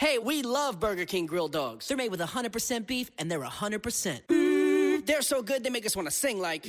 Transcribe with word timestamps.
Hey, 0.00 0.16
we 0.16 0.40
love 0.40 0.80
Burger 0.80 1.04
King 1.04 1.26
grilled 1.26 1.52
dogs. 1.52 1.86
They're 1.86 1.94
made 1.94 2.10
with 2.10 2.20
100% 2.20 2.86
beef 2.86 3.10
and 3.18 3.30
they're 3.30 3.38
100%. 3.38 4.22
Mm, 4.28 5.04
they're 5.04 5.20
so 5.20 5.42
good 5.42 5.62
they 5.62 5.68
make 5.68 5.84
us 5.84 5.94
want 5.94 6.08
to 6.08 6.10
sing 6.10 6.40
like. 6.40 6.64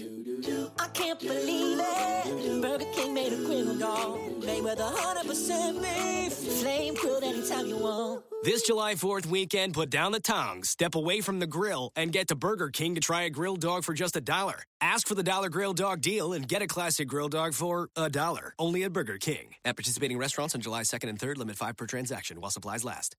I 0.77 0.89
can't 0.89 1.17
believe 1.17 1.79
it. 1.81 2.61
Burger 2.61 2.91
King 2.91 3.13
made 3.13 3.31
a 3.31 3.37
grilled 3.37 3.79
dog. 3.79 4.19
Made 4.43 4.61
with 4.65 4.79
100% 4.79 5.81
beef. 5.81 6.33
Flame 6.59 6.93
grilled 6.95 7.23
anytime 7.23 7.67
you 7.67 7.77
want. 7.77 8.25
This 8.43 8.63
July 8.63 8.95
4th 8.95 9.27
weekend, 9.27 9.75
put 9.75 9.91
down 9.91 10.11
the 10.11 10.19
tongs, 10.19 10.67
step 10.67 10.95
away 10.95 11.21
from 11.21 11.37
the 11.37 11.45
grill, 11.45 11.91
and 11.95 12.11
get 12.11 12.29
to 12.29 12.35
Burger 12.35 12.71
King 12.71 12.95
to 12.95 13.01
try 13.01 13.21
a 13.23 13.29
grilled 13.29 13.61
dog 13.61 13.83
for 13.83 13.93
just 13.93 14.15
a 14.15 14.21
dollar. 14.21 14.63
Ask 14.81 15.07
for 15.07 15.13
the 15.13 15.21
dollar 15.21 15.47
grilled 15.47 15.77
dog 15.77 16.01
deal 16.01 16.33
and 16.33 16.47
get 16.47 16.63
a 16.63 16.67
classic 16.67 17.07
grilled 17.07 17.33
dog 17.33 17.53
for 17.53 17.89
a 17.95 18.09
dollar. 18.09 18.55
Only 18.57 18.83
at 18.83 18.93
Burger 18.93 19.19
King. 19.19 19.53
At 19.63 19.75
participating 19.75 20.17
restaurants 20.17 20.55
on 20.55 20.61
July 20.61 20.81
2nd 20.81 21.09
and 21.09 21.19
3rd, 21.19 21.37
limit 21.37 21.55
5 21.55 21.77
per 21.77 21.85
transaction 21.85 22.41
while 22.41 22.49
supplies 22.49 22.83
last. 22.83 23.15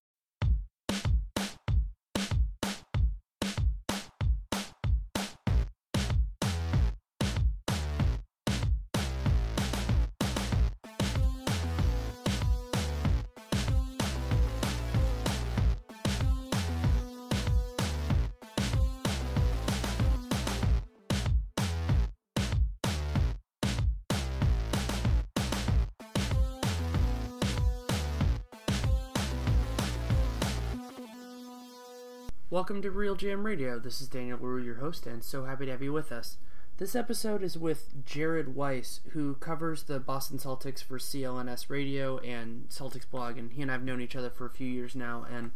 Welcome 32.53 32.83
to 32.83 32.91
Real 32.91 33.15
Jam 33.15 33.47
Radio. 33.47 33.79
This 33.79 34.03
is 34.03 34.09
Daniel 34.09 34.39
LaRue, 34.39 34.63
your 34.63 34.75
host, 34.75 35.07
and 35.07 35.25
so 35.25 35.47
happy 35.47 35.65
to 35.65 35.71
have 35.73 35.81
you 35.81 35.91
with 35.91 36.13
us. 36.13 36.37
This 36.77 36.95
episode 36.95 37.43
is 37.43 37.57
with 37.57 38.05
Jared 38.05 38.55
Weiss, 38.55 39.01
who 39.13 39.37
covers 39.37 39.85
the 39.85 39.99
Boston 39.99 40.37
Celtics 40.37 40.85
for 40.85 40.99
CLNS 40.99 41.71
Radio 41.71 42.19
and 42.19 42.69
Celtics 42.69 43.11
blog, 43.11 43.39
and 43.39 43.53
he 43.53 43.63
and 43.63 43.71
I 43.71 43.73
have 43.73 43.83
known 43.83 44.03
each 44.03 44.15
other 44.15 44.29
for 44.29 44.45
a 44.45 44.51
few 44.51 44.67
years 44.67 44.95
now. 44.95 45.25
And 45.33 45.53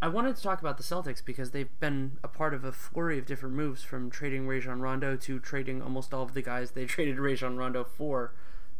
I 0.00 0.08
wanted 0.08 0.36
to 0.36 0.42
talk 0.42 0.62
about 0.62 0.78
the 0.78 0.82
Celtics 0.82 1.22
because 1.22 1.50
they've 1.50 1.78
been 1.80 2.12
a 2.24 2.28
part 2.28 2.54
of 2.54 2.64
a 2.64 2.72
flurry 2.72 3.18
of 3.18 3.26
different 3.26 3.54
moves, 3.54 3.82
from 3.82 4.10
trading 4.10 4.46
Rajon 4.46 4.80
Rondo 4.80 5.16
to 5.16 5.38
trading 5.38 5.82
almost 5.82 6.14
all 6.14 6.22
of 6.22 6.32
the 6.32 6.40
guys 6.40 6.70
they 6.70 6.86
traded 6.86 7.18
Rajon 7.18 7.58
Rondo 7.58 7.84
for. 7.84 8.32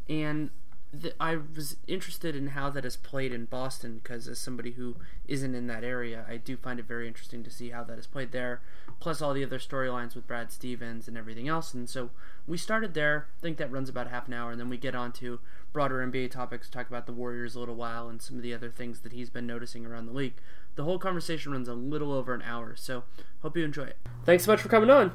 And 0.09 0.49
the, 0.93 1.13
I 1.21 1.37
was 1.37 1.77
interested 1.87 2.35
in 2.35 2.49
how 2.49 2.71
that 2.71 2.85
is 2.85 2.97
played 2.97 3.33
in 3.33 3.45
Boston 3.45 4.01
because, 4.03 4.27
as 4.27 4.39
somebody 4.39 4.73
who 4.73 4.97
isn't 5.27 5.55
in 5.55 5.67
that 5.67 5.85
area, 5.85 6.25
I 6.29 6.39
do 6.39 6.57
find 6.57 6.81
it 6.81 6.87
very 6.87 7.07
interesting 7.07 7.45
to 7.45 7.51
see 7.51 7.71
how 7.71 7.85
that 7.85 7.99
is 7.99 8.07
played 8.07 8.33
there. 8.33 8.63
Plus, 8.99 9.21
all 9.21 9.35
the 9.35 9.45
other 9.45 9.59
storylines 9.59 10.15
with 10.15 10.27
Brad 10.27 10.51
Stevens 10.51 11.07
and 11.07 11.17
everything 11.17 11.47
else. 11.47 11.75
And 11.75 11.89
so 11.89 12.11
we 12.47 12.57
started 12.57 12.95
there. 12.95 13.27
I 13.39 13.43
think 13.43 13.59
that 13.59 13.71
runs 13.71 13.89
about 13.89 14.09
half 14.09 14.29
an 14.29 14.35
hour, 14.35 14.51
and 14.51 14.59
then 14.59 14.71
we 14.71 14.79
get 14.79 14.95
on 14.95 15.13
to 15.13 15.41
broader 15.73 16.05
NBA 16.05 16.31
topics, 16.31 16.71
talk 16.71 16.89
about 16.89 17.07
the 17.07 17.13
Warriors 17.13 17.55
a 17.55 17.61
little 17.61 17.77
while, 17.77 18.09
and 18.09 18.23
some 18.23 18.37
of 18.37 18.43
the 18.43 18.55
other 18.55 18.71
things 18.71 19.01
that 19.01 19.13
he's 19.13 19.31
been 19.31 19.47
noticing 19.47 19.85
around 19.85 20.07
the 20.07 20.13
league. 20.13 20.35
The 20.77 20.85
whole 20.85 20.99
conversation 20.99 21.53
runs 21.53 21.69
a 21.69 21.75
little 21.75 22.13
over 22.13 22.35
an 22.35 22.43
hour, 22.43 22.75
so 22.77 23.05
hope 23.43 23.57
you 23.57 23.65
enjoy 23.65 23.85
it. 23.85 23.97
Thanks 24.25 24.45
so 24.45 24.53
much 24.53 24.63
for 24.63 24.69
coming 24.69 24.91
on. 24.91 25.13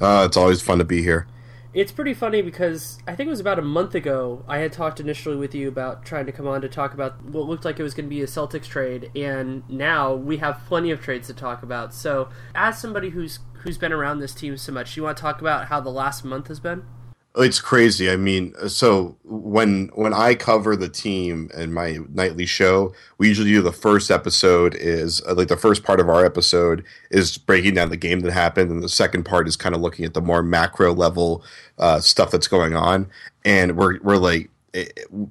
Uh, 0.00 0.24
it's 0.26 0.36
always 0.36 0.62
fun 0.62 0.78
to 0.78 0.84
be 0.84 1.02
here. 1.02 1.26
It's 1.74 1.92
pretty 1.92 2.14
funny 2.14 2.40
because 2.40 2.98
I 3.06 3.14
think 3.14 3.26
it 3.26 3.30
was 3.30 3.40
about 3.40 3.58
a 3.58 3.62
month 3.62 3.94
ago 3.94 4.42
I 4.48 4.58
had 4.58 4.72
talked 4.72 5.00
initially 5.00 5.36
with 5.36 5.54
you 5.54 5.68
about 5.68 6.02
trying 6.02 6.24
to 6.24 6.32
come 6.32 6.46
on 6.48 6.62
to 6.62 6.68
talk 6.68 6.94
about 6.94 7.22
what 7.22 7.46
looked 7.46 7.66
like 7.66 7.78
it 7.78 7.82
was 7.82 7.92
going 7.92 8.06
to 8.06 8.10
be 8.10 8.22
a 8.22 8.26
Celtics 8.26 8.64
trade, 8.64 9.10
and 9.14 9.68
now 9.68 10.14
we 10.14 10.38
have 10.38 10.62
plenty 10.66 10.90
of 10.90 11.02
trades 11.02 11.26
to 11.26 11.34
talk 11.34 11.62
about. 11.62 11.92
So, 11.92 12.30
as 12.54 12.78
somebody 12.78 13.10
who's 13.10 13.40
who's 13.64 13.76
been 13.76 13.92
around 13.92 14.20
this 14.20 14.34
team 14.34 14.56
so 14.56 14.72
much, 14.72 14.96
you 14.96 15.02
want 15.02 15.18
to 15.18 15.20
talk 15.20 15.42
about 15.42 15.66
how 15.66 15.78
the 15.80 15.90
last 15.90 16.24
month 16.24 16.48
has 16.48 16.58
been? 16.58 16.84
It's 17.36 17.60
crazy. 17.60 18.10
I 18.10 18.16
mean, 18.16 18.52
so 18.68 19.16
when 19.22 19.90
when 19.94 20.12
I 20.12 20.34
cover 20.34 20.74
the 20.74 20.88
team 20.88 21.50
in 21.56 21.72
my 21.72 21.98
nightly 22.12 22.46
show, 22.46 22.92
we 23.18 23.28
usually 23.28 23.50
do 23.50 23.62
the 23.62 23.72
first 23.72 24.10
episode 24.10 24.74
is 24.74 25.22
uh, 25.22 25.34
like 25.34 25.48
the 25.48 25.56
first 25.56 25.84
part 25.84 26.00
of 26.00 26.08
our 26.08 26.24
episode 26.24 26.84
is 27.10 27.38
breaking 27.38 27.74
down 27.74 27.90
the 27.90 27.96
game 27.96 28.20
that 28.20 28.32
happened, 28.32 28.70
and 28.70 28.82
the 28.82 28.88
second 28.88 29.24
part 29.24 29.46
is 29.46 29.56
kind 29.56 29.74
of 29.74 29.80
looking 29.80 30.04
at 30.04 30.14
the 30.14 30.20
more 30.20 30.42
macro 30.42 30.92
level 30.92 31.44
uh, 31.78 32.00
stuff 32.00 32.30
that's 32.30 32.48
going 32.48 32.74
on. 32.74 33.06
And 33.44 33.76
we're 33.76 34.00
we're 34.00 34.16
like 34.16 34.50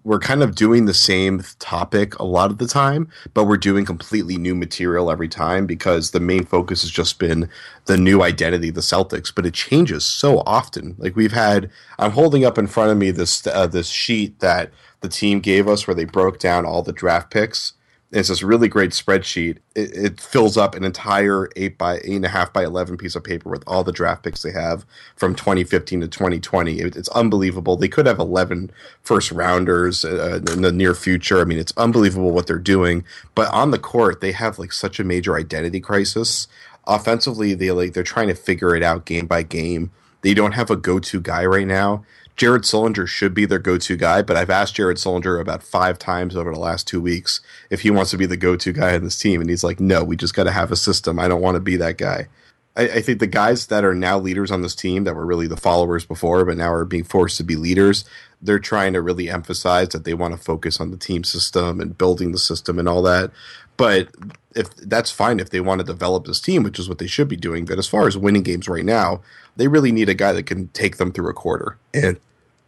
we're 0.03 0.19
kind 0.19 0.43
of 0.43 0.55
doing 0.55 0.85
the 0.85 0.93
same 0.93 1.43
topic 1.59 2.17
a 2.19 2.23
lot 2.23 2.51
of 2.51 2.57
the 2.57 2.67
time, 2.67 3.09
but 3.33 3.45
we're 3.45 3.57
doing 3.57 3.85
completely 3.85 4.37
new 4.37 4.55
material 4.55 5.11
every 5.11 5.27
time 5.27 5.65
because 5.65 6.11
the 6.11 6.19
main 6.19 6.45
focus 6.45 6.81
has 6.81 6.91
just 6.91 7.19
been 7.19 7.49
the 7.85 7.97
new 7.97 8.21
identity, 8.21 8.69
the 8.69 8.81
Celtics. 8.81 9.33
But 9.33 9.45
it 9.45 9.53
changes 9.53 10.05
so 10.05 10.39
often. 10.45 10.95
Like 10.97 11.15
we've 11.15 11.31
had, 11.31 11.69
I'm 11.99 12.11
holding 12.11 12.45
up 12.45 12.57
in 12.57 12.67
front 12.67 12.91
of 12.91 12.97
me 12.97 13.11
this 13.11 13.45
uh, 13.47 13.67
this 13.67 13.89
sheet 13.89 14.39
that 14.39 14.71
the 15.01 15.09
team 15.09 15.39
gave 15.39 15.67
us 15.67 15.87
where 15.87 15.95
they 15.95 16.05
broke 16.05 16.39
down 16.39 16.65
all 16.65 16.81
the 16.81 16.93
draft 16.93 17.31
picks 17.31 17.73
it's 18.11 18.29
this 18.29 18.41
really 18.41 18.69
great 18.69 18.91
spreadsheet. 18.91 19.57
It, 19.75 19.95
it, 19.95 20.21
fills 20.21 20.55
up 20.55 20.75
an 20.75 20.85
entire 20.85 21.49
eight 21.57 21.77
by 21.77 21.97
eight 21.97 22.15
and 22.15 22.25
a 22.25 22.29
half 22.29 22.53
by 22.53 22.63
eleven 22.63 22.95
piece 22.95 23.15
of 23.15 23.23
paper 23.23 23.49
with 23.49 23.63
all 23.67 23.83
the 23.83 23.91
draft 23.91 24.23
picks 24.23 24.43
they 24.43 24.51
have 24.51 24.85
from 25.15 25.35
2015 25.35 26.01
to 26.01 26.07
2020. 26.07 26.79
It, 26.79 26.95
it's 26.95 27.09
unbelievable. 27.09 27.75
They 27.75 27.89
could 27.89 28.05
have 28.05 28.19
11 28.19 28.71
first 29.01 29.31
rounders 29.31 30.05
uh, 30.05 30.39
in 30.53 30.61
the 30.61 30.71
near 30.71 30.93
future. 30.93 31.41
I 31.41 31.43
mean, 31.43 31.59
it's 31.59 31.73
unbelievable 31.75 32.31
what 32.31 32.47
they're 32.47 32.59
doing. 32.59 33.03
But 33.35 33.51
on 33.53 33.71
the 33.71 33.79
court, 33.79 34.21
they 34.21 34.31
have 34.31 34.57
like 34.57 34.71
such 34.71 34.99
a 34.99 35.03
major 35.03 35.35
identity 35.35 35.81
crisis. 35.81 36.47
Offensively, 36.85 37.53
they 37.55 37.71
like 37.71 37.91
they're 37.91 38.03
trying 38.03 38.29
to 38.29 38.35
figure 38.35 38.73
it 38.73 38.83
out 38.83 39.05
game 39.05 39.27
by 39.27 39.43
game. 39.43 39.91
They 40.21 40.33
don't 40.33 40.53
have 40.53 40.71
a 40.71 40.77
go-to 40.77 41.19
guy 41.19 41.45
right 41.45 41.67
now. 41.67 42.05
Jared 42.37 42.61
Sullinger 42.61 43.07
should 43.07 43.33
be 43.33 43.45
their 43.45 43.57
go 43.57 43.79
to 43.79 43.97
guy, 43.97 44.21
but 44.21 44.37
I've 44.37 44.51
asked 44.51 44.75
Jared 44.75 44.97
Sullinger 44.97 45.41
about 45.41 45.63
five 45.63 45.97
times 45.97 46.35
over 46.35 46.53
the 46.53 46.59
last 46.59 46.87
two 46.87 47.01
weeks 47.01 47.41
if 47.71 47.81
he 47.81 47.89
wants 47.89 48.11
to 48.11 48.17
be 48.17 48.27
the 48.27 48.37
go 48.37 48.55
to 48.55 48.71
guy 48.71 48.93
on 48.93 49.03
this 49.03 49.19
team. 49.19 49.41
And 49.41 49.49
he's 49.49 49.63
like, 49.63 49.79
no, 49.79 50.03
we 50.03 50.15
just 50.15 50.35
got 50.35 50.43
to 50.43 50.51
have 50.51 50.71
a 50.71 50.75
system. 50.75 51.17
I 51.17 51.27
don't 51.27 51.41
want 51.41 51.55
to 51.55 51.61
be 51.61 51.77
that 51.77 51.97
guy. 51.97 52.27
I, 52.75 52.83
I, 52.83 53.01
think 53.01 53.19
the 53.19 53.27
guys 53.27 53.67
that 53.67 53.83
are 53.83 53.95
now 53.95 54.19
leaders 54.19 54.51
on 54.51 54.61
this 54.61 54.75
team 54.75 55.03
that 55.05 55.15
were 55.15 55.25
really 55.25 55.47
the 55.47 55.57
followers 55.57 56.05
before, 56.05 56.45
but 56.45 56.57
now 56.57 56.71
are 56.71 56.85
being 56.85 57.03
forced 57.03 57.37
to 57.37 57.43
be 57.43 57.55
leaders, 57.55 58.05
they're 58.39 58.59
trying 58.59 58.93
to 58.93 59.01
really 59.01 59.31
emphasize 59.31 59.89
that 59.89 60.05
they 60.05 60.13
want 60.13 60.35
to 60.35 60.39
focus 60.39 60.79
on 60.79 60.91
the 60.91 60.97
team 60.97 61.23
system 61.23 61.81
and 61.81 61.97
building 61.97 62.33
the 62.33 62.37
system 62.37 62.77
and 62.77 62.87
all 62.87 63.01
that. 63.01 63.31
But 63.77 64.09
if 64.55 64.75
that's 64.75 65.11
fine 65.11 65.39
if 65.39 65.49
they 65.49 65.59
want 65.59 65.79
to 65.79 65.85
develop 65.85 66.25
this 66.25 66.39
team, 66.39 66.63
which 66.63 66.77
is 66.77 66.87
what 66.87 66.99
they 66.99 67.07
should 67.07 67.27
be 67.27 67.35
doing. 67.35 67.65
But 67.65 67.79
as 67.79 67.87
far 67.87 68.07
as 68.07 68.17
winning 68.17 68.43
games 68.43 68.67
right 68.67 68.85
now, 68.85 69.21
they 69.55 69.67
really 69.67 69.91
need 69.91 70.09
a 70.09 70.13
guy 70.13 70.33
that 70.33 70.45
can 70.45 70.67
take 70.69 70.97
them 70.97 71.11
through 71.11 71.29
a 71.29 71.33
quarter. 71.33 71.77
And 71.93 72.19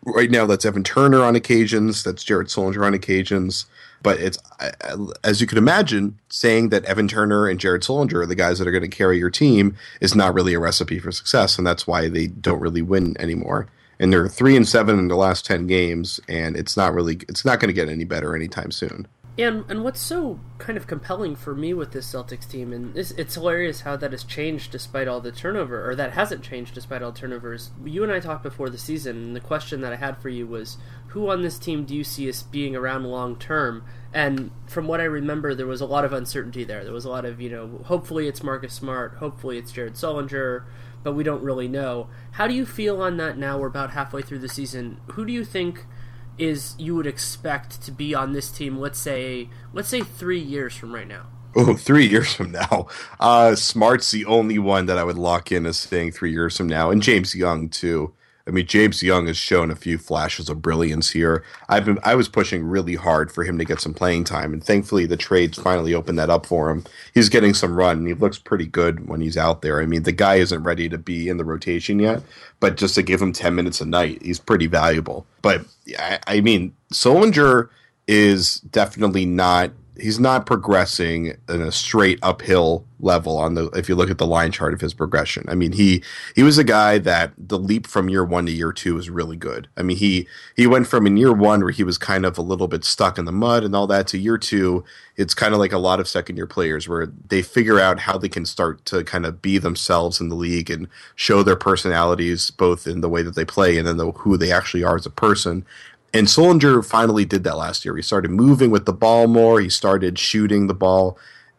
right 0.03 0.29
now 0.29 0.45
that's 0.45 0.65
Evan 0.65 0.83
Turner 0.83 1.23
on 1.23 1.35
occasions, 1.35 2.03
that's 2.03 2.23
Jared 2.23 2.47
Sullinger 2.47 2.85
on 2.85 2.93
occasions. 2.93 3.65
But 4.01 4.19
it's 4.19 4.37
as 5.23 5.41
you 5.41 5.47
can 5.47 5.57
imagine, 5.57 6.17
saying 6.29 6.69
that 6.69 6.85
Evan 6.85 7.07
Turner 7.07 7.47
and 7.47 7.59
Jared 7.59 7.81
Sullinger 7.81 8.21
are 8.21 8.25
the 8.25 8.35
guys 8.35 8.59
that 8.59 8.67
are 8.67 8.71
going 8.71 8.89
to 8.89 8.95
carry 8.95 9.17
your 9.17 9.29
team 9.29 9.75
is 9.99 10.15
not 10.15 10.33
really 10.33 10.53
a 10.53 10.59
recipe 10.59 10.99
for 10.99 11.11
success, 11.11 11.57
and 11.57 11.67
that's 11.67 11.85
why 11.85 12.07
they 12.07 12.27
don't 12.27 12.61
really 12.61 12.81
win 12.81 13.15
anymore. 13.19 13.67
And 13.99 14.13
they're 14.13 14.29
three 14.29 14.55
and 14.55 14.67
seven 14.67 14.97
in 14.97 15.09
the 15.09 15.17
last 15.17 15.45
ten 15.45 15.67
games, 15.67 16.19
and 16.29 16.55
it's 16.55 16.77
not 16.77 16.93
really 16.93 17.19
it's 17.27 17.43
not 17.43 17.59
going 17.59 17.67
to 17.67 17.73
get 17.73 17.89
any 17.89 18.05
better 18.05 18.35
anytime 18.35 18.71
soon. 18.71 19.05
And 19.39 19.63
and 19.69 19.85
what's 19.85 20.01
so 20.01 20.39
kind 20.57 20.77
of 20.77 20.85
compelling 20.85 21.35
for 21.35 21.55
me 21.55 21.73
with 21.73 21.93
this 21.93 22.11
Celtics 22.11 22.49
team, 22.49 22.73
and 22.73 22.95
it's, 22.97 23.35
hilarious 23.35 23.81
how 23.81 23.95
that 23.95 24.11
has 24.11 24.25
changed 24.25 24.71
despite 24.71 25.07
all 25.07 25.21
the 25.21 25.31
turnover, 25.31 25.89
or 25.89 25.95
that 25.95 26.11
hasn't 26.11 26.43
changed 26.43 26.73
despite 26.73 27.01
all 27.01 27.13
turnovers. 27.13 27.71
You 27.85 28.03
and 28.03 28.11
I 28.11 28.19
talked 28.19 28.43
before 28.43 28.69
the 28.69 28.77
season, 28.77 29.15
and 29.15 29.35
the 29.35 29.39
question 29.39 29.79
that 29.81 29.93
I 29.93 29.95
had 29.95 30.17
for 30.17 30.27
you 30.27 30.45
was, 30.45 30.77
who 31.07 31.29
on 31.29 31.41
this 31.41 31.57
team 31.57 31.85
do 31.85 31.95
you 31.95 32.03
see 32.03 32.27
as 32.27 32.43
being 32.43 32.75
around 32.75 33.05
long 33.05 33.37
term? 33.37 33.85
And 34.13 34.51
from 34.67 34.87
what 34.87 34.99
I 34.99 35.05
remember, 35.05 35.55
there 35.55 35.67
was 35.67 35.81
a 35.81 35.85
lot 35.85 36.03
of 36.03 36.11
uncertainty 36.11 36.65
there. 36.65 36.83
There 36.83 36.93
was 36.93 37.05
a 37.05 37.09
lot 37.09 37.23
of, 37.23 37.39
you 37.39 37.49
know, 37.49 37.81
hopefully 37.85 38.27
it's 38.27 38.43
Marcus 38.43 38.73
Smart, 38.73 39.15
hopefully 39.19 39.57
it's 39.57 39.71
Jared 39.71 39.93
Sullinger, 39.93 40.65
but 41.01 41.13
we 41.13 41.23
don't 41.23 41.43
really 41.43 41.69
know. 41.69 42.09
How 42.31 42.47
do 42.47 42.53
you 42.53 42.65
feel 42.65 43.01
on 43.01 43.15
that 43.17 43.37
now? 43.37 43.57
We're 43.57 43.67
about 43.67 43.91
halfway 43.91 44.21
through 44.21 44.39
the 44.39 44.49
season. 44.49 44.99
Who 45.11 45.25
do 45.25 45.31
you 45.31 45.45
think? 45.45 45.85
Is 46.39 46.75
you 46.77 46.95
would 46.95 47.07
expect 47.07 47.81
to 47.83 47.91
be 47.91 48.15
on 48.15 48.33
this 48.33 48.49
team 48.49 48.77
let's 48.77 48.99
say 48.99 49.49
let's 49.73 49.89
say 49.89 50.01
three 50.01 50.39
years 50.39 50.75
from 50.75 50.93
right 50.93 51.07
now. 51.07 51.27
Oh 51.55 51.75
three 51.77 52.07
years 52.07 52.33
from 52.33 52.51
now. 52.51 52.87
Uh 53.19 53.55
smart's 53.55 54.11
the 54.11 54.25
only 54.25 54.59
one 54.59 54.85
that 54.87 54.97
i 54.97 55.03
would 55.03 55.17
lock 55.17 55.51
in 55.51 55.65
as 55.65 55.77
saying 55.77 56.11
three 56.11 56.31
years 56.31 56.57
from 56.57 56.67
now 56.67 56.91
and 56.91 57.01
james 57.01 57.35
young 57.35 57.69
too 57.69 58.13
I 58.49 58.51
mean, 58.51 58.65
James 58.65 59.03
Young 59.03 59.27
has 59.27 59.37
shown 59.37 59.69
a 59.69 59.75
few 59.75 59.99
flashes 59.99 60.49
of 60.49 60.59
brilliance 60.59 61.11
here. 61.11 61.43
I've 61.69 61.85
been 61.85 61.99
I 62.03 62.15
was 62.15 62.27
pushing 62.27 62.63
really 62.63 62.95
hard 62.95 63.31
for 63.31 63.43
him 63.43 63.59
to 63.59 63.63
get 63.63 63.79
some 63.79 63.93
playing 63.93 64.23
time, 64.23 64.53
and 64.53 64.63
thankfully 64.63 65.05
the 65.05 65.17
trades 65.17 65.59
finally 65.59 65.93
opened 65.93 66.17
that 66.17 66.31
up 66.31 66.47
for 66.47 66.71
him. 66.71 66.83
He's 67.13 67.29
getting 67.29 67.53
some 67.53 67.75
run, 67.75 67.99
and 67.99 68.07
he 68.07 68.15
looks 68.15 68.39
pretty 68.39 68.65
good 68.65 69.07
when 69.07 69.21
he's 69.21 69.37
out 69.37 69.61
there. 69.61 69.79
I 69.79 69.85
mean, 69.85 70.01
the 70.01 70.11
guy 70.11 70.35
isn't 70.35 70.63
ready 70.63 70.89
to 70.89 70.97
be 70.97 71.29
in 71.29 71.37
the 71.37 71.45
rotation 71.45 71.99
yet, 71.99 72.23
but 72.59 72.75
just 72.75 72.95
to 72.95 73.03
give 73.03 73.21
him 73.21 73.33
ten 73.33 73.53
minutes 73.53 73.81
a 73.81 73.85
night, 73.85 74.23
he's 74.23 74.39
pretty 74.39 74.65
valuable. 74.65 75.27
But 75.43 75.65
I, 75.99 76.19
I 76.25 76.41
mean, 76.41 76.73
Sullinger 76.91 77.69
is 78.07 78.55
definitely 78.61 79.27
not 79.27 79.71
he's 79.99 80.19
not 80.19 80.45
progressing 80.45 81.35
in 81.47 81.61
a 81.61 81.71
straight 81.71 82.19
uphill 82.21 82.85
level 83.01 83.37
on 83.37 83.53
the 83.53 83.67
if 83.69 83.87
you 83.87 83.95
look 83.95 84.09
at 84.09 84.17
the 84.17 84.27
line 84.27 84.51
chart 84.51 84.73
of 84.73 84.81
his 84.81 84.93
progression. 84.93 85.45
I 85.47 85.55
mean, 85.55 85.71
he 85.71 86.03
he 86.35 86.43
was 86.43 86.57
a 86.57 86.63
guy 86.63 86.97
that 86.99 87.31
the 87.37 87.57
leap 87.57 87.87
from 87.87 88.09
year 88.09 88.23
1 88.25 88.45
to 88.47 88.51
year 88.51 88.71
2 88.71 88.95
was 88.95 89.09
really 89.09 89.37
good. 89.37 89.67
I 89.77 89.83
mean, 89.83 89.97
he 89.97 90.27
he 90.55 90.67
went 90.67 90.87
from 90.87 91.07
in 91.07 91.17
year 91.17 91.33
1 91.33 91.61
where 91.61 91.71
he 91.71 91.83
was 91.83 91.97
kind 91.97 92.25
of 92.25 92.37
a 92.37 92.41
little 92.41 92.67
bit 92.67 92.83
stuck 92.83 93.17
in 93.17 93.25
the 93.25 93.31
mud 93.31 93.63
and 93.63 93.75
all 93.75 93.87
that 93.87 94.07
to 94.07 94.17
year 94.17 94.37
2, 94.37 94.83
it's 95.15 95.33
kind 95.33 95.53
of 95.53 95.59
like 95.59 95.73
a 95.73 95.77
lot 95.77 95.99
of 95.99 96.07
second 96.07 96.37
year 96.37 96.47
players 96.47 96.87
where 96.87 97.07
they 97.27 97.41
figure 97.41 97.79
out 97.79 97.99
how 97.99 98.17
they 98.17 98.29
can 98.29 98.45
start 98.45 98.85
to 98.85 99.03
kind 99.03 99.25
of 99.25 99.41
be 99.41 99.57
themselves 99.57 100.19
in 100.21 100.29
the 100.29 100.35
league 100.35 100.69
and 100.69 100.87
show 101.15 101.43
their 101.43 101.55
personalities 101.55 102.51
both 102.51 102.87
in 102.87 103.01
the 103.01 103.09
way 103.09 103.21
that 103.21 103.35
they 103.35 103.45
play 103.45 103.77
and 103.77 103.87
then 103.87 103.97
the, 103.97 104.11
who 104.11 104.37
they 104.37 104.51
actually 104.51 104.83
are 104.83 104.95
as 104.95 105.05
a 105.05 105.09
person 105.09 105.65
and 106.13 106.27
Sullinger 106.27 106.83
finally 106.83 107.25
did 107.25 107.43
that 107.43 107.57
last 107.57 107.85
year. 107.85 107.95
He 107.95 108.01
started 108.01 108.31
moving 108.31 108.71
with 108.71 108.85
the 108.85 108.93
ball 108.93 109.27
more. 109.27 109.59
He 109.61 109.69
started 109.69 110.17
shooting 110.17 110.67
the 110.67 110.73
ball. 110.73 111.17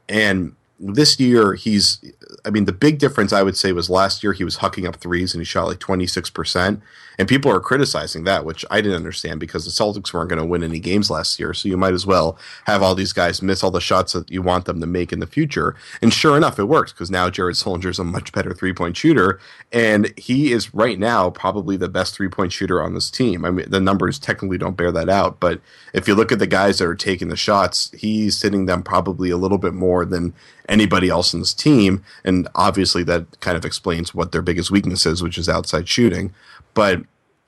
And 0.08 0.56
this 0.80 1.20
year, 1.20 1.54
he's, 1.54 2.02
I 2.44 2.50
mean, 2.50 2.64
the 2.64 2.72
big 2.72 2.98
difference 2.98 3.32
I 3.32 3.42
would 3.42 3.56
say 3.56 3.72
was 3.72 3.90
last 3.90 4.22
year 4.22 4.32
he 4.32 4.44
was 4.44 4.58
hucking 4.58 4.88
up 4.88 4.96
threes 4.96 5.34
and 5.34 5.40
he 5.40 5.44
shot 5.44 5.66
like 5.66 5.78
26%. 5.78 6.80
And 7.18 7.28
people 7.28 7.52
are 7.52 7.60
criticizing 7.60 8.24
that, 8.24 8.46
which 8.46 8.64
I 8.70 8.80
didn't 8.80 8.96
understand 8.96 9.40
because 9.40 9.66
the 9.66 9.70
Celtics 9.70 10.14
weren't 10.14 10.30
going 10.30 10.40
to 10.40 10.46
win 10.46 10.62
any 10.62 10.80
games 10.80 11.10
last 11.10 11.38
year. 11.38 11.52
So 11.52 11.68
you 11.68 11.76
might 11.76 11.92
as 11.92 12.06
well 12.06 12.38
have 12.64 12.82
all 12.82 12.94
these 12.94 13.12
guys 13.12 13.42
miss 13.42 13.62
all 13.62 13.70
the 13.70 13.78
shots 13.78 14.14
that 14.14 14.30
you 14.30 14.40
want 14.40 14.64
them 14.64 14.80
to 14.80 14.86
make 14.86 15.12
in 15.12 15.20
the 15.20 15.26
future. 15.26 15.76
And 16.00 16.14
sure 16.14 16.34
enough, 16.34 16.58
it 16.58 16.64
works 16.64 16.92
because 16.92 17.10
now 17.10 17.28
Jared 17.28 17.56
Sullinger 17.56 17.90
is 17.90 17.98
a 17.98 18.04
much 18.04 18.32
better 18.32 18.54
three 18.54 18.72
point 18.72 18.96
shooter. 18.96 19.38
And 19.70 20.14
he 20.16 20.50
is 20.50 20.72
right 20.72 20.98
now 20.98 21.28
probably 21.28 21.76
the 21.76 21.90
best 21.90 22.14
three 22.14 22.30
point 22.30 22.52
shooter 22.52 22.82
on 22.82 22.94
this 22.94 23.10
team. 23.10 23.44
I 23.44 23.50
mean, 23.50 23.68
the 23.68 23.80
numbers 23.80 24.18
technically 24.18 24.56
don't 24.56 24.78
bear 24.78 24.90
that 24.90 25.10
out. 25.10 25.40
But 25.40 25.60
if 25.92 26.08
you 26.08 26.14
look 26.14 26.32
at 26.32 26.38
the 26.38 26.46
guys 26.46 26.78
that 26.78 26.86
are 26.86 26.94
taking 26.94 27.28
the 27.28 27.36
shots, 27.36 27.90
he's 27.92 28.40
hitting 28.40 28.64
them 28.64 28.82
probably 28.82 29.28
a 29.28 29.36
little 29.36 29.58
bit 29.58 29.74
more 29.74 30.06
than 30.06 30.32
anybody 30.70 31.10
else 31.10 31.34
in 31.34 31.40
this 31.40 31.52
team. 31.52 32.02
And 32.24 32.48
obviously, 32.54 33.02
that 33.04 33.40
kind 33.40 33.56
of 33.56 33.64
explains 33.66 34.14
what 34.14 34.32
their 34.32 34.40
biggest 34.40 34.70
weakness 34.70 35.04
is, 35.04 35.22
which 35.22 35.36
is 35.36 35.48
outside 35.48 35.88
shooting. 35.88 36.32
But 36.72 37.02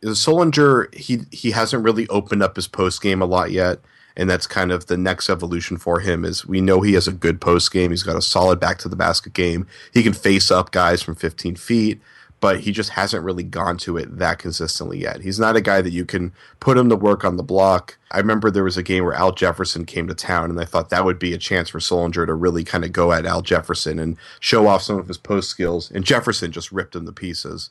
Sullinger, 0.05 0.93
he 0.95 1.21
he 1.31 1.53
hasn't 1.53 1.85
really 1.85 2.09
opened 2.09 2.43
up 2.43 2.57
his 2.57 2.67
post 2.67 3.01
game 3.01 3.23
a 3.23 3.27
lot 3.27 3.53
yet, 3.53 3.79
and 4.17 4.29
that's 4.29 4.47
kind 4.47 4.73
of 4.73 4.87
the 4.87 4.97
next 4.97 5.31
evolution 5.31 5.77
for 5.77 6.01
him. 6.01 6.25
Is 6.25 6.45
we 6.45 6.61
know 6.61 6.81
he 6.81 6.95
has 6.95 7.07
a 7.07 7.13
good 7.13 7.41
post 7.41 7.73
game. 7.73 7.91
He's 7.91 8.03
got 8.03 8.17
a 8.17 8.23
solid 8.23 8.59
back 8.59 8.79
to 8.79 8.89
the 8.89 8.97
basket 8.97 9.33
game. 9.33 9.67
He 9.95 10.03
can 10.03 10.13
face 10.13 10.51
up 10.51 10.73
guys 10.73 11.03
from 11.03 11.15
15 11.15 11.57
feet, 11.57 12.03
but 12.43 12.59
he 12.61 12.73
just 12.73 12.91
hasn't 12.91 13.25
really 13.25 13.45
gone 13.45 13.77
to 13.79 13.97
it 13.97 14.19
that 14.19 14.41
consistently 14.41 14.99
yet. 14.99 15.21
He's 15.21 15.39
not 15.39 15.55
a 15.55 15.61
guy 15.61 15.81
that 15.81 15.93
you 15.93 16.05
can 16.05 16.33
put 16.59 16.77
him 16.77 16.89
to 16.89 16.97
work 16.97 17.25
on 17.25 17.37
the 17.37 17.43
block. 17.45 17.97
I 18.11 18.19
remember 18.19 18.51
there 18.51 18.65
was 18.65 18.77
a 18.77 18.83
game 18.83 19.05
where 19.05 19.15
Al 19.15 19.31
Jefferson 19.31 19.87
came 19.87 20.09
to 20.09 20.15
town, 20.15 20.51
and 20.51 20.61
I 20.61 20.65
thought 20.65 20.91
that 20.91 21.05
would 21.05 21.21
be 21.21 21.33
a 21.33 21.39
chance 21.39 21.69
for 21.69 21.79
Sullinger 21.79 22.27
to 22.27 22.35
really 22.35 22.65
kind 22.65 22.85
of 22.85 22.91
go 22.91 23.13
at 23.13 23.27
Al 23.27 23.43
Jefferson 23.43 24.01
and 24.01 24.17
show 24.41 24.67
off 24.67 24.83
some 24.83 24.99
of 24.99 25.07
his 25.07 25.19
post 25.19 25.51
skills. 25.51 25.89
And 25.93 26.05
Jefferson 26.05 26.51
just 26.51 26.73
ripped 26.73 26.97
him 26.97 27.07
to 27.07 27.13
pieces 27.13 27.71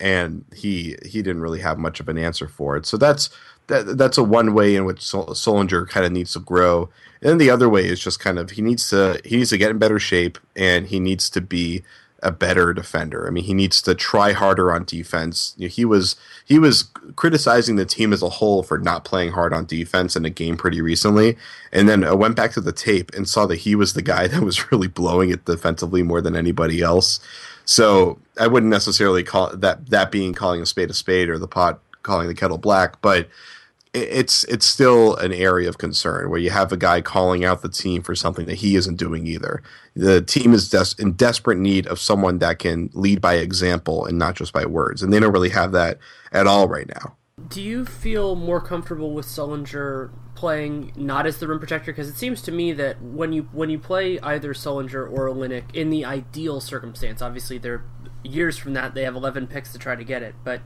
and 0.00 0.44
he 0.54 0.96
he 1.04 1.22
didn't 1.22 1.42
really 1.42 1.60
have 1.60 1.78
much 1.78 2.00
of 2.00 2.08
an 2.08 2.18
answer 2.18 2.48
for 2.48 2.76
it. 2.76 2.86
So 2.86 2.96
that's 2.96 3.30
that 3.66 3.98
that's 3.98 4.18
a 4.18 4.22
one 4.22 4.54
way 4.54 4.74
in 4.76 4.84
which 4.84 5.02
Sol- 5.02 5.28
Sullinger 5.28 5.88
kind 5.88 6.06
of 6.06 6.12
needs 6.12 6.32
to 6.32 6.40
grow. 6.40 6.88
And 7.20 7.30
then 7.30 7.38
the 7.38 7.50
other 7.50 7.68
way 7.68 7.86
is 7.86 8.00
just 8.00 8.20
kind 8.20 8.38
of 8.38 8.50
he 8.50 8.62
needs 8.62 8.88
to 8.90 9.20
he 9.24 9.36
needs 9.36 9.50
to 9.50 9.58
get 9.58 9.70
in 9.70 9.78
better 9.78 9.98
shape 9.98 10.38
and 10.56 10.86
he 10.86 11.00
needs 11.00 11.28
to 11.30 11.40
be 11.40 11.82
a 12.22 12.32
better 12.32 12.72
defender. 12.72 13.26
I 13.26 13.30
mean, 13.30 13.44
he 13.44 13.54
needs 13.54 13.80
to 13.82 13.94
try 13.94 14.32
harder 14.32 14.72
on 14.72 14.84
defense. 14.84 15.54
You 15.56 15.66
know, 15.66 15.70
he 15.70 15.84
was 15.84 16.16
he 16.44 16.58
was 16.58 16.84
criticizing 17.16 17.76
the 17.76 17.84
team 17.84 18.12
as 18.12 18.22
a 18.22 18.28
whole 18.28 18.62
for 18.62 18.78
not 18.78 19.04
playing 19.04 19.32
hard 19.32 19.52
on 19.52 19.66
defense 19.66 20.16
in 20.16 20.24
a 20.24 20.30
game 20.30 20.56
pretty 20.56 20.80
recently, 20.80 21.36
and 21.72 21.88
then 21.88 22.04
I 22.04 22.12
went 22.12 22.36
back 22.36 22.52
to 22.52 22.60
the 22.60 22.72
tape 22.72 23.14
and 23.14 23.28
saw 23.28 23.46
that 23.46 23.56
he 23.56 23.74
was 23.74 23.94
the 23.94 24.02
guy 24.02 24.26
that 24.28 24.42
was 24.42 24.72
really 24.72 24.88
blowing 24.88 25.30
it 25.30 25.44
defensively 25.44 26.02
more 26.02 26.20
than 26.20 26.36
anybody 26.36 26.80
else. 26.82 27.20
So 27.64 28.18
I 28.40 28.46
wouldn't 28.46 28.70
necessarily 28.70 29.22
call 29.22 29.56
that 29.56 29.90
that 29.90 30.10
being 30.10 30.34
calling 30.34 30.62
a 30.62 30.66
spade 30.66 30.90
a 30.90 30.94
spade 30.94 31.28
or 31.28 31.38
the 31.38 31.48
pot 31.48 31.80
calling 32.02 32.26
the 32.26 32.34
kettle 32.34 32.58
black, 32.58 33.00
but 33.00 33.28
it's 33.94 34.44
it's 34.44 34.66
still 34.66 35.16
an 35.16 35.32
area 35.32 35.68
of 35.68 35.78
concern 35.78 36.30
where 36.30 36.38
you 36.38 36.50
have 36.50 36.72
a 36.72 36.76
guy 36.76 37.00
calling 37.00 37.44
out 37.44 37.62
the 37.62 37.68
team 37.68 38.02
for 38.02 38.14
something 38.14 38.46
that 38.46 38.56
he 38.56 38.76
isn't 38.76 38.96
doing 38.96 39.26
either. 39.26 39.62
The 39.94 40.20
team 40.20 40.52
is 40.52 40.68
des- 40.68 41.00
in 41.00 41.12
desperate 41.12 41.58
need 41.58 41.86
of 41.86 41.98
someone 41.98 42.38
that 42.38 42.58
can 42.58 42.90
lead 42.92 43.20
by 43.20 43.34
example 43.34 44.04
and 44.04 44.18
not 44.18 44.34
just 44.34 44.52
by 44.52 44.66
words, 44.66 45.02
and 45.02 45.12
they 45.12 45.20
don't 45.20 45.32
really 45.32 45.50
have 45.50 45.72
that 45.72 45.98
at 46.32 46.46
all 46.46 46.68
right 46.68 46.88
now. 46.88 47.16
Do 47.48 47.62
you 47.62 47.84
feel 47.84 48.34
more 48.34 48.60
comfortable 48.60 49.12
with 49.12 49.26
Sullinger 49.26 50.10
playing 50.34 50.92
not 50.96 51.26
as 51.26 51.38
the 51.38 51.48
rim 51.48 51.58
protector? 51.58 51.92
Because 51.92 52.08
it 52.08 52.16
seems 52.16 52.42
to 52.42 52.52
me 52.52 52.72
that 52.72 53.00
when 53.00 53.32
you 53.32 53.48
when 53.52 53.70
you 53.70 53.78
play 53.78 54.20
either 54.20 54.52
Sullinger 54.54 55.10
or 55.10 55.28
Olynyk 55.28 55.74
in 55.74 55.90
the 55.90 56.04
ideal 56.04 56.60
circumstance, 56.60 57.22
obviously 57.22 57.58
they're 57.58 57.84
years 58.24 58.58
from 58.58 58.74
that 58.74 58.94
they 58.94 59.04
have 59.04 59.14
11 59.14 59.46
picks 59.46 59.72
to 59.72 59.78
try 59.78 59.94
to 59.94 60.04
get 60.04 60.22
it, 60.22 60.34
but 60.44 60.60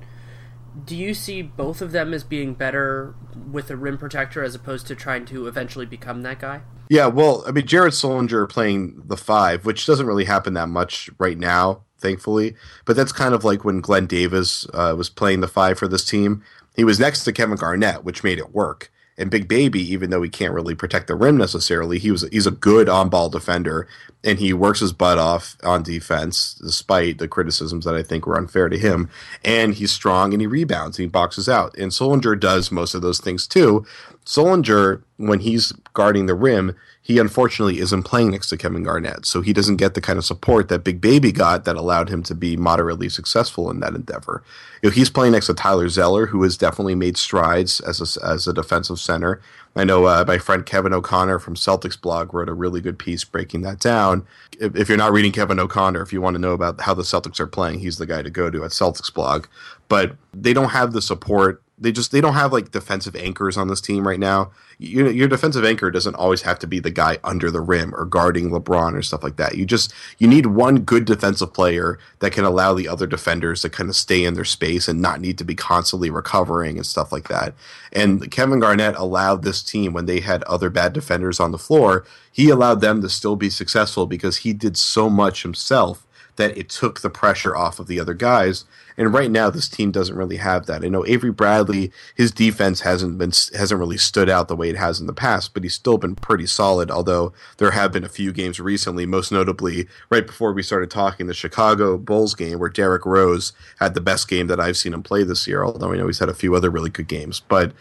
do 0.85 0.97
you 0.97 1.15
see 1.15 1.43
both 1.43 1.83
of 1.83 1.93
them 1.93 2.15
as 2.15 2.25
being 2.25 2.55
better 2.55 3.15
with 3.51 3.71
a 3.71 3.77
rim 3.77 3.99
protector 3.99 4.43
as 4.43 4.55
opposed 4.55 4.87
to 4.87 4.95
trying 4.95 5.25
to 5.27 5.47
eventually 5.47 5.87
become 5.87 6.23
that 6.23 6.41
guy? 6.41 6.63
Yeah, 6.89 7.07
well, 7.07 7.45
I 7.47 7.53
mean, 7.53 7.67
Jared 7.67 7.93
Sullinger 7.93 8.49
playing 8.49 9.03
the 9.07 9.17
five, 9.17 9.65
which 9.65 9.87
doesn't 9.87 10.07
really 10.07 10.25
happen 10.25 10.55
that 10.55 10.69
much 10.69 11.11
right 11.19 11.39
now, 11.39 11.83
thankfully. 11.99 12.55
But 12.85 12.97
that's 12.97 13.13
kind 13.13 13.35
of 13.35 13.45
like 13.45 13.65
when 13.65 13.81
Glen 13.81 14.07
Davis 14.07 14.67
uh, 14.75 14.95
was 14.97 15.09
playing 15.09 15.41
the 15.41 15.49
five 15.49 15.79
for 15.79 15.89
this 15.89 16.05
team. 16.05 16.43
He 16.75 16.85
was 16.85 16.99
next 16.99 17.25
to 17.25 17.33
Kevin 17.33 17.57
Garnett, 17.57 18.05
which 18.05 18.25
made 18.25 18.39
it 18.39 18.53
work. 18.53 18.91
And 19.19 19.31
Big 19.31 19.47
Baby, 19.47 19.81
even 19.93 20.11
though 20.11 20.23
he 20.23 20.31
can't 20.31 20.55
really 20.55 20.75
protect 20.75 21.07
the 21.07 21.15
rim 21.15 21.37
necessarily, 21.37 21.99
he 21.99 22.11
was 22.11 22.27
he's 22.33 22.47
a 22.47 22.51
good 22.51 22.89
on 22.89 23.09
ball 23.09 23.29
defender, 23.29 23.87
and 24.25 24.39
he 24.39 24.53
works 24.53 24.81
his 24.81 24.93
butt 24.93 25.19
off 25.19 25.57
on 25.63 25.83
defense, 25.83 26.55
despite 26.55 27.19
the 27.19 27.29
criticisms 27.29 27.85
that 27.85 27.95
I 27.95 28.03
think 28.03 28.27
were 28.27 28.39
unfair 28.39 28.69
to 28.69 28.79
him. 28.79 29.11
And 29.45 29.75
he's 29.75 29.91
strong 29.91 30.33
and 30.33 30.41
he 30.41 30.47
rebounds 30.47 30.99
and 30.99 31.05
he 31.05 31.09
boxes 31.09 31.49
out. 31.49 31.77
And 31.77 31.93
Sullinger 31.93 32.39
does 32.39 32.73
most 32.73 32.95
of 32.95 33.03
those 33.03 33.21
things 33.21 33.47
too. 33.47 33.85
Sullinger, 34.25 35.03
when 35.17 35.41
he's 35.41 35.73
guarding 35.93 36.27
the 36.27 36.35
rim, 36.35 36.75
he 37.05 37.19
unfortunately 37.19 37.81
isn't 37.81 38.05
playing 38.05 38.31
next 38.31 38.49
to 38.49 38.57
Kevin 38.57 38.85
Garnett, 38.85 39.27
so 39.27 39.41
he 39.41 39.53
doesn't 39.53 39.77
get 39.77 39.95
the 39.95 40.01
kind 40.01 40.21
of 40.21 40.25
support 40.25 40.69
that 40.69 40.85
Big 40.85 41.01
Baby 41.01 41.33
got 41.33 41.65
that 41.65 41.75
allowed 41.75 42.09
him 42.09 42.23
to 42.23 42.35
be 42.35 42.57
moderately 42.57 43.09
successful 43.09 43.69
in 43.73 43.81
that 43.81 43.97
endeavor. 43.97 44.45
You 44.81 44.89
know, 44.89 44.95
he's 44.95 45.11
playing 45.11 45.33
next 45.33 45.47
to 45.47 45.55
Tyler 45.55 45.89
Zeller, 45.89 46.27
who 46.27 46.45
has 46.45 46.57
definitely 46.57 46.95
made 46.95 47.17
strides 47.17 47.81
as 47.81 48.17
a, 48.17 48.25
as 48.25 48.47
a 48.47 48.53
defensive 48.53 49.01
center. 49.01 49.41
I 49.75 49.83
know 49.83 50.05
uh, 50.05 50.25
my 50.29 50.39
friend 50.39 50.65
Kevin 50.65 50.93
O'Connor 50.93 51.41
from 51.41 51.57
Celtics 51.57 52.01
blog 52.01 52.33
wrote 52.33 52.49
a 52.49 52.55
really 52.55 52.81
good 52.81 53.01
piece 53.01 53.25
breaking 53.25 53.63
that 53.63 53.81
down. 53.81 54.25
If, 54.61 54.77
if, 54.77 54.89
you're 54.89 54.99
not 54.99 55.13
reading 55.13 55.33
Kevin 55.33 55.59
O'Connor, 55.59 56.03
if 56.03 56.13
you 56.13 56.21
want 56.21 56.35
to 56.35 56.41
know 56.41 56.53
about 56.53 56.81
how 56.81 56.95
the 56.95 57.03
Celtics 57.03 57.41
are 57.41 57.47
playing, 57.49 57.81
he's 57.81 57.97
the 57.97 58.07
guy 58.07 58.23
to 58.23 58.31
go 58.31 58.49
to 58.49 58.65
at 58.65 58.71
Celtics 58.71 59.13
blog. 59.13 59.47
But 59.89 60.15
they 60.33 60.53
don't 60.53 60.71
have 60.71 60.93
the 60.93 61.03
support 61.03 61.62
they 61.83 61.93
just 61.93 62.13
they 62.13 62.21
don't 62.21 62.35
have 62.35 62.53
like 62.53 62.71
defensive 62.71 63.17
anchors 63.17 63.57
on 63.57 63.69
this 63.69 63.81
team 63.81 64.07
right 64.07 64.19
now. 64.19 64.51
You, 64.79 65.09
your 65.09 65.29
defensive 65.29 65.65
anchor 65.65 65.91
doesn't 65.91 66.15
always 66.15 66.43
have 66.43 66.59
to 66.61 66.67
be 66.67 66.81
the 66.81 66.91
guy 66.91 67.19
under 67.23 67.51
the 67.51 67.61
rim 67.61 67.95
or 67.95 68.05
guarding 68.05 68.51
LeBron 68.51 68.95
or 68.95 69.03
stuff 69.03 69.23
like 69.23 69.37
that. 69.37 69.57
You 69.57 69.67
just 69.67 69.93
you 70.19 70.27
need 70.27 70.47
one 70.47 70.81
good 70.81 71.05
defensive 71.05 71.53
player 71.53 71.99
that 72.21 72.33
can 72.33 72.45
allow 72.45 72.75
the 72.75 72.89
other 72.89 73.07
defenders 73.07 73.63
to 73.63 73.71
kind 73.71 73.89
of 73.89 73.97
stay 73.97 74.25
in 74.25 74.35
their 74.35 74.45
space 74.45 74.89
and 74.89 75.03
not 75.03 75.21
need 75.21 75.39
to 75.39 75.45
be 75.45 75.55
constantly 75.55 76.11
recovering 76.11 76.77
and 76.77 76.87
stuff 76.87 77.13
like 77.13 77.29
that. 77.29 77.55
And 77.93 78.31
Kevin 78.31 78.61
Garnett 78.61 78.97
allowed 78.97 79.43
this 79.43 79.63
team 79.63 79.93
when 79.93 80.07
they 80.07 80.21
had 80.21 80.43
other 80.45 80.71
bad 80.71 80.93
defenders 80.93 81.41
on 81.41 81.53
the 81.53 81.59
floor, 81.59 82.05
he 82.33 82.49
allowed 82.49 82.81
them 82.81 83.03
to 83.03 83.09
still 83.09 83.37
be 83.37 83.51
successful 83.51 84.07
because 84.07 84.39
he 84.39 84.53
did 84.53 84.77
so 84.77 85.11
much 85.11 85.43
himself 85.43 86.07
that 86.37 86.57
it 86.57 86.69
took 86.69 87.01
the 87.01 87.11
pressure 87.11 87.57
off 87.57 87.79
of 87.79 87.87
the 87.87 88.01
other 88.01 88.15
guys. 88.15 88.65
And 88.97 89.13
right 89.13 89.31
now, 89.31 89.51
this 89.51 89.69
team 89.69 89.91
doesn't 89.91 90.17
really 90.17 90.37
have 90.37 90.67
that. 90.67 90.85
I 90.85 90.89
know 90.89 91.05
Avery 91.07 91.31
Bradley, 91.33 91.91
his 92.15 92.31
defense 92.31 92.81
hasn't 92.81 93.19
been 93.19 93.31
hasn't 93.31 93.79
really 93.79 93.97
stood 93.97 94.29
out 94.29 94.49
the 94.49 94.57
way 94.57 94.69
it 94.69 94.77
has 94.77 95.01
in 95.01 95.07
the 95.07 95.13
past, 95.13 95.55
but 95.55 95.63
he's 95.63 95.75
still 95.75 95.99
been 95.99 96.15
pretty 96.15 96.47
solid. 96.47 96.91
Although 96.91 97.33
there 97.57 97.71
have 97.71 97.93
been 97.93 98.05
a 98.05 98.09
few 98.09 98.33
games 98.33 98.61
recently, 98.61 99.07
most 99.07 99.33
notably 99.33 99.89
right 100.11 100.27
before 100.27 100.53
we 100.53 100.63
started 100.63 100.91
talking, 100.91 101.27
the 101.27 101.35
Chicago 101.35 101.97
Bulls 101.97 102.35
game 102.35 102.59
where 102.59 102.69
Derrick 102.69 103.07
Rose 103.07 103.53
had 103.79 103.95
the 103.95 104.01
best 104.01 104.29
game 104.29 104.47
that 104.49 104.61
I've 104.61 104.77
seen 104.77 104.95
him 104.95 105.03
play 105.03 105.25
this 105.25 105.47
year. 105.47 105.65
Although 105.65 105.93
I 105.93 105.97
know 105.97 106.07
he's 106.07 106.19
had 106.19 106.29
a 106.29 106.35
few 106.35 106.55
other 106.55 106.71
really 106.71 106.91
good 106.91 107.09
games, 107.09 107.41
but 107.41 107.73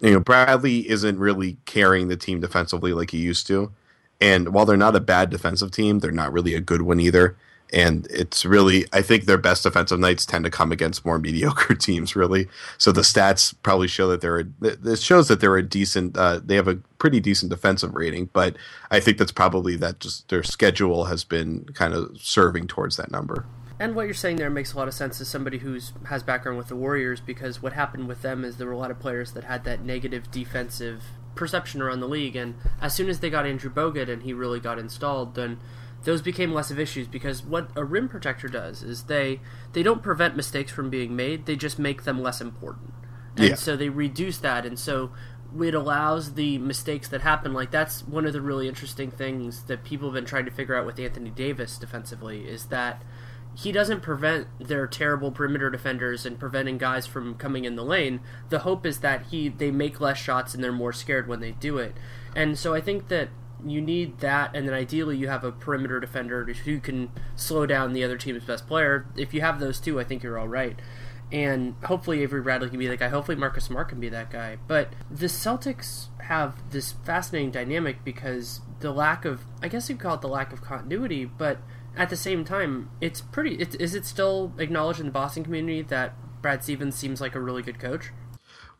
you 0.00 0.12
know 0.12 0.20
Bradley 0.20 0.88
isn't 0.88 1.18
really 1.18 1.56
carrying 1.66 2.08
the 2.08 2.16
team 2.16 2.40
defensively 2.40 2.92
like 2.92 3.10
he 3.10 3.18
used 3.18 3.46
to. 3.48 3.72
And 4.20 4.54
while 4.54 4.64
they're 4.64 4.76
not 4.76 4.94
a 4.94 5.00
bad 5.00 5.30
defensive 5.30 5.72
team, 5.72 5.98
they're 5.98 6.12
not 6.12 6.32
really 6.32 6.54
a 6.54 6.60
good 6.60 6.82
one 6.82 7.00
either 7.00 7.36
and 7.72 8.06
it's 8.10 8.44
really 8.44 8.86
I 8.92 9.02
think 9.02 9.24
their 9.24 9.38
best 9.38 9.62
defensive 9.62 9.98
nights 9.98 10.26
tend 10.26 10.44
to 10.44 10.50
come 10.50 10.72
against 10.72 11.04
more 11.04 11.18
mediocre 11.20 11.74
teams, 11.74 12.14
really. 12.14 12.48
So 12.78 12.92
the 12.92 13.00
stats 13.02 13.54
probably 13.62 13.88
show 13.88 14.08
that 14.08 14.20
they're 14.20 14.44
this 14.60 15.02
shows 15.02 15.28
that 15.28 15.40
they're 15.40 15.56
a 15.56 15.62
decent 15.62 16.16
uh, 16.16 16.40
they 16.44 16.56
have 16.56 16.68
a 16.68 16.76
pretty 16.98 17.20
decent 17.20 17.50
defensive 17.50 17.94
rating, 17.94 18.30
but 18.32 18.56
I 18.90 19.00
think 19.00 19.18
that's 19.18 19.32
probably 19.32 19.76
that 19.76 20.00
just 20.00 20.28
their 20.28 20.42
schedule 20.42 21.06
has 21.06 21.24
been 21.24 21.64
kind 21.74 21.94
of 21.94 22.16
serving 22.20 22.68
towards 22.68 22.96
that 22.96 23.10
number. 23.10 23.46
And 23.80 23.96
what 23.96 24.04
you're 24.04 24.14
saying 24.14 24.36
there 24.36 24.50
makes 24.50 24.74
a 24.74 24.76
lot 24.76 24.86
of 24.86 24.94
sense 24.94 25.20
as 25.20 25.26
somebody 25.26 25.58
who's 25.58 25.92
has 26.04 26.22
background 26.22 26.56
with 26.56 26.68
the 26.68 26.76
Warriors 26.76 27.20
because 27.20 27.60
what 27.60 27.72
happened 27.72 28.06
with 28.06 28.22
them 28.22 28.44
is 28.44 28.56
there 28.56 28.68
were 28.68 28.72
a 28.72 28.78
lot 28.78 28.92
of 28.92 29.00
players 29.00 29.32
that 29.32 29.44
had 29.44 29.64
that 29.64 29.82
negative 29.82 30.30
defensive 30.30 31.02
perception 31.34 31.82
around 31.82 32.00
the 32.00 32.08
league, 32.08 32.36
and 32.36 32.54
as 32.80 32.94
soon 32.94 33.08
as 33.08 33.20
they 33.20 33.30
got 33.30 33.46
Andrew 33.46 33.72
Bogut 33.72 34.08
and 34.08 34.22
he 34.22 34.32
really 34.32 34.60
got 34.60 34.78
installed, 34.78 35.34
then 35.34 35.58
those 36.04 36.22
became 36.22 36.52
less 36.52 36.70
of 36.70 36.78
issues 36.78 37.06
because 37.06 37.42
what 37.44 37.70
a 37.76 37.84
rim 37.84 38.08
protector 38.08 38.48
does 38.48 38.82
is 38.82 39.04
they 39.04 39.40
they 39.72 39.82
don't 39.82 40.02
prevent 40.02 40.36
mistakes 40.36 40.72
from 40.72 40.90
being 40.90 41.14
made 41.14 41.46
they 41.46 41.56
just 41.56 41.78
make 41.78 42.04
them 42.04 42.20
less 42.22 42.40
important. 42.40 42.92
And 43.36 43.50
yeah. 43.50 43.54
so 43.54 43.76
they 43.76 43.88
reduce 43.88 44.38
that 44.38 44.66
and 44.66 44.78
so 44.78 45.12
it 45.60 45.74
allows 45.74 46.34
the 46.34 46.58
mistakes 46.58 47.08
that 47.08 47.20
happen. 47.20 47.52
Like 47.52 47.70
that's 47.70 48.06
one 48.06 48.26
of 48.26 48.32
the 48.32 48.40
really 48.40 48.68
interesting 48.68 49.10
things 49.10 49.64
that 49.64 49.84
people 49.84 50.08
have 50.08 50.14
been 50.14 50.24
trying 50.24 50.46
to 50.46 50.50
figure 50.50 50.74
out 50.74 50.86
with 50.86 50.98
Anthony 50.98 51.30
Davis 51.30 51.78
defensively 51.78 52.48
is 52.48 52.66
that 52.66 53.02
he 53.54 53.70
doesn't 53.70 54.00
prevent 54.00 54.46
their 54.58 54.86
terrible 54.86 55.30
perimeter 55.30 55.68
defenders 55.68 56.24
and 56.24 56.38
preventing 56.38 56.78
guys 56.78 57.06
from 57.06 57.34
coming 57.34 57.64
in 57.64 57.76
the 57.76 57.84
lane. 57.84 58.20
The 58.48 58.60
hope 58.60 58.86
is 58.86 59.00
that 59.00 59.26
he 59.26 59.48
they 59.48 59.70
make 59.70 60.00
less 60.00 60.18
shots 60.18 60.54
and 60.54 60.64
they're 60.64 60.72
more 60.72 60.92
scared 60.92 61.28
when 61.28 61.40
they 61.40 61.52
do 61.52 61.78
it. 61.78 61.94
And 62.34 62.58
so 62.58 62.74
I 62.74 62.80
think 62.80 63.08
that 63.08 63.28
you 63.64 63.80
need 63.80 64.18
that, 64.20 64.54
and 64.54 64.66
then 64.66 64.74
ideally 64.74 65.16
you 65.16 65.28
have 65.28 65.44
a 65.44 65.52
perimeter 65.52 66.00
defender 66.00 66.44
who 66.44 66.80
can 66.80 67.10
slow 67.36 67.66
down 67.66 67.92
the 67.92 68.04
other 68.04 68.18
team's 68.18 68.44
best 68.44 68.66
player. 68.66 69.06
If 69.16 69.32
you 69.34 69.40
have 69.40 69.60
those 69.60 69.80
two, 69.80 70.00
I 70.00 70.04
think 70.04 70.22
you're 70.22 70.38
all 70.38 70.48
right. 70.48 70.78
And 71.30 71.76
hopefully 71.84 72.22
Avery 72.22 72.42
Bradley 72.42 72.68
can 72.68 72.78
be 72.78 72.86
that 72.88 72.98
guy. 72.98 73.08
Hopefully 73.08 73.36
Marcus 73.36 73.64
Smart 73.64 73.88
can 73.88 74.00
be 74.00 74.10
that 74.10 74.30
guy. 74.30 74.58
But 74.66 74.92
the 75.10 75.26
Celtics 75.26 76.08
have 76.24 76.70
this 76.70 76.92
fascinating 76.92 77.50
dynamic 77.50 78.04
because 78.04 78.60
the 78.80 78.92
lack 78.92 79.24
of, 79.24 79.46
I 79.62 79.68
guess 79.68 79.88
you'd 79.88 79.98
call 79.98 80.16
it 80.16 80.20
the 80.20 80.28
lack 80.28 80.52
of 80.52 80.60
continuity, 80.60 81.24
but 81.24 81.58
at 81.96 82.10
the 82.10 82.16
same 82.16 82.44
time, 82.44 82.90
it's 83.00 83.20
pretty. 83.20 83.54
It, 83.56 83.80
is 83.80 83.94
it 83.94 84.04
still 84.04 84.52
acknowledged 84.58 85.00
in 85.00 85.06
the 85.06 85.12
Boston 85.12 85.44
community 85.44 85.82
that 85.82 86.14
Brad 86.42 86.62
Stevens 86.62 86.96
seems 86.96 87.20
like 87.20 87.34
a 87.34 87.40
really 87.40 87.62
good 87.62 87.78
coach? 87.78 88.10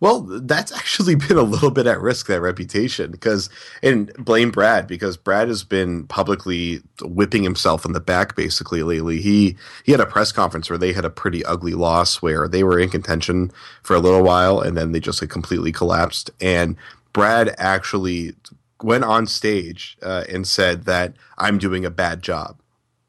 Well, 0.03 0.23
that's 0.23 0.73
actually 0.73 1.15
been 1.29 1.39
a 1.39 1.43
little 1.43 1.71
bit 1.71 1.87
at 1.87 2.01
risk 2.01 2.27
that 2.27 2.41
reputation 2.41 3.13
because 3.13 3.49
and 3.85 4.13
blame 4.15 4.51
Brad 4.51 4.89
because 4.89 5.17
Brad 5.17 5.47
has 5.47 5.63
been 5.63 6.09
publicly 6.09 6.83
whipping 7.03 7.45
himself 7.45 7.85
in 7.85 7.93
the 7.93 8.01
back 8.01 8.35
basically 8.35 8.83
lately. 8.83 9.21
He 9.21 9.57
he 9.85 9.93
had 9.93 10.01
a 10.01 10.07
press 10.07 10.33
conference 10.33 10.69
where 10.69 10.79
they 10.79 10.93
had 10.93 11.05
a 11.05 11.11
pretty 11.11 11.45
ugly 11.45 11.75
loss 11.75 12.21
where 12.21 12.49
they 12.49 12.65
were 12.65 12.81
in 12.81 12.89
contention 12.89 13.53
for 13.85 13.95
a 13.95 14.01
little 14.01 14.25
while 14.25 14.61
and 14.61 14.77
then 14.77 14.91
they 14.91 14.99
just 14.99 15.23
like, 15.23 15.31
completely 15.31 15.71
collapsed 15.71 16.31
and 16.41 16.77
Brad 17.13 17.55
actually 17.57 18.35
went 18.83 19.05
on 19.05 19.29
stage 19.29 19.97
uh, 20.03 20.25
and 20.29 20.49
said 20.49 20.85
that 20.87 21.15
I'm 21.39 21.59
doing 21.59 21.85
a 21.85 21.91
bad 21.91 22.23
job 22.23 22.59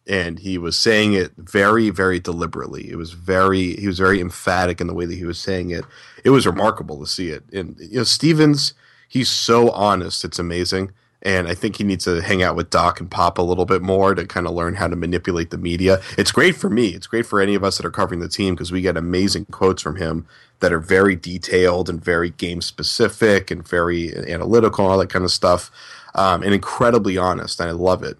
and 0.07 0.39
he 0.39 0.57
was 0.57 0.77
saying 0.77 1.13
it 1.13 1.31
very 1.38 1.89
very 1.89 2.19
deliberately. 2.19 2.89
It 2.89 2.98
was 2.98 3.13
very 3.13 3.75
he 3.75 3.88
was 3.88 4.00
very 4.00 4.19
emphatic 4.19 4.81
in 4.81 4.88
the 4.88 4.93
way 4.93 5.05
that 5.05 5.15
he 5.15 5.25
was 5.25 5.39
saying 5.39 5.69
it. 5.69 5.86
It 6.24 6.31
was 6.31 6.45
remarkable 6.45 7.00
to 7.00 7.07
see 7.07 7.29
it. 7.29 7.43
And 7.53 7.75
you 7.79 7.98
know 7.98 8.03
stevens 8.03 8.74
he's 9.07 9.29
so 9.29 9.69
honest 9.72 10.25
it's 10.25 10.39
amazing. 10.39 10.91
And 11.22 11.48
i 11.48 11.53
think 11.55 11.77
he 11.77 11.86
needs 11.86 12.03
to 12.03 12.22
hang 12.22 12.43
out 12.43 12.55
with 12.55 12.69
doc 12.69 13.00
and 13.00 13.10
pop 13.10 13.38
a 13.38 13.41
little 13.41 13.65
bit 13.65 13.81
more 13.81 14.13
to 14.13 14.25
kind 14.25 14.45
of 14.45 14.53
learn 14.53 14.75
how 14.75 14.88
to 14.88 14.95
manipulate 14.95 15.51
the 15.51 15.57
media. 15.57 16.01
It's 16.17 16.31
great 16.31 16.55
for 16.55 16.69
me. 16.69 16.88
It's 16.89 17.07
great 17.07 17.25
for 17.25 17.39
any 17.39 17.55
of 17.55 17.63
us 17.63 17.77
that 17.77 17.86
are 17.86 17.91
covering 17.91 18.19
the 18.19 18.27
team 18.27 18.55
because 18.55 18.72
we 18.72 18.81
get 18.81 18.98
amazing 18.98 19.45
quotes 19.45 19.81
from 19.81 19.95
him 19.95 20.27
that 20.60 20.74
are 20.74 20.79
very 20.79 21.15
detailed 21.15 21.89
and 21.89 22.03
very 22.03 22.31
game 22.31 22.62
specific 22.62 23.51
and 23.51 23.65
very 23.67 24.15
analytical 24.15 24.86
all 24.86 24.98
that 24.98 25.10
kind 25.10 25.25
of 25.25 25.31
stuff. 25.31 25.72
Um, 26.15 26.43
and 26.43 26.53
incredibly 26.53 27.17
honest 27.17 27.60
and 27.60 27.69
i 27.69 27.72
love 27.72 28.03
it. 28.03 28.17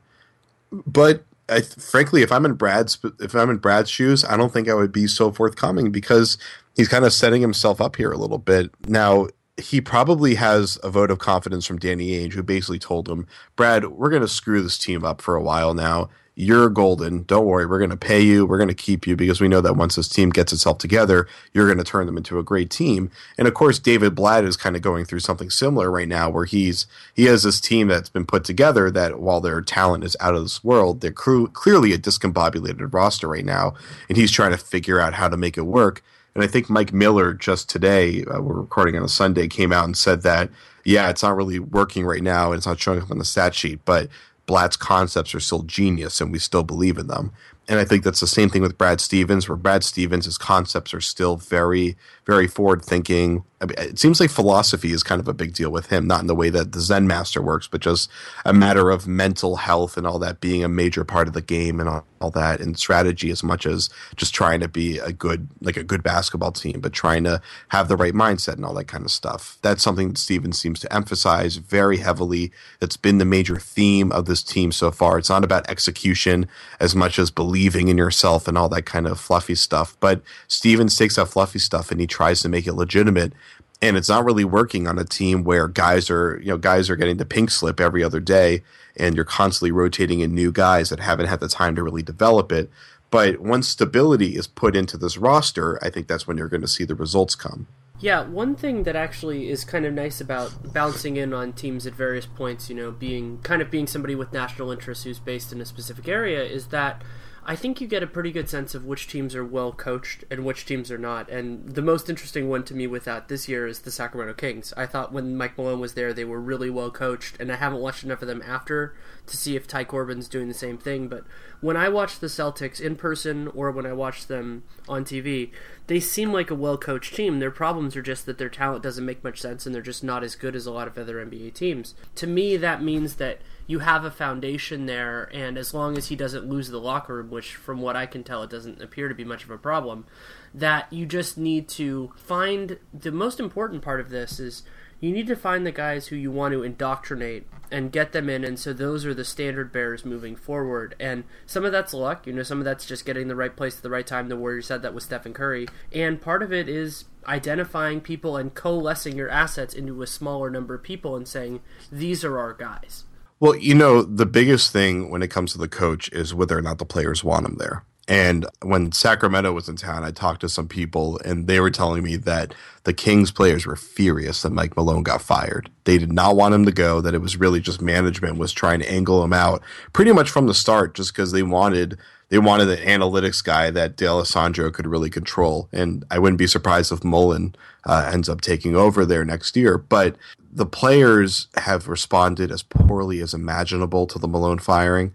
But 0.88 1.24
I, 1.50 1.62
frankly, 1.62 2.22
if 2.22 2.32
I'm 2.32 2.46
in 2.46 2.54
Brad's 2.54 2.98
if 3.20 3.36
I'm 3.36 3.50
in 3.50 3.58
Brad's 3.58 3.90
shoes, 3.90 4.24
I 4.24 4.38
don't 4.38 4.54
think 4.54 4.70
I 4.70 4.74
would 4.74 4.92
be 4.92 5.08
so 5.08 5.32
forthcoming 5.32 5.92
because 5.92 6.38
he's 6.76 6.88
kind 6.88 7.06
of 7.06 7.14
setting 7.14 7.42
himself 7.42 7.82
up 7.82 7.96
here 7.96 8.12
a 8.12 8.18
little 8.18 8.38
bit. 8.38 8.72
Now, 8.88 9.28
he 9.58 9.82
probably 9.82 10.36
has 10.36 10.80
a 10.84 10.90
vote 10.90 11.12
of 11.12 11.20
confidence 11.20 11.66
from 11.66 11.78
Danny 11.80 12.12
Ainge, 12.12 12.34
who 12.34 12.44
basically 12.44 12.80
told 12.80 13.10
him, 13.10 13.28
"Brad, 13.56 13.86
we're 13.88 14.10
going 14.10 14.22
to 14.22 14.28
screw 14.28 14.62
this 14.62 14.78
team 14.78 15.04
up 15.04 15.22
for 15.22 15.36
a 15.36 15.44
while 15.44 15.74
now 15.74 16.10
you're 16.36 16.70
golden. 16.70 17.24
Don't 17.24 17.46
worry. 17.46 17.66
We're 17.66 17.78
going 17.78 17.92
to 17.92 17.98
pay 17.98 18.20
you. 18.20 18.46
We're 18.46 18.58
going 18.58 18.68
to 18.68 18.74
keep 18.74 19.06
you 19.06 19.16
because 19.16 19.40
we 19.40 19.48
know 19.48 19.62
that 19.62 19.76
once 19.76 19.96
this 19.96 20.08
team 20.08 20.32
gets 20.32 20.52
itself 20.52 20.80
together, 20.80 21.28
you're 21.54 21.68
going 21.68 21.78
to 21.78 21.84
turn 21.84 22.08
them 22.08 22.18
into 22.18 22.40
a 22.40 22.44
great 22.44 22.72
team. 22.72 23.12
And 23.38 23.48
of 23.48 23.54
course, 23.54 23.78
David 23.78 24.16
Blatt 24.16 24.44
is 24.44 24.58
kind 24.58 24.76
of 24.76 24.82
going 24.82 25.06
through 25.06 25.20
something 25.20 25.52
similar 25.52 25.92
right 25.92 26.08
now 26.08 26.30
where 26.30 26.46
he's, 26.46 26.88
he 27.14 27.26
has 27.26 27.44
this 27.44 27.62
team 27.62 27.88
that's 27.88 28.10
been 28.10 28.26
put 28.26 28.44
together 28.44 28.90
that 28.92 29.20
while 29.20 29.42
their 29.42 29.62
talent 29.62 30.04
is 30.04 30.18
out 30.20 30.34
of 30.34 30.42
this 30.42 30.64
world, 30.64 31.02
they're 31.02 31.12
clearly 31.12 31.94
a 31.94 32.00
discombobulated 32.00 32.92
roster 32.94 33.28
right 33.28 33.46
now. 33.46 33.76
And 34.10 34.18
he's 34.18 34.32
trying 34.32 34.52
to 34.52 34.58
figure 34.58 35.00
out 35.00 35.14
how 35.14 35.30
to 35.30 35.38
make 35.38 35.58
it 35.58 35.64
work. 35.64 36.04
And 36.34 36.44
I 36.44 36.48
think 36.48 36.68
Mike 36.68 36.94
Miller 36.94 37.34
just 37.34 37.70
today, 37.70 38.24
uh, 38.24 38.42
we're 38.42 38.60
recording 38.62 38.98
on 38.98 39.04
a 39.04 39.10
Sunday, 39.10 39.48
came 39.48 39.72
out 39.72 39.86
and 39.86 39.96
said 39.96 40.24
that, 40.24 40.50
yeah, 40.84 41.10
it's 41.10 41.22
not 41.22 41.36
really 41.36 41.60
working 41.60 42.06
right 42.06 42.24
now 42.24 42.52
and 42.52 42.58
it's 42.58 42.66
not 42.66 42.80
showing 42.80 43.02
up 43.02 43.12
on 43.12 43.20
the 43.20 43.26
stat 43.26 43.54
sheet, 43.54 43.82
but 43.86 44.10
Blatt's 44.46 44.76
concepts 44.78 45.34
are 45.34 45.40
still 45.40 45.64
genius 45.64 46.20
and 46.20 46.32
we 46.32 46.40
still 46.40 46.64
believe 46.64 46.98
in 46.98 47.08
them. 47.08 47.32
And 47.70 47.80
I 47.80 47.86
think 47.86 48.04
that's 48.04 48.20
the 48.20 48.28
same 48.28 48.50
thing 48.50 48.62
with 48.62 48.78
Brad 48.78 49.00
Stevens, 49.00 49.48
where 49.48 49.56
Brad 49.56 49.86
Stevens' 49.86 50.26
his 50.26 50.38
concepts 50.38 50.94
are 50.94 51.00
still 51.00 51.38
very, 51.38 51.96
very 52.26 52.46
forward 52.46 52.84
thinking. 52.84 53.46
I 53.62 53.66
mean, 53.66 53.76
it 53.78 53.98
seems 53.98 54.20
like 54.20 54.30
philosophy 54.30 54.92
is 54.92 55.04
kind 55.04 55.22
of 55.22 55.30
a 55.30 55.34
big 55.34 55.54
deal 55.54 55.70
with 55.70 55.88
him, 55.88 56.06
not 56.06 56.20
in 56.20 56.28
the 56.28 56.36
way 56.36 56.50
that 56.50 56.74
the 56.74 56.82
Zen 56.82 57.08
master 57.08 57.42
works, 57.42 57.70
but 57.70 57.80
just 57.80 58.10
a 58.44 58.52
matter 58.52 58.90
of 58.90 59.08
mental 59.08 59.56
health 59.56 59.96
and 59.96 60.06
all 60.06 60.20
that 60.20 60.42
being 60.42 60.62
a 60.66 60.68
major 60.68 61.06
part 61.06 61.30
of 61.30 61.34
the 61.34 61.42
game 61.42 61.80
and 61.80 61.88
all, 61.88 62.06
all 62.20 62.32
that, 62.32 62.60
and 62.60 62.78
strategy 62.78 63.30
as 63.32 63.42
much 63.42 63.66
as 63.66 63.90
just 64.18 64.36
trying 64.36 64.60
to 64.60 64.68
be 64.68 64.98
a 64.98 65.14
good, 65.14 65.48
like 65.62 65.78
a 65.78 65.84
good 65.84 66.04
basketball 66.04 66.52
team, 66.52 66.82
but 66.82 66.92
trying 66.92 67.24
to 67.24 67.42
have 67.70 67.88
the 67.88 67.96
right 67.96 68.14
mindset 68.14 68.56
and 68.56 68.66
all 68.66 68.74
that 68.74 68.90
kind 68.90 69.06
of 69.06 69.12
stuff. 69.12 69.58
That's 69.62 69.82
something 69.82 70.18
Stevens 70.18 70.60
seems 70.60 70.82
to 70.82 70.94
emphasize 70.94 71.56
very 71.56 71.98
heavily. 71.98 72.52
That's 72.82 72.98
been 72.98 73.20
the 73.20 73.26
major 73.26 73.58
theme 73.58 74.12
of 74.12 74.26
this 74.26 74.44
team 74.44 74.74
so 74.74 74.92
far. 74.92 75.18
It's 75.18 75.30
not 75.30 75.46
about 75.46 75.70
execution 75.70 76.50
as 76.82 76.94
much 76.94 77.18
as 77.18 77.32
belief 77.32 77.53
believing 77.54 77.88
in 77.88 78.00
yourself 78.00 78.48
and 78.48 78.58
all 78.58 78.68
that 78.68 78.82
kind 78.82 79.06
of 79.06 79.20
fluffy 79.20 79.54
stuff. 79.54 79.96
But 80.00 80.24
Stevens 80.48 80.98
takes 80.98 81.18
that 81.18 81.28
fluffy 81.28 81.60
stuff 81.60 81.92
and 81.92 82.02
he 82.02 82.08
tries 82.08 82.42
to 82.42 82.50
make 82.50 82.66
it 82.66 82.74
legitimate. 82.74 83.32
And 83.80 83.96
it's 83.96 84.10
not 84.10 84.26
really 84.26 84.44
working 84.44 84.88
on 84.88 84.98
a 84.98 85.04
team 85.04 85.44
where 85.44 85.68
guys 85.68 86.10
are, 86.10 86.40
you 86.40 86.48
know, 86.48 86.58
guys 86.58 86.90
are 86.90 86.96
getting 86.96 87.18
the 87.18 87.26
pink 87.26 87.52
slip 87.52 87.80
every 87.80 88.04
other 88.04 88.20
day 88.20 88.64
and 88.98 89.16
you're 89.16 89.24
constantly 89.24 89.72
rotating 89.72 90.22
in 90.22 90.34
new 90.34 90.52
guys 90.52 90.90
that 90.90 91.00
haven't 91.00 91.28
had 91.28 91.42
the 91.42 91.48
time 91.48 91.76
to 91.76 91.84
really 91.84 92.02
develop 92.02 92.52
it. 92.52 92.72
But 93.12 93.40
once 93.40 93.68
stability 93.68 94.36
is 94.36 94.48
put 94.48 94.76
into 94.76 94.98
this 94.98 95.16
roster, 95.16 95.78
I 95.84 95.92
think 95.92 96.08
that's 96.08 96.26
when 96.26 96.38
you're 96.38 96.48
going 96.48 96.62
to 96.62 96.68
see 96.68 96.86
the 96.86 96.96
results 96.96 97.36
come. 97.36 97.68
Yeah, 98.00 98.26
one 98.26 98.56
thing 98.56 98.82
that 98.84 98.96
actually 98.96 99.50
is 99.50 99.64
kind 99.64 99.86
of 99.86 99.94
nice 99.94 100.20
about 100.20 100.74
bouncing 100.74 101.18
in 101.18 101.34
on 101.34 101.54
teams 101.54 101.86
at 101.86 101.94
various 101.94 102.26
points, 102.26 102.68
you 102.68 102.76
know, 102.76 102.90
being 102.90 103.40
kind 103.44 103.62
of 103.62 103.70
being 103.70 103.86
somebody 103.86 104.16
with 104.16 104.34
national 104.34 104.72
interest 104.72 105.04
who's 105.04 105.20
based 105.20 105.54
in 105.54 105.62
a 105.62 105.66
specific 105.66 106.08
area, 106.08 106.44
is 106.44 106.68
that 106.68 107.04
I 107.46 107.56
think 107.58 107.82
you 107.82 107.88
get 107.88 108.04
a 108.04 108.08
pretty 108.08 108.32
good 108.32 108.48
sense 108.48 108.74
of 108.74 108.86
which 108.86 109.08
teams 109.08 109.36
are 109.36 109.44
well 109.44 109.74
coached 109.74 110.24
and 110.32 110.46
which 110.46 110.66
teams 110.66 110.90
are 110.90 110.98
not. 110.98 111.30
And 111.30 111.68
the 111.68 111.82
most 111.82 112.10
interesting 112.10 112.48
one 112.50 112.64
to 112.66 112.74
me 112.74 112.88
with 112.88 113.04
that 113.04 113.28
this 113.28 113.50
year 113.50 113.68
is 113.68 113.80
the 113.80 113.92
Sacramento 113.92 114.34
Kings. 114.36 114.74
I 114.78 114.86
thought 114.86 115.12
when 115.12 115.36
Mike 115.36 115.58
Malone 115.58 115.82
was 115.82 115.94
there, 115.94 116.14
they 116.14 116.24
were 116.24 116.40
really 116.40 116.70
well 116.70 116.90
coached, 116.90 117.38
and 117.40 117.52
I 117.52 117.58
haven't 117.58 117.82
watched 117.82 118.04
enough 118.04 118.22
of 118.22 118.28
them 118.30 118.42
after 118.46 118.96
to 119.28 119.38
see 119.38 119.56
if 119.56 119.68
Ty 119.68 119.84
Corbin's 119.86 120.30
doing 120.30 120.48
the 120.48 120.54
same 120.54 120.78
thing. 120.78 121.08
But 121.08 121.26
when 121.60 121.76
I 121.76 121.90
watch 121.90 122.20
the 122.20 122.28
Celtics 122.28 122.80
in 122.80 122.96
person 122.96 123.48
or 123.50 123.72
when 123.72 123.86
I 123.86 123.94
watch 123.94 124.28
them 124.28 124.64
on 124.88 125.04
TV, 125.04 125.52
they 125.88 126.00
seem 126.00 126.32
like 126.32 126.50
a 126.50 126.56
well 126.56 126.78
coached 126.78 127.16
team. 127.16 127.40
Their 127.40 127.52
problems 127.52 127.96
are 127.96 128.02
just 128.02 128.26
that 128.26 128.38
their 128.38 128.50
talent 128.50 128.84
doesn't 128.84 129.06
make 129.06 129.24
much 129.24 129.42
sense 129.42 129.66
and 129.66 129.76
they're 129.76 129.82
just 129.82 130.04
not 130.04 130.24
as 130.24 130.36
good 130.36 130.56
as 130.56 130.66
a 130.66 130.72
lot 130.72 130.88
of 130.88 130.98
other 130.98 131.24
NBA 131.24 131.54
teams. 131.54 131.94
To 132.16 132.28
me, 132.28 132.56
that 132.58 132.82
means 132.82 133.16
that 133.16 133.42
you 133.66 133.80
have 133.80 134.04
a 134.04 134.12
foundation 134.12 134.86
there, 134.86 135.30
and 135.34 135.58
as 135.58 135.74
long 135.74 135.98
as 135.98 136.08
he 136.08 136.16
doesn't 136.16 136.48
lose 136.48 136.70
the 136.70 136.80
locker 136.80 137.16
room, 137.16 137.30
which 137.30 137.56
from 137.56 137.82
what 137.82 137.96
I 137.96 138.06
can 138.06 138.24
tell, 138.24 138.44
it 138.44 138.50
doesn't 138.50 138.82
appear 138.82 139.08
to 139.08 139.16
be 139.16 139.24
much 139.24 139.44
of 139.44 139.52
a 139.52 139.58
problem, 139.58 140.06
that 140.54 140.92
you 140.92 141.06
just 141.06 141.38
need 141.38 141.68
to 141.70 142.12
find 142.16 142.78
the 142.94 143.12
most 143.12 143.40
important 143.40 143.82
part 143.82 144.00
of 144.00 144.10
this 144.10 144.40
is 144.40 144.64
you 145.00 145.12
need 145.12 145.28
to 145.28 145.36
find 145.36 145.66
the 145.66 145.72
guys 145.72 146.08
who 146.08 146.16
you 146.16 146.32
want 146.32 146.54
to 146.54 146.64
indoctrinate 146.64 147.46
and 147.70 147.92
get 147.92 148.14
them 148.14 148.30
in 148.30 148.46
and 148.46 148.58
so 148.58 148.72
those 148.72 149.06
are 149.06 149.14
the 149.14 149.26
standard 149.26 149.70
bearers 149.70 150.06
moving 150.06 150.36
forward. 150.36 150.96
And 150.98 151.26
some 151.46 151.66
of 151.66 151.74
that's 151.74 151.94
luck 151.94 152.26
you 152.26 152.32
know 152.32 152.44
some 152.44 152.60
of 152.60 152.66
that's 152.66 152.86
just 152.86 153.06
getting 153.06 153.28
the 153.28 153.36
right 153.36 153.54
place 153.54 153.76
at 153.76 153.84
the 153.84 153.90
right 153.90 154.08
time. 154.08 154.30
The 154.30 154.38
warriors 154.38 154.68
said 154.68 154.82
that 154.82 154.94
with 154.94 155.04
stephen 155.04 155.34
curry. 155.34 155.68
And 155.92 156.22
part 156.22 156.42
of 156.42 156.54
it 156.54 156.70
is 156.70 157.06
identifying 157.28 158.00
people 158.00 158.38
and 158.38 158.54
coalescing 158.54 159.18
your 159.18 159.30
assets 159.30 159.74
into 159.74 160.02
a 160.02 160.08
smaller 160.08 160.50
number 160.50 160.76
of 160.76 160.84
people 160.84 161.18
and 161.18 161.28
saying 161.28 161.60
these 161.92 162.24
are 162.24 162.40
our 162.40 162.54
guys 162.54 163.04
well, 163.44 163.58
you 163.58 163.76
know, 163.76 164.04
the 164.04 164.26
biggest 164.26 164.72
thing 164.72 165.10
when 165.10 165.22
it 165.22 165.28
comes 165.28 165.52
to 165.52 165.58
the 165.58 165.68
coach 165.68 166.10
is 166.14 166.34
whether 166.34 166.58
or 166.58 166.62
not 166.62 166.78
the 166.78 166.86
players 166.86 167.26
want 167.26 167.46
him 167.46 167.58
there. 167.60 167.84
And 168.08 168.46
when 168.62 168.94
Sacramento 168.94 169.52
was 169.52 169.68
in 169.68 169.76
town, 169.76 170.06
I 170.06 170.12
talked 170.12 170.40
to 170.42 170.50
some 170.50 170.70
people 170.70 171.20
and 171.26 171.46
they 171.46 171.60
were 171.60 171.70
telling 171.70 172.04
me 172.04 172.16
that 172.16 172.56
the 172.86 172.94
Kings 172.94 173.32
players 173.32 173.66
were 173.66 173.76
furious 173.76 174.44
that 174.44 174.54
Mike 174.54 174.78
Malone 174.78 175.04
got 175.04 175.22
fired. 175.22 175.70
They 175.84 175.98
did 175.98 176.14
not 176.14 176.38
want 176.38 176.56
him 176.56 176.64
to 176.64 176.72
go, 176.72 177.02
that 177.02 177.14
it 177.14 177.18
was 177.18 177.36
really 177.36 177.60
just 177.60 177.82
management 177.82 178.38
was 178.38 178.54
trying 178.54 178.80
to 178.80 178.90
angle 178.90 179.22
him 179.22 179.34
out 179.34 179.62
pretty 179.92 180.14
much 180.14 180.30
from 180.30 180.48
the 180.48 180.54
start 180.54 180.96
just 180.96 181.12
because 181.12 181.34
they 181.34 181.44
wanted 181.44 181.98
they 182.30 182.40
wanted 182.40 182.70
an 182.70 182.88
analytics 182.88 183.44
guy 183.44 183.70
that 183.72 183.98
D'Alessandro 183.98 184.72
could 184.72 184.88
really 184.88 185.10
control. 185.10 185.68
And 185.74 186.06
I 186.10 186.18
wouldn't 186.18 186.40
be 186.40 186.48
surprised 186.48 186.94
if 186.94 187.04
Mullin 187.04 187.56
uh, 187.86 188.10
ends 188.12 188.30
up 188.30 188.40
taking 188.40 188.74
over 188.74 189.06
there 189.06 189.26
next 189.26 189.58
year. 189.58 189.78
But 189.78 190.16
the 190.56 190.66
players 190.66 191.48
have 191.58 191.88
responded 191.88 192.52
as 192.52 192.62
poorly 192.62 193.22
as 193.22 193.34
imaginable 193.34 194.06
to 194.08 194.20
the 194.20 194.28
Malone 194.28 194.60
firing, 194.60 195.14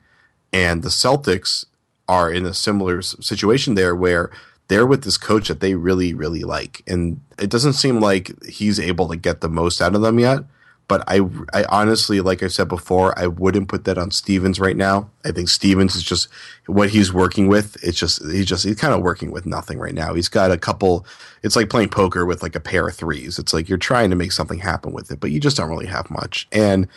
and 0.52 0.82
the 0.82 0.88
Celtics 0.88 1.64
are 2.08 2.32
in 2.32 2.44
a 2.44 2.54
similar 2.54 3.02
situation 3.02 3.74
there 3.74 3.94
where 3.94 4.30
they're 4.66 4.86
with 4.86 5.04
this 5.04 5.16
coach 5.16 5.48
that 5.48 5.60
they 5.60 5.74
really, 5.74 6.12
really 6.12 6.42
like, 6.42 6.82
and 6.86 7.20
it 7.38 7.50
doesn't 7.50 7.74
seem 7.74 8.00
like 8.00 8.32
he's 8.44 8.80
able 8.80 9.08
to 9.08 9.16
get 9.16 9.40
the 9.40 9.48
most 9.48 9.80
out 9.80 9.94
of 9.94 10.02
them 10.02 10.18
yet. 10.18 10.40
But 10.88 11.04
I, 11.06 11.20
I 11.52 11.64
honestly, 11.68 12.22
like 12.22 12.42
I 12.42 12.48
said 12.48 12.66
before, 12.68 13.16
I 13.18 13.26
wouldn't 13.26 13.68
put 13.68 13.84
that 13.84 13.98
on 13.98 14.10
Stevens 14.10 14.58
right 14.58 14.76
now. 14.76 15.10
I 15.22 15.32
think 15.32 15.50
Stevens 15.50 15.94
is 15.94 16.02
just 16.02 16.28
what 16.64 16.88
he's 16.88 17.12
working 17.12 17.46
with. 17.46 17.76
It's 17.84 17.98
just 17.98 18.22
he's 18.24 18.46
just 18.46 18.64
he's 18.64 18.80
kind 18.80 18.94
of 18.94 19.02
working 19.02 19.30
with 19.30 19.44
nothing 19.44 19.78
right 19.78 19.94
now. 19.94 20.14
He's 20.14 20.30
got 20.30 20.50
a 20.50 20.56
couple. 20.56 21.06
It's 21.42 21.56
like 21.56 21.68
playing 21.68 21.90
poker 21.90 22.24
with 22.24 22.42
like 22.42 22.56
a 22.56 22.60
pair 22.60 22.88
of 22.88 22.96
threes. 22.96 23.38
It's 23.38 23.52
like 23.52 23.68
you're 23.68 23.76
trying 23.76 24.08
to 24.08 24.16
make 24.16 24.32
something 24.32 24.60
happen 24.60 24.92
with 24.92 25.10
it, 25.10 25.20
but 25.20 25.30
you 25.30 25.40
just 25.40 25.58
don't 25.58 25.68
really 25.68 25.86
have 25.86 26.10
much. 26.10 26.48
And 26.52 26.88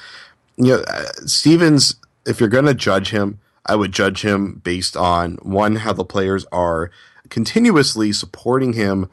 you 0.56 0.78
know, 0.78 0.84
uh, 0.88 1.06
Stevens, 1.26 1.96
if 2.26 2.40
you're 2.40 2.50
going 2.50 2.66
to 2.66 2.74
judge 2.74 3.10
him, 3.10 3.40
I 3.66 3.76
would 3.76 3.92
judge 3.92 4.24
him 4.24 4.62
based 4.64 4.96
on 4.96 5.36
one 5.42 5.76
how 5.76 5.92
the 5.92 6.06
players 6.06 6.46
are 6.52 6.92
continuously 7.30 8.14
supporting 8.14 8.74
him 8.74 9.10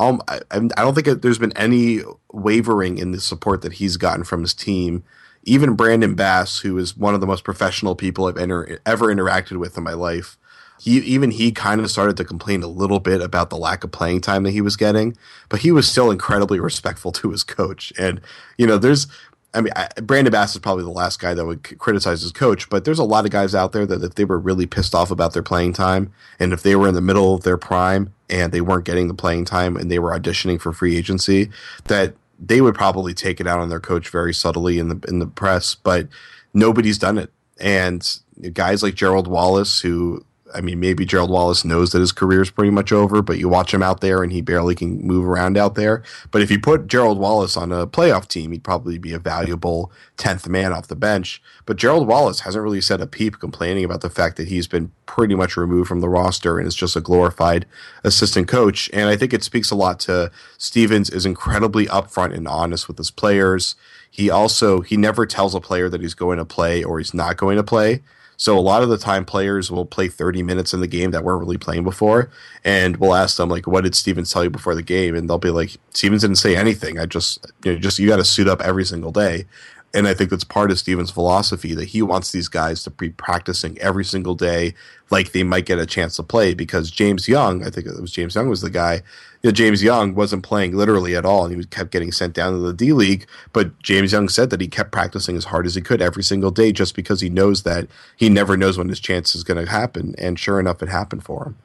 um, 0.00 0.22
I, 0.28 0.40
I 0.50 0.82
don't 0.82 0.94
think 0.94 1.20
there's 1.20 1.38
been 1.38 1.56
any 1.56 2.00
wavering 2.32 2.96
in 2.96 3.12
the 3.12 3.20
support 3.20 3.60
that 3.62 3.74
he's 3.74 3.98
gotten 3.98 4.24
from 4.24 4.40
his 4.40 4.54
team. 4.54 5.04
Even 5.44 5.74
Brandon 5.74 6.14
Bass, 6.14 6.60
who 6.60 6.78
is 6.78 6.96
one 6.96 7.14
of 7.14 7.20
the 7.20 7.26
most 7.26 7.44
professional 7.44 7.94
people 7.94 8.26
I've 8.26 8.38
ever 8.38 9.14
interacted 9.14 9.58
with 9.58 9.76
in 9.76 9.84
my 9.84 9.92
life, 9.92 10.38
he 10.80 10.92
even 11.00 11.30
he 11.30 11.52
kind 11.52 11.82
of 11.82 11.90
started 11.90 12.16
to 12.16 12.24
complain 12.24 12.62
a 12.62 12.66
little 12.66 13.00
bit 13.00 13.20
about 13.20 13.50
the 13.50 13.58
lack 13.58 13.84
of 13.84 13.92
playing 13.92 14.22
time 14.22 14.44
that 14.44 14.52
he 14.52 14.62
was 14.62 14.76
getting, 14.76 15.14
but 15.50 15.60
he 15.60 15.70
was 15.70 15.86
still 15.86 16.10
incredibly 16.10 16.58
respectful 16.58 17.12
to 17.12 17.30
his 17.30 17.42
coach. 17.42 17.92
And 17.98 18.22
you 18.56 18.66
know, 18.66 18.78
there's 18.78 19.06
I 19.52 19.60
mean, 19.60 19.72
I, 19.76 19.88
Brandon 20.00 20.32
Bass 20.32 20.54
is 20.54 20.60
probably 20.60 20.84
the 20.84 20.90
last 20.90 21.20
guy 21.20 21.34
that 21.34 21.44
would 21.44 21.78
criticize 21.78 22.22
his 22.22 22.32
coach, 22.32 22.70
but 22.70 22.86
there's 22.86 22.98
a 22.98 23.04
lot 23.04 23.26
of 23.26 23.30
guys 23.30 23.54
out 23.54 23.72
there 23.72 23.84
that 23.84 24.02
if 24.02 24.14
they 24.14 24.24
were 24.24 24.38
really 24.38 24.64
pissed 24.64 24.94
off 24.94 25.10
about 25.10 25.34
their 25.34 25.42
playing 25.42 25.74
time, 25.74 26.10
and 26.38 26.54
if 26.54 26.62
they 26.62 26.76
were 26.76 26.88
in 26.88 26.94
the 26.94 27.02
middle 27.02 27.34
of 27.34 27.42
their 27.42 27.58
prime 27.58 28.14
and 28.30 28.52
they 28.52 28.60
weren't 28.60 28.84
getting 28.84 29.08
the 29.08 29.14
playing 29.14 29.44
time 29.44 29.76
and 29.76 29.90
they 29.90 29.98
were 29.98 30.18
auditioning 30.18 30.60
for 30.60 30.72
free 30.72 30.96
agency, 30.96 31.50
that 31.84 32.14
they 32.38 32.60
would 32.60 32.74
probably 32.74 33.12
take 33.12 33.40
it 33.40 33.46
out 33.46 33.58
on 33.58 33.68
their 33.68 33.80
coach 33.80 34.08
very 34.08 34.32
subtly 34.32 34.78
in 34.78 34.88
the 34.88 35.04
in 35.08 35.18
the 35.18 35.26
press. 35.26 35.74
But 35.74 36.08
nobody's 36.54 36.98
done 36.98 37.18
it, 37.18 37.30
and 37.60 38.08
guys 38.52 38.82
like 38.82 38.94
Gerald 38.94 39.28
Wallace, 39.28 39.80
who 39.80 40.24
I 40.54 40.60
mean, 40.60 40.80
maybe 40.80 41.04
Gerald 41.04 41.30
Wallace 41.30 41.64
knows 41.64 41.92
that 41.92 42.00
his 42.00 42.12
career 42.12 42.42
is 42.42 42.50
pretty 42.50 42.70
much 42.70 42.92
over, 42.92 43.22
but 43.22 43.38
you 43.38 43.48
watch 43.48 43.72
him 43.72 43.82
out 43.82 44.00
there 44.00 44.22
and 44.22 44.32
he 44.32 44.40
barely 44.40 44.74
can 44.74 45.00
move 45.06 45.26
around 45.26 45.56
out 45.56 45.74
there. 45.74 46.02
But 46.30 46.42
if 46.42 46.50
you 46.50 46.60
put 46.60 46.86
Gerald 46.86 47.18
Wallace 47.18 47.56
on 47.56 47.72
a 47.72 47.86
playoff 47.86 48.28
team, 48.28 48.52
he'd 48.52 48.64
probably 48.64 48.98
be 48.98 49.12
a 49.12 49.18
valuable 49.18 49.92
10th 50.18 50.48
man 50.48 50.72
off 50.72 50.88
the 50.88 50.96
bench. 50.96 51.42
But 51.66 51.76
Gerald 51.76 52.06
Wallace 52.06 52.40
hasn't 52.40 52.62
really 52.62 52.80
said 52.80 53.00
a 53.00 53.06
peep 53.06 53.38
complaining 53.38 53.84
about 53.84 54.00
the 54.00 54.10
fact 54.10 54.36
that 54.36 54.48
he's 54.48 54.66
been 54.66 54.92
pretty 55.06 55.34
much 55.34 55.56
removed 55.56 55.88
from 55.88 56.00
the 56.00 56.08
roster 56.08 56.58
and 56.58 56.66
is 56.66 56.74
just 56.74 56.96
a 56.96 57.00
glorified 57.00 57.66
assistant 58.04 58.48
coach. 58.48 58.90
And 58.92 59.08
I 59.08 59.16
think 59.16 59.32
it 59.32 59.44
speaks 59.44 59.70
a 59.70 59.76
lot 59.76 60.00
to 60.00 60.30
Stevens 60.58 61.10
is 61.10 61.26
incredibly 61.26 61.86
upfront 61.86 62.34
and 62.34 62.46
honest 62.46 62.88
with 62.88 62.98
his 62.98 63.10
players. 63.10 63.76
He 64.10 64.30
also, 64.30 64.80
he 64.80 64.96
never 64.96 65.26
tells 65.26 65.54
a 65.54 65.60
player 65.60 65.88
that 65.88 66.00
he's 66.00 66.14
going 66.14 66.38
to 66.38 66.44
play 66.44 66.82
or 66.82 66.98
he's 66.98 67.14
not 67.14 67.36
going 67.36 67.56
to 67.56 67.62
play 67.62 68.02
so 68.40 68.58
a 68.58 68.58
lot 68.58 68.82
of 68.82 68.88
the 68.88 68.96
time, 68.96 69.26
players 69.26 69.70
will 69.70 69.84
play 69.84 70.08
30 70.08 70.42
minutes 70.42 70.72
in 70.72 70.80
the 70.80 70.86
game 70.86 71.10
that 71.10 71.24
weren't 71.24 71.40
really 71.40 71.58
playing 71.58 71.84
before, 71.84 72.30
and 72.64 72.96
we'll 72.96 73.14
ask 73.14 73.36
them 73.36 73.50
like, 73.50 73.66
"What 73.66 73.84
did 73.84 73.94
Stevens 73.94 74.32
tell 74.32 74.42
you 74.42 74.48
before 74.48 74.74
the 74.74 74.82
game?" 74.82 75.14
And 75.14 75.28
they'll 75.28 75.36
be 75.36 75.50
like, 75.50 75.76
"Stevens 75.90 76.22
didn't 76.22 76.36
say 76.36 76.56
anything. 76.56 76.98
I 76.98 77.04
just, 77.04 77.46
you 77.62 77.74
know, 77.74 77.78
just 77.78 77.98
you 77.98 78.08
got 78.08 78.16
to 78.16 78.24
suit 78.24 78.48
up 78.48 78.62
every 78.62 78.86
single 78.86 79.12
day." 79.12 79.44
And 79.92 80.06
I 80.06 80.14
think 80.14 80.30
that's 80.30 80.44
part 80.44 80.70
of 80.70 80.78
Stevens' 80.78 81.10
philosophy 81.10 81.74
that 81.74 81.88
he 81.88 82.00
wants 82.00 82.30
these 82.30 82.46
guys 82.46 82.84
to 82.84 82.90
be 82.90 83.10
practicing 83.10 83.76
every 83.78 84.04
single 84.04 84.36
day, 84.36 84.74
like 85.10 85.32
they 85.32 85.42
might 85.42 85.66
get 85.66 85.80
a 85.80 85.86
chance 85.86 86.14
to 86.16 86.22
play. 86.22 86.54
Because 86.54 86.92
James 86.92 87.26
Young, 87.26 87.66
I 87.66 87.70
think 87.70 87.86
it 87.88 88.00
was 88.00 88.12
James 88.12 88.36
Young, 88.36 88.48
was 88.48 88.60
the 88.60 88.70
guy. 88.70 89.02
You 89.42 89.48
know, 89.48 89.52
James 89.52 89.82
Young 89.82 90.14
wasn't 90.14 90.44
playing 90.44 90.76
literally 90.76 91.16
at 91.16 91.24
all, 91.24 91.44
and 91.44 91.56
he 91.56 91.64
kept 91.64 91.90
getting 91.90 92.12
sent 92.12 92.34
down 92.34 92.52
to 92.52 92.58
the 92.60 92.72
D 92.72 92.92
League. 92.92 93.26
But 93.52 93.76
James 93.80 94.12
Young 94.12 94.28
said 94.28 94.50
that 94.50 94.60
he 94.60 94.68
kept 94.68 94.92
practicing 94.92 95.36
as 95.36 95.46
hard 95.46 95.66
as 95.66 95.74
he 95.74 95.80
could 95.80 96.00
every 96.00 96.22
single 96.22 96.52
day, 96.52 96.70
just 96.70 96.94
because 96.94 97.20
he 97.20 97.28
knows 97.28 97.64
that 97.64 97.88
he 98.16 98.28
never 98.28 98.56
knows 98.56 98.78
when 98.78 98.90
his 98.90 99.00
chance 99.00 99.34
is 99.34 99.42
going 99.42 99.64
to 99.64 99.70
happen. 99.70 100.14
And 100.18 100.38
sure 100.38 100.60
enough, 100.60 100.82
it 100.82 100.88
happened 100.88 101.24
for 101.24 101.46
him. 101.46 101.56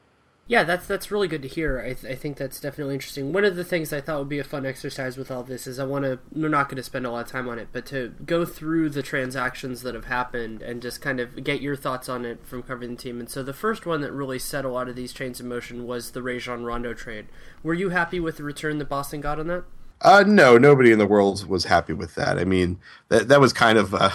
Yeah, 0.48 0.62
that's 0.62 0.86
that's 0.86 1.10
really 1.10 1.26
good 1.26 1.42
to 1.42 1.48
hear. 1.48 1.80
I, 1.80 1.94
th- 1.94 2.12
I 2.12 2.14
think 2.14 2.36
that's 2.36 2.60
definitely 2.60 2.94
interesting. 2.94 3.32
One 3.32 3.44
of 3.44 3.56
the 3.56 3.64
things 3.64 3.92
I 3.92 4.00
thought 4.00 4.20
would 4.20 4.28
be 4.28 4.38
a 4.38 4.44
fun 4.44 4.64
exercise 4.64 5.16
with 5.16 5.28
all 5.28 5.42
this 5.42 5.66
is 5.66 5.80
I 5.80 5.84
want 5.84 6.04
to. 6.04 6.20
We're 6.32 6.48
not 6.48 6.68
going 6.68 6.76
to 6.76 6.84
spend 6.84 7.04
a 7.04 7.10
lot 7.10 7.26
of 7.26 7.32
time 7.32 7.48
on 7.48 7.58
it, 7.58 7.68
but 7.72 7.84
to 7.86 8.14
go 8.24 8.44
through 8.44 8.90
the 8.90 9.02
transactions 9.02 9.82
that 9.82 9.96
have 9.96 10.04
happened 10.04 10.62
and 10.62 10.80
just 10.80 11.00
kind 11.00 11.18
of 11.18 11.42
get 11.42 11.60
your 11.60 11.74
thoughts 11.74 12.08
on 12.08 12.24
it 12.24 12.46
from 12.46 12.62
covering 12.62 12.94
the 12.94 13.02
team. 13.02 13.18
And 13.18 13.28
so 13.28 13.42
the 13.42 13.52
first 13.52 13.86
one 13.86 14.02
that 14.02 14.12
really 14.12 14.38
set 14.38 14.64
a 14.64 14.68
lot 14.68 14.88
of 14.88 14.94
these 14.94 15.12
chains 15.12 15.40
in 15.40 15.48
motion 15.48 15.84
was 15.84 16.12
the 16.12 16.22
Rajon 16.22 16.64
Rondo 16.64 16.94
trade. 16.94 17.26
Were 17.64 17.74
you 17.74 17.88
happy 17.88 18.20
with 18.20 18.36
the 18.36 18.44
return 18.44 18.78
that 18.78 18.88
Boston 18.88 19.20
got 19.20 19.40
on 19.40 19.48
that? 19.48 19.64
Uh, 20.00 20.22
no, 20.24 20.58
nobody 20.58 20.92
in 20.92 20.98
the 21.00 21.06
world 21.06 21.48
was 21.48 21.64
happy 21.64 21.92
with 21.92 22.14
that. 22.14 22.38
I 22.38 22.44
mean, 22.44 22.78
that 23.08 23.26
that 23.26 23.40
was 23.40 23.52
kind 23.52 23.78
of. 23.78 23.94
Uh 23.94 24.10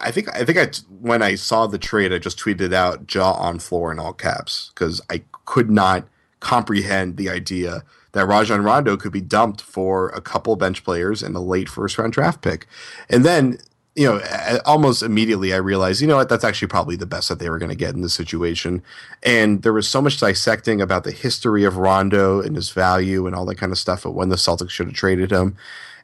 I 0.00 0.10
think 0.10 0.28
I 0.34 0.44
think 0.44 0.58
I 0.58 0.70
when 1.00 1.22
I 1.22 1.34
saw 1.34 1.66
the 1.66 1.78
trade, 1.78 2.12
I 2.12 2.18
just 2.18 2.38
tweeted 2.38 2.72
out 2.72 3.06
"jaw 3.06 3.32
on 3.32 3.58
floor" 3.58 3.92
in 3.92 3.98
all 3.98 4.12
caps 4.12 4.70
because 4.74 5.00
I 5.10 5.22
could 5.44 5.70
not 5.70 6.06
comprehend 6.40 7.16
the 7.16 7.28
idea 7.28 7.84
that 8.12 8.26
Rajon 8.26 8.62
Rondo 8.62 8.96
could 8.96 9.12
be 9.12 9.20
dumped 9.20 9.60
for 9.60 10.08
a 10.10 10.20
couple 10.20 10.56
bench 10.56 10.84
players 10.84 11.22
and 11.22 11.36
a 11.36 11.40
late 11.40 11.68
first 11.68 11.98
round 11.98 12.12
draft 12.12 12.42
pick, 12.42 12.66
and 13.08 13.24
then 13.24 13.58
you 13.94 14.06
know 14.06 14.58
almost 14.64 15.02
immediately 15.02 15.52
I 15.52 15.58
realized 15.58 16.00
you 16.00 16.06
know 16.06 16.16
what 16.16 16.28
that's 16.28 16.44
actually 16.44 16.68
probably 16.68 16.96
the 16.96 17.06
best 17.06 17.28
that 17.28 17.38
they 17.38 17.50
were 17.50 17.58
going 17.58 17.70
to 17.70 17.76
get 17.76 17.94
in 17.94 18.02
this 18.02 18.14
situation, 18.14 18.82
and 19.22 19.62
there 19.62 19.72
was 19.72 19.88
so 19.88 20.02
much 20.02 20.18
dissecting 20.18 20.80
about 20.80 21.04
the 21.04 21.12
history 21.12 21.64
of 21.64 21.76
Rondo 21.76 22.40
and 22.40 22.56
his 22.56 22.70
value 22.70 23.26
and 23.26 23.34
all 23.36 23.46
that 23.46 23.58
kind 23.58 23.72
of 23.72 23.78
stuff. 23.78 24.02
But 24.02 24.12
when 24.12 24.28
the 24.28 24.36
Celtics 24.36 24.70
should 24.70 24.86
have 24.86 24.96
traded 24.96 25.30
him. 25.30 25.56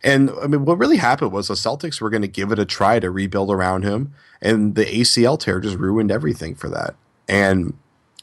And 0.03 0.31
I 0.43 0.47
mean, 0.47 0.65
what 0.65 0.79
really 0.79 0.99
happened 0.99 1.33
was 1.33 1.49
the 1.49 1.55
Celtics 1.55 2.01
were 2.01 2.11
going 2.11 2.23
to 2.23 2.29
give 2.29 2.53
it 2.53 2.59
a 2.59 2.65
try 2.65 3.01
to 3.01 3.11
rebuild 3.11 3.51
around 3.51 3.83
him, 3.83 4.13
and 4.41 4.75
the 4.75 4.85
ACL 4.85 5.39
tear 5.39 5.61
just 5.61 5.79
ruined 5.79 6.11
everything 6.11 6.55
for 6.55 6.69
that. 6.69 6.95
And 7.29 7.75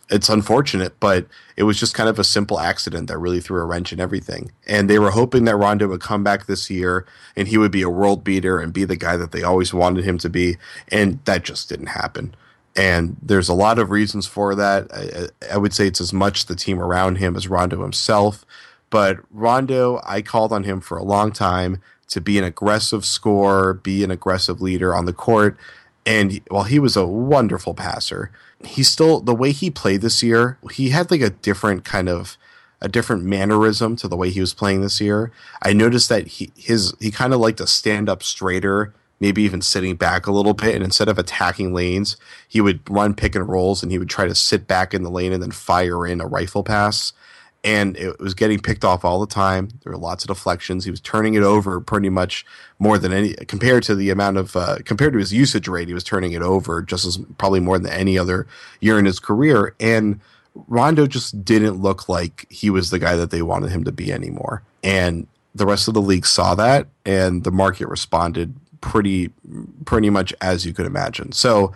it's 0.09 0.29
unfortunate, 0.29 0.99
but 0.99 1.25
it 1.57 1.63
was 1.63 1.79
just 1.79 1.95
kind 1.95 2.09
of 2.09 2.19
a 2.19 2.23
simple 2.23 2.59
accident 2.59 3.07
that 3.07 3.17
really 3.17 3.39
threw 3.39 3.61
a 3.61 3.65
wrench 3.65 3.93
in 3.93 3.99
everything. 3.99 4.51
And 4.67 4.89
they 4.89 4.99
were 4.99 5.11
hoping 5.11 5.45
that 5.45 5.55
Rondo 5.55 5.87
would 5.87 6.01
come 6.01 6.23
back 6.23 6.45
this 6.45 6.69
year 6.69 7.05
and 7.35 7.47
he 7.47 7.57
would 7.57 7.71
be 7.71 7.81
a 7.81 7.89
world 7.89 8.23
beater 8.23 8.59
and 8.59 8.73
be 8.73 8.85
the 8.85 8.95
guy 8.95 9.17
that 9.17 9.31
they 9.31 9.43
always 9.43 9.73
wanted 9.73 10.03
him 10.03 10.17
to 10.19 10.29
be. 10.29 10.57
And 10.89 11.23
that 11.25 11.43
just 11.43 11.69
didn't 11.69 11.87
happen. 11.87 12.35
And 12.75 13.17
there's 13.21 13.49
a 13.49 13.53
lot 13.53 13.79
of 13.79 13.91
reasons 13.91 14.27
for 14.27 14.55
that. 14.55 14.87
I, 14.93 15.53
I, 15.53 15.57
would 15.57 15.73
say 15.73 15.87
it's 15.87 16.01
as 16.01 16.11
much 16.11 16.47
the 16.47 16.55
team 16.55 16.79
around 16.79 17.17
him 17.17 17.35
as 17.35 17.47
Rondo 17.47 17.81
himself. 17.81 18.45
But 18.93 19.21
Rondo, 19.31 19.99
I 20.05 20.21
called 20.21 20.53
on 20.53 20.65
him 20.65 20.79
for 20.79 20.99
a 20.99 21.03
long 21.03 21.31
time 21.31 21.81
to 22.09 22.21
be 22.21 22.37
an 22.37 22.43
aggressive 22.43 23.05
scorer, 23.05 23.73
be 23.73 24.03
an 24.03 24.11
aggressive 24.11 24.61
leader 24.61 24.93
on 24.93 25.05
the 25.05 25.13
court. 25.13 25.57
And 26.05 26.41
while 26.49 26.65
he 26.65 26.77
was 26.77 26.95
a 26.95 27.07
wonderful 27.07 27.73
passer, 27.73 28.29
he 28.63 28.83
still, 28.83 29.19
the 29.19 29.33
way 29.33 29.51
he 29.51 29.71
played 29.71 30.01
this 30.01 30.21
year, 30.21 30.59
he 30.71 30.89
had 30.89 31.09
like 31.09 31.21
a 31.21 31.31
different 31.31 31.83
kind 31.83 32.07
of 32.07 32.37
a 32.81 32.87
different 32.87 33.23
mannerism 33.23 33.95
to 33.95 34.07
the 34.07 34.15
way 34.15 34.29
he 34.29 34.41
was 34.41 34.53
playing 34.53 34.81
this 34.81 35.01
year. 35.01 35.31
I 35.63 35.73
noticed 35.73 36.09
that 36.09 36.27
he 36.27 36.51
his 36.55 36.93
he 36.99 37.09
kind 37.09 37.33
of 37.33 37.39
liked 37.39 37.57
to 37.57 37.65
stand 37.65 38.09
up 38.09 38.21
straighter, 38.21 38.93
maybe 39.19 39.41
even 39.41 39.63
sitting 39.63 39.95
back 39.95 40.27
a 40.27 40.31
little 40.31 40.53
bit, 40.53 40.75
and 40.75 40.83
instead 40.83 41.09
of 41.09 41.17
attacking 41.17 41.73
lanes, 41.73 42.15
he 42.47 42.61
would 42.61 42.87
run 42.87 43.15
pick 43.15 43.33
and 43.33 43.49
rolls 43.49 43.81
and 43.81 43.91
he 43.91 43.97
would 43.97 44.09
try 44.09 44.27
to 44.27 44.35
sit 44.35 44.67
back 44.67 44.93
in 44.93 45.01
the 45.01 45.09
lane 45.09 45.33
and 45.33 45.41
then 45.41 45.49
fire 45.49 46.05
in 46.05 46.21
a 46.21 46.27
rifle 46.27 46.63
pass. 46.63 47.11
And 47.63 47.95
it 47.95 48.19
was 48.19 48.33
getting 48.33 48.59
picked 48.59 48.83
off 48.83 49.05
all 49.05 49.21
the 49.21 49.27
time. 49.27 49.69
There 49.83 49.93
were 49.93 49.97
lots 49.97 50.23
of 50.23 50.27
deflections. 50.27 50.83
He 50.83 50.91
was 50.91 50.99
turning 50.99 51.35
it 51.35 51.43
over 51.43 51.79
pretty 51.79 52.09
much 52.09 52.45
more 52.77 52.97
than 52.97 53.13
any 53.13 53.33
compared 53.33 53.83
to 53.83 53.95
the 53.95 54.09
amount 54.09 54.37
of 54.37 54.55
uh, 54.57 54.79
compared 54.83 55.13
to 55.13 55.19
his 55.19 55.31
usage 55.31 55.69
rate. 55.69 55.87
He 55.87 55.93
was 55.93 56.03
turning 56.03 56.33
it 56.33 56.41
over 56.41 56.81
just 56.81 57.05
as 57.05 57.17
probably 57.37 57.61
more 57.61 57.79
than 57.79 57.91
any 57.91 58.17
other 58.17 58.47
year 58.81 58.99
in 58.99 59.05
his 59.05 59.19
career. 59.19 59.75
And 59.79 60.19
Rondo 60.67 61.07
just 61.07 61.45
didn't 61.45 61.81
look 61.81 62.09
like 62.09 62.45
he 62.49 62.69
was 62.69 62.89
the 62.89 62.99
guy 62.99 63.15
that 63.15 63.31
they 63.31 63.41
wanted 63.41 63.71
him 63.71 63.85
to 63.85 63.91
be 63.91 64.11
anymore. 64.11 64.63
And 64.83 65.27
the 65.55 65.65
rest 65.65 65.87
of 65.87 65.93
the 65.93 66.01
league 66.01 66.25
saw 66.25 66.55
that 66.55 66.87
and 67.05 67.43
the 67.43 67.51
market 67.51 67.87
responded 67.87 68.55
pretty 68.81 69.31
pretty 69.85 70.09
much 70.09 70.33
as 70.41 70.65
you 70.65 70.73
could 70.73 70.85
imagine. 70.85 71.31
So, 71.31 71.73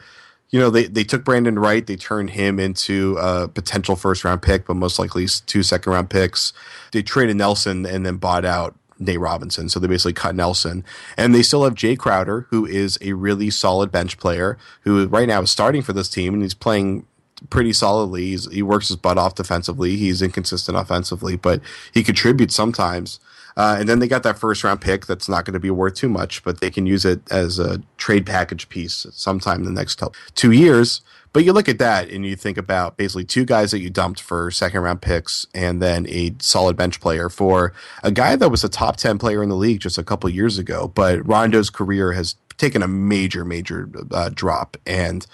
you 0.50 0.60
know, 0.60 0.70
they, 0.70 0.86
they 0.86 1.04
took 1.04 1.26
Brandan 1.26 1.60
Wright, 1.60 1.86
they 1.86 1.98
turned 1.98 2.32
him 2.32 2.60
into 2.60 3.18
a 3.20 3.48
potential 3.48 3.96
first 3.96 4.24
round 4.24 4.42
pick, 4.42 4.66
but 4.66 4.76
most 4.76 4.98
likely 4.98 5.28
two 5.46 5.64
second 5.64 5.92
round 5.92 6.10
picks. 6.10 6.54
They 6.94 7.02
traded 7.02 7.36
Nelson 7.36 7.86
and 7.86 8.06
then 8.06 8.16
bought 8.18 8.46
out 8.46 8.76
Nate 9.00 9.20
Robinson. 9.20 9.70
So 9.70 9.80
they 9.80 9.88
basically 9.88 10.14
cut 10.14 10.36
Nelson. 10.36 10.86
And 11.18 11.36
they 11.36 11.44
still 11.44 11.64
have 11.64 11.76
Jae 11.76 11.98
Crowder, 11.98 12.48
who 12.50 12.66
is 12.66 12.98
a 13.02 13.14
really 13.14 13.50
solid 13.50 13.92
bench 13.92 14.18
player, 14.18 14.58
who 14.82 15.08
right 15.08 15.28
now 15.28 15.42
is 15.42 15.52
starting 15.52 15.82
for 15.82 15.94
this 15.94 16.10
team 16.10 16.34
and 16.34 16.42
he's 16.42 16.54
playing 16.54 17.06
pretty 17.50 17.74
solidly. 17.74 18.28
He's, 18.28 18.52
he 18.52 18.64
works 18.64 18.88
his 18.88 18.98
butt 18.98 19.18
off 19.18 19.36
defensively. 19.36 19.98
He's 19.98 20.22
inconsistent 20.22 20.78
offensively, 20.78 21.36
but 21.36 21.62
he 21.94 22.04
contributes 22.04 22.56
sometimes. 22.56 23.20
Uh, 23.58 23.76
and 23.80 23.90
then 23.90 23.98
they 23.98 24.08
got 24.08 24.22
that 24.22 24.38
first 24.38 24.64
round 24.64 24.80
pick 24.80 25.08
that's 25.08 25.28
not 25.28 25.44
going 25.44 25.54
to 25.54 25.60
be 25.60 25.72
worth 25.72 25.96
too 25.96 26.08
much, 26.08 26.44
but 26.44 26.62
they 26.62 26.70
can 26.70 26.86
use 26.86 27.04
it 27.04 27.20
as 27.32 27.58
a 27.58 27.82
trade 27.98 28.26
package 28.26 28.70
piece 28.70 29.08
sometime 29.12 29.62
in 29.62 29.66
the 29.66 29.72
next 29.72 30.02
two 30.36 30.52
years. 30.52 31.02
But 31.34 31.44
you 31.44 31.54
look 31.54 31.68
at 31.68 31.80
that 31.80 32.10
and 32.10 32.26
you 32.26 32.36
think 32.36 32.58
about 32.58 32.98
basically 32.98 33.26
two 33.26 33.46
guys 33.46 33.72
that 33.72 33.80
you 33.80 33.90
dumped 33.90 34.22
for 34.22 34.52
second 34.52 34.82
round 34.82 35.02
picks 35.02 35.46
and 35.54 35.82
then 35.82 36.08
a 36.08 36.36
solid 36.40 36.78
bench 36.78 37.00
player 37.00 37.30
for 37.30 37.74
a 38.04 38.12
guy 38.12 38.36
that 38.36 38.50
was 38.50 38.64
a 38.64 38.70
top 38.70 38.98
10 38.98 39.18
player 39.18 39.44
in 39.44 39.50
the 39.50 39.56
league 39.56 39.82
just 39.82 39.98
a 39.98 40.04
couple 40.04 40.30
years 40.30 40.58
ago. 40.58 40.88
But 40.88 41.28
Rondo's 41.28 41.70
career 41.70 42.14
has 42.14 42.36
taken 42.58 42.82
a 42.82 42.88
major, 42.88 43.44
major 43.44 43.90
uh, 44.12 44.30
drop. 44.34 44.78
And 44.86 45.26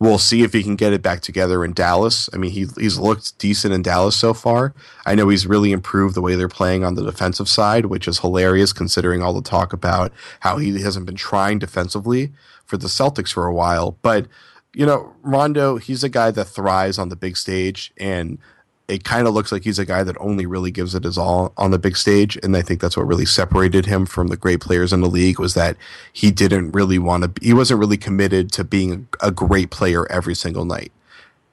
We'll 0.00 0.18
see 0.18 0.42
if 0.42 0.52
he 0.52 0.62
can 0.62 0.76
get 0.76 0.92
it 0.92 1.02
back 1.02 1.20
together 1.20 1.64
in 1.64 1.72
Dallas. 1.72 2.28
I 2.34 2.36
mean, 2.36 2.50
he, 2.50 2.66
he's 2.76 2.98
looked 2.98 3.38
decent 3.38 3.72
in 3.72 3.82
Dallas 3.82 4.16
so 4.16 4.34
far. 4.34 4.74
I 5.06 5.14
know 5.14 5.28
he's 5.28 5.46
really 5.46 5.72
improved 5.72 6.14
the 6.14 6.20
way 6.20 6.34
they're 6.34 6.48
playing 6.48 6.84
on 6.84 6.94
the 6.94 7.04
defensive 7.04 7.48
side, 7.48 7.86
which 7.86 8.08
is 8.08 8.18
hilarious 8.18 8.72
considering 8.72 9.22
all 9.22 9.32
the 9.32 9.40
talk 9.40 9.72
about 9.72 10.12
how 10.40 10.58
he 10.58 10.80
hasn't 10.80 11.06
been 11.06 11.14
trying 11.14 11.58
defensively 11.58 12.32
for 12.66 12.76
the 12.76 12.88
Celtics 12.88 13.32
for 13.32 13.46
a 13.46 13.54
while. 13.54 13.96
But, 14.02 14.26
you 14.74 14.84
know, 14.84 15.14
Rondo, 15.22 15.76
he's 15.76 16.02
a 16.02 16.08
guy 16.08 16.32
that 16.32 16.46
thrives 16.46 16.98
on 16.98 17.08
the 17.08 17.16
big 17.16 17.36
stage. 17.36 17.92
And 17.96 18.38
it 18.86 19.04
kind 19.04 19.26
of 19.26 19.32
looks 19.32 19.50
like 19.50 19.64
he's 19.64 19.78
a 19.78 19.86
guy 19.86 20.02
that 20.02 20.16
only 20.20 20.44
really 20.44 20.70
gives 20.70 20.94
it 20.94 21.04
his 21.04 21.16
all 21.16 21.52
on 21.56 21.70
the 21.70 21.78
big 21.78 21.96
stage 21.96 22.38
and 22.42 22.56
i 22.56 22.62
think 22.62 22.80
that's 22.80 22.96
what 22.96 23.06
really 23.06 23.24
separated 23.24 23.86
him 23.86 24.04
from 24.06 24.28
the 24.28 24.36
great 24.36 24.60
players 24.60 24.92
in 24.92 25.00
the 25.00 25.08
league 25.08 25.38
was 25.38 25.54
that 25.54 25.76
he 26.12 26.30
didn't 26.30 26.72
really 26.72 26.98
want 26.98 27.24
to 27.24 27.44
he 27.44 27.52
wasn't 27.52 27.80
really 27.80 27.96
committed 27.96 28.52
to 28.52 28.64
being 28.64 29.08
a 29.20 29.30
great 29.30 29.70
player 29.70 30.10
every 30.10 30.34
single 30.34 30.64
night. 30.64 30.92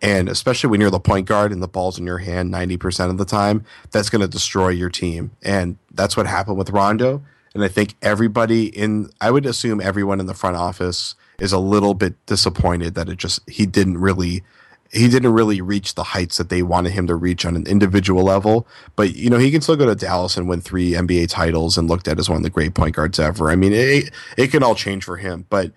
And 0.04 0.30
especially 0.30 0.70
when 0.70 0.82
you're 0.82 0.90
the 0.90 1.00
point 1.00 1.28
guard 1.28 1.52
and 1.52 1.62
the 1.62 1.68
ball's 1.68 2.00
in 2.00 2.08
your 2.08 2.18
hand 2.18 2.52
90% 2.52 3.12
of 3.12 3.20
the 3.20 3.26
time 3.26 3.64
that's 3.92 4.10
going 4.10 4.22
to 4.22 4.28
destroy 4.28 4.70
your 4.70 4.90
team. 4.90 5.30
And 5.44 5.78
that's 5.92 6.18
what 6.18 6.26
happened 6.26 6.58
with 6.58 6.72
rondo. 6.72 7.24
And 7.54 7.64
i 7.64 7.68
think 7.68 7.96
everybody 8.02 8.68
in 8.68 9.10
i 9.20 9.30
would 9.30 9.46
assume 9.46 9.82
everyone 9.82 10.20
in 10.20 10.26
the 10.26 10.34
front 10.34 10.56
office 10.56 11.16
is 11.40 11.52
a 11.52 11.60
little 11.60 11.94
bit 11.94 12.14
disappointed 12.26 12.96
that 12.96 13.10
it 13.10 13.18
just 13.18 13.48
he 13.50 13.66
didn't 13.66 13.98
really 13.98 14.44
he 14.92 15.08
didn't 15.08 15.32
really 15.32 15.62
reach 15.62 15.96
the 15.96 16.04
heights 16.04 16.38
that 16.38 16.50
they 16.50 16.62
wanted 16.62 16.92
him 16.92 17.08
to 17.08 17.16
reach 17.16 17.46
on 17.46 17.56
an 17.56 17.66
individual 17.66 18.24
level. 18.24 18.68
But 18.96 19.16
you 19.16 19.30
know, 19.30 19.38
he 19.38 19.52
can 19.52 19.62
still 19.62 19.78
go 19.78 19.86
to 19.86 19.96
Dallas 19.96 20.38
and 20.38 20.50
win 20.50 20.62
three 20.62 20.92
NBA 20.92 21.30
titles 21.30 21.78
and 21.78 21.90
looked 21.90 22.08
at 22.08 22.20
as 22.20 22.30
one 22.30 22.38
of 22.38 22.44
the 22.44 22.50
great 22.50 22.74
point 22.74 22.96
guards 22.96 23.20
ever. 23.20 23.50
I 23.50 23.56
mean, 23.56 23.74
it 23.74 24.12
it 24.38 24.48
can 24.52 24.64
all 24.64 24.76
change 24.76 25.04
for 25.04 25.18
him, 25.18 25.46
but 25.50 25.72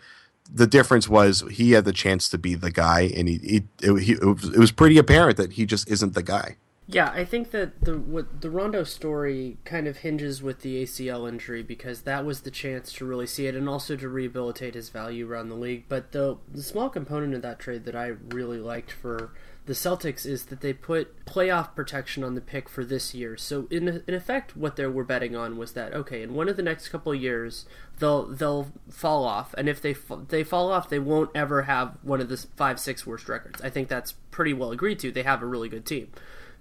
the 0.52 0.66
difference 0.66 1.08
was 1.08 1.42
he 1.50 1.72
had 1.72 1.84
the 1.84 1.92
chance 1.92 2.28
to 2.28 2.38
be 2.38 2.54
the 2.54 2.70
guy, 2.70 3.12
and 3.16 3.28
he, 3.28 3.38
he, 3.38 3.62
it, 3.82 4.02
he 4.02 4.12
it, 4.12 4.24
was, 4.24 4.44
it 4.44 4.58
was 4.58 4.72
pretty 4.72 4.98
apparent 4.98 5.36
that 5.36 5.52
he 5.52 5.64
just 5.66 5.88
isn't 5.90 6.14
the 6.14 6.22
guy. 6.22 6.56
Yeah, 6.86 7.10
I 7.14 7.24
think 7.24 7.50
that 7.52 7.80
the 7.80 7.98
what 7.98 8.42
the 8.42 8.50
Rondo 8.50 8.84
story 8.84 9.56
kind 9.64 9.88
of 9.88 9.98
hinges 9.98 10.42
with 10.42 10.60
the 10.60 10.82
ACL 10.82 11.26
injury 11.26 11.62
because 11.62 12.02
that 12.02 12.26
was 12.26 12.42
the 12.42 12.50
chance 12.50 12.92
to 12.94 13.06
really 13.06 13.26
see 13.26 13.46
it 13.46 13.54
and 13.54 13.68
also 13.68 13.96
to 13.96 14.08
rehabilitate 14.08 14.74
his 14.74 14.90
value 14.90 15.30
around 15.30 15.48
the 15.48 15.54
league. 15.54 15.84
But 15.88 16.12
the 16.12 16.36
the 16.52 16.62
small 16.62 16.90
component 16.90 17.32
of 17.32 17.40
that 17.40 17.58
trade 17.58 17.84
that 17.86 17.96
I 17.96 18.08
really 18.28 18.58
liked 18.58 18.92
for 18.92 19.32
the 19.66 19.72
Celtics 19.72 20.26
is 20.26 20.46
that 20.46 20.60
they 20.60 20.74
put 20.74 21.24
playoff 21.24 21.74
protection 21.74 22.22
on 22.22 22.34
the 22.34 22.42
pick 22.42 22.68
for 22.68 22.84
this 22.84 23.14
year. 23.14 23.34
So 23.38 23.66
in 23.70 24.02
in 24.06 24.12
effect, 24.12 24.54
what 24.54 24.76
they 24.76 24.86
were 24.86 25.04
betting 25.04 25.34
on 25.34 25.56
was 25.56 25.72
that 25.72 25.94
okay, 25.94 26.22
in 26.22 26.34
one 26.34 26.50
of 26.50 26.58
the 26.58 26.62
next 26.62 26.88
couple 26.90 27.12
of 27.12 27.20
years, 27.20 27.64
they'll 27.98 28.26
they'll 28.26 28.72
fall 28.90 29.24
off, 29.24 29.54
and 29.54 29.70
if 29.70 29.80
they 29.80 29.94
they 30.28 30.44
fall 30.44 30.70
off, 30.70 30.90
they 30.90 30.98
won't 30.98 31.30
ever 31.34 31.62
have 31.62 31.96
one 32.02 32.20
of 32.20 32.28
the 32.28 32.36
five 32.36 32.78
six 32.78 33.06
worst 33.06 33.26
records. 33.26 33.62
I 33.62 33.70
think 33.70 33.88
that's 33.88 34.12
pretty 34.30 34.52
well 34.52 34.70
agreed 34.70 34.98
to. 34.98 35.10
They 35.10 35.22
have 35.22 35.42
a 35.42 35.46
really 35.46 35.70
good 35.70 35.86
team. 35.86 36.08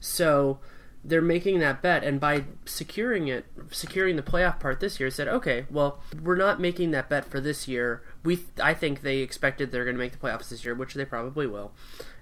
So 0.03 0.59
they're 1.01 1.21
making 1.21 1.59
that 1.59 1.81
bet, 1.81 2.03
and 2.03 2.19
by 2.19 2.43
securing 2.65 3.29
it, 3.29 3.45
securing 3.71 4.17
the 4.17 4.21
playoff 4.21 4.59
part 4.59 4.81
this 4.81 4.99
year, 4.99 5.09
said, 5.09 5.27
okay, 5.29 5.65
well, 5.69 6.01
we're 6.21 6.35
not 6.35 6.59
making 6.59 6.91
that 6.91 7.09
bet 7.09 7.25
for 7.25 7.39
this 7.39 7.67
year. 7.67 8.03
We, 8.23 8.39
I 8.61 8.73
think 8.73 9.01
they 9.01 9.19
expected 9.19 9.71
they're 9.71 9.85
going 9.85 9.95
to 9.95 9.99
make 10.01 10.11
the 10.11 10.17
playoffs 10.17 10.49
this 10.49 10.65
year, 10.65 10.75
which 10.75 10.93
they 10.93 11.05
probably 11.05 11.47
will. 11.47 11.71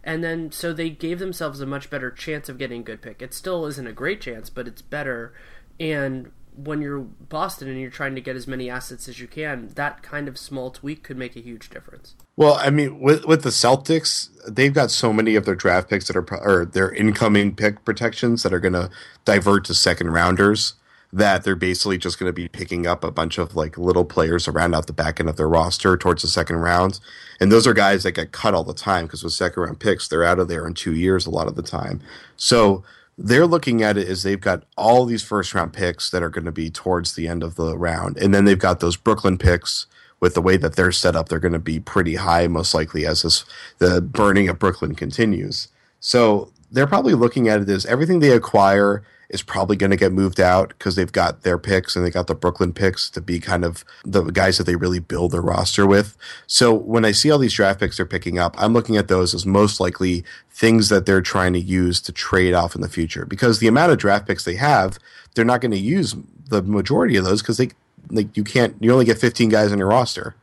And 0.04 0.24
then, 0.24 0.52
so 0.52 0.74
they 0.74 0.90
gave 0.92 1.18
themselves 1.20 1.60
a 1.60 1.66
much 1.66 1.90
better 1.90 2.12
chance 2.12 2.50
of 2.50 2.58
getting 2.60 2.82
a 2.82 2.84
good 2.84 3.02
pick. 3.02 3.22
It 3.22 3.34
still 3.34 3.66
isn't 3.66 3.88
a 3.88 3.94
great 3.94 4.22
chance, 4.22 4.50
but 4.50 4.68
it's 4.68 4.82
better. 4.82 5.34
And 5.80 6.32
when 6.56 6.82
you're 6.82 7.00
Boston 7.00 7.70
and 7.70 7.80
you're 7.80 7.90
trying 7.90 8.16
to 8.16 8.22
get 8.22 8.36
as 8.36 8.48
many 8.48 8.70
assets 8.70 9.08
as 9.08 9.20
you 9.20 9.28
can, 9.28 9.70
that 9.76 10.04
kind 10.04 10.28
of 10.28 10.38
small 10.38 10.70
tweak 10.70 11.04
could 11.04 11.18
make 11.18 11.36
a 11.36 11.40
huge 11.40 11.70
difference. 11.70 12.16
Well, 12.36 12.56
I 12.56 12.70
mean, 12.70 13.00
with 13.00 13.26
with 13.26 13.44
the 13.44 13.50
Celtics, 13.50 14.30
they've 14.48 14.74
got 14.74 14.92
so 14.92 15.14
many 15.14 15.36
of 15.36 15.46
their 15.46 15.56
draft 15.56 15.90
picks 15.90 16.08
that 16.08 16.16
are 16.16 16.26
or 16.42 16.66
their 16.66 16.92
incoming 16.92 17.56
pick 17.56 17.84
protections 17.86 18.44
that 18.44 18.54
are 18.54 18.60
going 18.60 18.74
to 18.74 18.90
divert 19.26 19.66
to 19.66 19.74
second 19.74 20.12
rounders. 20.12 20.76
That 21.14 21.44
they're 21.44 21.58
basically 21.58 21.98
just 21.98 22.18
going 22.18 22.30
to 22.30 22.34
be 22.34 22.48
picking 22.48 22.88
up 22.88 23.04
a 23.04 23.12
bunch 23.12 23.38
of 23.38 23.54
like 23.54 23.78
little 23.78 24.06
players 24.06 24.48
around 24.48 24.74
out 24.74 24.88
the 24.88 24.94
back 24.94 25.20
end 25.20 25.28
of 25.28 25.36
their 25.36 25.50
roster 25.50 25.98
towards 25.98 26.22
the 26.22 26.30
second 26.30 26.58
round, 26.58 27.02
and 27.42 27.52
those 27.52 27.68
are 27.68 27.74
guys 27.74 28.04
that 28.04 28.14
get 28.14 28.32
cut 28.32 28.54
all 28.54 28.64
the 28.64 28.74
time 28.74 29.08
because 29.08 29.22
with 29.22 29.34
second 29.34 29.62
round 29.62 29.80
picks, 29.82 30.08
they're 30.08 30.24
out 30.24 30.40
of 30.40 30.48
there 30.48 30.66
in 30.66 30.74
two 30.74 30.96
years 30.96 31.26
a 31.26 31.30
lot 31.30 31.48
of 31.48 31.56
the 31.56 31.64
time. 31.64 32.00
So 32.38 32.86
they're 33.24 33.48
looking 33.48 33.82
at 33.82 33.98
it 33.98 34.08
as 34.08 34.24
they've 34.24 34.40
got 34.40 34.64
all 34.78 35.06
these 35.06 35.24
first 35.24 35.54
round 35.54 35.74
picks 35.74 36.10
that 36.10 36.24
are 36.24 36.30
going 36.30 36.46
to 36.46 36.52
be 36.52 36.70
towards 36.70 37.16
the 37.16 37.28
end 37.28 37.44
of 37.44 37.56
the 37.56 37.78
round, 37.78 38.18
and 38.18 38.34
then 38.34 38.46
they've 38.46 38.58
got 38.58 38.80
those 38.80 38.98
Brooklyn 38.98 39.38
picks 39.38 39.86
with 40.22 40.36
the 40.36 40.42
way 40.42 40.56
that 40.56 40.76
they're 40.76 40.92
set 40.92 41.16
up, 41.16 41.28
they're 41.28 41.40
going 41.40 41.52
to 41.52 41.60
be 41.60 41.80
pretty 41.80 42.16
high, 42.16 42.48
most 42.48 42.74
likely, 42.74 43.06
as 43.06 43.24
this, 43.24 43.44
the 43.80 44.00
burning 44.00 44.48
of 44.48 44.60
Brooklyn 44.60 44.94
continues. 44.96 45.68
So 46.00 46.52
they're 46.72 46.88
probably 46.88 47.16
looking 47.16 47.50
at 47.50 47.62
it 47.62 47.70
as 47.70 47.86
everything 47.88 48.20
they 48.20 48.32
acquire 48.32 49.04
is 49.32 49.42
probably 49.42 49.78
going 49.78 49.90
to 49.90 49.98
get 49.98 50.12
moved 50.12 50.40
out 50.40 50.70
because 50.70 50.96
they've 50.96 51.12
got 51.12 51.42
their 51.42 51.58
picks 51.58 51.96
and 51.96 52.06
they 52.06 52.12
got 52.12 52.28
the 52.28 52.36
Brooklyn 52.36 52.74
picks 52.74 53.10
to 53.10 53.22
be 53.22 53.40
kind 53.40 53.64
of 53.64 53.86
the 54.04 54.24
guys 54.24 54.58
that 54.58 54.66
they 54.66 54.76
really 54.76 55.00
build 55.00 55.32
their 55.32 55.42
roster 55.42 55.88
with. 55.88 56.18
So 56.48 56.74
when 56.74 57.06
I 57.06 57.12
see 57.14 57.32
all 57.32 57.40
these 57.40 57.54
draft 57.54 57.80
picks 57.80 57.98
they're 57.98 58.06
picking 58.06 58.38
up, 58.38 58.56
I'm 58.62 58.74
looking 58.74 58.98
at 58.98 59.08
those 59.08 59.34
as 59.34 59.46
most 59.46 59.80
likely 59.80 60.26
things 60.52 60.90
that 60.90 61.06
they're 61.06 61.22
trying 61.22 61.54
to 61.54 61.60
use 61.60 62.02
to 62.02 62.12
trade 62.12 62.54
off 62.54 62.76
in 62.76 62.82
the 62.82 62.90
future 62.90 63.26
because 63.26 63.60
the 63.60 63.68
amount 63.68 63.94
of 63.94 63.98
draft 63.98 64.28
picks 64.28 64.44
they 64.44 64.56
have, 64.56 65.00
they're 65.34 65.46
not 65.46 65.62
going 65.62 65.72
to 65.72 65.78
use 65.78 66.16
the 66.50 66.62
majority 66.62 67.16
of 67.16 67.24
those 67.24 67.42
because 67.42 67.58
they 67.58 67.70
like 68.10 68.36
you 68.36 68.44
can't 68.44 68.76
you 68.82 68.92
only 68.92 69.06
get 69.06 69.18
15 69.18 69.50
guys 69.50 69.72
on 69.72 69.78
your 69.78 69.88
roster. 69.88 70.36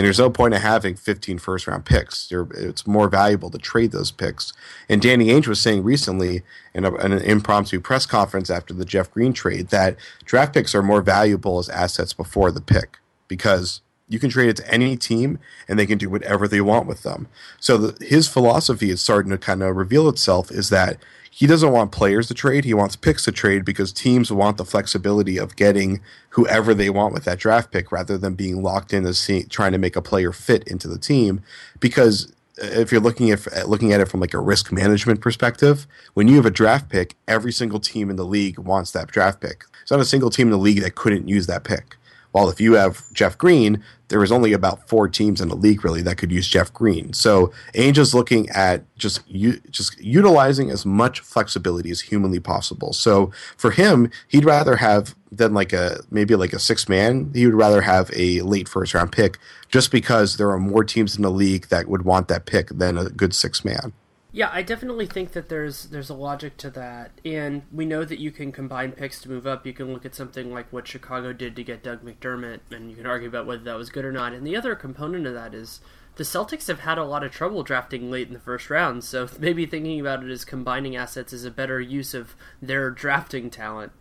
And 0.00 0.06
there's 0.06 0.18
no 0.18 0.30
point 0.30 0.54
of 0.54 0.62
having 0.62 0.94
15 0.94 1.36
first 1.40 1.66
round 1.66 1.84
picks. 1.84 2.30
You're, 2.30 2.48
it's 2.54 2.86
more 2.86 3.06
valuable 3.10 3.50
to 3.50 3.58
trade 3.58 3.92
those 3.92 4.10
picks. 4.10 4.54
And 4.88 5.02
Danny 5.02 5.26
Ainge 5.26 5.46
was 5.46 5.60
saying 5.60 5.84
recently 5.84 6.42
in, 6.72 6.86
a, 6.86 6.94
in, 7.04 7.12
an 7.12 7.20
impromptu 7.20 7.80
press 7.80 8.06
conference 8.06 8.48
after 8.48 8.72
the 8.72 8.86
Jeff 8.86 9.10
Green 9.10 9.34
trade 9.34 9.68
that 9.68 9.98
draft 10.24 10.54
picks 10.54 10.74
are 10.74 10.82
more 10.82 11.02
valuable 11.02 11.58
as 11.58 11.68
assets 11.68 12.14
before 12.14 12.50
the 12.50 12.62
pick 12.62 12.96
because 13.28 13.82
You 14.10 14.18
can 14.18 14.28
trade 14.28 14.48
it 14.48 14.56
to 14.56 14.68
any 14.68 14.96
team, 14.96 15.38
and 15.68 15.78
they 15.78 15.86
can 15.86 15.96
do 15.96 16.10
whatever 16.10 16.48
they 16.48 16.60
want 16.60 16.86
with 16.88 17.04
them. 17.04 17.28
So 17.60 17.78
the, 17.78 18.04
his 18.04 18.26
philosophy 18.26 18.90
is 18.90 19.00
starting 19.00 19.30
to 19.30 19.38
kind 19.38 19.62
of 19.62 19.76
reveal 19.76 20.08
itself 20.08 20.50
is 20.50 20.68
that 20.70 20.96
he 21.40 21.46
doesn't 21.46 21.72
want 21.72 21.90
players 21.90 22.28
to 22.28 22.34
trade. 22.34 22.66
He 22.66 22.74
wants 22.74 22.96
picks 22.96 23.24
to 23.24 23.32
trade 23.32 23.64
because 23.64 23.94
teams 23.94 24.30
want 24.30 24.58
the 24.58 24.64
flexibility 24.66 25.38
of 25.38 25.56
getting 25.56 26.02
whoever 26.28 26.74
they 26.74 26.90
want 26.90 27.14
with 27.14 27.24
that 27.24 27.38
draft 27.38 27.72
pick 27.72 27.90
rather 27.90 28.18
than 28.18 28.34
being 28.34 28.62
locked 28.62 28.92
in 28.92 29.10
see, 29.14 29.44
trying 29.44 29.72
to 29.72 29.78
make 29.78 29.96
a 29.96 30.02
player 30.02 30.32
fit 30.32 30.68
into 30.68 30.86
the 30.86 30.98
team. 30.98 31.40
Because 31.80 32.30
uh, 32.62 32.66
if 32.66 32.92
you're 32.92 33.00
looking 33.00 33.30
at 33.30 33.50
uh, 33.56 33.64
looking 33.64 33.90
at 33.90 34.02
it 34.02 34.08
from 34.08 34.20
like 34.20 34.34
a 34.34 34.38
risk 34.38 34.70
management 34.70 35.22
perspective, 35.22 35.86
when 36.12 36.28
you 36.28 36.36
have 36.36 36.44
a 36.44 36.50
draft 36.50 36.90
pick, 36.90 37.16
every 37.26 37.52
single 37.52 37.80
team 37.80 38.10
in 38.10 38.16
the 38.16 38.26
league 38.26 38.58
wants 38.58 38.90
that 38.90 39.08
draft 39.08 39.40
pick. 39.40 39.64
There's 39.78 39.92
not 39.92 40.00
a 40.00 40.04
single 40.04 40.28
team 40.28 40.48
in 40.48 40.52
the 40.52 40.58
league 40.58 40.82
that 40.82 40.94
couldn't 40.94 41.26
use 41.26 41.46
that 41.46 41.64
pick. 41.64 41.96
While 42.32 42.48
if 42.48 42.60
you 42.60 42.74
have 42.74 43.12
Jeff 43.12 43.36
Green, 43.36 43.82
there 44.08 44.22
is 44.22 44.32
only 44.32 44.52
about 44.52 44.88
four 44.88 45.08
teams 45.08 45.40
in 45.40 45.48
the 45.48 45.56
league 45.56 45.84
really 45.84 46.02
that 46.02 46.18
could 46.18 46.32
use 46.32 46.46
Jeff 46.46 46.72
Green. 46.72 47.12
So 47.12 47.52
Ainge's 47.74 48.14
looking 48.14 48.48
at 48.50 48.84
just 48.96 49.28
u- 49.28 49.60
just 49.70 49.98
utilizing 50.00 50.70
as 50.70 50.84
much 50.84 51.20
flexibility 51.20 51.90
as 51.90 52.02
humanly 52.02 52.40
possible. 52.40 52.92
So 52.92 53.30
for 53.56 53.70
him, 53.70 54.10
he'd 54.28 54.44
rather 54.44 54.76
have 54.76 55.14
than 55.32 55.54
like 55.54 55.72
a 55.72 56.00
maybe 56.10 56.34
like 56.34 56.52
a 56.52 56.58
six 56.58 56.88
man. 56.88 57.30
He 57.34 57.46
would 57.46 57.54
rather 57.54 57.82
have 57.82 58.10
a 58.14 58.40
late 58.42 58.68
first 58.68 58.94
round 58.94 59.12
pick 59.12 59.38
just 59.68 59.92
because 59.92 60.36
there 60.36 60.50
are 60.50 60.58
more 60.58 60.84
teams 60.84 61.16
in 61.16 61.22
the 61.22 61.30
league 61.30 61.68
that 61.68 61.88
would 61.88 62.02
want 62.02 62.28
that 62.28 62.46
pick 62.46 62.68
than 62.68 62.98
a 62.98 63.10
good 63.10 63.34
six 63.34 63.64
man. 63.64 63.92
Yeah, 64.32 64.50
I 64.52 64.62
definitely 64.62 65.06
think 65.06 65.32
that 65.32 65.48
there's 65.48 65.86
there's 65.86 66.10
a 66.10 66.14
logic 66.14 66.56
to 66.58 66.70
that, 66.70 67.10
and 67.24 67.62
we 67.72 67.84
know 67.84 68.04
that 68.04 68.20
you 68.20 68.30
can 68.30 68.52
combine 68.52 68.92
picks 68.92 69.20
to 69.22 69.28
move 69.28 69.46
up. 69.46 69.66
You 69.66 69.72
can 69.72 69.92
look 69.92 70.06
at 70.06 70.14
something 70.14 70.52
like 70.52 70.72
what 70.72 70.86
Chicago 70.86 71.32
did 71.32 71.56
to 71.56 71.64
get 71.64 71.82
Doug 71.82 72.04
McDermott, 72.04 72.60
and 72.70 72.90
you 72.90 72.96
can 72.96 73.06
argue 73.06 73.28
about 73.28 73.46
whether 73.46 73.64
that 73.64 73.76
was 73.76 73.90
good 73.90 74.04
or 74.04 74.12
not. 74.12 74.32
And 74.32 74.46
the 74.46 74.56
other 74.56 74.76
component 74.76 75.26
of 75.26 75.34
that 75.34 75.52
is 75.52 75.80
the 76.14 76.22
Celtics 76.22 76.68
have 76.68 76.80
had 76.80 76.98
a 76.98 77.04
lot 77.04 77.24
of 77.24 77.32
trouble 77.32 77.64
drafting 77.64 78.08
late 78.08 78.28
in 78.28 78.34
the 78.34 78.40
first 78.40 78.70
round, 78.70 79.02
so 79.02 79.28
maybe 79.40 79.66
thinking 79.66 79.98
about 79.98 80.22
it 80.22 80.30
as 80.30 80.44
combining 80.44 80.94
assets 80.94 81.32
is 81.32 81.44
a 81.44 81.50
better 81.50 81.80
use 81.80 82.14
of 82.14 82.36
their 82.62 82.90
drafting 82.90 83.50
talent 83.50 83.92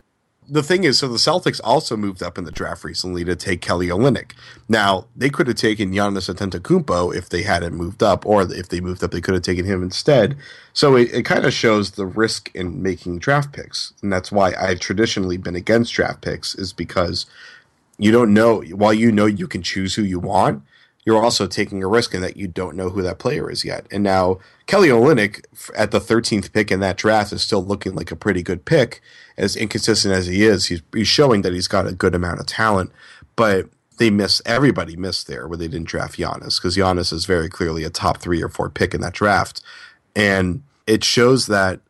the 0.50 0.64
thing 0.64 0.84
is, 0.84 1.00
so 1.00 1.08
the 1.08 1.18
Celtics 1.18 1.62
also 1.64 1.96
moved 1.96 2.24
up 2.24 2.38
in 2.38 2.44
the 2.44 2.52
draft 2.52 2.84
recently 2.84 3.24
to 3.24 3.36
take 3.36 3.62
Kelly 3.62 3.88
Olynyk. 3.88 4.32
Now 4.68 5.06
they 5.16 5.30
could 5.30 5.48
have 5.48 5.56
taken 5.56 5.92
Giannis 5.92 6.34
Antetokounmpo 6.34 7.16
if 7.16 7.30
they 7.30 7.44
hadn't 7.44 7.76
moved 7.76 8.04
up, 8.04 8.26
or 8.26 8.42
if 8.42 8.70
they 8.70 8.82
moved 8.82 9.04
up, 9.04 9.12
they 9.12 9.22
could 9.22 9.36
have 9.36 9.44
taken 9.44 9.66
him 9.66 9.84
instead. 9.84 10.38
So 10.74 10.96
it, 10.96 11.14
it 11.14 11.24
kind 11.24 11.46
of 11.46 11.54
shows 11.54 11.92
the 11.92 12.06
risk 12.06 12.52
in 12.56 12.82
making 12.82 13.20
draft 13.20 13.54
picks, 13.54 13.94
and 14.02 14.12
that's 14.12 14.32
why 14.32 14.54
I've 14.60 14.80
traditionally 14.80 15.38
been 15.38 15.56
against 15.56 15.94
draft 15.94 16.22
picks, 16.22 16.56
is 16.56 16.74
because 16.74 17.26
you 17.98 18.12
don't 18.12 18.34
know. 18.34 18.62
While 18.62 18.94
you 18.94 19.12
know 19.12 19.26
you 19.26 19.48
can 19.48 19.62
choose 19.62 19.96
who 19.96 20.04
you 20.04 20.20
want, 20.20 20.64
you're 21.06 21.24
also 21.24 21.48
taking 21.48 21.82
a 21.82 21.88
risk 21.88 22.14
in 22.14 22.22
that 22.22 22.38
you 22.38 22.48
don't 22.48 22.76
know 22.76 22.90
who 22.90 23.02
that 23.02 23.20
player 23.20 23.50
is 23.50 23.66
yet. 23.66 23.88
And 23.92 24.04
now 24.04 24.40
Kelly 24.68 24.90
Olynyk 24.90 25.44
at 25.76 25.92
the 25.92 26.00
13th 26.00 26.54
pick 26.54 26.72
in 26.72 26.82
that 26.82 26.98
draft 26.98 27.34
is 27.34 27.42
still 27.42 27.64
looking 27.64 27.96
like 27.96 28.12
a 28.12 28.16
pretty 28.16 28.44
good 28.44 28.66
pick. 28.66 29.02
As 29.40 29.56
inconsistent 29.56 30.14
as 30.14 30.28
he 30.28 30.44
is, 30.44 30.68
he's, 30.68 30.82
he's 30.94 31.08
showing 31.08 31.42
that 31.42 31.54
he's 31.54 31.68
got 31.68 31.88
a 31.88 31.94
good 31.94 32.14
amount 32.14 32.40
of 32.40 32.46
talent. 32.46 32.92
But 33.36 33.70
they 33.98 34.10
miss 34.10 34.42
everybody 34.46 34.96
missed 34.96 35.28
there 35.28 35.48
where 35.48 35.58
they 35.58 35.68
didn't 35.68 35.88
draft 35.88 36.18
Giannis 36.18 36.58
because 36.58 36.76
Giannis 36.76 37.12
is 37.14 37.26
very 37.26 37.50
clearly 37.50 37.84
a 37.84 37.90
top 37.90 38.18
three 38.18 38.42
or 38.42 38.50
four 38.50 38.70
pick 38.70 38.94
in 38.94 39.02
that 39.02 39.14
draft. 39.14 39.62
And 40.16 40.64
it 40.88 41.04
shows 41.04 41.48
that 41.48 41.82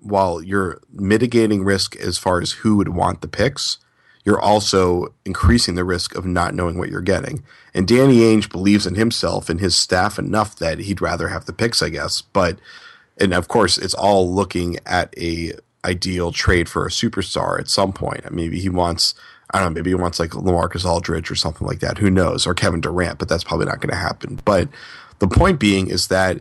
while 0.00 0.42
you're 0.42 0.80
mitigating 0.92 1.64
risk 1.64 1.96
as 1.96 2.18
far 2.18 2.40
as 2.40 2.52
who 2.52 2.76
would 2.76 2.90
want 2.90 3.20
the 3.20 3.28
picks, 3.28 3.78
you're 4.24 4.40
also 4.40 5.14
increasing 5.24 5.74
the 5.74 5.84
risk 5.84 6.14
of 6.14 6.24
not 6.24 6.54
knowing 6.54 6.78
what 6.78 6.88
you're 6.88 7.02
getting. 7.02 7.44
And 7.74 7.86
Danny 7.86 8.20
Ainge 8.20 8.50
believes 8.50 8.86
in 8.86 8.94
himself 8.94 9.48
and 9.48 9.60
his 9.60 9.76
staff 9.76 10.18
enough 10.18 10.56
that 10.56 10.80
he'd 10.80 11.02
rather 11.02 11.28
have 11.28 11.44
the 11.44 11.52
picks, 11.52 11.82
I 11.82 11.90
guess. 11.90 12.22
But 12.22 12.58
and 13.18 13.32
of 13.32 13.48
course, 13.48 13.78
it's 13.78 13.94
all 13.94 14.32
looking 14.32 14.78
at 14.86 15.14
a 15.18 15.52
ideal 15.84 16.32
trade 16.32 16.68
for 16.68 16.86
a 16.86 16.90
superstar 16.90 17.58
at 17.58 17.68
some 17.68 17.92
point. 17.92 18.30
Maybe 18.32 18.58
he 18.58 18.68
wants 18.68 19.14
I 19.50 19.60
don't 19.60 19.68
know, 19.68 19.74
maybe 19.74 19.90
he 19.90 19.94
wants 19.94 20.18
like 20.18 20.30
LaMarcus 20.30 20.84
Aldridge 20.84 21.30
or 21.30 21.36
something 21.36 21.66
like 21.66 21.80
that. 21.80 21.98
Who 21.98 22.10
knows? 22.10 22.46
Or 22.46 22.54
Kevin 22.54 22.80
Durant, 22.80 23.18
but 23.18 23.28
that's 23.28 23.44
probably 23.44 23.66
not 23.66 23.80
going 23.80 23.90
to 23.90 23.96
happen. 23.96 24.40
But 24.44 24.68
the 25.18 25.28
point 25.28 25.60
being 25.60 25.88
is 25.88 26.08
that 26.08 26.40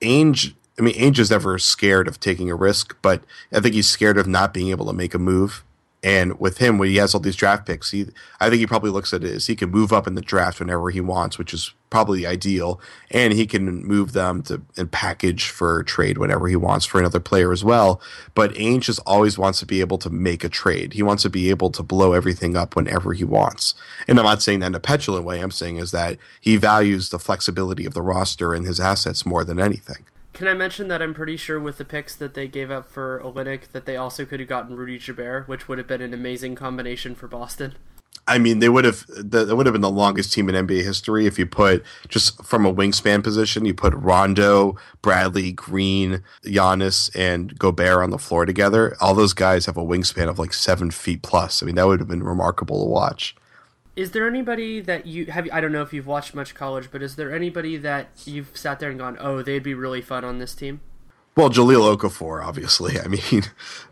Ainge 0.00 0.54
I 0.78 0.82
mean, 0.82 0.94
Ainge 0.94 1.18
is 1.18 1.30
never 1.30 1.58
scared 1.58 2.06
of 2.06 2.20
taking 2.20 2.50
a 2.50 2.54
risk, 2.54 2.96
but 3.00 3.22
I 3.52 3.60
think 3.60 3.74
he's 3.74 3.88
scared 3.88 4.18
of 4.18 4.26
not 4.26 4.52
being 4.52 4.68
able 4.68 4.86
to 4.86 4.92
make 4.92 5.14
a 5.14 5.18
move. 5.18 5.64
And 6.06 6.38
with 6.38 6.58
him, 6.58 6.78
when 6.78 6.88
he 6.88 6.98
has 6.98 7.16
all 7.16 7.20
these 7.20 7.34
draft 7.34 7.66
picks, 7.66 7.90
he 7.90 8.06
I 8.38 8.48
think 8.48 8.60
he 8.60 8.66
probably 8.68 8.92
looks 8.92 9.12
at 9.12 9.24
it 9.24 9.34
as 9.34 9.48
he 9.48 9.56
can 9.56 9.72
move 9.72 9.92
up 9.92 10.06
in 10.06 10.14
the 10.14 10.20
draft 10.20 10.60
whenever 10.60 10.88
he 10.90 11.00
wants, 11.00 11.36
which 11.36 11.52
is 11.52 11.74
probably 11.90 12.24
ideal. 12.24 12.80
And 13.10 13.32
he 13.32 13.44
can 13.44 13.84
move 13.84 14.12
them 14.12 14.44
to 14.44 14.62
and 14.76 14.88
package 14.88 15.48
for 15.48 15.82
trade 15.82 16.16
whenever 16.16 16.46
he 16.46 16.54
wants 16.54 16.86
for 16.86 17.00
another 17.00 17.18
player 17.18 17.50
as 17.50 17.64
well. 17.64 18.00
But 18.36 18.54
Ainge 18.54 18.82
just 18.82 19.00
always 19.04 19.36
wants 19.36 19.58
to 19.58 19.66
be 19.66 19.80
able 19.80 19.98
to 19.98 20.08
make 20.08 20.44
a 20.44 20.48
trade. 20.48 20.92
He 20.92 21.02
wants 21.02 21.24
to 21.24 21.30
be 21.30 21.50
able 21.50 21.70
to 21.70 21.82
blow 21.82 22.12
everything 22.12 22.56
up 22.56 22.76
whenever 22.76 23.12
he 23.12 23.24
wants. 23.24 23.74
And 24.06 24.16
I'm 24.20 24.26
not 24.26 24.42
saying 24.42 24.60
that 24.60 24.68
in 24.68 24.74
a 24.76 24.80
petulant 24.80 25.24
way. 25.24 25.40
I'm 25.40 25.50
saying 25.50 25.78
is 25.78 25.90
that 25.90 26.18
he 26.40 26.56
values 26.56 27.08
the 27.08 27.18
flexibility 27.18 27.84
of 27.84 27.94
the 27.94 28.02
roster 28.02 28.54
and 28.54 28.64
his 28.64 28.78
assets 28.78 29.26
more 29.26 29.42
than 29.42 29.58
anything. 29.58 30.04
Can 30.36 30.48
I 30.48 30.52
mention 30.52 30.88
that 30.88 31.00
I'm 31.00 31.14
pretty 31.14 31.38
sure 31.38 31.58
with 31.58 31.78
the 31.78 31.84
picks 31.86 32.14
that 32.14 32.34
they 32.34 32.46
gave 32.46 32.70
up 32.70 32.90
for 32.90 33.22
Olynyk 33.24 33.72
that 33.72 33.86
they 33.86 33.96
also 33.96 34.26
could 34.26 34.38
have 34.38 34.50
gotten 34.50 34.76
Rudy 34.76 34.98
Gobert, 34.98 35.48
which 35.48 35.66
would 35.66 35.78
have 35.78 35.86
been 35.86 36.02
an 36.02 36.12
amazing 36.12 36.54
combination 36.54 37.14
for 37.14 37.26
Boston. 37.26 37.74
I 38.28 38.36
mean, 38.36 38.58
they 38.58 38.68
would 38.68 38.84
have 38.84 39.06
that 39.08 39.56
would 39.56 39.64
have 39.64 39.72
been 39.72 39.80
the 39.80 39.90
longest 39.90 40.34
team 40.34 40.50
in 40.50 40.66
NBA 40.66 40.84
history 40.84 41.24
if 41.24 41.38
you 41.38 41.46
put 41.46 41.82
just 42.10 42.44
from 42.44 42.66
a 42.66 42.74
wingspan 42.74 43.24
position, 43.24 43.64
you 43.64 43.72
put 43.72 43.94
Rondo, 43.94 44.76
Bradley, 45.00 45.52
Green, 45.52 46.22
Giannis, 46.44 47.10
and 47.16 47.58
Gobert 47.58 48.02
on 48.02 48.10
the 48.10 48.18
floor 48.18 48.44
together. 48.44 48.94
All 49.00 49.14
those 49.14 49.32
guys 49.32 49.64
have 49.64 49.78
a 49.78 49.82
wingspan 49.82 50.28
of 50.28 50.38
like 50.38 50.52
seven 50.52 50.90
feet 50.90 51.22
plus. 51.22 51.62
I 51.62 51.66
mean, 51.66 51.76
that 51.76 51.86
would 51.86 52.00
have 52.00 52.08
been 52.08 52.22
remarkable 52.22 52.84
to 52.84 52.90
watch. 52.90 53.34
Is 53.96 54.10
there 54.10 54.28
anybody 54.28 54.80
that 54.80 55.06
you 55.06 55.26
have? 55.26 55.48
I 55.50 55.60
don't 55.62 55.72
know 55.72 55.80
if 55.80 55.94
you've 55.94 56.06
watched 56.06 56.34
much 56.34 56.54
college, 56.54 56.90
but 56.92 57.02
is 57.02 57.16
there 57.16 57.34
anybody 57.34 57.78
that 57.78 58.08
you've 58.26 58.54
sat 58.54 58.78
there 58.78 58.90
and 58.90 58.98
gone, 58.98 59.16
"Oh, 59.18 59.40
they'd 59.40 59.62
be 59.62 59.72
really 59.72 60.02
fun 60.02 60.22
on 60.22 60.38
this 60.38 60.54
team"? 60.54 60.80
Well, 61.36 61.50
Jahlil 61.50 61.94
Okafor, 61.94 62.42
obviously. 62.42 62.98
I 63.04 63.08
mean, 63.08 63.44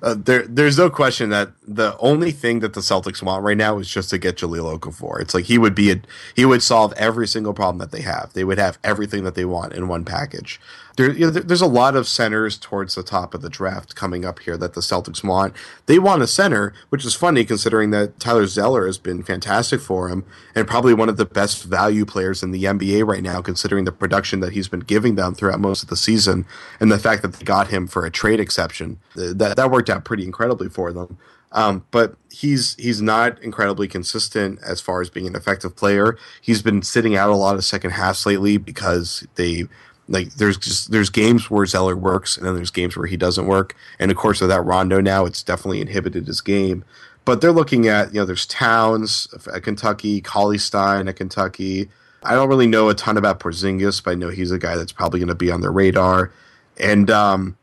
uh, 0.03 0.15
there 0.17 0.47
there's 0.47 0.77
no 0.77 0.91
question 0.91 1.31
that 1.31 1.53
the 1.67 1.97
only 1.99 2.33
thing 2.33 2.61
that 2.61 2.75
the 2.75 2.81
Celtics 2.81 3.23
want 3.23 3.45
right 3.45 3.57
now 3.57 3.79
is 3.79 3.89
just 3.89 4.11
to 4.11 4.19
get 4.19 4.37
Jahlil 4.37 4.79
Okafor. 4.79 5.21
It's 5.21 5.35
like 5.35 5.45
he 5.47 5.57
would 5.57 5.75
be 5.75 5.91
a, 5.91 6.01
he 6.37 6.45
would 6.45 6.63
solve 6.63 6.93
every 6.99 7.27
single 7.27 7.55
problem 7.55 7.79
that 7.79 7.91
they 7.91 8.03
have. 8.03 8.33
They 8.35 8.45
would 8.45 8.59
have 8.59 8.79
everything 8.85 9.25
that 9.25 9.35
they 9.35 9.45
want 9.45 9.73
in 9.73 9.89
one 9.89 10.05
package 10.05 10.61
there, 10.97 11.13
you 11.13 11.27
know, 11.27 11.31
there's 11.31 11.61
a 11.61 11.67
lot 11.67 11.97
of 11.97 12.07
centers 12.07 12.57
towards 12.57 12.95
the 12.95 13.03
top 13.03 13.35
of 13.35 13.43
the 13.43 13.51
draft 13.51 13.97
coming 13.97 14.25
up 14.25 14.39
here 14.41 14.57
that 14.57 14.75
the 14.75 14.81
Celtics 14.81 15.25
want. 15.25 15.55
They 15.87 15.99
want 15.99 16.23
a 16.23 16.27
center, 16.27 16.73
which 16.89 17.05
is 17.05 17.15
funny 17.15 17.45
considering 17.45 17.91
that 17.91 18.21
Tyler 18.21 18.47
Zeller 18.47 18.87
has 18.87 18.99
been 18.99 19.23
fantastic 19.23 19.81
for 19.81 20.09
him 20.09 20.25
and 20.55 20.69
probably 20.69 20.95
one 20.95 21.09
of 21.09 21.17
the 21.17 21.25
best 21.25 21.65
value 21.65 22.05
players 22.05 22.43
in 22.43 22.53
the 22.53 22.65
NBA 22.65 23.07
right 23.07 23.23
now, 23.23 23.41
considering 23.41 23.85
the 23.85 23.93
production 23.93 24.41
that 24.41 24.53
he's 24.53 24.69
been 24.69 24.81
giving 24.81 25.17
them 25.17 25.35
throughout 25.35 25.61
most 25.61 25.83
of 25.83 25.89
the 25.89 25.97
season 25.97 26.47
and 26.79 26.93
the 26.93 26.99
fact 26.99 27.23
that 27.23 27.35
they 27.35 27.45
got 27.45 27.69
him 27.69 27.87
for 27.89 28.07
a 28.07 28.11
trade 28.11 28.39
exception. 28.39 28.99
That 29.15 29.57
that 29.57 29.71
worked 29.71 29.91
out 29.91 30.05
pretty 30.05 30.25
incredibly 30.25 30.69
for 30.69 30.93
them. 30.93 31.19
Um, 31.51 31.87
but 31.93 32.17
he's 32.31 32.75
he's 32.75 33.01
not 33.01 33.41
incredibly 33.41 33.87
consistent 33.87 34.59
as 34.65 34.81
far 34.81 35.01
as 35.01 35.09
being 35.09 35.29
an 35.29 35.37
effective 35.37 35.77
player. 35.77 36.19
He's 36.41 36.63
been 36.63 36.83
sitting 36.83 37.17
out 37.17 37.31
a 37.31 37.37
lot 37.37 37.55
of 37.55 37.65
second 37.65 37.93
halves 37.93 38.27
lately 38.27 38.59
because 38.59 39.27
they 39.37 39.67
like 40.09 40.35
there's 40.35 40.57
just 40.57 40.91
there's 40.91 41.11
games 41.11 41.51
where 41.51 41.67
Zeller 41.67 41.97
works 41.97 42.37
and 42.37 42.47
then 42.47 42.55
there's 42.55 42.71
games 42.71 42.97
where 42.97 43.07
he 43.07 43.17
doesn't 43.17 43.47
work. 43.47 43.75
And 43.99 44.11
of 44.11 44.17
course, 44.17 44.41
without 44.41 44.67
Rondo 44.67 45.01
now, 45.01 45.25
it's 45.25 45.43
definitely 45.43 45.81
inhibited 45.81 46.27
his 46.27 46.41
game. 46.41 46.85
But 47.25 47.41
they're 47.41 47.53
looking 47.53 47.89
at 47.89 48.13
you 48.13 48.21
know 48.21 48.27
there's 48.27 48.47
Towns 48.47 49.29
at 49.53 49.63
Kentucky, 49.63 50.21
Cauley 50.21 50.59
Stein 50.59 51.09
at 51.09 51.17
Kentucky. 51.17 51.89
I 52.23 52.35
don't 52.35 52.49
really 52.49 52.67
know 52.67 52.89
a 52.89 52.95
ton 52.95 53.17
about 53.17 53.41
Porzingis, 53.41 54.03
but 54.03 54.13
I 54.13 54.15
know 54.15 54.31
he's 54.31 54.51
a 54.51 54.59
guy 54.59 54.77
that's 54.77 54.93
probably 54.93 55.21
going 55.21 55.29
to 55.29 55.35
be 55.35 55.51
on 55.51 55.61
their 55.61 55.73
radar. 55.73 56.33
And 56.79 57.11
um, 57.11 57.57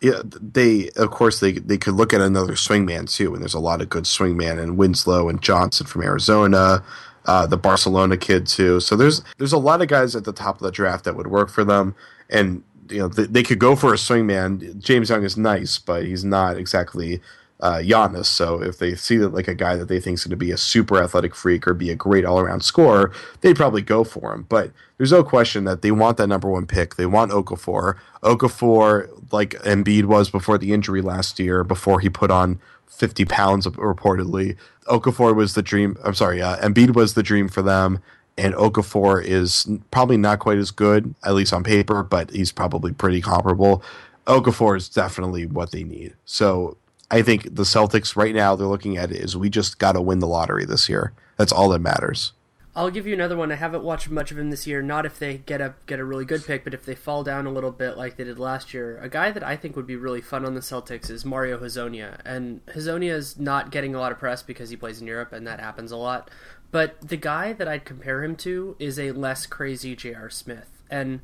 yeah, 0.00 0.20
they 0.24 0.90
of 0.96 1.10
course 1.10 1.40
they 1.40 1.52
they 1.52 1.78
could 1.78 1.94
look 1.94 2.12
at 2.12 2.20
another 2.20 2.54
swingman 2.54 3.10
too, 3.10 3.34
and 3.34 3.42
there's 3.42 3.54
a 3.54 3.60
lot 3.60 3.82
of 3.82 3.88
good 3.88 4.04
swingman 4.04 4.58
and 4.58 4.78
Winslow 4.78 5.28
and 5.28 5.42
Johnson 5.42 5.86
from 5.86 6.02
Arizona 6.02 6.82
uh, 7.26 7.46
the 7.46 7.56
Barcelona 7.56 8.16
kid 8.16 8.46
too. 8.46 8.80
So 8.80 8.96
there's 8.96 9.22
there's 9.38 9.52
a 9.52 9.58
lot 9.58 9.82
of 9.82 9.88
guys 9.88 10.14
at 10.14 10.24
the 10.24 10.32
top 10.32 10.56
of 10.56 10.62
the 10.62 10.70
draft 10.70 11.04
that 11.04 11.16
would 11.16 11.26
work 11.28 11.48
for 11.48 11.64
them, 11.64 11.94
and 12.28 12.62
you 12.88 12.98
know 12.98 13.08
they, 13.08 13.24
they 13.24 13.42
could 13.42 13.58
go 13.58 13.76
for 13.76 13.92
a 13.92 13.96
swingman. 13.96 14.78
James 14.78 15.10
Young 15.10 15.24
is 15.24 15.36
nice, 15.36 15.78
but 15.78 16.04
he's 16.04 16.24
not 16.24 16.56
exactly 16.56 17.20
uh, 17.60 17.78
Giannis. 17.78 18.26
So 18.26 18.62
if 18.62 18.78
they 18.78 18.94
see 18.94 19.16
that 19.16 19.32
like 19.32 19.48
a 19.48 19.54
guy 19.54 19.76
that 19.76 19.88
they 19.88 20.00
think 20.00 20.18
is 20.18 20.24
going 20.24 20.30
to 20.30 20.36
be 20.36 20.50
a 20.50 20.56
super 20.56 21.02
athletic 21.02 21.34
freak 21.34 21.66
or 21.66 21.74
be 21.74 21.90
a 21.90 21.94
great 21.94 22.24
all 22.24 22.38
around 22.38 22.62
scorer, 22.62 23.12
they'd 23.40 23.56
probably 23.56 23.82
go 23.82 24.04
for 24.04 24.34
him. 24.34 24.46
But 24.48 24.72
there's 24.98 25.12
no 25.12 25.24
question 25.24 25.64
that 25.64 25.82
they 25.82 25.90
want 25.90 26.18
that 26.18 26.26
number 26.26 26.48
one 26.48 26.66
pick. 26.66 26.96
They 26.96 27.06
want 27.06 27.32
Okafor. 27.32 27.96
Okafor, 28.22 29.32
like 29.32 29.50
Embiid 29.62 30.04
was 30.04 30.30
before 30.30 30.58
the 30.58 30.72
injury 30.72 31.00
last 31.00 31.38
year, 31.38 31.64
before 31.64 32.00
he 32.00 32.10
put 32.10 32.30
on 32.30 32.60
50 32.86 33.24
pounds 33.24 33.66
reportedly. 33.66 34.56
Okafor 34.86 35.34
was 35.34 35.54
the 35.54 35.62
dream. 35.62 35.96
I'm 36.04 36.14
sorry, 36.14 36.42
uh, 36.42 36.56
Embiid 36.58 36.94
was 36.94 37.14
the 37.14 37.22
dream 37.22 37.48
for 37.48 37.62
them, 37.62 38.00
and 38.36 38.54
Okafor 38.54 39.24
is 39.24 39.66
probably 39.90 40.16
not 40.16 40.38
quite 40.38 40.58
as 40.58 40.70
good, 40.70 41.14
at 41.24 41.34
least 41.34 41.52
on 41.52 41.64
paper, 41.64 42.02
but 42.02 42.30
he's 42.30 42.52
probably 42.52 42.92
pretty 42.92 43.20
comparable. 43.20 43.82
Okafor 44.26 44.76
is 44.76 44.88
definitely 44.88 45.46
what 45.46 45.70
they 45.70 45.84
need. 45.84 46.14
So 46.24 46.76
I 47.10 47.22
think 47.22 47.54
the 47.54 47.62
Celtics 47.62 48.16
right 48.16 48.34
now 48.34 48.56
they're 48.56 48.66
looking 48.66 48.96
at 48.96 49.10
it 49.10 49.18
is 49.18 49.36
we 49.36 49.50
just 49.50 49.78
got 49.78 49.92
to 49.92 50.00
win 50.00 50.18
the 50.18 50.26
lottery 50.26 50.64
this 50.64 50.88
year. 50.88 51.12
That's 51.36 51.52
all 51.52 51.68
that 51.70 51.80
matters. 51.80 52.32
I'll 52.76 52.90
give 52.90 53.06
you 53.06 53.14
another 53.14 53.36
one. 53.36 53.52
I 53.52 53.54
haven't 53.54 53.84
watched 53.84 54.10
much 54.10 54.32
of 54.32 54.38
him 54.38 54.50
this 54.50 54.66
year. 54.66 54.82
Not 54.82 55.06
if 55.06 55.18
they 55.18 55.38
get 55.38 55.60
a 55.60 55.74
get 55.86 56.00
a 56.00 56.04
really 56.04 56.24
good 56.24 56.44
pick, 56.44 56.64
but 56.64 56.74
if 56.74 56.84
they 56.84 56.96
fall 56.96 57.22
down 57.22 57.46
a 57.46 57.52
little 57.52 57.70
bit 57.70 57.96
like 57.96 58.16
they 58.16 58.24
did 58.24 58.38
last 58.38 58.74
year. 58.74 58.98
A 59.00 59.08
guy 59.08 59.30
that 59.30 59.44
I 59.44 59.56
think 59.56 59.76
would 59.76 59.86
be 59.86 59.94
really 59.94 60.20
fun 60.20 60.44
on 60.44 60.54
the 60.54 60.60
Celtics 60.60 61.08
is 61.08 61.24
Mario 61.24 61.58
Hezonja, 61.58 62.18
and 62.24 62.66
Hezonja 62.66 63.12
is 63.12 63.38
not 63.38 63.70
getting 63.70 63.94
a 63.94 64.00
lot 64.00 64.10
of 64.10 64.18
press 64.18 64.42
because 64.42 64.70
he 64.70 64.76
plays 64.76 65.00
in 65.00 65.06
Europe, 65.06 65.32
and 65.32 65.46
that 65.46 65.60
happens 65.60 65.92
a 65.92 65.96
lot. 65.96 66.30
But 66.72 67.00
the 67.00 67.16
guy 67.16 67.52
that 67.52 67.68
I'd 67.68 67.84
compare 67.84 68.24
him 68.24 68.34
to 68.36 68.74
is 68.80 68.98
a 68.98 69.12
less 69.12 69.46
crazy 69.46 69.94
J.R. 69.94 70.28
Smith, 70.28 70.82
and 70.90 71.20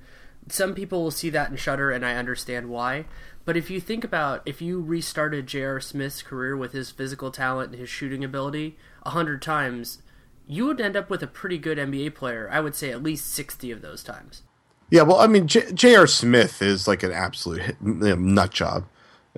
some 0.49 0.73
people 0.73 1.03
will 1.03 1.11
see 1.11 1.31
that 1.31 1.51
and 1.51 1.59
shudder, 1.59 1.91
and 1.91 2.07
I 2.07 2.15
understand 2.15 2.69
why. 2.69 3.07
But 3.45 3.57
if 3.57 3.71
you 3.71 3.81
think 3.81 4.05
about 4.05 4.43
if 4.47 4.63
you 4.63 4.81
restarted 4.81 5.49
J.R. 5.49 5.81
Smith's 5.81 6.23
career 6.23 6.57
with 6.57 6.73
his 6.73 6.93
physical 6.93 7.33
talent 7.33 7.73
and 7.73 7.81
his 7.81 7.91
shooting 7.91 8.23
ability 8.23 8.77
a 9.03 9.11
hundred 9.11 9.43
times 9.43 9.99
you 10.51 10.67
would 10.67 10.81
end 10.81 10.97
up 10.97 11.09
with 11.09 11.23
a 11.23 11.29
pretty 11.29 11.59
good 11.59 11.79
NBA 11.79 12.15
player. 12.15 12.49
I 12.51 12.61
would 12.61 12.75
say 12.75 12.91
at 12.91 13.03
least 13.03 13.31
60 13.33 13.71
of 13.71 13.83
those 13.83 14.03
times. 14.03 14.43
Yeah, 14.91 15.03
well, 15.03 15.21
I 15.21 15.29
mean, 15.29 15.47
J.R. 15.47 16.09
Smith 16.09 16.61
is 16.61 16.89
like 16.89 17.05
an 17.05 17.13
absolute 17.13 17.81
nut 17.81 18.51
job. 18.51 18.85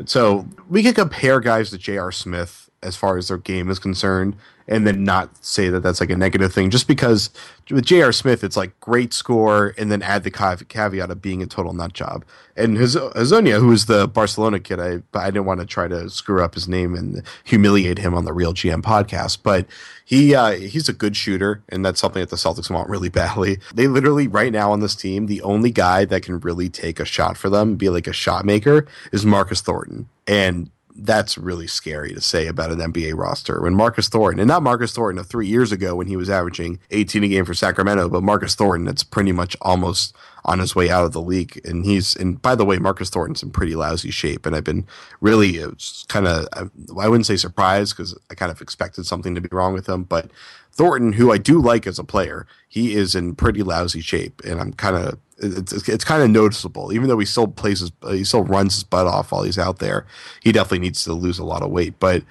So 0.07 0.49
we 0.71 0.83
can 0.83 0.95
compare 0.95 1.41
guys 1.41 1.69
to 1.71 1.79
J.R. 1.79 2.11
Smith 2.11 2.71
as 2.83 2.97
far 2.97 3.17
as 3.17 3.29
their 3.29 3.39
game 3.39 3.71
is 3.71 3.79
concerned, 3.79 4.37
and 4.69 4.87
then 4.87 5.05
not 5.05 5.45
say 5.45 5.69
that 5.69 5.81
that's 5.81 6.01
like 6.01 6.11
a 6.11 6.17
negative 6.17 6.53
thing. 6.53 6.71
Just 6.71 6.87
because 6.87 7.31
with 7.71 7.85
J.R. 7.85 8.13
Smith, 8.13 8.45
it's 8.45 8.57
like 8.57 8.79
great 8.81 9.13
score, 9.13 9.75
and 9.79 9.91
then 9.91 10.03
add 10.03 10.25
the 10.25 10.31
caveat 10.31 11.11
of 11.11 11.23
being 11.23 11.43
a 11.43 11.47
total 11.47 11.73
nut 11.73 11.93
job. 11.93 12.25
And 12.57 12.77
Hezonja, 12.77 13.59
who 13.59 13.73
is 13.73 13.87
the 13.87 14.07
Barcelona 14.07 14.61
kid, 14.61 14.79
I 14.81 15.03
I 15.19 15.27
didn't 15.27 15.47
want 15.47 15.61
to 15.61 15.67
try 15.67 15.89
to 15.89 16.11
screw 16.11 16.43
up 16.43 16.55
his 16.55 16.69
name 16.69 16.95
and 16.95 17.23
humiliate 17.45 17.99
him 17.99 18.15
on 18.15 18.25
the 18.25 18.33
Real 18.33 18.53
GM 18.53 18.83
podcast, 18.83 19.39
but 19.43 19.67
he 20.05 20.35
uh, 20.35 20.53
he's 20.53 20.89
a 20.89 20.93
good 20.93 21.17
shooter, 21.17 21.63
and 21.69 21.85
that's 21.85 22.01
something 22.01 22.21
that 22.21 22.31
the 22.31 22.37
Celtics 22.37 22.71
want 22.71 22.89
really 22.89 23.09
badly. 23.09 23.59
They 23.75 23.89
literally 23.89 24.29
right 24.29 24.53
now 24.53 24.73
on 24.73 24.81
this 24.81 24.95
team, 24.95 25.27
the 25.27 25.43
only 25.43 25.71
guy 25.71 26.05
that 26.05 26.23
can 26.23 26.41
really 26.41 26.69
take 26.69 27.01
a 27.01 27.05
shot 27.05 27.37
for 27.37 27.49
them, 27.49 27.77
be 27.77 27.89
like 27.89 28.07
a 28.07 28.13
shot 28.13 28.45
maker, 28.45 28.87
is 29.13 29.25
Marcus 29.25 29.61
Thornton, 29.61 30.09
and 30.27 30.71
that's 30.95 31.39
really 31.39 31.67
scary 31.67 32.13
to 32.15 32.21
say 32.21 32.47
about 32.47 32.71
an 32.71 32.79
NBA 32.79 33.17
roster. 33.17 33.61
When 33.63 33.75
Marcus 33.75 34.09
Thornton, 34.09 34.41
and 34.41 34.49
not 34.49 34.63
Marcus 34.63 34.93
Thornton 34.93 35.19
of 35.19 35.27
three 35.27 35.47
years 35.47 35.73
ago 35.73 35.95
when 35.95 36.07
he 36.07 36.17
was 36.17 36.31
averaging 36.31 36.79
18 36.91 37.25
a 37.25 37.29
game 37.29 37.45
for 37.45 37.55
Sacramento, 37.55 38.09
but 38.09 38.23
Marcus 38.23 38.55
Thornton 38.55 38.87
that's 38.87 39.05
pretty 39.05 39.33
much 39.33 39.57
almost 39.61 40.15
on 40.45 40.59
his 40.59 40.75
way 40.75 40.91
out 40.91 41.05
of 41.05 41.13
the 41.13 41.21
league. 41.21 41.61
And 41.65 41.85
he's, 41.85 42.17
and 42.17 42.41
by 42.43 42.55
the 42.55 42.65
way, 42.65 42.79
Marcus 42.79 43.11
Thornton's 43.11 43.43
in 43.43 43.51
pretty 43.51 43.77
lousy 43.77 44.11
shape. 44.11 44.45
And 44.45 44.57
I've 44.57 44.65
been 44.65 44.87
really 45.21 45.63
uh, 45.63 45.71
kind 46.09 46.27
of, 46.27 46.49
I 46.53 47.09
wouldn't 47.09 47.27
say 47.27 47.37
surprised 47.37 47.97
because 47.97 48.19
I 48.31 48.35
kind 48.35 48.51
of 48.51 48.61
expected 48.61 49.07
something 49.07 49.35
to 49.35 49.41
be 49.41 49.49
wrong 49.53 49.73
with 49.73 49.89
him, 49.89 50.03
but 50.03 50.31
Thornton, 50.73 51.13
who 51.13 51.31
I 51.31 51.39
do 51.39 51.61
like 51.61 51.87
as 51.87 51.99
a 51.99 52.05
player, 52.05 52.47
he 52.69 52.95
is 52.95 53.15
in 53.15 53.35
pretty 53.35 53.63
lousy 53.63 54.01
shape, 54.01 54.41
and 54.45 54.61
I'm 54.61 54.73
kind 54.73 54.97
of 54.97 55.19
it's, 55.39 55.89
it's 55.89 56.05
kind 56.05 56.23
of 56.23 56.31
noticeable. 56.31 56.93
Even 56.93 57.09
though 57.09 57.19
he 57.19 57.27
still 57.27 57.49
plays 57.49 57.81
his, 57.81 57.93
he 58.09 58.25
still 58.25 58.45
runs 58.45 58.75
his 58.75 58.85
butt 58.85 59.07
off 59.07 59.33
while 59.33 59.43
he's 59.43 59.59
out 59.59 59.79
there. 59.79 60.07
He 60.41 60.53
definitely 60.53 60.79
needs 60.81 61.05
to 61.05 61.13
lose 61.13 61.39
a 61.39 61.45
lot 61.45 61.63
of 61.63 61.71
weight. 61.71 61.99
But 61.99 62.23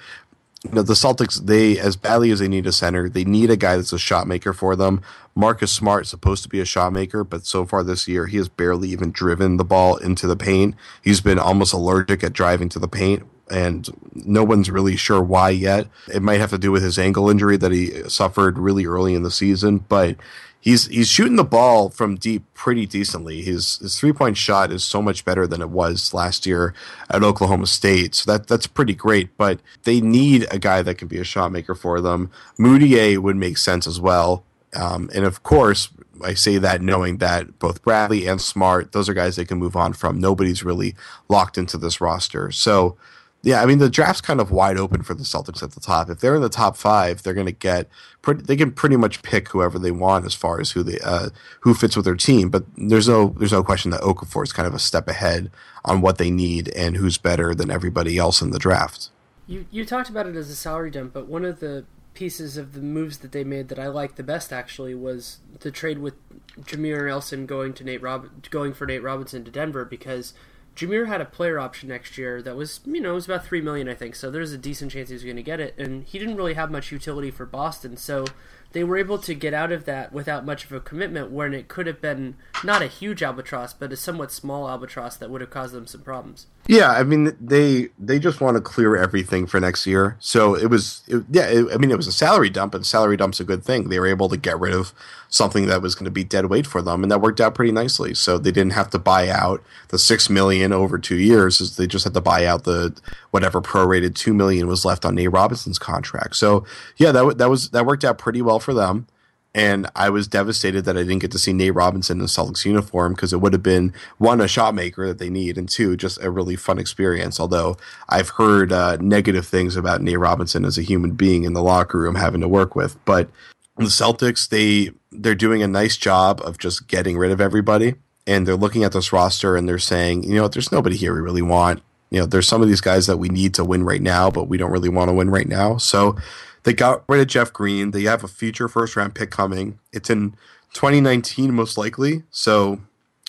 you 0.64 0.72
know, 0.72 0.82
the 0.82 0.94
Celtics, 0.94 1.46
they 1.46 1.80
as 1.80 1.96
badly 1.96 2.32
as 2.32 2.40
they 2.40 2.48
need 2.48 2.68
a 2.68 2.72
center, 2.72 3.10
they 3.10 3.26
need 3.26 3.50
a 3.50 3.58
guy 3.58 3.76
that's 3.76 3.94
a 3.94 4.00
shot 4.00 4.28
maker 4.28 4.54
for 4.54 4.76
them. 4.76 5.02
Marcus 5.36 5.72
Smart 5.72 6.04
is 6.04 6.10
supposed 6.10 6.44
to 6.44 6.50
be 6.50 6.60
a 6.60 6.66
shot 6.66 6.94
maker, 6.94 7.24
but 7.24 7.46
so 7.46 7.66
far 7.66 7.84
this 7.84 8.08
year, 8.08 8.28
he 8.28 8.38
has 8.38 8.50
barely 8.50 8.90
even 8.90 9.12
driven 9.12 9.58
the 9.58 9.64
ball 9.64 9.98
into 9.98 10.28
the 10.28 10.36
paint. 10.36 10.76
He's 11.04 11.22
been 11.22 11.40
almost 11.40 11.74
allergic 11.74 12.24
at 12.24 12.34
driving 12.34 12.70
to 12.70 12.80
the 12.80 12.88
paint, 12.88 13.24
and 13.52 13.90
no 14.14 14.44
one's 14.44 14.70
really 14.70 14.96
sure 14.96 15.22
why 15.22 15.50
yet. 15.50 15.88
It 16.14 16.22
might 16.22 16.40
have 16.40 16.52
to 16.52 16.58
do 16.58 16.72
with 16.72 16.84
his 16.84 16.98
ankle 16.98 17.30
injury 17.30 17.58
that 17.58 17.72
he 17.72 18.10
suffered 18.10 18.58
really 18.58 18.86
early 18.86 19.14
in 19.14 19.24
the 19.24 19.32
season, 19.32 19.80
but 19.90 20.16
he's 20.62 20.88
he's 20.88 21.10
shooting 21.10 21.36
the 21.36 21.44
ball 21.44 21.90
from 21.90 22.16
deep 22.16 22.44
pretty 22.54 22.86
decently. 22.86 23.42
His 23.42 23.78
his 23.78 24.00
three 24.00 24.14
point 24.14 24.38
shot 24.38 24.72
is 24.72 24.84
so 24.84 25.02
much 25.02 25.26
better 25.26 25.46
than 25.46 25.62
it 25.62 25.70
was 25.70 26.14
last 26.14 26.46
year 26.46 26.74
at 27.10 27.24
Oklahoma 27.24 27.68
State. 27.68 28.16
So 28.16 28.32
that 28.32 28.48
that's 28.48 28.68
pretty 28.68 28.94
great. 28.96 29.36
But 29.38 29.60
they 29.84 30.00
need 30.00 30.48
a 30.52 30.60
guy 30.60 30.82
that 30.84 30.98
can 30.98 31.08
be 31.08 31.20
a 31.20 31.26
shot 31.26 31.52
maker 31.52 31.76
for 31.76 32.00
them. 32.00 32.32
Mudiay 32.58 33.18
would 33.18 33.36
make 33.36 33.58
sense 33.58 33.86
as 33.86 34.00
well. 34.00 34.46
Um, 34.74 35.10
and 35.14 35.26
of 35.26 35.44
course, 35.44 35.90
I 36.24 36.34
say 36.34 36.58
that 36.60 36.82
knowing 36.82 37.18
that 37.18 37.60
both 37.60 37.84
Bradley 37.84 38.26
and 38.26 38.40
Smart, 38.40 38.94
those 38.94 39.10
are 39.10 39.14
guys 39.14 39.36
they 39.36 39.44
can 39.44 39.58
move 39.58 39.76
on 39.76 39.92
from. 39.92 40.20
Nobody's 40.20 40.64
really 40.64 40.96
locked 41.28 41.58
into 41.58 41.78
this 41.78 42.00
roster. 42.00 42.52
So 42.52 42.96
yeah, 43.44 43.62
I 43.62 43.66
mean 43.66 43.80
the 43.80 43.90
draft's 43.90 44.22
kind 44.22 44.40
of 44.40 44.52
wide 44.52 44.78
open 44.78 45.02
for 45.02 45.14
the 45.14 45.24
Celtics 45.24 45.64
at 45.64 45.72
the 45.72 45.80
top. 45.80 46.10
If 46.10 46.20
they're 46.20 46.36
in 46.36 46.42
the 46.42 46.50
top 46.50 46.78
five, 46.78 47.24
they're 47.24 47.34
going 47.34 47.48
to 47.48 47.52
get 47.52 47.90
pretty, 48.22 48.44
they 48.44 48.56
can 48.56 48.72
pretty 48.72 48.98
much 48.98 49.24
pick 49.24 49.50
whoever 49.50 49.80
they 49.80 49.92
want 49.92 50.26
as 50.26 50.36
far 50.36 50.60
as 50.60 50.72
who 50.72 50.84
they 50.84 51.00
uh, 51.04 51.30
who 51.62 51.74
fits 51.74 51.96
with 51.96 52.06
their 52.06 52.16
team. 52.16 52.50
But 52.50 52.66
there's 52.78 53.08
no 53.08 53.36
there's 53.38 53.52
no 53.52 53.64
question 53.64 53.92
that 53.92 54.02
Okafor 54.02 54.44
is 54.44 54.54
kind 54.54 54.68
of 54.68 54.76
a 54.76 54.80
step 54.80 55.08
ahead 55.08 55.50
on 55.84 56.02
what 56.02 56.20
they 56.20 56.30
need 56.30 56.70
and 56.70 56.98
who's 56.98 57.18
better 57.18 57.56
than 57.56 57.72
everybody 57.72 58.18
else 58.18 58.42
in 58.42 58.52
the 58.52 58.60
draft. 58.60 59.10
You 59.48 59.66
you 59.72 59.86
talked 59.86 60.10
about 60.10 60.28
it 60.28 60.36
as 60.36 60.50
a 60.50 60.56
salary 60.56 60.92
dump, 60.92 61.14
but 61.14 61.28
one 61.28 61.44
of 61.44 61.60
the 61.60 61.86
pieces 62.14 62.58
of 62.58 62.74
the 62.74 62.82
moves 62.82 63.20
that 63.20 63.32
they 63.32 63.44
made 63.44 63.70
that 63.70 63.80
I 63.80 63.88
liked 63.88 64.18
the 64.18 64.24
best 64.24 64.52
actually 64.52 64.94
was 64.94 65.40
the 65.62 65.72
trade 65.72 66.00
with 66.00 66.14
Jameer 66.60 67.08
Nelson 67.08 67.46
going 67.46 67.74
to 67.74 67.84
Nate 67.84 68.02
Rob 68.02 68.28
going 68.50 68.74
for 68.74 68.86
Nate 68.86 69.02
Robinson 69.02 69.44
to 69.46 69.52
Denver 69.52 69.86
because 69.86 70.34
Jameer 70.76 71.08
had 71.08 71.22
a 71.22 71.26
player 71.26 71.60
option 71.60 71.90
next 71.90 72.18
year 72.18 72.42
that 72.42 72.56
was, 72.56 72.80
you 72.86 73.02
know, 73.02 73.12
it 73.12 73.16
was 73.16 73.26
about 73.26 73.46
three 73.46 73.62
million, 73.62 73.90
I 73.90 73.94
think. 73.94 74.16
So 74.16 74.32
there's 74.32 74.54
a 74.54 74.58
decent 74.58 74.92
chance 74.92 75.10
he 75.10 75.14
was 75.14 75.24
going 75.24 75.36
to 75.36 75.44
get 75.44 75.60
it, 75.60 75.78
and 75.78 76.04
he 76.04 76.18
didn't 76.18 76.38
really 76.38 76.54
have 76.54 76.72
much 76.72 76.92
utility 76.92 77.30
for 77.30 77.46
Boston. 77.46 77.98
So 77.98 78.26
they 78.72 78.84
were 78.84 78.98
able 78.98 79.18
to 79.20 79.34
get 79.34 79.54
out 79.54 79.72
of 79.72 79.86
that 79.86 80.14
without 80.14 80.46
much 80.46 80.66
of 80.66 80.72
a 80.72 80.80
commitment 80.80 81.32
when 81.32 81.54
it 81.54 81.68
could 81.68 81.88
have 81.88 82.02
been 82.02 82.36
not 82.64 82.82
a 82.82 82.88
huge 82.88 83.22
albatross 83.22 83.74
but 83.74 83.92
a 83.92 83.98
somewhat 83.98 84.32
small 84.32 84.70
albatross 84.70 85.18
that 85.18 85.30
would 85.30 85.42
have 85.42 85.50
caused 85.50 85.74
them 85.74 85.88
some 85.88 86.02
problems 86.02 86.48
yeah 86.68 86.92
i 86.92 87.04
mean 87.04 87.36
they 87.40 87.90
they 87.98 88.20
just 88.20 88.42
want 88.42 88.56
to 88.56 88.62
clear 88.62 88.96
everything 88.96 89.46
for 89.46 89.60
next 89.60 89.86
year. 89.88 90.18
So 90.20 90.56
it 90.56 90.68
was 90.68 91.02
it, 91.08 91.24
yeah 91.30 91.48
it, 91.48 91.68
i 91.74 91.78
mean 91.78 91.92
it 91.92 91.98
was 91.98 92.08
a 92.08 92.12
salary 92.12 92.50
dump 92.50 92.74
and 92.74 92.86
salary 92.86 93.18
dump's 93.18 93.40
a 93.40 93.44
good 93.44 93.64
thing. 93.64 93.90
They 93.90 94.00
were 94.00 94.08
able 94.08 94.30
to 94.30 94.38
get 94.38 94.60
rid 94.60 94.74
of 94.74 94.94
something 95.30 95.68
that 95.68 95.82
was 95.82 95.96
going 95.96 96.06
to 96.06 96.12
be 96.12 96.24
dead 96.24 96.48
weight 96.48 96.68
for 96.68 96.82
them 96.82 97.04
and 97.04 97.12
that 97.12 97.22
worked 97.22 97.40
out 97.40 97.56
pretty 97.56 97.72
nicely. 97.72 98.14
So 98.14 98.38
they 98.38 98.52
didn't 98.52 98.74
have 98.74 98.90
to 98.92 99.00
buy 99.00 99.30
out 99.30 99.64
the 99.90 100.00
six 100.00 100.30
million 100.30 100.74
over 100.74 100.98
two 100.98 101.18
years 101.18 101.76
they 101.78 101.88
just 101.88 102.04
had 102.04 102.14
to 102.14 102.22
buy 102.22 102.46
out 102.46 102.64
the 102.64 102.96
whatever 103.32 103.62
prorated 103.62 104.16
two 104.16 104.34
million 104.34 104.68
was 104.68 104.86
left 104.86 105.06
on 105.06 105.16
nate 105.16 105.32
robinson's 105.32 105.80
contract. 105.80 106.36
So 106.36 106.66
yeah 106.98 107.12
that, 107.12 107.38
that 107.38 107.50
was 107.50 107.70
that 107.70 107.86
worked 107.86 108.04
out 108.04 108.18
pretty 108.18 108.42
well 108.42 108.60
for 108.60 108.74
them. 108.74 109.08
And 109.54 109.90
I 109.96 110.10
was 110.10 110.30
devastated 110.30 110.86
that 110.86 110.98
I 110.98 111.02
didn't 111.02 111.20
get 111.20 111.32
to 111.32 111.40
see 111.40 111.52
Nate 111.52 111.74
Robinson 111.74 112.18
in 112.18 112.22
the 112.22 112.28
Celtics 112.28 112.64
uniform 112.64 113.14
because 113.14 113.34
it 113.34 113.42
would 113.42 113.52
have 113.52 113.64
been 113.64 113.94
one, 114.18 114.40
a 114.40 114.48
shot 114.48 114.74
maker 114.74 115.08
that 115.08 115.18
they 115.18 115.30
need, 115.30 115.58
and 115.58 115.68
two, 115.68 115.98
just 115.98 116.24
a 116.24 116.32
really 116.32 116.56
fun 116.56 116.80
experience. 116.80 117.38
Although 117.38 117.76
I've 118.08 118.30
heard 118.30 118.72
uh, 118.72 118.96
negative 119.02 119.46
things 119.46 119.76
about 119.76 120.02
Nate 120.02 120.20
Robinson 120.20 120.64
as 120.64 120.78
a 120.78 120.84
human 120.84 121.12
being 121.12 121.44
in 121.44 121.52
the 121.52 121.64
locker 121.64 122.00
room 122.00 122.16
having 122.16 122.42
to 122.42 122.48
work 122.48 122.76
with. 122.76 123.04
But 123.04 123.30
the 123.78 123.86
Celtics, 123.86 124.48
they 124.48 124.92
they're 125.12 125.36
doing 125.36 125.62
a 125.62 125.68
nice 125.68 125.98
job 125.98 126.42
of 126.46 126.58
just 126.58 126.88
getting 126.88 127.18
rid 127.18 127.32
of 127.32 127.42
everybody. 127.42 127.96
And 128.26 128.48
they're 128.48 128.56
looking 128.56 128.84
at 128.84 128.94
this 128.94 129.12
roster 129.12 129.58
and 129.58 129.68
they're 129.68 129.80
saying, 129.80 130.24
you 130.24 130.36
know, 130.36 130.48
there's 130.48 130.72
nobody 130.72 130.96
here 130.96 131.14
we 131.14 131.20
really 131.20 131.42
want. 131.42 131.82
You 132.12 132.20
know, 132.20 132.26
there's 132.26 132.48
some 132.48 132.62
of 132.62 132.68
these 132.68 132.82
guys 132.82 133.08
that 133.08 133.18
we 133.18 133.30
need 133.30 133.54
to 133.56 133.66
win 133.66 133.84
right 133.84 134.02
now, 134.02 134.30
but 134.30 134.48
we 134.48 134.58
don't 134.58 134.72
really 134.72 134.90
want 134.90 135.10
to 135.10 135.14
win 135.14 135.30
right 135.30 135.48
now. 135.48 135.78
So 135.78 136.16
they 136.64 136.74
got 136.74 137.04
rid 137.08 137.22
of 137.22 137.28
Jeff 137.28 137.52
Green. 137.52 137.92
They 137.92 138.04
have 138.04 138.24
a 138.24 138.28
future 138.28 138.68
first 138.68 138.96
round 138.96 139.16
pick 139.16 139.32
coming. 139.32 139.80
It's 139.92 140.10
in 140.10 140.32
2019, 140.74 141.54
most 141.54 141.78
likely. 141.78 142.24
So 142.32 142.80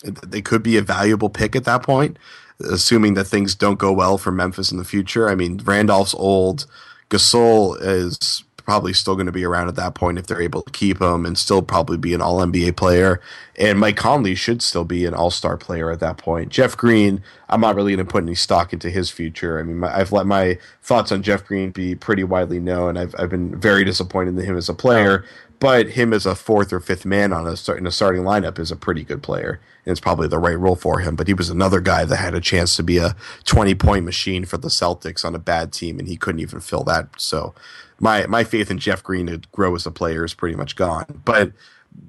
they 0.05 0.43
could 0.43 0.63
be 0.63 0.77
a 0.77 0.83
valuable 0.83 1.31
pick 1.31 1.57
at 1.57 1.65
that 1.65 1.83
point, 1.83 2.19
assuming 2.61 3.15
that 3.15 3.25
things 3.25 3.55
don't 3.55 3.79
go 3.79 3.93
well 3.93 4.19
for 4.19 4.33
Memphis 4.33 4.71
in 4.71 4.79
the 4.79 4.85
future. 4.85 5.29
I 5.29 5.35
mean, 5.35 5.59
Randolph's 5.59 6.15
old. 6.15 6.67
Gasol 7.11 7.81
is 7.81 8.45
probably 8.65 8.93
still 8.93 9.15
going 9.15 9.27
to 9.27 9.33
be 9.33 9.45
around 9.45 9.69
at 9.69 9.77
that 9.77 9.95
point 9.95 10.19
if 10.19 10.27
they're 10.27 10.41
able 10.41 10.63
to 10.63 10.71
keep 10.71 11.01
him 11.01 11.27
and 11.27 11.37
still 11.37 11.63
probably 11.63 11.97
be 11.97 12.15
an 12.15 12.21
all 12.21 12.39
NBA 12.39 12.77
player. 12.77 13.21
And 13.57 13.79
Mike 13.79 13.97
Conley 13.97 14.35
should 14.35 14.63
still 14.63 14.85
be 14.85 15.05
an 15.05 15.15
all 15.15 15.31
star 15.31 15.57
player 15.57 15.91
at 15.91 16.01
that 16.01 16.17
point. 16.17 16.51
Jeff 16.51 16.77
Green, 16.77 17.23
I'm 17.49 17.61
not 17.61 17.75
really 17.75 17.95
going 17.95 18.07
to 18.07 18.11
put 18.11 18.25
any 18.25 18.35
stock 18.35 18.73
into 18.73 18.91
his 18.91 19.11
future. 19.11 19.59
I 19.59 19.63
mean, 19.63 19.79
my, 19.79 19.95
I've 19.95 20.13
let 20.13 20.27
my 20.27 20.59
thoughts 20.83 21.13
on 21.13 21.23
Jeff 21.23 21.45
Green 21.45 21.71
be 21.71 21.95
pretty 21.95 22.25
widely 22.25 22.61
known. 22.61 22.97
I've, 22.97 23.15
I've 23.19 23.31
been 23.31 23.59
very 23.59 23.85
disappointed 23.85 24.39
in 24.39 24.45
him 24.45 24.57
as 24.57 24.69
a 24.69 24.75
player, 24.75 25.25
but 25.63 25.91
him 25.91 26.13
as 26.13 26.27
a 26.27 26.35
fourth 26.35 26.73
or 26.73 26.81
fifth 26.81 27.05
man 27.07 27.33
on 27.33 27.47
a 27.47 27.73
in 27.75 27.87
a 27.87 27.93
starting 27.93 28.23
lineup 28.23 28.59
is 28.59 28.73
a 28.73 28.77
pretty 28.77 29.05
good 29.05 29.23
player, 29.23 29.61
and 29.87 29.93
it's 29.93 30.01
probably 30.01 30.27
the 30.27 30.41
right 30.41 30.59
role 30.59 30.75
for 30.75 30.99
him. 30.99 31.15
But 31.15 31.29
he 31.29 31.35
was 31.35 31.51
another 31.51 31.81
guy 31.81 32.05
that 32.05 32.17
had 32.17 32.35
a 32.35 32.41
chance 32.41 32.75
to 32.75 32.83
be 32.83 32.99
a 32.99 33.15
20 33.45 33.77
point 33.77 34.05
machine 34.05 34.45
for 34.45 34.57
the 34.57 34.67
Celtics 34.67 35.25
on 35.25 35.37
a 35.37 35.39
bad 35.39 35.73
team, 35.73 36.01
and 36.01 36.09
he 36.09 36.17
couldn't 36.17 36.41
even 36.41 36.59
fill 36.59 36.83
that. 36.83 37.11
So 37.17 37.55
my 38.03 38.27
my 38.27 38.45
faith 38.45 38.71
in 38.71 38.79
Jeff 38.79 39.03
Green 39.03 39.29
to 39.29 39.39
grow 39.53 39.75
as 39.75 39.87
a 39.87 39.91
player 39.91 40.25
is 40.25 40.35
pretty 40.35 40.57
much 40.57 40.77
gone. 40.77 41.23
But 41.25 41.53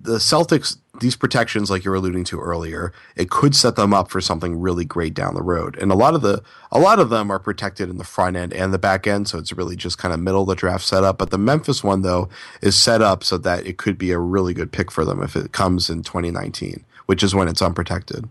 the 0.02 0.18
Celtics, 0.18 0.78
these 1.02 1.16
protections, 1.16 1.70
like 1.70 1.84
you're 1.84 1.94
alluding 1.94 2.24
to 2.26 2.40
earlier, 2.40 2.94
it 3.16 3.30
could 3.30 3.56
set 3.56 3.76
them 3.76 3.94
up 3.94 4.10
for 4.10 4.22
something 4.22 4.60
really 4.60 4.86
great 4.86 5.14
down 5.14 5.36
the 5.36 5.42
road. 5.42 5.78
And 5.78 5.92
a 5.92 5.96
lot 5.96 6.16
of 6.16 6.22
the 6.22 6.42
a 6.72 6.80
lot 6.80 7.00
of 7.00 7.10
them 7.10 7.30
are 7.30 7.40
protected 7.40 7.90
in 7.90 7.98
the 7.98 8.04
front 8.04 8.36
end 8.36 8.54
and 8.54 8.74
the 8.74 8.80
back 8.80 9.06
end, 9.06 9.28
so 9.28 9.38
it's 9.38 9.54
really 9.54 9.76
just 9.76 9.98
kind 9.98 10.14
of 10.14 10.20
middle 10.20 10.42
of 10.42 10.48
the 10.48 10.56
draft 10.56 10.86
setup. 10.86 11.18
But 11.18 11.30
the 11.30 11.38
Memphis 11.38 11.84
one 11.84 12.02
though 12.02 12.28
is 12.62 12.76
set 12.76 13.02
up 13.02 13.24
so 13.24 13.38
that 13.38 13.66
it 13.66 13.78
could 13.78 13.98
be 13.98 14.12
a 14.12 14.20
really 14.20 14.54
good 14.54 14.72
pick 14.72 14.92
for 14.92 15.06
them 15.06 15.22
if 15.22 15.36
it 15.36 15.52
comes 15.52 15.90
in 15.90 16.02
2019, 16.02 16.84
which 17.06 17.24
is 17.24 17.36
when 17.36 17.48
it's 17.48 17.62
unprotected. 17.62 18.28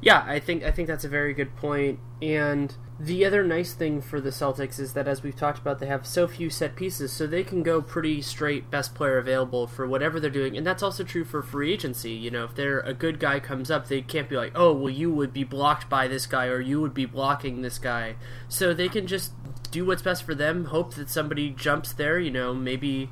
Yeah, 0.00 0.24
I 0.26 0.40
think 0.40 0.64
I 0.64 0.70
think 0.70 0.88
that's 0.88 1.04
a 1.04 1.08
very 1.08 1.34
good 1.34 1.54
point. 1.56 1.98
And 2.22 2.74
the 3.02 3.24
other 3.24 3.42
nice 3.42 3.74
thing 3.74 4.00
for 4.00 4.20
the 4.20 4.30
Celtics 4.30 4.78
is 4.78 4.92
that, 4.92 5.08
as 5.08 5.24
we've 5.24 5.34
talked 5.34 5.58
about, 5.58 5.80
they 5.80 5.86
have 5.86 6.06
so 6.06 6.28
few 6.28 6.48
set 6.48 6.76
pieces, 6.76 7.12
so 7.12 7.26
they 7.26 7.42
can 7.42 7.64
go 7.64 7.82
pretty 7.82 8.22
straight 8.22 8.70
best 8.70 8.94
player 8.94 9.18
available 9.18 9.66
for 9.66 9.88
whatever 9.88 10.20
they're 10.20 10.30
doing. 10.30 10.56
And 10.56 10.64
that's 10.64 10.84
also 10.84 11.02
true 11.02 11.24
for 11.24 11.42
free 11.42 11.72
agency. 11.72 12.12
You 12.12 12.30
know, 12.30 12.44
if 12.44 12.54
they're 12.54 12.78
a 12.78 12.94
good 12.94 13.18
guy 13.18 13.40
comes 13.40 13.72
up, 13.72 13.88
they 13.88 14.02
can't 14.02 14.28
be 14.28 14.36
like, 14.36 14.52
oh, 14.54 14.72
well, 14.72 14.88
you 14.88 15.12
would 15.12 15.32
be 15.32 15.42
blocked 15.42 15.90
by 15.90 16.06
this 16.06 16.26
guy 16.26 16.46
or 16.46 16.60
you 16.60 16.80
would 16.80 16.94
be 16.94 17.04
blocking 17.04 17.62
this 17.62 17.80
guy. 17.80 18.14
So 18.48 18.72
they 18.72 18.88
can 18.88 19.08
just 19.08 19.32
do 19.72 19.84
what's 19.84 20.02
best 20.02 20.22
for 20.22 20.36
them, 20.36 20.66
hope 20.66 20.94
that 20.94 21.10
somebody 21.10 21.50
jumps 21.50 21.92
there. 21.92 22.20
You 22.20 22.30
know, 22.30 22.54
maybe 22.54 23.10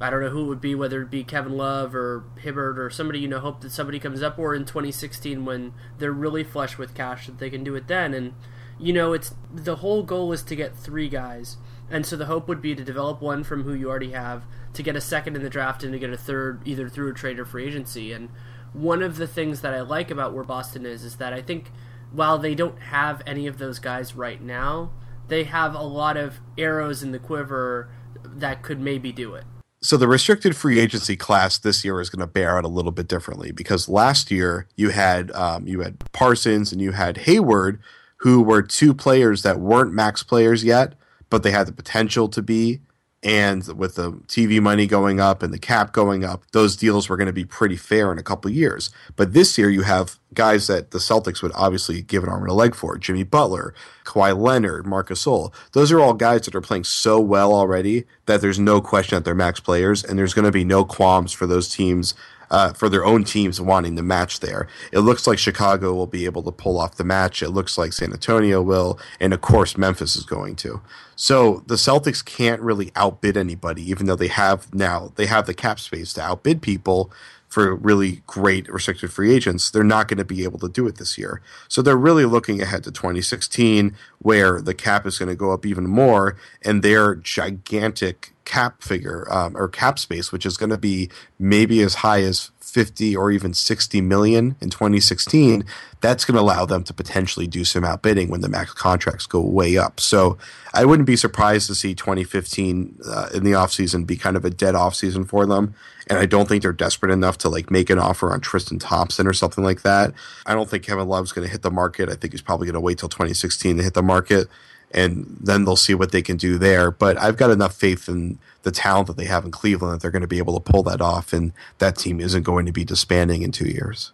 I 0.00 0.10
don't 0.10 0.20
know 0.20 0.30
who 0.30 0.46
it 0.46 0.48
would 0.48 0.60
be, 0.60 0.74
whether 0.74 1.02
it 1.02 1.12
be 1.12 1.22
Kevin 1.22 1.56
Love 1.56 1.94
or 1.94 2.24
Hibbert 2.40 2.76
or 2.76 2.90
somebody, 2.90 3.20
you 3.20 3.28
know, 3.28 3.38
hope 3.38 3.60
that 3.60 3.70
somebody 3.70 4.00
comes 4.00 4.20
up, 4.20 4.36
or 4.36 4.52
in 4.52 4.64
2016 4.64 5.44
when 5.44 5.74
they're 5.98 6.10
really 6.10 6.42
flush 6.42 6.76
with 6.76 6.92
cash 6.92 7.26
that 7.26 7.38
they 7.38 7.50
can 7.50 7.62
do 7.62 7.76
it 7.76 7.86
then. 7.86 8.12
And, 8.14 8.34
you 8.78 8.92
know, 8.92 9.12
it's 9.12 9.34
the 9.52 9.76
whole 9.76 10.02
goal 10.02 10.32
is 10.32 10.42
to 10.44 10.56
get 10.56 10.76
three 10.76 11.08
guys. 11.08 11.56
And 11.90 12.04
so 12.04 12.16
the 12.16 12.26
hope 12.26 12.48
would 12.48 12.60
be 12.60 12.74
to 12.74 12.84
develop 12.84 13.22
one 13.22 13.44
from 13.44 13.62
who 13.62 13.72
you 13.72 13.88
already 13.88 14.12
have, 14.12 14.44
to 14.74 14.82
get 14.82 14.94
a 14.94 15.00
second 15.00 15.36
in 15.36 15.42
the 15.42 15.50
draft, 15.50 15.82
and 15.82 15.92
to 15.92 15.98
get 15.98 16.10
a 16.10 16.18
third 16.18 16.60
either 16.66 16.88
through 16.88 17.10
a 17.10 17.14
trade 17.14 17.38
or 17.38 17.46
free 17.46 17.66
agency. 17.66 18.12
And 18.12 18.28
one 18.72 19.02
of 19.02 19.16
the 19.16 19.26
things 19.26 19.62
that 19.62 19.72
I 19.72 19.80
like 19.80 20.10
about 20.10 20.34
where 20.34 20.44
Boston 20.44 20.84
is 20.84 21.02
is 21.02 21.16
that 21.16 21.32
I 21.32 21.40
think 21.40 21.70
while 22.12 22.38
they 22.38 22.54
don't 22.54 22.78
have 22.78 23.22
any 23.26 23.46
of 23.46 23.58
those 23.58 23.78
guys 23.78 24.14
right 24.14 24.42
now, 24.42 24.92
they 25.28 25.44
have 25.44 25.74
a 25.74 25.82
lot 25.82 26.16
of 26.16 26.40
arrows 26.58 27.02
in 27.02 27.12
the 27.12 27.18
quiver 27.18 27.90
that 28.22 28.62
could 28.62 28.80
maybe 28.80 29.12
do 29.12 29.34
it 29.34 29.44
so 29.80 29.96
the 29.96 30.08
restricted 30.08 30.56
free 30.56 30.80
agency 30.80 31.16
class 31.16 31.58
this 31.58 31.84
year 31.84 32.00
is 32.00 32.10
going 32.10 32.20
to 32.20 32.26
bear 32.26 32.58
out 32.58 32.64
a 32.64 32.68
little 32.68 32.90
bit 32.90 33.06
differently 33.06 33.52
because 33.52 33.88
last 33.88 34.30
year 34.30 34.66
you 34.76 34.90
had 34.90 35.30
um, 35.32 35.66
you 35.66 35.80
had 35.80 35.98
Parsons 36.12 36.72
and 36.72 36.80
you 36.80 36.92
had 36.92 37.18
Hayward, 37.18 37.80
who 38.18 38.42
were 38.42 38.62
two 38.62 38.94
players 38.94 39.42
that 39.42 39.60
weren't 39.60 39.92
max 39.92 40.22
players 40.22 40.64
yet, 40.64 40.94
but 41.30 41.42
they 41.42 41.50
had 41.50 41.66
the 41.66 41.72
potential 41.72 42.28
to 42.28 42.42
be. 42.42 42.80
And 43.20 43.66
with 43.76 43.96
the 43.96 44.12
TV 44.28 44.60
money 44.62 44.86
going 44.86 45.18
up 45.18 45.42
and 45.42 45.52
the 45.52 45.58
cap 45.58 45.92
going 45.92 46.24
up, 46.24 46.44
those 46.52 46.76
deals 46.76 47.08
were 47.08 47.16
going 47.16 47.26
to 47.26 47.32
be 47.32 47.44
pretty 47.44 47.74
fair 47.76 48.12
in 48.12 48.18
a 48.18 48.22
couple 48.22 48.48
years. 48.48 48.90
But 49.16 49.32
this 49.32 49.58
year, 49.58 49.68
you 49.68 49.82
have 49.82 50.20
guys 50.34 50.68
that 50.68 50.92
the 50.92 50.98
Celtics 50.98 51.42
would 51.42 51.50
obviously 51.56 52.00
give 52.00 52.22
an 52.22 52.28
arm 52.28 52.42
and 52.42 52.50
a 52.50 52.54
leg 52.54 52.76
for 52.76 52.96
Jimmy 52.96 53.24
Butler, 53.24 53.74
Kawhi 54.04 54.38
Leonard, 54.38 54.86
Marcus 54.86 55.24
Gasol. 55.24 55.52
Those 55.72 55.90
are 55.90 55.98
all 55.98 56.14
guys 56.14 56.42
that 56.42 56.54
are 56.54 56.60
playing 56.60 56.84
so 56.84 57.18
well 57.18 57.52
already 57.52 58.04
that 58.26 58.40
there's 58.40 58.60
no 58.60 58.80
question 58.80 59.16
that 59.16 59.24
they're 59.24 59.34
max 59.34 59.58
players, 59.58 60.04
and 60.04 60.16
there's 60.16 60.34
going 60.34 60.44
to 60.44 60.52
be 60.52 60.64
no 60.64 60.84
qualms 60.84 61.32
for 61.32 61.48
those 61.48 61.68
teams 61.68 62.14
uh, 62.50 62.72
for 62.72 62.88
their 62.88 63.04
own 63.04 63.24
teams 63.24 63.60
wanting 63.60 63.96
to 63.96 64.02
match 64.02 64.40
there. 64.40 64.68
It 64.92 65.00
looks 65.00 65.26
like 65.26 65.38
Chicago 65.38 65.94
will 65.94 66.06
be 66.06 66.24
able 66.24 66.42
to 66.44 66.52
pull 66.52 66.78
off 66.78 66.96
the 66.96 67.04
match. 67.04 67.42
It 67.42 67.50
looks 67.50 67.78
like 67.78 67.92
San 67.92 68.12
Antonio 68.12 68.62
will, 68.62 68.98
and 69.20 69.32
of 69.32 69.40
course 69.40 69.76
Memphis 69.76 70.16
is 70.16 70.24
going 70.24 70.56
to. 70.56 70.80
So 71.16 71.62
the 71.66 71.74
Celtics 71.74 72.24
can't 72.24 72.60
really 72.60 72.92
outbid 72.94 73.36
anybody, 73.36 73.88
even 73.90 74.06
though 74.06 74.16
they 74.16 74.28
have 74.28 74.72
now 74.74 75.12
they 75.16 75.26
have 75.26 75.46
the 75.46 75.54
cap 75.54 75.80
space 75.80 76.12
to 76.14 76.22
outbid 76.22 76.62
people 76.62 77.10
for 77.48 77.74
really 77.74 78.22
great 78.26 78.70
restricted 78.70 79.10
free 79.10 79.34
agents, 79.34 79.70
they're 79.70 79.82
not 79.82 80.06
going 80.06 80.18
to 80.18 80.24
be 80.24 80.44
able 80.44 80.58
to 80.58 80.68
do 80.68 80.86
it 80.86 80.96
this 80.96 81.16
year. 81.16 81.40
So 81.66 81.80
they're 81.80 81.96
really 81.96 82.26
looking 82.26 82.60
ahead 82.60 82.84
to 82.84 82.92
2016, 82.92 83.96
where 84.18 84.60
the 84.60 84.74
cap 84.74 85.06
is 85.06 85.18
going 85.18 85.30
to 85.30 85.34
go 85.34 85.50
up 85.50 85.64
even 85.64 85.86
more, 85.86 86.36
and 86.62 86.82
their 86.82 87.14
gigantic 87.14 88.34
cap 88.48 88.82
figure 88.82 89.30
um, 89.30 89.54
or 89.56 89.68
cap 89.68 89.98
space, 89.98 90.32
which 90.32 90.46
is 90.46 90.56
going 90.56 90.70
to 90.70 90.78
be 90.78 91.10
maybe 91.38 91.82
as 91.82 91.96
high 91.96 92.22
as 92.22 92.50
50 92.60 93.14
or 93.14 93.30
even 93.30 93.52
60 93.52 94.00
million 94.00 94.56
in 94.60 94.70
2016, 94.70 95.64
that's 96.00 96.24
going 96.24 96.34
to 96.34 96.40
allow 96.40 96.64
them 96.64 96.82
to 96.84 96.94
potentially 96.94 97.46
do 97.46 97.64
some 97.64 97.84
outbidding 97.84 98.30
when 98.30 98.40
the 98.40 98.48
max 98.48 98.72
contracts 98.72 99.26
go 99.26 99.40
way 99.40 99.76
up. 99.76 100.00
So 100.00 100.38
I 100.72 100.86
wouldn't 100.86 101.06
be 101.06 101.16
surprised 101.16 101.66
to 101.66 101.74
see 101.74 101.94
2015 101.94 103.00
uh, 103.06 103.28
in 103.34 103.44
the 103.44 103.52
offseason 103.52 104.06
be 104.06 104.16
kind 104.16 104.36
of 104.36 104.44
a 104.44 104.50
dead 104.50 104.74
offseason 104.74 105.28
for 105.28 105.44
them. 105.44 105.74
And 106.08 106.18
I 106.18 106.24
don't 106.24 106.48
think 106.48 106.62
they're 106.62 106.72
desperate 106.72 107.12
enough 107.12 107.36
to 107.38 107.50
like 107.50 107.70
make 107.70 107.90
an 107.90 107.98
offer 107.98 108.32
on 108.32 108.40
Tristan 108.40 108.78
Thompson 108.78 109.26
or 109.26 109.34
something 109.34 109.62
like 109.62 109.82
that. 109.82 110.14
I 110.46 110.54
don't 110.54 110.70
think 110.70 110.84
Kevin 110.84 111.06
Love's 111.06 111.32
going 111.32 111.46
to 111.46 111.52
hit 111.52 111.60
the 111.60 111.70
market. 111.70 112.08
I 112.08 112.14
think 112.14 112.32
he's 112.32 112.40
probably 112.40 112.66
going 112.66 112.74
to 112.74 112.80
wait 112.80 112.96
till 112.96 113.10
2016 113.10 113.76
to 113.76 113.82
hit 113.82 113.92
the 113.92 114.02
market 114.02 114.48
and 114.90 115.36
then 115.40 115.64
they'll 115.64 115.76
see 115.76 115.94
what 115.94 116.12
they 116.12 116.22
can 116.22 116.36
do 116.36 116.58
there. 116.58 116.90
But 116.90 117.18
I've 117.18 117.36
got 117.36 117.50
enough 117.50 117.74
faith 117.74 118.08
in 118.08 118.38
the 118.62 118.70
talent 118.70 119.06
that 119.08 119.16
they 119.16 119.26
have 119.26 119.44
in 119.44 119.50
Cleveland 119.50 119.94
that 119.94 120.02
they're 120.02 120.10
going 120.10 120.22
to 120.22 120.28
be 120.28 120.38
able 120.38 120.58
to 120.58 120.72
pull 120.72 120.82
that 120.84 121.00
off, 121.00 121.32
and 121.32 121.52
that 121.78 121.96
team 121.96 122.20
isn't 122.20 122.42
going 122.42 122.66
to 122.66 122.72
be 122.72 122.84
disbanding 122.84 123.42
in 123.42 123.52
two 123.52 123.68
years. 123.68 124.12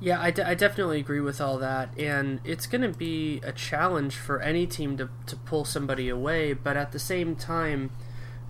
Yeah, 0.00 0.20
I, 0.20 0.30
d- 0.30 0.42
I 0.42 0.54
definitely 0.54 1.00
agree 1.00 1.20
with 1.20 1.40
all 1.40 1.58
that, 1.58 1.90
and 1.98 2.40
it's 2.44 2.66
going 2.66 2.82
to 2.82 2.96
be 2.96 3.40
a 3.42 3.52
challenge 3.52 4.14
for 4.14 4.40
any 4.40 4.66
team 4.66 4.96
to, 4.98 5.08
to 5.26 5.36
pull 5.36 5.64
somebody 5.64 6.08
away, 6.08 6.52
but 6.52 6.76
at 6.76 6.92
the 6.92 7.00
same 7.00 7.34
time, 7.34 7.90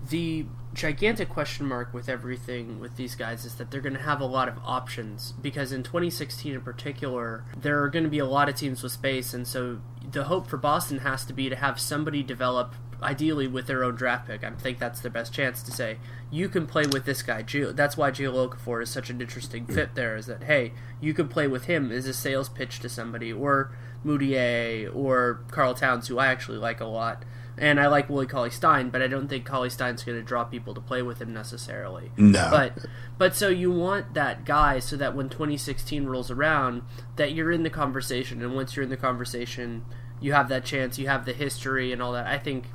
the 0.09 0.45
gigantic 0.73 1.29
question 1.29 1.65
mark 1.65 1.93
with 1.93 2.07
everything 2.07 2.79
with 2.79 2.95
these 2.95 3.15
guys 3.15 3.43
is 3.43 3.55
that 3.55 3.71
they're 3.71 3.81
going 3.81 3.95
to 3.95 4.01
have 4.01 4.21
a 4.21 4.25
lot 4.25 4.47
of 4.47 4.57
options 4.63 5.33
because 5.41 5.71
in 5.71 5.81
2016 5.81 6.53
in 6.53 6.61
particular 6.61 7.43
there 7.57 7.81
are 7.81 7.89
going 7.89 8.03
to 8.03 8.09
be 8.09 8.19
a 8.19 8.25
lot 8.25 8.47
of 8.47 8.55
teams 8.55 8.83
with 8.83 8.91
space 8.91 9.33
and 9.33 9.47
so 9.47 9.81
the 10.11 10.25
hope 10.25 10.47
for 10.47 10.57
Boston 10.57 10.99
has 10.99 11.25
to 11.25 11.33
be 11.33 11.49
to 11.49 11.55
have 11.55 11.79
somebody 11.79 12.23
develop 12.23 12.73
ideally 13.01 13.47
with 13.47 13.67
their 13.67 13.83
own 13.83 13.95
draft 13.95 14.27
pick. 14.27 14.43
I 14.43 14.51
think 14.51 14.77
that's 14.77 14.99
their 14.99 15.11
best 15.11 15.33
chance 15.33 15.63
to 15.63 15.71
say 15.71 15.97
you 16.29 16.49
can 16.49 16.67
play 16.67 16.85
with 16.85 17.05
this 17.05 17.21
guy. 17.21 17.43
That's 17.43 17.95
why 17.95 18.11
Jahlil 18.11 18.49
Okafor 18.49 18.83
is 18.83 18.89
such 18.89 19.09
an 19.09 19.21
interesting 19.21 19.65
fit. 19.65 19.95
There 19.95 20.15
is 20.17 20.25
that 20.25 20.43
hey, 20.43 20.73
you 20.99 21.13
can 21.13 21.27
play 21.27 21.47
with 21.47 21.65
him 21.65 21.91
as 21.91 22.05
a 22.05 22.13
sales 22.13 22.49
pitch 22.49 22.79
to 22.81 22.89
somebody, 22.89 23.31
or 23.31 23.71
Mudiay, 24.05 24.93
or 24.93 25.41
Karl 25.51 25.73
Towns, 25.73 26.07
who 26.07 26.19
I 26.19 26.27
actually 26.27 26.57
like 26.57 26.81
a 26.81 26.85
lot. 26.85 27.23
And 27.59 27.79
I 27.79 27.87
like 27.87 28.09
Willie 28.09 28.25
Cauley 28.25 28.51
Stein, 28.51 28.89
but 28.89 29.01
I 29.01 29.07
don't 29.07 29.27
think 29.27 29.45
Cauley 29.45 29.69
Stein's 29.69 30.03
going 30.03 30.17
to 30.17 30.23
draw 30.23 30.45
people 30.45 30.73
to 30.73 30.81
play 30.81 31.01
with 31.01 31.21
him 31.21 31.33
necessarily. 31.33 32.11
No. 32.15 32.47
But 32.49 32.85
but 33.17 33.35
so 33.35 33.49
you 33.49 33.69
want 33.69 34.13
that 34.13 34.45
guy 34.45 34.79
so 34.79 34.95
that 34.95 35.13
when 35.13 35.27
2016 35.27 36.05
rolls 36.05 36.31
around, 36.31 36.83
that 37.17 37.33
you're 37.33 37.51
in 37.51 37.63
the 37.63 37.69
conversation, 37.69 38.41
and 38.41 38.55
once 38.55 38.75
you're 38.75 38.83
in 38.83 38.89
the 38.89 38.97
conversation, 38.97 39.83
you 40.21 40.31
have 40.31 40.47
that 40.49 40.63
chance, 40.63 40.97
you 40.97 41.07
have 41.07 41.25
the 41.25 41.33
history 41.33 41.91
and 41.91 42.01
all 42.01 42.13
that. 42.13 42.25
I 42.27 42.37
think 42.37 42.65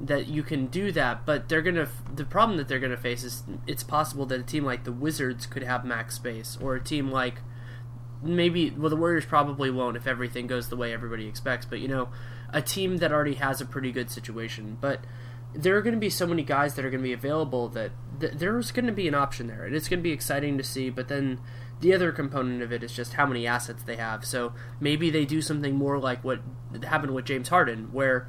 that 0.00 0.28
you 0.28 0.44
can 0.44 0.66
do 0.66 0.92
that, 0.92 1.26
but 1.26 1.48
they're 1.48 1.62
gonna. 1.62 1.88
The 2.14 2.24
problem 2.24 2.58
that 2.58 2.68
they're 2.68 2.78
gonna 2.78 2.96
face 2.96 3.24
is 3.24 3.42
it's 3.66 3.82
possible 3.82 4.24
that 4.26 4.40
a 4.40 4.44
team 4.44 4.64
like 4.64 4.84
the 4.84 4.92
Wizards 4.92 5.46
could 5.46 5.64
have 5.64 5.84
max 5.84 6.14
space, 6.14 6.56
or 6.60 6.76
a 6.76 6.80
team 6.80 7.10
like 7.10 7.40
maybe 8.22 8.70
well 8.70 8.90
the 8.90 8.96
Warriors 8.96 9.24
probably 9.24 9.70
won't 9.70 9.96
if 9.96 10.06
everything 10.06 10.46
goes 10.46 10.68
the 10.68 10.76
way 10.76 10.92
everybody 10.92 11.26
expects. 11.26 11.66
But 11.66 11.80
you 11.80 11.88
know, 11.88 12.08
a 12.52 12.62
team 12.62 12.98
that 12.98 13.12
already 13.12 13.34
has 13.34 13.60
a 13.60 13.66
pretty 13.66 13.92
good 13.92 14.10
situation, 14.10 14.78
but 14.80 15.00
there 15.54 15.76
are 15.76 15.82
going 15.82 15.94
to 15.94 16.00
be 16.00 16.10
so 16.10 16.26
many 16.26 16.42
guys 16.42 16.74
that 16.74 16.84
are 16.84 16.90
going 16.90 17.02
to 17.02 17.08
be 17.08 17.12
available 17.12 17.68
that 17.68 17.90
th- 18.20 18.34
there's 18.34 18.70
going 18.70 18.86
to 18.86 18.92
be 18.92 19.08
an 19.08 19.14
option 19.14 19.46
there, 19.46 19.64
and 19.64 19.74
it's 19.74 19.88
going 19.88 20.00
to 20.00 20.02
be 20.02 20.12
exciting 20.12 20.58
to 20.58 20.64
see. 20.64 20.90
But 20.90 21.08
then 21.08 21.40
the 21.80 21.94
other 21.94 22.12
component 22.12 22.62
of 22.62 22.72
it 22.72 22.82
is 22.82 22.92
just 22.92 23.14
how 23.14 23.26
many 23.26 23.46
assets 23.46 23.82
they 23.82 23.96
have. 23.96 24.24
So 24.24 24.52
maybe 24.80 25.10
they 25.10 25.24
do 25.24 25.40
something 25.40 25.74
more 25.74 25.98
like 25.98 26.22
what 26.24 26.40
happened 26.84 27.14
with 27.14 27.24
James 27.24 27.48
Harden, 27.48 27.92
where 27.92 28.28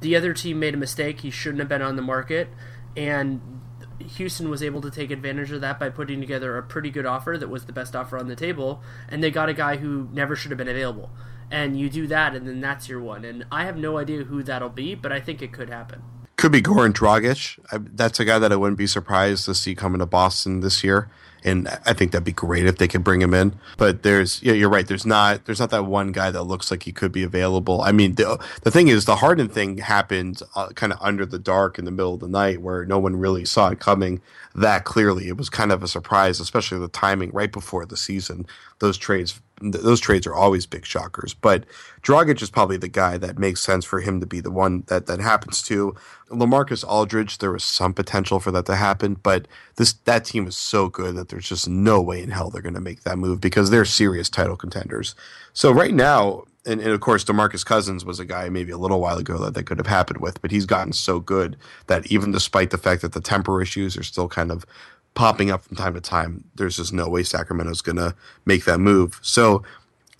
the 0.00 0.14
other 0.16 0.32
team 0.32 0.60
made 0.60 0.74
a 0.74 0.78
mistake. 0.78 1.20
He 1.20 1.30
shouldn't 1.30 1.60
have 1.60 1.68
been 1.68 1.82
on 1.82 1.96
the 1.96 2.02
market, 2.02 2.48
and 2.96 3.40
Houston 3.98 4.48
was 4.48 4.62
able 4.62 4.80
to 4.80 4.90
take 4.90 5.10
advantage 5.10 5.50
of 5.50 5.60
that 5.60 5.78
by 5.78 5.90
putting 5.90 6.20
together 6.20 6.56
a 6.56 6.62
pretty 6.62 6.90
good 6.90 7.06
offer 7.06 7.36
that 7.36 7.48
was 7.48 7.66
the 7.66 7.72
best 7.72 7.94
offer 7.94 8.18
on 8.18 8.28
the 8.28 8.36
table, 8.36 8.82
and 9.08 9.22
they 9.22 9.30
got 9.30 9.48
a 9.48 9.54
guy 9.54 9.76
who 9.76 10.08
never 10.12 10.36
should 10.36 10.50
have 10.50 10.58
been 10.58 10.68
available. 10.68 11.10
And 11.50 11.78
you 11.78 11.90
do 11.90 12.06
that, 12.06 12.34
and 12.34 12.46
then 12.46 12.60
that's 12.60 12.88
your 12.88 13.00
one. 13.00 13.24
And 13.24 13.44
I 13.50 13.64
have 13.64 13.76
no 13.76 13.98
idea 13.98 14.24
who 14.24 14.42
that'll 14.42 14.68
be, 14.68 14.94
but 14.94 15.10
I 15.10 15.20
think 15.20 15.42
it 15.42 15.52
could 15.52 15.68
happen. 15.68 16.02
Could 16.36 16.52
be 16.52 16.62
Goran 16.62 16.92
Dragic. 16.92 17.58
I, 17.72 17.78
that's 17.78 18.20
a 18.20 18.24
guy 18.24 18.38
that 18.38 18.52
I 18.52 18.56
wouldn't 18.56 18.78
be 18.78 18.86
surprised 18.86 19.44
to 19.46 19.54
see 19.54 19.74
coming 19.74 19.98
to 19.98 20.06
Boston 20.06 20.60
this 20.60 20.84
year 20.84 21.10
and 21.44 21.68
I 21.86 21.92
think 21.92 22.12
that'd 22.12 22.24
be 22.24 22.32
great 22.32 22.66
if 22.66 22.78
they 22.78 22.88
could 22.88 23.04
bring 23.04 23.22
him 23.22 23.34
in. 23.34 23.58
But 23.76 24.02
there's 24.02 24.42
yeah, 24.42 24.52
you're 24.52 24.68
right. 24.68 24.86
There's 24.86 25.06
not 25.06 25.44
there's 25.44 25.60
not 25.60 25.70
that 25.70 25.86
one 25.86 26.12
guy 26.12 26.30
that 26.30 26.44
looks 26.44 26.70
like 26.70 26.82
he 26.82 26.92
could 26.92 27.12
be 27.12 27.22
available. 27.22 27.80
I 27.82 27.92
mean, 27.92 28.14
the 28.14 28.42
the 28.62 28.70
thing 28.70 28.88
is, 28.88 29.04
the 29.04 29.16
Harden 29.16 29.48
thing 29.48 29.78
happened 29.78 30.42
uh, 30.54 30.68
kind 30.68 30.92
of 30.92 30.98
under 31.00 31.24
the 31.24 31.38
dark 31.38 31.78
in 31.78 31.84
the 31.84 31.90
middle 31.90 32.14
of 32.14 32.20
the 32.20 32.28
night, 32.28 32.60
where 32.60 32.84
no 32.84 32.98
one 32.98 33.16
really 33.16 33.44
saw 33.44 33.70
it 33.70 33.80
coming 33.80 34.20
that 34.54 34.84
clearly. 34.84 35.28
It 35.28 35.36
was 35.36 35.48
kind 35.48 35.72
of 35.72 35.82
a 35.82 35.88
surprise, 35.88 36.40
especially 36.40 36.78
the 36.78 36.88
timing 36.88 37.30
right 37.30 37.52
before 37.52 37.86
the 37.86 37.96
season. 37.96 38.46
Those 38.80 38.98
trades 38.98 39.40
those 39.60 40.00
trades 40.00 40.26
are 40.26 40.34
always 40.34 40.66
big 40.66 40.84
shockers. 40.84 41.34
But 41.34 41.64
Dragic 42.02 42.40
is 42.42 42.50
probably 42.50 42.76
the 42.76 42.88
guy 42.88 43.18
that 43.18 43.38
makes 43.38 43.60
sense 43.60 43.84
for 43.84 44.00
him 44.00 44.20
to 44.20 44.26
be 44.26 44.40
the 44.40 44.50
one 44.50 44.84
that 44.86 45.06
that 45.06 45.20
happens 45.20 45.62
to. 45.64 45.94
Lamarcus 46.30 46.84
Aldridge, 46.86 47.38
there 47.38 47.52
was 47.52 47.64
some 47.64 47.92
potential 47.92 48.40
for 48.40 48.50
that 48.52 48.66
to 48.66 48.76
happen, 48.76 49.14
but 49.14 49.46
this 49.76 49.92
that 50.04 50.24
team 50.24 50.46
is 50.46 50.56
so 50.56 50.88
good 50.88 51.16
that 51.16 51.28
there's 51.28 51.48
just 51.48 51.68
no 51.68 52.00
way 52.00 52.22
in 52.22 52.30
hell 52.30 52.50
they're 52.50 52.62
going 52.62 52.74
to 52.74 52.80
make 52.80 53.02
that 53.02 53.18
move 53.18 53.40
because 53.40 53.70
they're 53.70 53.84
serious 53.84 54.30
title 54.30 54.56
contenders. 54.56 55.14
So 55.52 55.72
right 55.72 55.94
now, 55.94 56.44
and, 56.66 56.80
and, 56.80 56.90
of 56.90 57.00
course, 57.00 57.24
Demarcus 57.24 57.64
Cousins 57.64 58.04
was 58.04 58.20
a 58.20 58.24
guy 58.24 58.50
maybe 58.50 58.70
a 58.70 58.78
little 58.78 59.00
while 59.00 59.16
ago 59.16 59.38
that 59.38 59.54
that 59.54 59.64
could 59.64 59.78
have 59.78 59.86
happened 59.86 60.20
with, 60.20 60.42
but 60.42 60.50
he's 60.50 60.66
gotten 60.66 60.92
so 60.92 61.18
good 61.18 61.56
that 61.86 62.06
even 62.12 62.32
despite 62.32 62.70
the 62.70 62.78
fact 62.78 63.00
that 63.00 63.12
the 63.12 63.20
temper 63.20 63.62
issues 63.62 63.96
are 63.96 64.02
still 64.02 64.28
kind 64.28 64.50
of 64.50 64.66
popping 65.14 65.50
up 65.50 65.62
from 65.62 65.76
time 65.76 65.94
to 65.94 66.00
time, 66.00 66.44
there's 66.54 66.76
just 66.76 66.92
no 66.92 67.08
way 67.08 67.22
Sacramento's 67.22 67.82
going 67.82 67.96
to 67.96 68.14
make 68.44 68.64
that 68.64 68.78
move. 68.78 69.18
So 69.22 69.62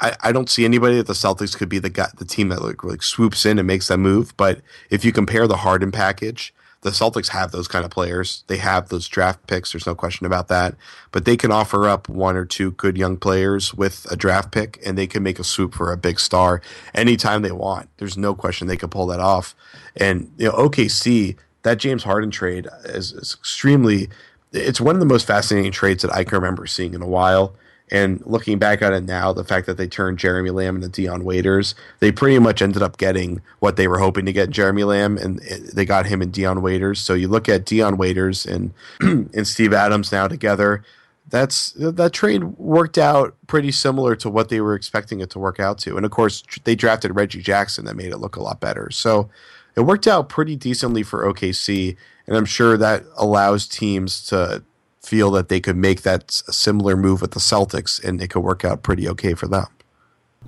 I, 0.00 0.16
I 0.22 0.32
don't 0.32 0.50
see 0.50 0.64
anybody 0.64 0.96
that 0.96 1.06
the 1.06 1.12
Celtics 1.12 1.56
could 1.56 1.68
be 1.68 1.78
the 1.78 1.90
guy, 1.90 2.08
the 2.16 2.24
team 2.24 2.48
that 2.48 2.62
like, 2.62 2.84
like 2.84 3.02
swoops 3.02 3.46
in 3.46 3.58
and 3.58 3.66
makes 3.66 3.88
that 3.88 3.98
move. 3.98 4.36
But 4.36 4.60
if 4.90 5.04
you 5.04 5.12
compare 5.12 5.46
the 5.46 5.58
Harden 5.58 5.92
package 5.92 6.52
the 6.82 6.90
Celtics 6.90 7.28
have 7.28 7.52
those 7.52 7.68
kind 7.68 7.84
of 7.84 7.90
players. 7.90 8.44
They 8.46 8.56
have 8.56 8.88
those 8.88 9.06
draft 9.06 9.46
picks. 9.46 9.72
There's 9.72 9.86
no 9.86 9.94
question 9.94 10.24
about 10.24 10.48
that. 10.48 10.74
But 11.12 11.24
they 11.24 11.36
can 11.36 11.52
offer 11.52 11.86
up 11.86 12.08
one 12.08 12.36
or 12.36 12.46
two 12.46 12.72
good 12.72 12.96
young 12.96 13.16
players 13.16 13.74
with 13.74 14.06
a 14.10 14.16
draft 14.16 14.50
pick, 14.50 14.80
and 14.84 14.96
they 14.96 15.06
can 15.06 15.22
make 15.22 15.38
a 15.38 15.44
swoop 15.44 15.74
for 15.74 15.92
a 15.92 15.96
big 15.96 16.18
star 16.18 16.62
anytime 16.94 17.42
they 17.42 17.52
want. 17.52 17.90
There's 17.98 18.16
no 18.16 18.34
question 18.34 18.66
they 18.66 18.78
could 18.78 18.90
pull 18.90 19.06
that 19.08 19.20
off. 19.20 19.54
And 19.96 20.32
you 20.38 20.46
know, 20.46 20.52
OKC 20.52 21.36
that 21.62 21.76
James 21.76 22.04
Harden 22.04 22.30
trade 22.30 22.66
is, 22.84 23.12
is 23.12 23.36
extremely. 23.38 24.08
It's 24.52 24.80
one 24.80 24.96
of 24.96 25.00
the 25.00 25.06
most 25.06 25.26
fascinating 25.26 25.72
trades 25.72 26.02
that 26.02 26.12
I 26.12 26.24
can 26.24 26.36
remember 26.36 26.66
seeing 26.66 26.94
in 26.94 27.02
a 27.02 27.06
while. 27.06 27.54
And 27.92 28.22
looking 28.24 28.58
back 28.58 28.82
at 28.82 28.92
it 28.92 29.02
now, 29.02 29.32
the 29.32 29.44
fact 29.44 29.66
that 29.66 29.76
they 29.76 29.88
turned 29.88 30.18
Jeremy 30.18 30.50
Lamb 30.50 30.76
into 30.76 30.88
Dion 30.88 31.24
Waiters, 31.24 31.74
they 31.98 32.12
pretty 32.12 32.38
much 32.38 32.62
ended 32.62 32.82
up 32.82 32.98
getting 32.98 33.42
what 33.58 33.76
they 33.76 33.88
were 33.88 33.98
hoping 33.98 34.26
to 34.26 34.32
get 34.32 34.50
Jeremy 34.50 34.84
Lamb, 34.84 35.18
and 35.18 35.40
they 35.40 35.84
got 35.84 36.06
him 36.06 36.22
in 36.22 36.30
Dion 36.30 36.62
Waiters. 36.62 37.00
So 37.00 37.14
you 37.14 37.26
look 37.26 37.48
at 37.48 37.64
Dion 37.64 37.96
Waiters 37.96 38.46
and 38.46 38.72
and 39.00 39.46
Steve 39.46 39.72
Adams 39.72 40.12
now 40.12 40.28
together. 40.28 40.84
That's 41.28 41.72
that 41.72 42.12
trade 42.12 42.44
worked 42.58 42.98
out 42.98 43.34
pretty 43.46 43.72
similar 43.72 44.14
to 44.16 44.30
what 44.30 44.48
they 44.48 44.60
were 44.60 44.74
expecting 44.74 45.20
it 45.20 45.30
to 45.30 45.38
work 45.38 45.58
out 45.58 45.78
to, 45.78 45.96
and 45.96 46.06
of 46.06 46.12
course 46.12 46.44
they 46.64 46.76
drafted 46.76 47.16
Reggie 47.16 47.42
Jackson 47.42 47.84
that 47.86 47.96
made 47.96 48.12
it 48.12 48.18
look 48.18 48.36
a 48.36 48.42
lot 48.42 48.60
better. 48.60 48.90
So 48.90 49.30
it 49.76 49.82
worked 49.82 50.06
out 50.06 50.28
pretty 50.28 50.56
decently 50.56 51.02
for 51.02 51.24
OKC, 51.24 51.96
and 52.26 52.36
I'm 52.36 52.44
sure 52.44 52.76
that 52.76 53.04
allows 53.16 53.66
teams 53.66 54.24
to 54.26 54.64
feel 55.02 55.30
that 55.32 55.48
they 55.48 55.60
could 55.60 55.76
make 55.76 56.02
that 56.02 56.30
similar 56.30 56.96
move 56.96 57.20
with 57.20 57.32
the 57.32 57.40
Celtics 57.40 58.02
and 58.02 58.20
it 58.22 58.28
could 58.28 58.40
work 58.42 58.64
out 58.64 58.82
pretty 58.82 59.08
okay 59.08 59.34
for 59.34 59.48
them. 59.48 59.66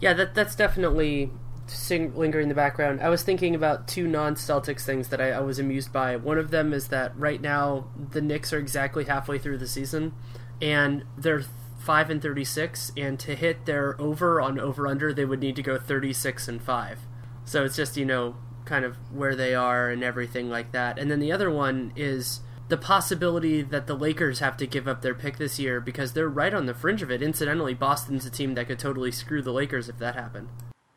Yeah, 0.00 0.12
that 0.14 0.34
that's 0.34 0.54
definitely 0.56 1.30
sing, 1.66 2.14
lingering 2.16 2.44
in 2.44 2.48
the 2.48 2.54
background. 2.54 3.00
I 3.00 3.08
was 3.08 3.22
thinking 3.22 3.54
about 3.54 3.88
two 3.88 4.06
non-Celtics 4.06 4.82
things 4.82 5.08
that 5.08 5.20
I, 5.20 5.30
I 5.30 5.40
was 5.40 5.58
amused 5.58 5.92
by. 5.92 6.16
One 6.16 6.38
of 6.38 6.50
them 6.50 6.72
is 6.72 6.88
that 6.88 7.16
right 7.16 7.40
now 7.40 7.88
the 8.10 8.20
Knicks 8.20 8.52
are 8.52 8.58
exactly 8.58 9.04
halfway 9.04 9.38
through 9.38 9.58
the 9.58 9.66
season, 9.66 10.14
and 10.60 11.04
they're 11.16 11.44
five 11.78 12.10
and 12.10 12.22
thirty-six. 12.22 12.92
And 12.96 13.18
to 13.20 13.34
hit 13.34 13.66
their 13.66 14.00
over 14.00 14.40
on 14.40 14.58
over/under, 14.58 15.12
they 15.12 15.24
would 15.24 15.40
need 15.40 15.56
to 15.56 15.62
go 15.62 15.78
thirty-six 15.78 16.48
and 16.48 16.62
five. 16.62 17.00
So 17.44 17.64
it's 17.64 17.76
just 17.76 17.96
you 17.96 18.04
know 18.04 18.36
kind 18.72 18.86
of 18.86 18.96
where 19.12 19.36
they 19.36 19.54
are 19.54 19.90
and 19.90 20.02
everything 20.02 20.48
like 20.48 20.72
that. 20.72 20.98
And 20.98 21.10
then 21.10 21.20
the 21.20 21.30
other 21.30 21.50
one 21.50 21.92
is 21.94 22.40
the 22.68 22.78
possibility 22.78 23.60
that 23.60 23.86
the 23.86 23.94
Lakers 23.94 24.38
have 24.38 24.56
to 24.56 24.66
give 24.66 24.88
up 24.88 25.02
their 25.02 25.14
pick 25.14 25.36
this 25.36 25.58
year 25.58 25.78
because 25.78 26.14
they're 26.14 26.26
right 26.26 26.54
on 26.54 26.64
the 26.64 26.72
fringe 26.72 27.02
of 27.02 27.10
it. 27.10 27.20
Incidentally, 27.20 27.74
Boston's 27.74 28.24
a 28.24 28.30
team 28.30 28.54
that 28.54 28.68
could 28.68 28.78
totally 28.78 29.12
screw 29.12 29.42
the 29.42 29.52
Lakers 29.52 29.90
if 29.90 29.98
that 29.98 30.14
happened. 30.14 30.48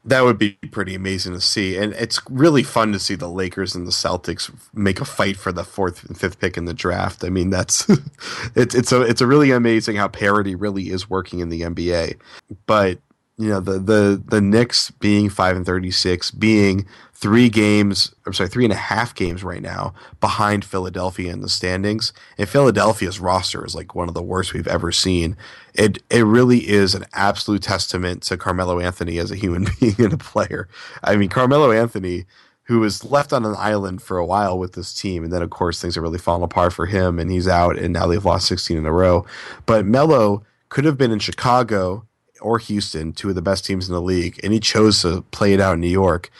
That 0.05 0.23
would 0.23 0.37
be 0.37 0.51
pretty 0.71 0.95
amazing 0.95 1.33
to 1.33 1.41
see, 1.41 1.75
and 1.75 1.91
it's 1.95 2.21
really 2.29 2.63
fun 2.63 2.93
to 2.93 2.99
see 2.99 3.15
the 3.15 3.27
Lakers 3.27 3.75
and 3.75 3.85
the 3.85 3.91
Celtics 3.91 4.53
make 4.73 5.01
a 5.01 5.05
fight 5.05 5.35
for 5.35 5.51
the 5.51 5.65
fourth 5.65 6.05
and 6.05 6.17
fifth 6.17 6.39
pick 6.39 6.55
in 6.55 6.65
the 6.65 6.75
draft. 6.75 7.25
I 7.25 7.29
mean, 7.29 7.49
that's 7.49 7.89
it's 8.55 8.73
it's 8.75 8.93
a 8.93 9.01
it's 9.01 9.19
a 9.19 9.27
really 9.27 9.51
amazing 9.51 9.97
how 9.97 10.07
parity 10.07 10.55
really 10.55 10.91
is 10.91 11.09
working 11.09 11.39
in 11.39 11.49
the 11.49 11.61
NBA. 11.61 12.19
But 12.67 12.99
you 13.37 13.49
know 13.49 13.59
the 13.59 13.79
the 13.79 14.21
the 14.25 14.41
Knicks 14.41 14.91
being 14.91 15.29
five 15.29 15.57
and 15.57 15.65
thirty 15.65 15.91
six, 15.91 16.31
being 16.31 16.85
three 17.13 17.49
games, 17.49 18.13
I'm 18.25 18.33
sorry, 18.33 18.49
three 18.49 18.65
and 18.65 18.73
a 18.73 18.77
half 18.77 19.15
games 19.15 19.43
right 19.43 19.61
now 19.61 19.93
behind 20.19 20.65
Philadelphia 20.65 21.31
in 21.31 21.41
the 21.41 21.49
standings. 21.49 22.13
And 22.37 22.47
Philadelphia's 22.47 23.19
roster 23.19 23.65
is 23.65 23.73
like 23.73 23.95
one 23.95 24.07
of 24.09 24.13
the 24.13 24.21
worst 24.21 24.53
we've 24.53 24.67
ever 24.67 24.91
seen. 24.91 25.35
It 25.73 26.01
it 26.09 26.23
really 26.23 26.69
is 26.69 26.95
an 26.95 27.05
absolute 27.13 27.63
testament 27.63 28.23
to 28.23 28.37
Carmelo 28.37 28.79
Anthony 28.79 29.17
as 29.17 29.31
a 29.31 29.35
human 29.35 29.67
being 29.79 29.95
and 29.99 30.13
a 30.13 30.17
player. 30.17 30.69
I 31.03 31.15
mean, 31.17 31.29
Carmelo 31.29 31.71
Anthony, 31.71 32.25
who 32.63 32.79
was 32.79 33.03
left 33.03 33.33
on 33.33 33.45
an 33.45 33.55
island 33.57 34.01
for 34.01 34.17
a 34.17 34.25
while 34.25 34.57
with 34.57 34.73
this 34.73 34.93
team, 34.93 35.25
and 35.25 35.33
then 35.33 35.41
of 35.41 35.49
course 35.49 35.81
things 35.81 35.97
are 35.97 36.01
really 36.01 36.19
falling 36.19 36.43
apart 36.43 36.71
for 36.71 36.85
him, 36.85 37.19
and 37.19 37.29
he's 37.29 37.47
out, 37.49 37.77
and 37.77 37.93
now 37.93 38.07
they've 38.07 38.23
lost 38.23 38.47
16 38.47 38.77
in 38.77 38.85
a 38.85 38.93
row. 38.93 39.25
But 39.65 39.85
Melo 39.85 40.43
could 40.69 40.85
have 40.85 40.97
been 40.97 41.11
in 41.11 41.19
Chicago 41.19 42.05
or 42.41 42.59
Houston, 42.59 43.13
two 43.13 43.29
of 43.29 43.35
the 43.35 43.41
best 43.41 43.65
teams 43.65 43.87
in 43.87 43.93
the 43.93 44.01
league, 44.01 44.39
and 44.43 44.53
he 44.53 44.59
chose 44.59 45.01
to 45.01 45.21
play 45.31 45.53
it 45.53 45.61
out 45.61 45.75
in 45.75 45.81
New 45.81 45.87
York 45.87 46.31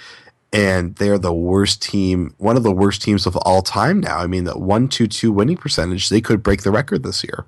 and 0.55 0.95
they're 0.95 1.17
the 1.17 1.33
worst 1.33 1.81
team, 1.81 2.33
one 2.37 2.55
of 2.55 2.63
the 2.63 2.71
worst 2.71 3.01
teams 3.01 3.25
of 3.25 3.35
all 3.37 3.61
time 3.61 3.99
now. 3.99 4.19
I 4.19 4.27
mean, 4.27 4.45
two 4.87 5.07
two 5.07 5.31
winning 5.33 5.57
percentage, 5.57 6.07
they 6.07 6.21
could 6.21 6.41
break 6.41 6.63
the 6.63 6.71
record 6.71 7.03
this 7.03 7.25
year. 7.25 7.45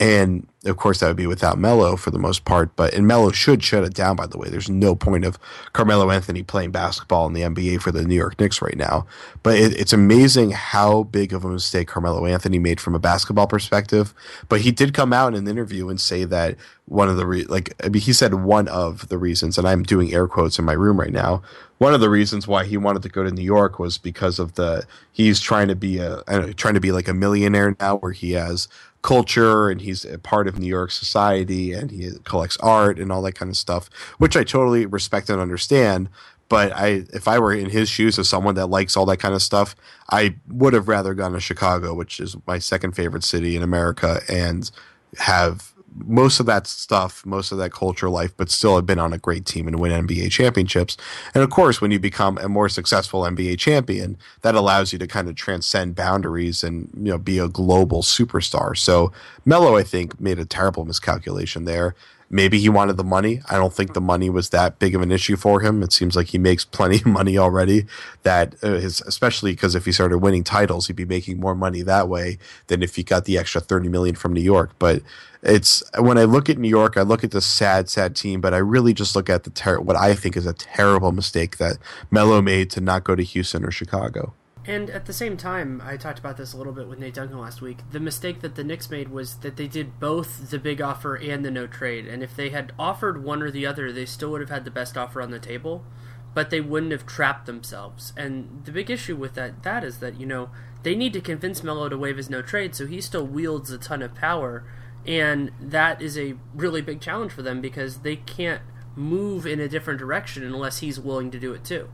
And 0.00 0.48
of 0.64 0.76
course, 0.76 1.00
that 1.00 1.08
would 1.08 1.16
be 1.16 1.26
without 1.26 1.58
Melo 1.58 1.96
for 1.96 2.10
the 2.10 2.18
most 2.18 2.44
part. 2.44 2.74
But 2.76 2.94
and 2.94 3.06
Melo 3.06 3.32
should 3.32 3.62
shut 3.62 3.84
it 3.84 3.94
down. 3.94 4.16
By 4.16 4.26
the 4.26 4.38
way, 4.38 4.48
there's 4.48 4.70
no 4.70 4.94
point 4.94 5.24
of 5.24 5.38
Carmelo 5.72 6.10
Anthony 6.10 6.42
playing 6.42 6.70
basketball 6.70 7.26
in 7.26 7.32
the 7.32 7.42
NBA 7.42 7.80
for 7.80 7.90
the 7.90 8.04
New 8.04 8.14
York 8.14 8.38
Knicks 8.38 8.62
right 8.62 8.76
now. 8.76 9.06
But 9.42 9.58
it, 9.58 9.78
it's 9.78 9.92
amazing 9.92 10.52
how 10.52 11.04
big 11.04 11.32
of 11.32 11.44
a 11.44 11.48
mistake 11.48 11.88
Carmelo 11.88 12.26
Anthony 12.26 12.58
made 12.58 12.80
from 12.80 12.94
a 12.94 13.00
basketball 13.00 13.46
perspective. 13.46 14.14
But 14.48 14.60
he 14.60 14.70
did 14.70 14.94
come 14.94 15.12
out 15.12 15.34
in 15.34 15.40
an 15.40 15.48
interview 15.48 15.88
and 15.88 16.00
say 16.00 16.24
that 16.24 16.56
one 16.86 17.08
of 17.08 17.16
the 17.16 17.26
re- 17.26 17.44
like 17.44 17.74
I 17.84 17.88
mean, 17.88 18.02
he 18.02 18.12
said 18.12 18.34
one 18.34 18.68
of 18.68 19.08
the 19.08 19.18
reasons, 19.18 19.58
and 19.58 19.66
I'm 19.66 19.82
doing 19.82 20.12
air 20.12 20.28
quotes 20.28 20.58
in 20.58 20.64
my 20.64 20.74
room 20.74 20.98
right 20.98 21.12
now. 21.12 21.42
One 21.78 21.94
of 21.94 22.00
the 22.00 22.10
reasons 22.10 22.46
why 22.46 22.64
he 22.64 22.76
wanted 22.76 23.02
to 23.02 23.08
go 23.08 23.24
to 23.24 23.30
New 23.32 23.42
York 23.42 23.80
was 23.80 23.98
because 23.98 24.38
of 24.38 24.54
the 24.54 24.86
he's 25.10 25.40
trying 25.40 25.66
to 25.68 25.74
be 25.74 25.98
a 25.98 26.22
trying 26.54 26.74
to 26.74 26.80
be 26.80 26.92
like 26.92 27.08
a 27.08 27.14
millionaire 27.14 27.74
now, 27.80 27.96
where 27.96 28.12
he 28.12 28.32
has 28.32 28.68
culture 29.02 29.68
and 29.68 29.80
he's 29.80 30.04
a 30.04 30.18
part 30.18 30.46
of 30.46 30.58
New 30.58 30.66
York 30.66 30.90
society 30.90 31.72
and 31.72 31.90
he 31.90 32.10
collects 32.24 32.56
art 32.58 32.98
and 32.98 33.12
all 33.12 33.22
that 33.22 33.34
kind 33.34 33.50
of 33.50 33.56
stuff, 33.56 33.90
which 34.18 34.36
I 34.36 34.44
totally 34.44 34.86
respect 34.86 35.28
and 35.28 35.40
understand. 35.40 36.08
But 36.48 36.72
I, 36.72 37.04
if 37.12 37.28
I 37.28 37.38
were 37.38 37.52
in 37.54 37.70
his 37.70 37.88
shoes 37.88 38.18
as 38.18 38.28
someone 38.28 38.54
that 38.56 38.66
likes 38.66 38.96
all 38.96 39.06
that 39.06 39.16
kind 39.18 39.34
of 39.34 39.42
stuff, 39.42 39.74
I 40.10 40.36
would 40.48 40.74
have 40.74 40.86
rather 40.86 41.14
gone 41.14 41.32
to 41.32 41.40
Chicago, 41.40 41.94
which 41.94 42.20
is 42.20 42.36
my 42.46 42.58
second 42.58 42.92
favorite 42.92 43.24
city 43.24 43.56
in 43.56 43.62
America, 43.62 44.20
and 44.28 44.70
have 45.18 45.71
most 45.96 46.40
of 46.40 46.46
that 46.46 46.66
stuff, 46.66 47.24
most 47.26 47.52
of 47.52 47.58
that 47.58 47.72
culture 47.72 48.08
life, 48.08 48.32
but 48.36 48.50
still 48.50 48.76
have 48.76 48.86
been 48.86 48.98
on 48.98 49.12
a 49.12 49.18
great 49.18 49.44
team 49.44 49.66
and 49.66 49.78
win 49.78 50.06
NBA 50.06 50.30
championships. 50.30 50.96
And 51.34 51.42
of 51.42 51.50
course, 51.50 51.80
when 51.80 51.90
you 51.90 51.98
become 51.98 52.38
a 52.38 52.48
more 52.48 52.68
successful 52.68 53.22
NBA 53.22 53.58
champion, 53.58 54.16
that 54.42 54.54
allows 54.54 54.92
you 54.92 54.98
to 54.98 55.06
kind 55.06 55.28
of 55.28 55.34
transcend 55.34 55.94
boundaries 55.94 56.62
and 56.62 56.88
you 56.96 57.10
know 57.12 57.18
be 57.18 57.38
a 57.38 57.48
global 57.48 58.02
superstar. 58.02 58.76
So 58.76 59.12
Melo, 59.44 59.76
I 59.76 59.82
think, 59.82 60.20
made 60.20 60.38
a 60.38 60.44
terrible 60.44 60.84
miscalculation 60.84 61.64
there. 61.64 61.94
Maybe 62.34 62.58
he 62.58 62.70
wanted 62.70 62.96
the 62.96 63.04
money. 63.04 63.42
I 63.50 63.56
don't 63.56 63.74
think 63.74 63.92
the 63.92 64.00
money 64.00 64.30
was 64.30 64.48
that 64.48 64.78
big 64.78 64.94
of 64.94 65.02
an 65.02 65.12
issue 65.12 65.36
for 65.36 65.60
him. 65.60 65.82
It 65.82 65.92
seems 65.92 66.16
like 66.16 66.28
he 66.28 66.38
makes 66.38 66.64
plenty 66.64 66.96
of 66.96 67.06
money 67.06 67.36
already. 67.36 67.84
That 68.22 68.54
uh, 68.64 68.72
especially 68.72 69.52
because 69.52 69.74
if 69.74 69.84
he 69.84 69.92
started 69.92 70.18
winning 70.18 70.42
titles, 70.42 70.86
he'd 70.86 70.96
be 70.96 71.04
making 71.04 71.38
more 71.38 71.54
money 71.54 71.82
that 71.82 72.08
way 72.08 72.38
than 72.68 72.82
if 72.82 72.96
he 72.96 73.02
got 73.02 73.26
the 73.26 73.36
extra 73.36 73.60
thirty 73.60 73.90
million 73.90 74.14
from 74.14 74.32
New 74.32 74.40
York. 74.40 74.70
But 74.78 75.02
it's 75.42 75.82
when 75.98 76.18
I 76.18 76.24
look 76.24 76.48
at 76.48 76.58
New 76.58 76.68
York, 76.68 76.96
I 76.96 77.02
look 77.02 77.24
at 77.24 77.32
this 77.32 77.46
sad, 77.46 77.88
sad 77.88 78.14
team, 78.14 78.40
but 78.40 78.54
I 78.54 78.58
really 78.58 78.94
just 78.94 79.16
look 79.16 79.28
at 79.28 79.44
the 79.44 79.50
ter- 79.50 79.80
what 79.80 79.96
I 79.96 80.14
think 80.14 80.36
is 80.36 80.46
a 80.46 80.52
terrible 80.52 81.12
mistake 81.12 81.56
that 81.58 81.78
Melo 82.10 82.40
made 82.40 82.70
to 82.70 82.80
not 82.80 83.04
go 83.04 83.14
to 83.16 83.22
Houston 83.22 83.64
or 83.64 83.70
Chicago. 83.70 84.34
And 84.64 84.90
at 84.90 85.06
the 85.06 85.12
same 85.12 85.36
time, 85.36 85.82
I 85.84 85.96
talked 85.96 86.20
about 86.20 86.36
this 86.36 86.52
a 86.52 86.56
little 86.56 86.72
bit 86.72 86.86
with 86.86 87.00
Nate 87.00 87.14
Duncan 87.14 87.40
last 87.40 87.60
week. 87.60 87.78
The 87.90 87.98
mistake 87.98 88.42
that 88.42 88.54
the 88.54 88.62
Knicks 88.62 88.88
made 88.88 89.08
was 89.08 89.36
that 89.38 89.56
they 89.56 89.66
did 89.66 89.98
both 89.98 90.50
the 90.50 90.58
big 90.58 90.80
offer 90.80 91.16
and 91.16 91.44
the 91.44 91.50
no 91.50 91.66
trade. 91.66 92.06
And 92.06 92.22
if 92.22 92.36
they 92.36 92.50
had 92.50 92.72
offered 92.78 93.24
one 93.24 93.42
or 93.42 93.50
the 93.50 93.66
other, 93.66 93.90
they 93.90 94.06
still 94.06 94.30
would 94.30 94.40
have 94.40 94.50
had 94.50 94.64
the 94.64 94.70
best 94.70 94.96
offer 94.96 95.20
on 95.20 95.32
the 95.32 95.40
table, 95.40 95.84
but 96.32 96.50
they 96.50 96.60
wouldn't 96.60 96.92
have 96.92 97.06
trapped 97.06 97.46
themselves. 97.46 98.12
And 98.16 98.62
the 98.64 98.70
big 98.70 98.88
issue 98.88 99.16
with 99.16 99.34
that 99.34 99.64
that 99.64 99.82
is 99.82 99.98
that, 99.98 100.20
you 100.20 100.26
know, 100.26 100.50
they 100.84 100.94
need 100.94 101.12
to 101.14 101.20
convince 101.20 101.64
Melo 101.64 101.88
to 101.88 101.98
waive 101.98 102.16
his 102.16 102.30
no 102.30 102.40
trade, 102.40 102.76
so 102.76 102.86
he 102.86 103.00
still 103.00 103.26
wields 103.26 103.72
a 103.72 103.78
ton 103.78 104.00
of 104.00 104.14
power. 104.14 104.64
And 105.06 105.50
that 105.60 106.00
is 106.00 106.16
a 106.16 106.34
really 106.54 106.80
big 106.80 107.00
challenge 107.00 107.32
for 107.32 107.42
them 107.42 107.60
because 107.60 107.98
they 107.98 108.16
can't 108.16 108.62
move 108.94 109.46
in 109.46 109.58
a 109.58 109.68
different 109.68 109.98
direction 109.98 110.42
unless 110.42 110.78
he's 110.78 111.00
willing 111.00 111.30
to 111.30 111.40
do 111.40 111.52
it 111.52 111.64
too. 111.64 111.88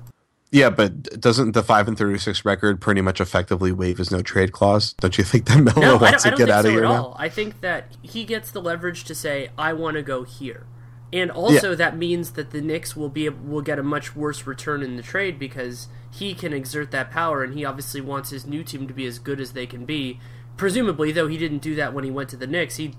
Yeah, 0.50 0.70
but 0.70 1.20
doesn't 1.20 1.52
the 1.52 1.62
five 1.62 1.88
and 1.88 1.98
thirty 1.98 2.18
six 2.18 2.44
record 2.44 2.80
pretty 2.80 3.02
much 3.02 3.20
effectively 3.20 3.70
waive 3.70 3.98
his 3.98 4.11
no 4.11 4.22
trade 4.22 4.52
clause? 4.52 4.94
Don't 4.94 5.18
you 5.18 5.24
think 5.24 5.46
that 5.46 5.59
Melo 5.62 5.80
no, 5.80 5.96
wants 5.98 6.22
to 6.22 6.30
get 6.30 6.48
out 6.48 6.62
so 6.62 6.68
of 6.68 6.74
here 6.74 6.82
now? 6.82 7.14
I 7.18 7.28
think 7.28 7.61
that 7.61 7.96
he 8.00 8.24
gets 8.24 8.50
the 8.50 8.62
leverage 8.62 9.04
to 9.04 9.14
say, 9.14 9.50
"I 9.59 9.74
want 9.74 9.96
to 9.96 10.02
go 10.02 10.24
here," 10.24 10.66
and 11.12 11.30
also 11.30 11.70
yeah. 11.70 11.76
that 11.76 11.98
means 11.98 12.32
that 12.32 12.50
the 12.50 12.62
Knicks 12.62 12.96
will 12.96 13.11
be 13.11 13.28
will 13.28 13.61
get 13.61 13.78
a 13.78 13.82
much 13.82 14.16
worse 14.16 14.46
return 14.46 14.82
in 14.82 14.96
the 14.96 15.02
trade 15.02 15.38
because 15.38 15.88
he 16.11 16.32
can 16.32 16.54
exert 16.54 16.92
that 16.92 17.11
power, 17.11 17.44
and 17.44 17.52
he 17.52 17.66
obviously 17.66 18.00
wants 18.00 18.30
his 18.30 18.46
new 18.46 18.64
team 18.64 18.88
to 18.88 18.94
be 18.94 19.04
as 19.04 19.18
good 19.18 19.40
as 19.40 19.52
they 19.52 19.66
can 19.66 19.84
be. 19.84 20.18
Presumably, 20.59 21.12
though 21.12 21.28
he 21.28 21.38
didn't 21.38 21.62
do 21.62 21.74
that 21.76 21.94
when 21.94 22.04
he 22.04 22.11
went 22.11 22.28
to 22.30 22.36
the 22.36 22.46
Knicks, 22.46 22.76
he 22.76 22.94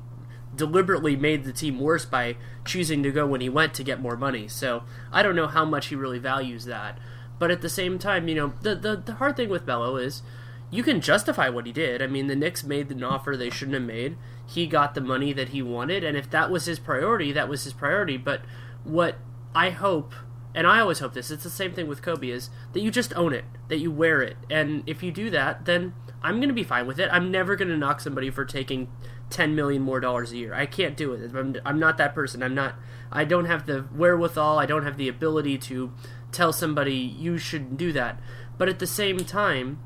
deliberately 0.56 1.16
made 1.16 1.44
the 1.44 1.54
team 1.54 1.80
worse 1.80 2.06
by 2.06 2.38
choosing 2.66 3.04
to 3.04 3.12
go 3.12 3.28
when 3.28 3.42
he 3.42 3.50
went 3.50 3.74
to 3.76 3.84
get 3.84 4.02
more 4.02 4.18
money. 4.18 4.48
So 4.48 4.84
I 5.12 5.22
don't 5.22 5.36
know 5.36 5.48
how 5.48 5.66
much 5.66 5.88
he 5.88 5.96
really 5.96 6.20
values 6.20 6.66
that. 6.66 6.98
But 7.38 7.52
at 7.52 7.62
the 7.62 7.70
same 7.70 8.00
time, 8.00 8.28
you 8.28 8.36
know, 8.36 8.54
the 8.62 8.76
the, 8.76 8.96
the 8.96 9.14
hard 9.14 9.38
thing 9.38 9.50
with 9.50 9.68
Melo 9.68 9.98
is 9.98 10.24
you 10.72 10.84
can 10.84 11.02
justify 11.02 11.50
what 11.50 11.66
he 11.66 11.72
did. 11.72 12.02
I 12.02 12.08
mean, 12.08 12.28
the 12.28 12.36
Knicks 12.36 12.64
made 12.64 12.92
an 12.92 13.04
offer 13.04 13.36
they 13.36 13.50
shouldn't 13.50 13.76
have 13.76 13.84
made. 13.84 14.18
He 14.46 14.66
got 14.68 14.94
the 14.94 15.02
money 15.02 15.34
that 15.34 15.50
he 15.50 15.62
wanted, 15.62 16.04
and 16.04 16.18
if 16.18 16.30
that 16.30 16.50
was 16.50 16.66
his 16.66 16.80
priority, 16.80 17.32
that 17.32 17.50
was 17.50 17.64
his 17.64 17.74
priority. 17.74 18.18
But 18.18 18.42
what 18.84 19.16
I 19.54 19.70
hope, 19.72 20.14
and 20.54 20.68
I 20.68 20.80
always 20.80 21.00
hope 21.00 21.14
this, 21.14 21.32
it's 21.32 21.44
the 21.44 21.50
same 21.50 21.74
thing 21.74 21.88
with 21.88 22.02
Kobe, 22.02 22.30
is 22.30 22.50
that 22.74 22.82
you 22.82 22.92
just 22.92 23.14
own 23.16 23.34
it, 23.34 23.46
that 23.68 23.80
you 23.80 23.92
wear 23.92 24.22
it. 24.22 24.38
And 24.50 24.84
if 24.86 25.02
you 25.02 25.12
do 25.12 25.30
that, 25.32 25.66
then 25.66 25.94
I'm 26.22 26.38
going 26.38 26.50
to 26.50 26.54
be 26.54 26.64
fine 26.64 26.86
with 26.86 27.00
it. 27.00 27.10
I'm 27.12 27.32
never 27.32 27.56
going 27.56 27.70
to 27.70 27.78
knock 27.78 28.02
somebody 28.02 28.30
for 28.30 28.46
taking 28.46 28.90
10 29.30 29.56
million 29.56 29.82
more 29.82 30.00
dollars 30.00 30.32
a 30.32 30.38
year. 30.38 30.54
I 30.54 30.66
can't 30.66 30.98
do 30.98 31.14
it. 31.14 31.34
I'm, 31.36 31.56
I'm 31.66 31.80
not 31.80 31.98
that 31.98 32.14
person. 32.14 32.44
I'm 32.44 32.56
not, 32.56 32.76
I 33.12 33.24
don't 33.26 33.46
have 33.46 33.66
the 33.66 33.82
wherewithal, 33.96 34.60
I 34.60 34.66
don't 34.66 34.84
have 34.84 34.98
the 34.98 35.08
ability 35.08 35.58
to 35.60 35.94
tell 36.32 36.52
somebody 36.52 36.96
you 36.96 37.38
shouldn't 37.38 37.78
do 37.78 37.92
that. 37.94 38.20
But 38.58 38.70
at 38.70 38.80
the 38.80 38.88
same 38.88 39.20
time, 39.20 39.80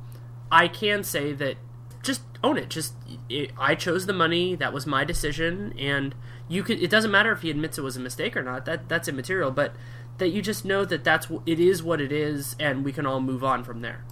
I 0.52 0.68
can 0.68 1.04
say 1.04 1.34
that 1.34 1.58
just 2.02 2.22
own 2.44 2.58
it. 2.58 2.70
Just 2.70 2.94
it, 3.30 3.52
I 3.58 3.76
chose 3.76 4.06
the 4.06 4.14
money. 4.14 4.56
That 4.56 4.74
was 4.74 4.86
my 4.86 5.04
decision, 5.04 5.74
and 5.80 6.14
you 6.50 6.64
could. 6.64 6.82
It 6.82 6.90
doesn't 6.90 7.12
matter 7.12 7.32
if 7.32 7.42
he 7.42 7.50
admits 7.50 7.78
it 7.78 7.82
was 7.82 7.96
a 7.96 8.02
mistake 8.02 8.36
or 8.36 8.44
not. 8.44 8.66
That 8.66 8.90
that's 8.90 9.08
immaterial. 9.08 9.52
But 9.52 9.74
that 10.18 10.30
you 10.30 10.42
just 10.42 10.66
know 10.66 10.86
that 10.86 11.04
that's 11.04 11.28
it 11.46 11.60
is 11.60 11.82
what 11.82 12.02
it 12.02 12.12
is, 12.12 12.56
and 12.60 12.84
we 12.84 12.92
can 12.92 13.06
all 13.06 13.22
move 13.22 13.44
on 13.44 13.64
from 13.64 13.82
there. 13.82 14.04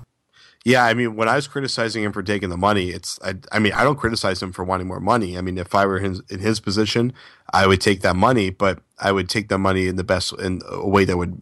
Yeah, 0.63 0.85
I 0.85 0.93
mean, 0.93 1.15
when 1.15 1.27
I 1.27 1.35
was 1.35 1.47
criticizing 1.47 2.03
him 2.03 2.11
for 2.11 2.21
taking 2.21 2.49
the 2.49 2.57
money, 2.57 2.89
it's 2.89 3.19
I, 3.23 3.33
I 3.51 3.57
mean, 3.57 3.73
I 3.73 3.83
don't 3.83 3.97
criticize 3.97 4.41
him 4.43 4.51
for 4.51 4.63
wanting 4.63 4.87
more 4.87 4.99
money. 4.99 5.37
I 5.37 5.41
mean, 5.41 5.57
if 5.57 5.73
I 5.73 5.85
were 5.87 5.97
in, 5.97 6.21
in 6.29 6.39
his 6.39 6.59
position, 6.59 7.13
I 7.51 7.65
would 7.65 7.81
take 7.81 8.01
that 8.01 8.15
money, 8.15 8.51
but 8.51 8.79
I 8.99 9.11
would 9.11 9.27
take 9.27 9.49
the 9.49 9.57
money 9.57 9.87
in 9.87 9.95
the 9.95 10.03
best 10.03 10.33
in 10.33 10.61
a 10.69 10.87
way 10.87 11.03
that 11.05 11.17
would 11.17 11.41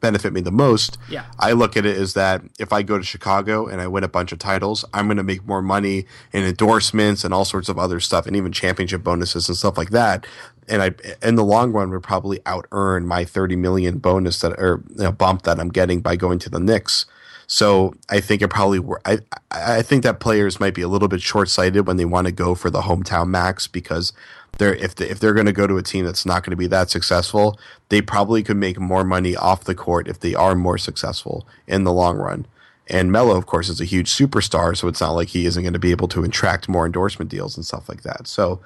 benefit 0.00 0.32
me 0.32 0.40
the 0.40 0.52
most. 0.52 0.98
Yeah. 1.10 1.26
I 1.38 1.52
look 1.52 1.76
at 1.76 1.84
it 1.84 1.96
as 1.96 2.14
that 2.14 2.42
if 2.58 2.72
I 2.72 2.82
go 2.82 2.98
to 2.98 3.04
Chicago 3.04 3.66
and 3.66 3.80
I 3.80 3.86
win 3.86 4.04
a 4.04 4.08
bunch 4.08 4.32
of 4.32 4.38
titles, 4.38 4.84
I'm 4.94 5.06
going 5.06 5.16
to 5.18 5.22
make 5.22 5.46
more 5.46 5.62
money 5.62 6.06
in 6.32 6.44
endorsements 6.44 7.24
and 7.24 7.34
all 7.34 7.44
sorts 7.44 7.68
of 7.68 7.78
other 7.78 8.00
stuff 8.00 8.26
and 8.26 8.34
even 8.36 8.52
championship 8.52 9.02
bonuses 9.02 9.48
and 9.48 9.56
stuff 9.56 9.76
like 9.76 9.90
that. 9.90 10.26
And 10.68 10.82
I, 10.82 10.92
in 11.22 11.34
the 11.34 11.44
long 11.44 11.72
run, 11.72 11.90
would 11.90 12.02
probably 12.02 12.40
out 12.46 12.66
earn 12.72 13.06
my 13.06 13.24
30 13.24 13.56
million 13.56 13.98
bonus 13.98 14.40
that 14.40 14.52
or 14.52 14.82
you 14.90 15.04
know, 15.04 15.12
bump 15.12 15.42
that 15.42 15.58
I'm 15.58 15.70
getting 15.70 16.00
by 16.00 16.16
going 16.16 16.38
to 16.40 16.50
the 16.50 16.60
Knicks. 16.60 17.06
So 17.48 17.94
I 18.10 18.20
think 18.20 18.42
it 18.42 18.48
probably 18.48 18.80
I 19.06 19.18
I 19.50 19.82
think 19.82 20.02
that 20.04 20.20
players 20.20 20.60
might 20.60 20.74
be 20.74 20.82
a 20.82 20.88
little 20.88 21.08
bit 21.08 21.22
short 21.22 21.48
sighted 21.48 21.86
when 21.86 21.96
they 21.96 22.04
want 22.04 22.26
to 22.26 22.32
go 22.32 22.54
for 22.54 22.68
the 22.68 22.82
hometown 22.82 23.28
max 23.28 23.66
because 23.66 24.12
they're 24.58 24.74
if 24.74 24.94
they, 24.94 25.08
if 25.08 25.18
they're 25.18 25.32
going 25.32 25.46
to 25.46 25.52
go 25.52 25.66
to 25.66 25.78
a 25.78 25.82
team 25.82 26.04
that's 26.04 26.26
not 26.26 26.44
going 26.44 26.50
to 26.50 26.56
be 26.56 26.66
that 26.66 26.90
successful, 26.90 27.58
they 27.88 28.02
probably 28.02 28.42
could 28.42 28.58
make 28.58 28.78
more 28.78 29.02
money 29.02 29.34
off 29.34 29.64
the 29.64 29.74
court 29.74 30.08
if 30.08 30.20
they 30.20 30.34
are 30.34 30.54
more 30.54 30.76
successful 30.76 31.48
in 31.66 31.84
the 31.84 31.92
long 31.92 32.18
run. 32.18 32.46
And 32.86 33.10
Melo, 33.10 33.36
of 33.36 33.46
course, 33.46 33.68
is 33.68 33.80
a 33.80 33.86
huge 33.86 34.10
superstar, 34.10 34.76
so 34.76 34.88
it's 34.88 35.00
not 35.00 35.12
like 35.12 35.28
he 35.28 35.46
isn't 35.46 35.62
going 35.62 35.72
to 35.72 35.78
be 35.78 35.90
able 35.90 36.08
to 36.08 36.24
attract 36.24 36.68
more 36.68 36.86
endorsement 36.86 37.30
deals 37.30 37.56
and 37.56 37.64
stuff 37.64 37.88
like 37.88 38.02
that. 38.02 38.26
So 38.26 38.60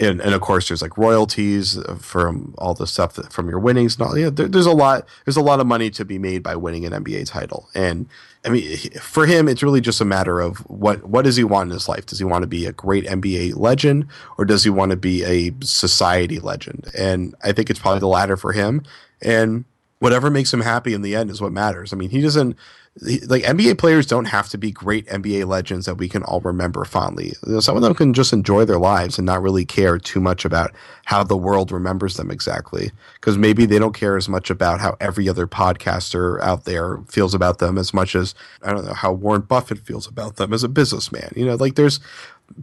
and, 0.00 0.20
and 0.20 0.34
of 0.34 0.40
course 0.40 0.68
there's 0.68 0.82
like 0.82 0.96
royalties 0.96 1.78
from 1.98 2.54
all 2.58 2.74
the 2.74 2.86
stuff 2.86 3.14
that, 3.14 3.32
from 3.32 3.48
your 3.48 3.58
winnings 3.58 3.96
and 3.96 4.06
all 4.06 4.18
yeah 4.18 4.30
there, 4.30 4.48
there's 4.48 4.66
a 4.66 4.72
lot 4.72 5.06
there's 5.24 5.36
a 5.36 5.42
lot 5.42 5.60
of 5.60 5.66
money 5.66 5.90
to 5.90 6.04
be 6.04 6.18
made 6.18 6.42
by 6.42 6.56
winning 6.56 6.86
an 6.86 7.04
NBA 7.04 7.26
title. 7.26 7.68
And 7.74 8.08
I 8.44 8.48
mean 8.48 8.76
for 9.00 9.26
him 9.26 9.46
it's 9.46 9.62
really 9.62 9.80
just 9.80 10.00
a 10.00 10.04
matter 10.04 10.40
of 10.40 10.58
what 10.70 11.04
what 11.04 11.24
does 11.24 11.36
he 11.36 11.44
want 11.44 11.68
in 11.68 11.74
his 11.74 11.88
life? 11.88 12.06
Does 12.06 12.18
he 12.18 12.24
want 12.24 12.42
to 12.42 12.48
be 12.48 12.66
a 12.66 12.72
great 12.72 13.04
NBA 13.04 13.56
legend 13.56 14.06
or 14.38 14.44
does 14.44 14.64
he 14.64 14.70
want 14.70 14.90
to 14.90 14.96
be 14.96 15.22
a 15.24 15.52
society 15.64 16.38
legend? 16.40 16.90
And 16.96 17.34
I 17.44 17.52
think 17.52 17.68
it's 17.68 17.80
probably 17.80 18.00
the 18.00 18.08
latter 18.08 18.36
for 18.36 18.52
him. 18.52 18.82
And 19.20 19.66
whatever 19.98 20.30
makes 20.30 20.52
him 20.52 20.62
happy 20.62 20.94
in 20.94 21.02
the 21.02 21.14
end 21.14 21.30
is 21.30 21.42
what 21.42 21.52
matters. 21.52 21.92
I 21.92 21.96
mean 21.96 22.10
he 22.10 22.22
doesn't 22.22 22.56
like 23.28 23.44
NBA 23.44 23.78
players 23.78 24.06
don't 24.06 24.26
have 24.26 24.48
to 24.48 24.58
be 24.58 24.72
great 24.72 25.06
NBA 25.06 25.46
legends 25.46 25.86
that 25.86 25.94
we 25.94 26.08
can 26.08 26.24
all 26.24 26.40
remember 26.40 26.84
fondly. 26.84 27.32
Some 27.60 27.76
of 27.76 27.82
them 27.82 27.94
can 27.94 28.12
just 28.12 28.32
enjoy 28.32 28.64
their 28.64 28.78
lives 28.78 29.16
and 29.16 29.24
not 29.24 29.42
really 29.42 29.64
care 29.64 29.96
too 29.96 30.20
much 30.20 30.44
about 30.44 30.72
how 31.04 31.22
the 31.22 31.36
world 31.36 31.70
remembers 31.70 32.16
them 32.16 32.30
exactly. 32.30 32.90
Because 33.14 33.38
maybe 33.38 33.64
they 33.64 33.78
don't 33.78 33.94
care 33.94 34.16
as 34.16 34.28
much 34.28 34.50
about 34.50 34.80
how 34.80 34.96
every 35.00 35.28
other 35.28 35.46
podcaster 35.46 36.40
out 36.42 36.64
there 36.64 36.98
feels 37.08 37.32
about 37.32 37.58
them 37.58 37.78
as 37.78 37.94
much 37.94 38.16
as 38.16 38.34
I 38.62 38.72
don't 38.72 38.84
know 38.84 38.94
how 38.94 39.12
Warren 39.12 39.42
Buffett 39.42 39.78
feels 39.78 40.08
about 40.08 40.36
them 40.36 40.52
as 40.52 40.64
a 40.64 40.68
businessman. 40.68 41.32
You 41.36 41.46
know, 41.46 41.54
like 41.54 41.76
there's 41.76 42.00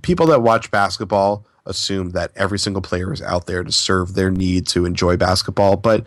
people 0.01 0.25
that 0.27 0.41
watch 0.41 0.69
basketball 0.71 1.45
assume 1.65 2.11
that 2.11 2.31
every 2.35 2.59
single 2.59 2.81
player 2.81 3.13
is 3.13 3.21
out 3.21 3.45
there 3.45 3.63
to 3.63 3.71
serve 3.71 4.13
their 4.13 4.31
need 4.31 4.67
to 4.67 4.85
enjoy 4.85 5.17
basketball, 5.17 5.77
but 5.77 6.05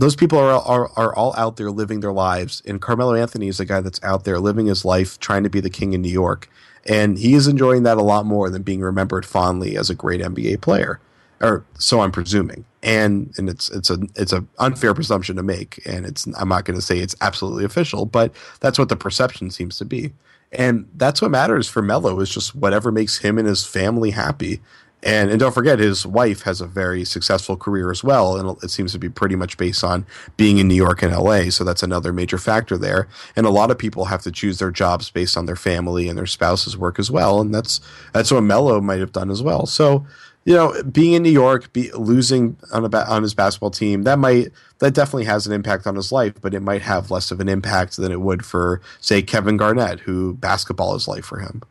those 0.00 0.16
people 0.16 0.38
are, 0.38 0.50
are 0.50 0.90
are 0.96 1.14
all 1.14 1.34
out 1.36 1.56
there 1.56 1.70
living 1.70 2.00
their 2.00 2.12
lives, 2.12 2.62
and 2.66 2.80
Carmelo 2.80 3.14
Anthony 3.14 3.48
is 3.48 3.60
a 3.60 3.66
guy 3.66 3.80
that's 3.82 4.02
out 4.02 4.24
there 4.24 4.38
living 4.38 4.66
his 4.66 4.84
life, 4.84 5.20
trying 5.20 5.42
to 5.44 5.50
be 5.50 5.60
the 5.60 5.68
king 5.68 5.92
in 5.92 6.00
New 6.00 6.10
York, 6.10 6.48
and 6.86 7.18
he 7.18 7.34
is 7.34 7.46
enjoying 7.46 7.82
that 7.82 7.98
a 7.98 8.02
lot 8.02 8.24
more 8.24 8.48
than 8.48 8.62
being 8.62 8.80
remembered 8.80 9.26
fondly 9.26 9.76
as 9.76 9.90
a 9.90 9.94
great 9.94 10.22
NBA 10.22 10.62
player, 10.62 11.00
or 11.42 11.66
so 11.78 12.00
I'm 12.00 12.12
presuming. 12.12 12.64
And 12.82 13.34
and 13.36 13.50
it's 13.50 13.68
it's 13.70 13.90
a 13.90 13.98
it's 14.16 14.32
a 14.32 14.42
unfair 14.58 14.94
presumption 14.94 15.36
to 15.36 15.42
make, 15.42 15.82
and 15.84 16.06
it's 16.06 16.26
I'm 16.38 16.48
not 16.48 16.64
going 16.64 16.78
to 16.78 16.84
say 16.84 16.98
it's 16.98 17.16
absolutely 17.20 17.66
official, 17.66 18.06
but 18.06 18.34
that's 18.60 18.78
what 18.78 18.88
the 18.88 18.96
perception 18.96 19.50
seems 19.50 19.76
to 19.76 19.84
be, 19.84 20.14
and 20.50 20.88
that's 20.96 21.20
what 21.20 21.30
matters 21.30 21.68
for 21.68 21.82
Melo 21.82 22.18
is 22.20 22.30
just 22.30 22.54
whatever 22.54 22.90
makes 22.90 23.18
him 23.18 23.36
and 23.36 23.46
his 23.46 23.66
family 23.66 24.12
happy. 24.12 24.62
And 25.02 25.30
and 25.30 25.40
don't 25.40 25.54
forget, 25.54 25.78
his 25.78 26.06
wife 26.06 26.42
has 26.42 26.60
a 26.60 26.66
very 26.66 27.04
successful 27.04 27.56
career 27.56 27.90
as 27.90 28.04
well, 28.04 28.36
and 28.36 28.62
it 28.62 28.70
seems 28.70 28.92
to 28.92 28.98
be 28.98 29.08
pretty 29.08 29.34
much 29.34 29.56
based 29.56 29.82
on 29.82 30.04
being 30.36 30.58
in 30.58 30.68
New 30.68 30.74
York 30.74 31.02
and 31.02 31.12
L.A. 31.12 31.50
So 31.50 31.64
that's 31.64 31.82
another 31.82 32.12
major 32.12 32.36
factor 32.36 32.76
there. 32.76 33.08
And 33.34 33.46
a 33.46 33.50
lot 33.50 33.70
of 33.70 33.78
people 33.78 34.06
have 34.06 34.22
to 34.22 34.30
choose 34.30 34.58
their 34.58 34.70
jobs 34.70 35.10
based 35.10 35.36
on 35.36 35.46
their 35.46 35.56
family 35.56 36.08
and 36.08 36.18
their 36.18 36.26
spouse's 36.26 36.76
work 36.76 36.98
as 36.98 37.10
well, 37.10 37.40
and 37.40 37.54
that's 37.54 37.80
that's 38.12 38.30
what 38.30 38.42
Melo 38.42 38.80
might 38.80 39.00
have 39.00 39.12
done 39.12 39.30
as 39.30 39.42
well. 39.42 39.64
So 39.64 40.06
you 40.44 40.54
know, 40.54 40.82
being 40.82 41.12
in 41.12 41.22
New 41.22 41.30
York, 41.30 41.72
be, 41.72 41.90
losing 41.92 42.56
on 42.72 42.84
a 42.84 42.96
on 43.06 43.22
his 43.22 43.34
basketball 43.34 43.70
team, 43.70 44.04
that 44.04 44.18
might 44.18 44.48
that 44.78 44.94
definitely 44.94 45.26
has 45.26 45.46
an 45.46 45.52
impact 45.52 45.86
on 45.86 45.96
his 45.96 46.12
life, 46.12 46.34
but 46.40 46.54
it 46.54 46.60
might 46.60 46.82
have 46.82 47.10
less 47.10 47.30
of 47.30 47.40
an 47.40 47.48
impact 47.48 47.96
than 47.96 48.12
it 48.12 48.20
would 48.20 48.44
for 48.44 48.80
say 49.00 49.22
Kevin 49.22 49.56
Garnett, 49.56 50.00
who 50.00 50.34
basketball 50.34 50.94
is 50.94 51.08
life 51.08 51.24
for 51.24 51.40
him 51.40 51.62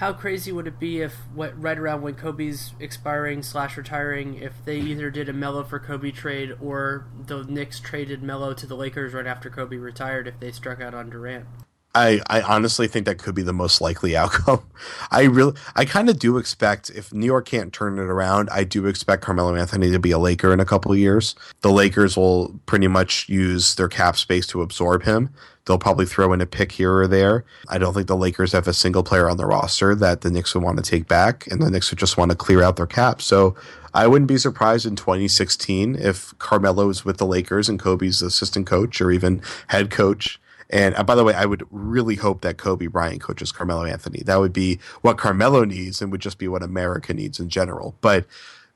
how 0.00 0.14
crazy 0.14 0.50
would 0.50 0.66
it 0.66 0.80
be 0.80 1.02
if 1.02 1.14
what 1.34 1.60
right 1.60 1.76
around 1.76 2.00
when 2.00 2.14
Kobe's 2.14 2.72
expiring 2.80 3.42
slash 3.42 3.76
retiring, 3.76 4.36
if 4.36 4.54
they 4.64 4.78
either 4.78 5.10
did 5.10 5.28
a 5.28 5.32
Melo 5.34 5.62
for 5.62 5.78
Kobe 5.78 6.10
trade 6.10 6.56
or 6.58 7.04
the 7.26 7.44
Knicks 7.44 7.78
traded 7.78 8.22
Melo 8.22 8.54
to 8.54 8.66
the 8.66 8.74
Lakers 8.74 9.12
right 9.12 9.26
after 9.26 9.50
Kobe 9.50 9.76
retired 9.76 10.26
if 10.26 10.40
they 10.40 10.52
struck 10.52 10.80
out 10.80 10.94
on 10.94 11.10
Durant? 11.10 11.44
I, 11.94 12.20
I 12.28 12.40
honestly 12.42 12.86
think 12.86 13.06
that 13.06 13.18
could 13.18 13.34
be 13.34 13.42
the 13.42 13.52
most 13.52 13.80
likely 13.80 14.16
outcome. 14.16 14.62
I 15.10 15.22
really, 15.24 15.54
I 15.74 15.84
kind 15.84 16.08
of 16.08 16.18
do 16.18 16.36
expect 16.36 16.90
if 16.90 17.12
New 17.12 17.26
York 17.26 17.46
can't 17.46 17.72
turn 17.72 17.98
it 17.98 18.02
around, 18.02 18.48
I 18.50 18.64
do 18.64 18.86
expect 18.86 19.22
Carmelo 19.22 19.54
Anthony 19.54 19.90
to 19.90 19.98
be 19.98 20.12
a 20.12 20.18
Laker 20.18 20.52
in 20.52 20.60
a 20.60 20.64
couple 20.64 20.94
years. 20.94 21.34
The 21.62 21.72
Lakers 21.72 22.16
will 22.16 22.60
pretty 22.66 22.88
much 22.88 23.28
use 23.28 23.74
their 23.74 23.88
cap 23.88 24.16
space 24.16 24.46
to 24.48 24.62
absorb 24.62 25.02
him. 25.02 25.30
They'll 25.66 25.78
probably 25.78 26.06
throw 26.06 26.32
in 26.32 26.40
a 26.40 26.46
pick 26.46 26.72
here 26.72 26.92
or 26.96 27.06
there. 27.06 27.44
I 27.68 27.78
don't 27.78 27.92
think 27.92 28.06
the 28.06 28.16
Lakers 28.16 28.52
have 28.52 28.66
a 28.66 28.72
single 28.72 29.02
player 29.02 29.28
on 29.28 29.36
the 29.36 29.46
roster 29.46 29.94
that 29.94 30.22
the 30.22 30.30
Knicks 30.30 30.54
would 30.54 30.64
want 30.64 30.78
to 30.78 30.82
take 30.82 31.06
back, 31.06 31.46
and 31.48 31.60
the 31.60 31.70
Knicks 31.70 31.90
would 31.90 31.98
just 31.98 32.16
want 32.16 32.30
to 32.30 32.36
clear 32.36 32.62
out 32.62 32.76
their 32.76 32.86
cap. 32.86 33.20
So 33.20 33.54
I 33.92 34.06
wouldn't 34.06 34.28
be 34.28 34.38
surprised 34.38 34.86
in 34.86 34.96
2016 34.96 35.96
if 35.96 36.36
Carmelo 36.38 36.88
is 36.88 37.04
with 37.04 37.18
the 37.18 37.26
Lakers 37.26 37.68
and 37.68 37.78
Kobe's 37.78 38.22
assistant 38.22 38.66
coach 38.66 39.00
or 39.00 39.10
even 39.10 39.42
head 39.68 39.90
coach. 39.90 40.40
And 40.70 40.94
uh, 40.94 41.02
by 41.02 41.14
the 41.14 41.24
way, 41.24 41.34
I 41.34 41.44
would 41.44 41.66
really 41.70 42.14
hope 42.14 42.40
that 42.42 42.56
Kobe 42.56 42.86
Bryant 42.86 43.20
coaches 43.20 43.52
Carmelo 43.52 43.84
Anthony. 43.84 44.22
That 44.24 44.36
would 44.36 44.52
be 44.52 44.78
what 45.02 45.18
Carmelo 45.18 45.64
needs 45.64 46.00
and 46.00 46.10
would 46.12 46.20
just 46.20 46.38
be 46.38 46.48
what 46.48 46.62
America 46.62 47.12
needs 47.12 47.40
in 47.40 47.48
general. 47.48 47.96
But 48.00 48.26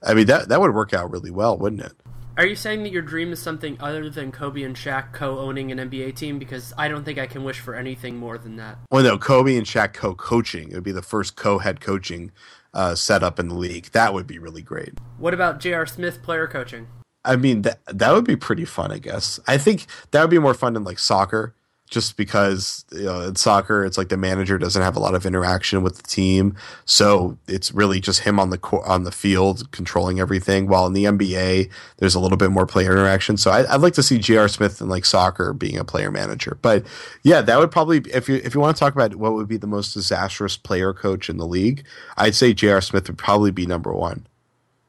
I 0.02 0.14
mean, 0.14 0.26
that, 0.26 0.48
that 0.48 0.60
would 0.60 0.74
work 0.74 0.92
out 0.92 1.10
really 1.10 1.30
well, 1.30 1.56
wouldn't 1.56 1.82
it? 1.82 1.92
Are 2.36 2.44
you 2.44 2.56
saying 2.56 2.82
that 2.82 2.90
your 2.90 3.02
dream 3.02 3.32
is 3.32 3.40
something 3.40 3.76
other 3.78 4.10
than 4.10 4.32
Kobe 4.32 4.64
and 4.64 4.74
Shaq 4.74 5.12
co-owning 5.12 5.70
an 5.70 5.78
NBA 5.78 6.16
team? 6.16 6.40
Because 6.40 6.74
I 6.76 6.88
don't 6.88 7.04
think 7.04 7.16
I 7.16 7.28
can 7.28 7.44
wish 7.44 7.60
for 7.60 7.76
anything 7.76 8.16
more 8.16 8.38
than 8.38 8.56
that. 8.56 8.78
Well, 8.90 9.04
no, 9.04 9.16
Kobe 9.16 9.56
and 9.56 9.64
Shaq 9.64 9.92
co-coaching. 9.92 10.70
It 10.70 10.74
would 10.74 10.82
be 10.82 10.90
the 10.90 11.00
first 11.00 11.36
co-head 11.36 11.80
coaching 11.80 12.32
uh, 12.74 12.96
setup 12.96 13.38
in 13.38 13.46
the 13.46 13.54
league. 13.54 13.92
That 13.92 14.12
would 14.12 14.26
be 14.26 14.40
really 14.40 14.62
great. 14.62 14.94
What 15.16 15.32
about 15.32 15.60
J.R. 15.60 15.86
Smith 15.86 16.24
player 16.24 16.48
coaching? 16.48 16.88
I 17.24 17.36
mean, 17.36 17.62
that 17.62 17.78
that 17.86 18.12
would 18.12 18.24
be 18.24 18.36
pretty 18.36 18.64
fun. 18.64 18.92
I 18.92 18.98
guess. 18.98 19.40
I 19.46 19.56
think 19.56 19.86
that 20.10 20.20
would 20.20 20.30
be 20.30 20.38
more 20.38 20.54
fun 20.54 20.74
than 20.74 20.84
like 20.84 20.98
soccer 20.98 21.54
just 21.94 22.16
because 22.16 22.84
you 22.90 23.04
know 23.04 23.20
in 23.20 23.36
soccer 23.36 23.84
it's 23.84 23.96
like 23.96 24.08
the 24.08 24.16
manager 24.16 24.58
doesn't 24.58 24.82
have 24.82 24.96
a 24.96 24.98
lot 24.98 25.14
of 25.14 25.24
interaction 25.24 25.80
with 25.80 25.96
the 25.96 26.02
team 26.02 26.56
so 26.84 27.38
it's 27.46 27.72
really 27.72 28.00
just 28.00 28.20
him 28.20 28.40
on 28.40 28.50
the 28.50 28.58
on 28.84 29.04
the 29.04 29.12
field 29.12 29.70
controlling 29.70 30.18
everything 30.18 30.66
while 30.66 30.86
in 30.86 30.92
the 30.92 31.04
NBA 31.04 31.70
there's 31.98 32.16
a 32.16 32.20
little 32.20 32.36
bit 32.36 32.50
more 32.50 32.66
player 32.66 32.90
interaction 32.90 33.36
so 33.36 33.52
I, 33.52 33.60
would 33.72 33.82
like 33.82 33.94
to 33.94 34.02
see 34.02 34.18
J.R. 34.18 34.48
Smith 34.48 34.80
in 34.80 34.88
like 34.88 35.04
soccer 35.04 35.52
being 35.52 35.78
a 35.78 35.84
player 35.84 36.10
manager 36.10 36.58
but 36.60 36.84
yeah 37.22 37.40
that 37.40 37.58
would 37.58 37.70
probably 37.70 37.98
if 38.12 38.28
you 38.28 38.40
if 38.42 38.54
you 38.54 38.60
want 38.60 38.76
to 38.76 38.80
talk 38.80 38.92
about 38.94 39.14
what 39.14 39.34
would 39.34 39.46
be 39.46 39.56
the 39.56 39.68
most 39.68 39.94
disastrous 39.94 40.56
player 40.56 40.92
coach 40.92 41.30
in 41.30 41.36
the 41.36 41.46
league 41.46 41.86
I'd 42.16 42.34
say 42.34 42.52
J.R. 42.52 42.80
Smith 42.80 43.08
would 43.08 43.18
probably 43.18 43.52
be 43.52 43.66
number 43.66 43.94
one 43.94 44.26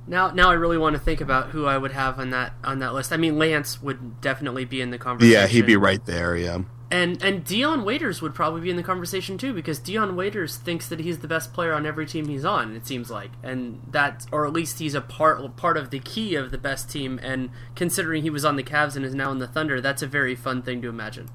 Now, 0.07 0.31
now 0.31 0.49
I 0.49 0.53
really 0.53 0.79
want 0.79 0.95
to 0.95 0.99
think 0.99 1.21
about 1.21 1.49
who 1.49 1.67
I 1.67 1.77
would 1.77 1.91
have 1.91 2.19
on 2.19 2.31
that 2.31 2.53
on 2.63 2.79
that 2.79 2.95
list. 2.95 3.13
I 3.13 3.17
mean, 3.17 3.37
Lance 3.37 3.79
would 3.79 4.21
definitely 4.21 4.65
be 4.65 4.81
in 4.81 4.89
the 4.89 4.97
conversation. 4.97 5.33
Yeah, 5.33 5.45
he'd 5.45 5.67
be 5.67 5.77
right 5.77 6.03
there. 6.05 6.35
Yeah. 6.35 6.61
And 6.91 7.21
and 7.23 7.43
Dion 7.43 7.83
Waiters 7.83 8.21
would 8.21 8.35
probably 8.35 8.61
be 8.61 8.69
in 8.69 8.75
the 8.75 8.83
conversation 8.83 9.37
too 9.37 9.53
because 9.53 9.79
Dion 9.79 10.15
Waiters 10.15 10.57
thinks 10.57 10.87
that 10.89 10.99
he's 10.99 11.19
the 11.19 11.27
best 11.27 11.51
player 11.51 11.73
on 11.73 11.85
every 11.85 12.05
team 12.05 12.27
he's 12.27 12.45
on. 12.45 12.75
It 12.75 12.85
seems 12.85 13.09
like, 13.09 13.31
and 13.41 13.81
that, 13.91 14.27
or 14.31 14.45
at 14.45 14.53
least 14.53 14.79
he's 14.79 14.93
a 14.93 15.01
part 15.01 15.55
part 15.57 15.77
of 15.77 15.89
the 15.89 15.99
key 15.99 16.35
of 16.35 16.51
the 16.51 16.57
best 16.57 16.89
team. 16.89 17.19
And 17.23 17.49
considering 17.75 18.21
he 18.21 18.29
was 18.29 18.45
on 18.45 18.55
the 18.55 18.63
Cavs 18.63 18.95
and 18.95 19.03
is 19.03 19.15
now 19.15 19.31
in 19.31 19.39
the 19.39 19.47
Thunder, 19.47 19.81
that's 19.81 20.03
a 20.03 20.07
very 20.07 20.35
fun 20.35 20.61
thing 20.61 20.81
to 20.83 20.89
imagine. 20.89 21.29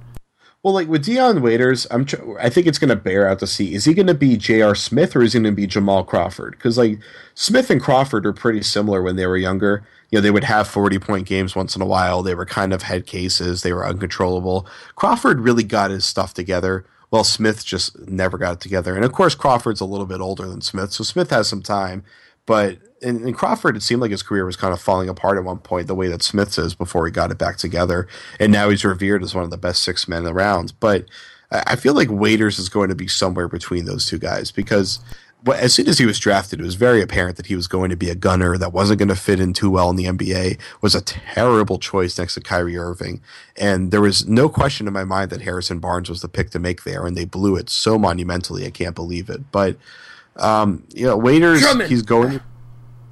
Well, 0.62 0.74
like 0.74 0.88
with 0.88 1.06
Dion 1.06 1.40
Waiters, 1.40 1.86
I'm 1.90 2.04
tr- 2.04 2.38
I 2.38 2.50
think 2.50 2.66
it's 2.66 2.78
going 2.78 2.90
to 2.90 2.96
bear 2.96 3.26
out 3.26 3.38
to 3.38 3.46
see 3.46 3.74
is 3.74 3.86
he 3.86 3.94
going 3.94 4.06
to 4.06 4.14
be 4.14 4.36
J.R. 4.36 4.74
Smith 4.74 5.16
or 5.16 5.22
is 5.22 5.32
he 5.32 5.40
going 5.40 5.52
to 5.52 5.56
be 5.56 5.66
Jamal 5.66 6.04
Crawford? 6.04 6.52
Because 6.52 6.76
like 6.76 7.00
Smith 7.34 7.70
and 7.70 7.80
Crawford 7.80 8.26
are 8.26 8.32
pretty 8.32 8.62
similar 8.62 9.02
when 9.02 9.16
they 9.16 9.26
were 9.26 9.38
younger. 9.38 9.84
You 10.10 10.18
know, 10.18 10.22
they 10.22 10.30
would 10.30 10.44
have 10.44 10.68
40 10.68 10.98
point 10.98 11.26
games 11.26 11.54
once 11.54 11.76
in 11.76 11.82
a 11.82 11.86
while. 11.86 12.22
They 12.22 12.34
were 12.34 12.46
kind 12.46 12.72
of 12.72 12.82
head 12.82 13.06
cases. 13.06 13.62
They 13.62 13.72
were 13.72 13.86
uncontrollable. 13.86 14.66
Crawford 14.96 15.40
really 15.40 15.64
got 15.64 15.90
his 15.90 16.04
stuff 16.04 16.34
together. 16.34 16.84
Well, 17.10 17.24
Smith 17.24 17.64
just 17.64 17.98
never 18.08 18.38
got 18.38 18.54
it 18.54 18.60
together. 18.60 18.94
And 18.94 19.04
of 19.04 19.12
course, 19.12 19.34
Crawford's 19.34 19.80
a 19.80 19.84
little 19.84 20.06
bit 20.06 20.20
older 20.20 20.46
than 20.46 20.60
Smith, 20.60 20.92
so 20.92 21.04
Smith 21.04 21.30
has 21.30 21.48
some 21.48 21.62
time. 21.62 22.04
But 22.46 22.78
in, 23.02 23.26
in, 23.26 23.34
Crawford, 23.34 23.76
it 23.76 23.82
seemed 23.82 24.00
like 24.00 24.10
his 24.10 24.22
career 24.22 24.44
was 24.44 24.56
kind 24.56 24.72
of 24.72 24.80
falling 24.80 25.08
apart 25.08 25.38
at 25.38 25.44
one 25.44 25.58
point, 25.58 25.86
the 25.86 25.94
way 25.94 26.08
that 26.08 26.22
Smith 26.22 26.58
is 26.58 26.74
before 26.74 27.06
he 27.06 27.12
got 27.12 27.30
it 27.30 27.38
back 27.38 27.56
together. 27.56 28.08
And 28.38 28.52
now 28.52 28.70
he's 28.70 28.84
revered 28.84 29.22
as 29.22 29.34
one 29.34 29.44
of 29.44 29.50
the 29.50 29.56
best 29.56 29.82
six 29.82 30.08
men 30.08 30.26
around. 30.26 30.72
But 30.80 31.06
I 31.52 31.76
feel 31.76 31.94
like 31.94 32.08
Waiters 32.10 32.58
is 32.58 32.68
going 32.68 32.90
to 32.90 32.94
be 32.94 33.08
somewhere 33.08 33.48
between 33.48 33.84
those 33.84 34.06
two 34.06 34.18
guys 34.18 34.52
because 34.52 35.00
as 35.46 35.74
soon 35.74 35.88
as 35.88 35.98
he 35.98 36.06
was 36.06 36.18
drafted, 36.18 36.60
it 36.60 36.62
was 36.62 36.74
very 36.74 37.00
apparent 37.02 37.36
that 37.36 37.46
he 37.46 37.56
was 37.56 37.66
going 37.66 37.90
to 37.90 37.96
be 37.96 38.10
a 38.10 38.14
gunner 38.14 38.58
that 38.58 38.72
wasn't 38.72 38.98
going 38.98 39.08
to 39.08 39.16
fit 39.16 39.40
in 39.40 39.52
too 39.52 39.70
well 39.70 39.90
in 39.90 39.96
the 39.96 40.04
NBA. 40.04 40.58
Was 40.80 40.94
a 40.94 41.00
terrible 41.00 41.78
choice 41.78 42.18
next 42.18 42.34
to 42.34 42.40
Kyrie 42.40 42.76
Irving, 42.76 43.20
and 43.56 43.90
there 43.90 44.00
was 44.00 44.26
no 44.26 44.48
question 44.48 44.86
in 44.86 44.92
my 44.92 45.04
mind 45.04 45.30
that 45.30 45.42
Harrison 45.42 45.78
Barnes 45.78 46.10
was 46.10 46.20
the 46.20 46.28
pick 46.28 46.50
to 46.50 46.58
make 46.58 46.84
there, 46.84 47.06
and 47.06 47.16
they 47.16 47.24
blew 47.24 47.56
it 47.56 47.70
so 47.70 47.98
monumentally. 47.98 48.66
I 48.66 48.70
can't 48.70 48.94
believe 48.94 49.30
it, 49.30 49.50
but 49.50 49.76
um, 50.36 50.84
you 50.94 51.06
know, 51.06 51.16
Waiters, 51.16 51.60
Drummond. 51.60 51.90
he's 51.90 52.02
going. 52.02 52.40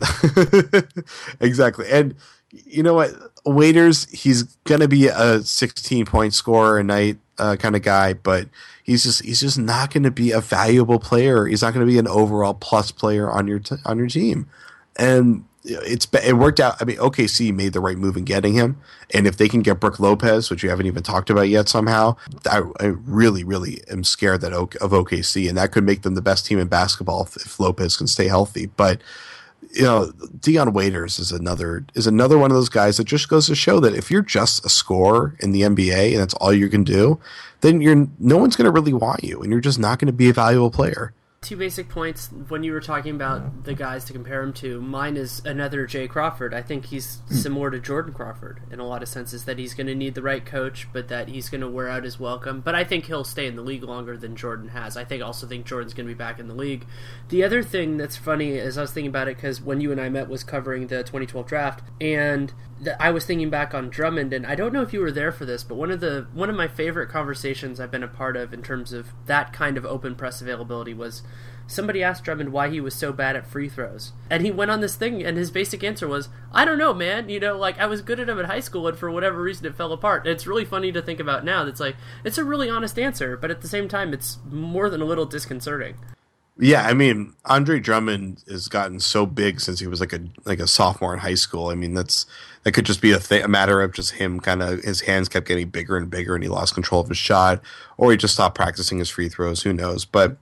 exactly. 1.41 1.87
And 1.91 2.15
you 2.51 2.83
know 2.83 2.95
what? 2.95 3.13
Waiters, 3.45 4.07
he's 4.11 4.45
going 4.65 4.81
to 4.81 4.89
be 4.89 5.09
a 5.09 5.43
16 5.43 6.07
point 6.07 6.35
scorer 6.35 6.79
a 6.79 6.85
night 6.85 7.19
uh, 7.39 7.57
kind 7.57 7.77
of 7.77 7.83
guy, 7.83 8.13
but 8.13 8.49
he's 8.83 9.03
just 9.03 9.25
he's 9.25 9.41
just 9.41 9.59
not 9.59 9.93
going 9.93 10.03
to 10.03 10.11
be 10.11 10.33
a 10.33 10.41
valuable 10.41 10.99
player. 10.99 11.47
He's 11.47 11.63
not 11.63 11.75
going 11.75 11.87
to 11.87 11.91
be 11.91 11.99
an 11.99 12.09
overall 12.09 12.55
plus 12.55 12.91
player 12.91 13.31
on 13.31 13.47
your 13.47 13.59
t- 13.59 13.77
on 13.85 13.99
your 13.99 14.09
team. 14.09 14.49
And 14.97 15.45
it's 15.65 16.07
it 16.25 16.37
worked 16.37 16.61
out. 16.61 16.81
I 16.81 16.85
mean, 16.85 16.97
OKC 16.97 17.55
made 17.55 17.73
the 17.73 17.81
right 17.81 17.97
move 17.97 18.17
in 18.17 18.25
getting 18.25 18.55
him, 18.55 18.79
and 19.13 19.27
if 19.27 19.37
they 19.37 19.49
can 19.49 19.63
get 19.63 19.81
Brook 19.81 19.99
Lopez, 19.99 20.51
which 20.51 20.63
you 20.63 20.71
haven't 20.71 20.87
even 20.87 21.03
talked 21.03 21.31
about 21.31 21.49
yet, 21.49 21.69
somehow, 21.69 22.17
I, 22.51 22.63
I 22.81 22.87
really, 22.87 23.45
really 23.45 23.83
am 23.91 24.05
scared 24.05 24.41
that 24.43 24.53
of 24.53 24.71
OKC, 24.71 25.49
and 25.49 25.59
that 25.59 25.73
could 25.73 25.85
make 25.85 26.03
them 26.03 26.15
the 26.15 26.23
best 26.23 26.47
team 26.47 26.59
in 26.59 26.69
basketball 26.69 27.25
if, 27.25 27.37
if 27.37 27.61
Lopez 27.61 27.97
can 27.97 28.07
stay 28.07 28.29
healthy. 28.29 28.67
But 28.67 29.03
you 29.79 29.85
know, 29.85 30.13
Dion 30.41 30.73
Waiters 30.73 31.21
is 31.21 31.31
another 31.31 31.87
is 31.95 32.09
another 32.09 32.37
one 32.37 32.51
of 32.51 32.57
those 32.57 32.69
guys 32.69 32.97
that 32.97 33.05
just 33.05 33.29
goes 33.29 33.47
to 33.47 33.55
show 33.55 33.79
that 33.79 33.95
if 33.95 34.11
you're 34.11 34.23
just 34.23 34.67
a 34.67 34.69
scorer 34.69 35.37
in 35.39 35.53
the 35.53 35.63
NBA 35.63 36.11
and 36.13 36.21
that's 36.21 36.35
all 36.35 36.53
you 36.53 36.69
can 36.69 36.83
do, 36.83 37.21
then 37.61 37.81
you're 37.81 38.09
no 38.19 38.37
one's 38.37 38.57
going 38.57 38.65
to 38.65 38.73
really 38.73 38.93
want 38.93 39.23
you, 39.23 39.41
and 39.41 39.53
you're 39.53 39.61
just 39.61 39.79
not 39.79 40.01
going 40.01 40.07
to 40.07 40.13
be 40.13 40.29
a 40.29 40.33
valuable 40.33 40.73
player 40.73 41.15
two 41.41 41.57
basic 41.57 41.89
points 41.89 42.31
when 42.49 42.65
you 42.65 42.73
were 42.73 42.81
talking 42.81 43.15
about 43.15 43.65
the 43.65 43.73
guys 43.73 44.05
to 44.05 44.13
compare 44.13 44.43
him 44.43 44.53
to. 44.53 44.81
Mine 44.81 45.17
is 45.17 45.41
another 45.45 45.87
Jay 45.87 46.09
Crawford. 46.09 46.53
I 46.53 46.63
think 46.63 46.87
he's 46.87 47.17
hmm. 47.29 47.35
similar 47.35 47.71
to 47.71 47.79
Jordan 47.79 48.13
Crawford 48.13 48.61
in 48.73 48.81
a 48.81 48.87
lot 48.87 49.03
of 49.03 49.09
senses 49.09 49.45
that 49.45 49.59
he's 49.59 49.75
going 49.75 49.87
to 49.87 49.95
need 49.95 50.15
the 50.15 50.23
right 50.23 50.45
coach, 50.45 50.89
but 50.93 51.09
that 51.09 51.29
he's 51.29 51.49
going 51.49 51.61
to 51.61 51.69
wear 51.69 51.89
out 51.89 52.03
his 52.03 52.19
welcome. 52.19 52.61
But 52.61 52.75
I 52.75 52.83
think 52.83 53.07
he'll 53.07 53.25
stay 53.25 53.47
in 53.47 53.55
the 53.55 53.63
league 53.63 53.85
longer 53.85 54.17
than 54.17 54.35
Jordan 54.35 54.69
has. 54.69 54.97
I 54.97 55.05
think 55.05 55.23
also 55.23 55.47
think 55.47 55.65
Jordan's 55.65 55.95
going 55.95 56.07
to 56.09 56.15
be 56.15 56.19
back 56.19 56.41
in 56.41 56.49
the 56.49 56.55
league. 56.55 56.85
The 57.29 57.45
other 57.45 57.63
thing 57.63 57.99
that's 57.99 58.17
funny 58.17 58.53
is 58.53 58.77
I 58.77 58.81
was 58.81 58.91
thinking 58.91 59.11
about 59.11 59.29
it 59.29 59.37
because 59.37 59.61
when 59.61 59.81
you 59.81 59.93
and 59.93 60.01
I 60.01 60.09
met 60.09 60.29
was 60.29 60.43
covering 60.43 60.89
the 60.89 60.99
2012 60.99 61.47
draft, 61.47 61.83
and 62.01 62.53
I 63.01 63.11
was 63.11 63.25
thinking 63.25 63.51
back 63.51 63.75
on 63.75 63.89
Drummond, 63.89 64.33
and 64.33 64.47
I 64.47 64.55
don't 64.55 64.73
know 64.73 64.83
if 64.83 64.93
you 64.93 65.01
were 65.01 65.11
there 65.11 65.33
for 65.33 65.45
this, 65.45 65.65
but 65.65 65.75
one 65.75 65.91
of 65.91 66.01
the 66.01 66.29
one 66.33 66.49
of 66.49 66.57
my 66.57 66.69
favorite 66.69 67.09
conversations 67.09 67.81
I've 67.81 67.91
been 67.91 68.03
a 68.03 68.09
part 68.09 68.37
of 68.37 68.53
in 68.53 68.63
terms 68.63 68.93
of 68.93 69.09
that 69.27 69.53
kind 69.53 69.77
of 69.77 69.85
open 69.85 70.15
press 70.15 70.41
availability 70.41 70.95
was 70.95 71.23
somebody 71.67 72.03
asked 72.03 72.25
Drummond 72.25 72.51
why 72.51 72.69
he 72.69 72.81
was 72.81 72.95
so 72.95 73.13
bad 73.13 73.37
at 73.37 73.47
free 73.47 73.69
throws, 73.69 74.13
and 74.31 74.45
he 74.45 74.51
went 74.51 74.71
on 74.71 74.81
this 74.81 74.97
thing, 74.97 75.25
and 75.25 75.37
his 75.37 75.51
basic 75.51 75.83
answer 75.83 76.07
was, 76.07 76.29
"I 76.53 76.65
don't 76.65 76.79
know, 76.79 76.95
man. 76.95 77.29
You 77.29 77.41
know, 77.41 77.57
like 77.57 77.79
I 77.79 77.87
was 77.87 78.01
good 78.01 78.21
at 78.21 78.29
them 78.29 78.39
in 78.39 78.47
high 78.47 78.61
school, 78.61 78.87
and 78.87 78.97
for 78.97 79.11
whatever 79.11 79.43
reason 79.43 79.67
it 79.67 79.75
fell 79.75 79.93
apart." 79.93 80.25
And 80.25 80.33
it's 80.33 80.47
really 80.47 80.65
funny 80.65 80.93
to 80.93 81.03
think 81.03 81.19
about 81.19 81.45
now. 81.45 81.65
That's 81.65 81.81
like 81.81 81.97
it's 82.23 82.39
a 82.39 82.45
really 82.45 82.71
honest 82.71 82.99
answer, 82.99 83.37
but 83.37 83.51
at 83.51 83.61
the 83.61 83.69
same 83.69 83.89
time, 83.89 84.13
it's 84.13 84.39
more 84.51 84.89
than 84.89 85.03
a 85.03 85.07
little 85.07 85.27
disconcerting. 85.27 85.97
Yeah, 86.61 86.83
I 86.83 86.93
mean, 86.93 87.35
Andre 87.45 87.79
Drummond 87.79 88.43
has 88.49 88.67
gotten 88.67 88.99
so 88.99 89.27
big 89.27 89.61
since 89.61 89.79
he 89.79 89.87
was 89.87 90.01
like 90.01 90.13
a 90.13 90.21
like 90.45 90.59
a 90.59 90.67
sophomore 90.67 91.15
in 91.15 91.21
high 91.21 91.35
school. 91.35 91.69
I 91.69 91.77
mean, 91.77 91.95
that's 91.95 92.27
that 92.65 92.73
could 92.73 92.85
just 92.85 93.01
be 93.01 93.13
a, 93.13 93.21
th- 93.21 93.45
a 93.45 93.49
matter 93.49 93.81
of 93.81 93.93
just 93.93 94.13
him 94.13 94.41
kind 94.41 94.61
of 94.63 94.83
his 94.83 95.03
hands 95.03 95.29
kept 95.29 95.47
getting 95.47 95.69
bigger 95.69 95.97
and 95.97 96.11
bigger, 96.11 96.35
and 96.35 96.43
he 96.43 96.51
lost 96.51 96.75
control 96.75 97.01
of 97.01 97.09
his 97.09 97.19
shot, 97.19 97.63
or 97.97 98.11
he 98.11 98.17
just 98.17 98.35
stopped 98.35 98.57
practicing 98.57 98.99
his 98.99 99.09
free 99.09 99.29
throws. 99.29 99.63
Who 99.63 99.73
knows? 99.73 100.05
But 100.05 100.37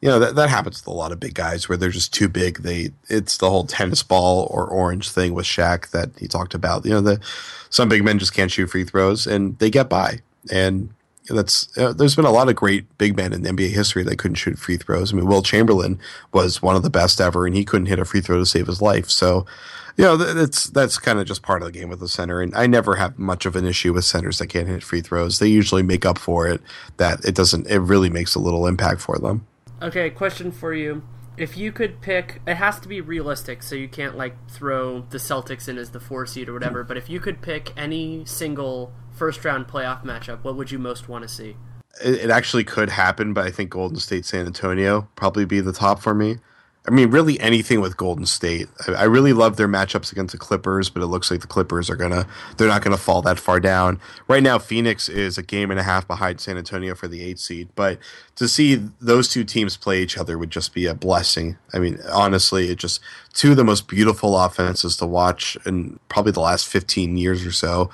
you 0.00 0.08
know 0.08 0.18
that 0.18 0.34
that 0.36 0.48
happens 0.48 0.80
with 0.80 0.86
a 0.86 0.96
lot 0.96 1.12
of 1.12 1.20
big 1.20 1.34
guys 1.34 1.68
where 1.68 1.76
they're 1.76 1.90
just 1.90 2.14
too 2.14 2.30
big. 2.30 2.62
They 2.62 2.92
it's 3.08 3.36
the 3.36 3.50
whole 3.50 3.64
tennis 3.66 4.02
ball 4.02 4.48
or 4.50 4.66
orange 4.66 5.10
thing 5.10 5.34
with 5.34 5.44
Shaq 5.44 5.90
that 5.90 6.08
he 6.18 6.26
talked 6.26 6.54
about. 6.54 6.86
You 6.86 6.92
know, 6.92 7.00
the 7.02 7.20
some 7.68 7.90
big 7.90 8.02
men 8.02 8.18
just 8.18 8.32
can't 8.32 8.50
shoot 8.50 8.68
free 8.68 8.84
throws 8.84 9.26
and 9.26 9.58
they 9.58 9.68
get 9.68 9.90
by. 9.90 10.20
And 10.50 10.88
that's 11.28 11.76
uh, 11.78 11.92
there's 11.92 12.16
been 12.16 12.24
a 12.24 12.30
lot 12.30 12.48
of 12.48 12.56
great 12.56 12.98
big 12.98 13.16
men 13.16 13.32
in 13.32 13.42
NBA 13.42 13.70
history 13.70 14.02
that 14.04 14.18
couldn't 14.18 14.36
shoot 14.36 14.58
free 14.58 14.76
throws. 14.76 15.12
I 15.12 15.16
mean, 15.16 15.26
Wilt 15.26 15.44
Chamberlain 15.44 15.98
was 16.32 16.62
one 16.62 16.76
of 16.76 16.82
the 16.82 16.90
best 16.90 17.20
ever, 17.20 17.46
and 17.46 17.54
he 17.54 17.64
couldn't 17.64 17.86
hit 17.86 17.98
a 17.98 18.04
free 18.04 18.20
throw 18.20 18.38
to 18.38 18.46
save 18.46 18.66
his 18.66 18.80
life. 18.80 19.10
So, 19.10 19.46
you 19.96 20.04
know, 20.04 20.16
that's 20.16 20.66
that's 20.70 20.98
kind 20.98 21.18
of 21.18 21.26
just 21.26 21.42
part 21.42 21.62
of 21.62 21.66
the 21.66 21.78
game 21.78 21.88
with 21.88 22.00
the 22.00 22.08
center. 22.08 22.40
And 22.40 22.54
I 22.54 22.66
never 22.66 22.96
have 22.96 23.18
much 23.18 23.46
of 23.46 23.56
an 23.56 23.66
issue 23.66 23.92
with 23.92 24.04
centers 24.04 24.38
that 24.38 24.48
can't 24.48 24.68
hit 24.68 24.82
free 24.82 25.02
throws. 25.02 25.38
They 25.38 25.48
usually 25.48 25.82
make 25.82 26.06
up 26.06 26.18
for 26.18 26.48
it. 26.48 26.60
That 26.96 27.24
it 27.24 27.34
doesn't. 27.34 27.66
It 27.66 27.80
really 27.80 28.10
makes 28.10 28.34
a 28.34 28.40
little 28.40 28.66
impact 28.66 29.00
for 29.00 29.18
them. 29.18 29.46
Okay, 29.82 30.10
question 30.10 30.50
for 30.52 30.74
you 30.74 31.02
if 31.36 31.56
you 31.56 31.72
could 31.72 32.02
pick 32.02 32.42
it 32.46 32.56
has 32.56 32.78
to 32.78 32.86
be 32.86 33.00
realistic 33.00 33.62
so 33.62 33.74
you 33.74 33.88
can't 33.88 34.14
like 34.14 34.36
throw 34.50 35.00
the 35.08 35.16
celtics 35.16 35.68
in 35.68 35.78
as 35.78 35.90
the 35.90 36.00
four 36.00 36.26
seed 36.26 36.50
or 36.50 36.52
whatever 36.52 36.84
but 36.84 36.98
if 36.98 37.08
you 37.08 37.18
could 37.18 37.40
pick 37.40 37.72
any 37.78 38.22
single 38.26 38.92
first 39.20 39.44
round 39.44 39.68
playoff 39.68 40.02
matchup, 40.02 40.42
what 40.42 40.56
would 40.56 40.70
you 40.70 40.78
most 40.78 41.06
want 41.06 41.20
to 41.20 41.28
see? 41.28 41.54
It, 42.02 42.14
it 42.14 42.30
actually 42.30 42.64
could 42.64 42.88
happen, 42.88 43.34
but 43.34 43.46
I 43.46 43.50
think 43.50 43.68
Golden 43.68 43.98
State 43.98 44.24
San 44.24 44.46
Antonio 44.46 45.08
probably 45.14 45.44
be 45.44 45.60
the 45.60 45.74
top 45.74 46.00
for 46.00 46.14
me. 46.14 46.38
I 46.88 46.90
mean, 46.90 47.10
really 47.10 47.38
anything 47.38 47.82
with 47.82 47.98
Golden 47.98 48.24
State. 48.24 48.66
I, 48.88 48.92
I, 48.92 49.04
really 49.04 49.34
love 49.34 49.58
their 49.58 49.68
matchups 49.68 50.10
against 50.10 50.32
the 50.32 50.38
Clippers, 50.38 50.88
but 50.88 51.02
it 51.02 51.08
looks 51.08 51.30
like 51.30 51.42
the 51.42 51.46
Clippers 51.46 51.90
are 51.90 51.96
gonna 51.96 52.26
they're 52.56 52.68
not 52.68 52.80
gonna 52.80 52.96
fall 52.96 53.20
that 53.22 53.38
far 53.38 53.60
down. 53.60 54.00
Right 54.26 54.42
now, 54.42 54.58
Phoenix 54.58 55.06
is 55.06 55.36
a 55.36 55.42
game 55.42 55.70
and 55.70 55.78
a 55.78 55.82
half 55.82 56.08
behind 56.08 56.40
San 56.40 56.56
Antonio 56.56 56.94
for 56.94 57.06
the 57.06 57.22
eight 57.22 57.38
seed, 57.38 57.68
but 57.74 57.98
to 58.36 58.48
see 58.48 58.76
those 59.02 59.28
two 59.28 59.44
teams 59.44 59.76
play 59.76 60.02
each 60.02 60.16
other 60.16 60.38
would 60.38 60.50
just 60.50 60.72
be 60.72 60.86
a 60.86 60.94
blessing. 60.94 61.58
I 61.74 61.78
mean, 61.78 61.98
honestly, 62.10 62.70
it 62.70 62.78
just 62.78 63.02
two 63.34 63.50
of 63.50 63.58
the 63.58 63.64
most 63.64 63.86
beautiful 63.86 64.38
offenses 64.38 64.96
to 64.96 65.06
watch 65.06 65.58
in 65.66 66.00
probably 66.08 66.32
the 66.32 66.40
last 66.40 66.66
fifteen 66.66 67.18
years 67.18 67.44
or 67.44 67.52
so. 67.52 67.90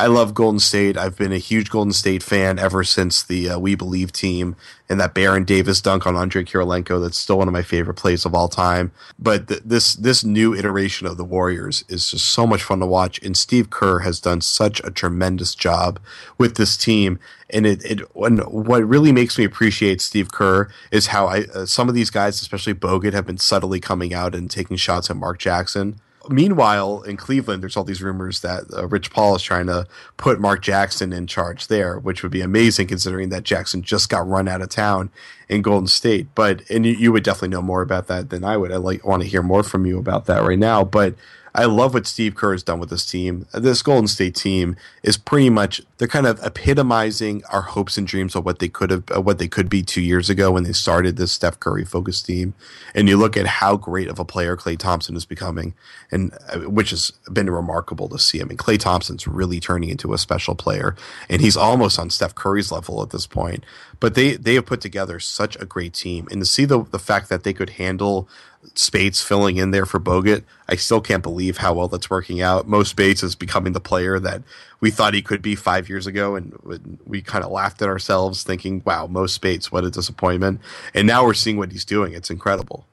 I 0.00 0.06
love 0.06 0.32
Golden 0.32 0.60
State. 0.60 0.96
I've 0.96 1.18
been 1.18 1.30
a 1.30 1.36
huge 1.36 1.68
Golden 1.68 1.92
State 1.92 2.22
fan 2.22 2.58
ever 2.58 2.84
since 2.84 3.22
the 3.22 3.50
uh, 3.50 3.58
We 3.58 3.74
Believe 3.74 4.12
team 4.12 4.56
and 4.88 4.98
that 4.98 5.12
Baron 5.12 5.44
Davis 5.44 5.82
dunk 5.82 6.06
on 6.06 6.16
Andre 6.16 6.42
Kirilenko. 6.42 7.02
That's 7.02 7.18
still 7.18 7.36
one 7.36 7.48
of 7.48 7.52
my 7.52 7.60
favorite 7.60 7.98
plays 7.98 8.24
of 8.24 8.34
all 8.34 8.48
time. 8.48 8.92
But 9.18 9.48
th- 9.48 9.60
this 9.62 9.94
this 9.94 10.24
new 10.24 10.54
iteration 10.54 11.06
of 11.06 11.18
the 11.18 11.24
Warriors 11.24 11.84
is 11.90 12.10
just 12.10 12.24
so 12.24 12.46
much 12.46 12.62
fun 12.62 12.80
to 12.80 12.86
watch. 12.86 13.22
And 13.22 13.36
Steve 13.36 13.68
Kerr 13.68 13.98
has 13.98 14.20
done 14.20 14.40
such 14.40 14.80
a 14.84 14.90
tremendous 14.90 15.54
job 15.54 16.00
with 16.38 16.56
this 16.56 16.78
team. 16.78 17.18
And 17.50 17.66
it, 17.66 17.84
it 17.84 18.16
what 18.16 18.82
really 18.88 19.12
makes 19.12 19.36
me 19.36 19.44
appreciate 19.44 20.00
Steve 20.00 20.32
Kerr 20.32 20.70
is 20.90 21.08
how 21.08 21.26
I 21.26 21.40
uh, 21.54 21.66
some 21.66 21.90
of 21.90 21.94
these 21.94 22.08
guys, 22.08 22.40
especially 22.40 22.72
Bogut, 22.72 23.12
have 23.12 23.26
been 23.26 23.36
subtly 23.36 23.80
coming 23.80 24.14
out 24.14 24.34
and 24.34 24.50
taking 24.50 24.78
shots 24.78 25.10
at 25.10 25.16
Mark 25.16 25.38
Jackson 25.38 26.00
meanwhile, 26.28 27.02
in 27.02 27.16
Cleveland, 27.16 27.62
there's 27.62 27.76
all 27.76 27.84
these 27.84 28.02
rumors 28.02 28.40
that 28.40 28.64
uh, 28.76 28.86
Rich 28.86 29.10
Paul 29.10 29.36
is 29.36 29.42
trying 29.42 29.66
to 29.66 29.86
put 30.16 30.40
Mark 30.40 30.62
Jackson 30.62 31.12
in 31.12 31.26
charge 31.26 31.68
there, 31.68 31.98
which 31.98 32.22
would 32.22 32.32
be 32.32 32.40
amazing 32.40 32.88
considering 32.88 33.30
that 33.30 33.44
Jackson 33.44 33.82
just 33.82 34.08
got 34.08 34.26
run 34.26 34.48
out 34.48 34.60
of 34.60 34.68
town 34.68 35.10
in 35.48 35.62
Golden 35.62 35.86
State. 35.86 36.28
But 36.34 36.68
and 36.70 36.84
you, 36.84 36.92
you 36.92 37.12
would 37.12 37.24
definitely 37.24 37.48
know 37.48 37.62
more 37.62 37.82
about 37.82 38.06
that 38.08 38.30
than 38.30 38.44
I 38.44 38.56
would. 38.56 38.72
I 38.72 38.76
like 38.76 39.04
want 39.04 39.22
to 39.22 39.28
hear 39.28 39.42
more 39.42 39.62
from 39.62 39.86
you 39.86 39.98
about 39.98 40.26
that 40.26 40.42
right 40.42 40.58
now. 40.58 40.84
But 40.84 41.14
I 41.54 41.64
love 41.64 41.94
what 41.94 42.06
Steve 42.06 42.34
Kerr 42.34 42.52
has 42.52 42.62
done 42.62 42.80
with 42.80 42.90
this 42.90 43.06
team. 43.06 43.46
This 43.52 43.82
Golden 43.82 44.06
State 44.06 44.34
team 44.34 44.76
is 45.02 45.16
pretty 45.16 45.50
much 45.50 45.82
they're 45.98 46.08
kind 46.08 46.26
of 46.26 46.42
epitomizing 46.44 47.42
our 47.50 47.62
hopes 47.62 47.98
and 47.98 48.06
dreams 48.06 48.34
of 48.34 48.44
what 48.44 48.58
they 48.58 48.68
could 48.68 48.90
have, 48.90 49.24
what 49.24 49.38
they 49.38 49.48
could 49.48 49.68
be 49.68 49.82
two 49.82 50.00
years 50.00 50.30
ago 50.30 50.52
when 50.52 50.62
they 50.64 50.72
started 50.72 51.16
this 51.16 51.32
Steph 51.32 51.60
Curry 51.60 51.84
focused 51.84 52.26
team. 52.26 52.54
And 52.94 53.08
you 53.08 53.16
look 53.16 53.36
at 53.36 53.46
how 53.46 53.76
great 53.76 54.08
of 54.08 54.18
a 54.18 54.24
player 54.24 54.56
Klay 54.56 54.78
Thompson 54.78 55.16
is 55.16 55.24
becoming, 55.24 55.74
and 56.10 56.32
uh, 56.48 56.60
which 56.60 56.90
has 56.90 57.12
been 57.32 57.50
remarkable 57.50 58.08
to 58.08 58.18
see. 58.18 58.40
I 58.40 58.44
mean, 58.44 58.58
Klay 58.58 58.78
Thompson's 58.78 59.26
really 59.26 59.60
turning 59.60 59.90
into 59.90 60.12
a 60.12 60.18
special 60.18 60.54
player, 60.54 60.96
and 61.28 61.42
he's 61.42 61.56
almost 61.56 61.98
on 61.98 62.10
Steph 62.10 62.34
Curry's 62.34 62.72
level 62.72 63.02
at 63.02 63.10
this 63.10 63.26
point. 63.26 63.64
But 63.98 64.14
they 64.14 64.36
they 64.36 64.54
have 64.54 64.66
put 64.66 64.80
together 64.80 65.20
such 65.20 65.56
a 65.56 65.66
great 65.66 65.94
team, 65.94 66.28
and 66.30 66.40
to 66.40 66.46
see 66.46 66.64
the 66.64 66.84
the 66.84 66.98
fact 66.98 67.28
that 67.28 67.44
they 67.44 67.52
could 67.52 67.70
handle 67.70 68.28
Speights 68.74 69.22
filling 69.22 69.56
in 69.56 69.70
there 69.70 69.86
for 69.86 69.98
Bogut. 69.98 70.44
I 70.68 70.76
still 70.76 71.00
can't 71.00 71.22
believe 71.22 71.58
how 71.58 71.72
well 71.74 71.88
that's 71.88 72.10
working 72.10 72.42
out. 72.42 72.68
Mo 72.68 72.82
Speights 72.82 73.22
is 73.22 73.34
becoming 73.34 73.72
the 73.72 73.80
player 73.80 74.18
that 74.20 74.42
we 74.80 74.90
thought 74.90 75.14
he 75.14 75.22
could 75.22 75.42
be 75.42 75.54
five 75.54 75.88
years 75.88 76.06
ago, 76.06 76.36
and 76.36 76.98
we 77.04 77.22
kind 77.22 77.44
of 77.44 77.50
laughed 77.50 77.80
at 77.82 77.88
ourselves, 77.88 78.42
thinking, 78.42 78.82
"Wow, 78.84 79.06
Mo 79.06 79.26
Speights, 79.26 79.72
what 79.72 79.84
a 79.84 79.90
disappointment!" 79.90 80.60
And 80.94 81.06
now 81.06 81.24
we're 81.24 81.34
seeing 81.34 81.56
what 81.56 81.72
he's 81.72 81.84
doing. 81.84 82.12
It's 82.12 82.30
incredible. 82.30 82.86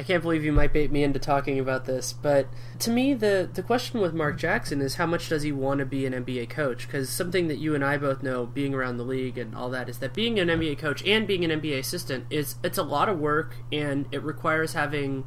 I 0.00 0.02
can't 0.02 0.22
believe 0.22 0.42
you 0.42 0.52
might 0.52 0.72
bait 0.72 0.90
me 0.90 1.02
into 1.02 1.18
talking 1.18 1.58
about 1.58 1.84
this, 1.84 2.14
but 2.14 2.48
to 2.78 2.90
me, 2.90 3.12
the 3.12 3.50
the 3.52 3.62
question 3.62 4.00
with 4.00 4.14
Mark 4.14 4.38
Jackson 4.38 4.80
is 4.80 4.94
how 4.94 5.04
much 5.04 5.28
does 5.28 5.42
he 5.42 5.52
want 5.52 5.80
to 5.80 5.84
be 5.84 6.06
an 6.06 6.14
NBA 6.14 6.48
coach? 6.48 6.86
Because 6.86 7.10
something 7.10 7.48
that 7.48 7.58
you 7.58 7.74
and 7.74 7.84
I 7.84 7.98
both 7.98 8.22
know, 8.22 8.46
being 8.46 8.72
around 8.72 8.96
the 8.96 9.04
league 9.04 9.36
and 9.36 9.54
all 9.54 9.68
that, 9.68 9.90
is 9.90 9.98
that 9.98 10.14
being 10.14 10.40
an 10.40 10.48
NBA 10.48 10.78
coach 10.78 11.04
and 11.06 11.26
being 11.26 11.44
an 11.44 11.60
NBA 11.60 11.80
assistant 11.80 12.24
is 12.30 12.54
it's 12.64 12.78
a 12.78 12.82
lot 12.82 13.10
of 13.10 13.18
work, 13.18 13.56
and 13.70 14.06
it 14.10 14.22
requires 14.22 14.72
having 14.72 15.26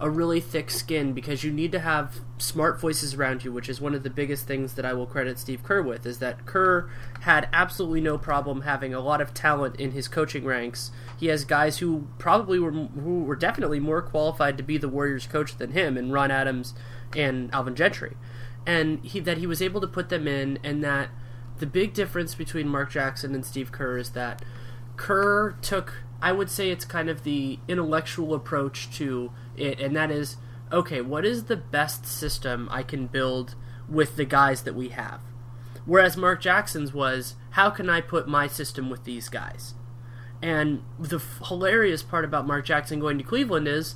a 0.00 0.08
really 0.08 0.40
thick 0.40 0.70
skin 0.70 1.12
because 1.12 1.44
you 1.44 1.52
need 1.52 1.70
to 1.72 1.80
have 1.80 2.20
smart 2.38 2.80
voices 2.80 3.12
around 3.12 3.44
you, 3.44 3.52
which 3.52 3.68
is 3.68 3.78
one 3.78 3.94
of 3.94 4.04
the 4.04 4.10
biggest 4.10 4.46
things 4.46 4.72
that 4.72 4.86
I 4.86 4.94
will 4.94 5.06
credit 5.06 5.38
Steve 5.38 5.62
Kerr 5.62 5.82
with. 5.82 6.06
Is 6.06 6.18
that 6.20 6.46
Kerr 6.46 6.88
had 7.20 7.46
absolutely 7.52 8.00
no 8.00 8.16
problem 8.16 8.62
having 8.62 8.94
a 8.94 9.00
lot 9.00 9.20
of 9.20 9.34
talent 9.34 9.76
in 9.78 9.90
his 9.90 10.08
coaching 10.08 10.46
ranks. 10.46 10.90
He 11.18 11.26
has 11.26 11.44
guys 11.44 11.78
who 11.78 12.08
probably 12.18 12.58
were 12.58 12.72
who 12.72 13.22
were 13.24 13.36
definitely 13.36 13.80
more 13.80 14.02
qualified 14.02 14.56
to 14.56 14.62
be 14.62 14.78
the 14.78 14.88
Warriors 14.88 15.26
coach 15.26 15.56
than 15.56 15.72
him, 15.72 15.96
and 15.96 16.12
Ron 16.12 16.30
Adams 16.30 16.74
and 17.16 17.52
Alvin 17.52 17.76
Gentry, 17.76 18.16
and 18.66 19.04
he 19.04 19.20
that 19.20 19.38
he 19.38 19.46
was 19.46 19.62
able 19.62 19.80
to 19.80 19.86
put 19.86 20.08
them 20.08 20.26
in, 20.26 20.58
and 20.64 20.82
that 20.82 21.10
the 21.58 21.66
big 21.66 21.94
difference 21.94 22.34
between 22.34 22.68
Mark 22.68 22.90
Jackson 22.90 23.34
and 23.34 23.44
Steve 23.44 23.70
Kerr 23.70 23.98
is 23.98 24.10
that 24.10 24.42
Kerr 24.96 25.52
took 25.62 26.02
I 26.20 26.32
would 26.32 26.50
say 26.50 26.70
it's 26.70 26.84
kind 26.84 27.08
of 27.08 27.22
the 27.22 27.58
intellectual 27.68 28.34
approach 28.34 28.90
to 28.96 29.32
it, 29.56 29.80
and 29.80 29.94
that 29.94 30.10
is 30.10 30.36
okay, 30.72 31.00
what 31.00 31.24
is 31.24 31.44
the 31.44 31.56
best 31.56 32.06
system 32.06 32.68
I 32.70 32.82
can 32.82 33.06
build 33.06 33.54
with 33.88 34.16
the 34.16 34.24
guys 34.24 34.62
that 34.62 34.74
we 34.74 34.88
have? 34.88 35.20
Whereas 35.84 36.16
Mark 36.16 36.40
Jackson's 36.40 36.92
was, 36.92 37.34
how 37.50 37.70
can 37.70 37.88
I 37.88 38.00
put 38.00 38.26
my 38.26 38.46
system 38.46 38.90
with 38.90 39.04
these 39.04 39.28
guys? 39.28 39.74
And 40.44 40.82
the 40.98 41.16
f- 41.16 41.40
hilarious 41.48 42.02
part 42.02 42.22
about 42.22 42.46
Mark 42.46 42.66
Jackson 42.66 43.00
going 43.00 43.16
to 43.16 43.24
Cleveland 43.24 43.66
is 43.66 43.94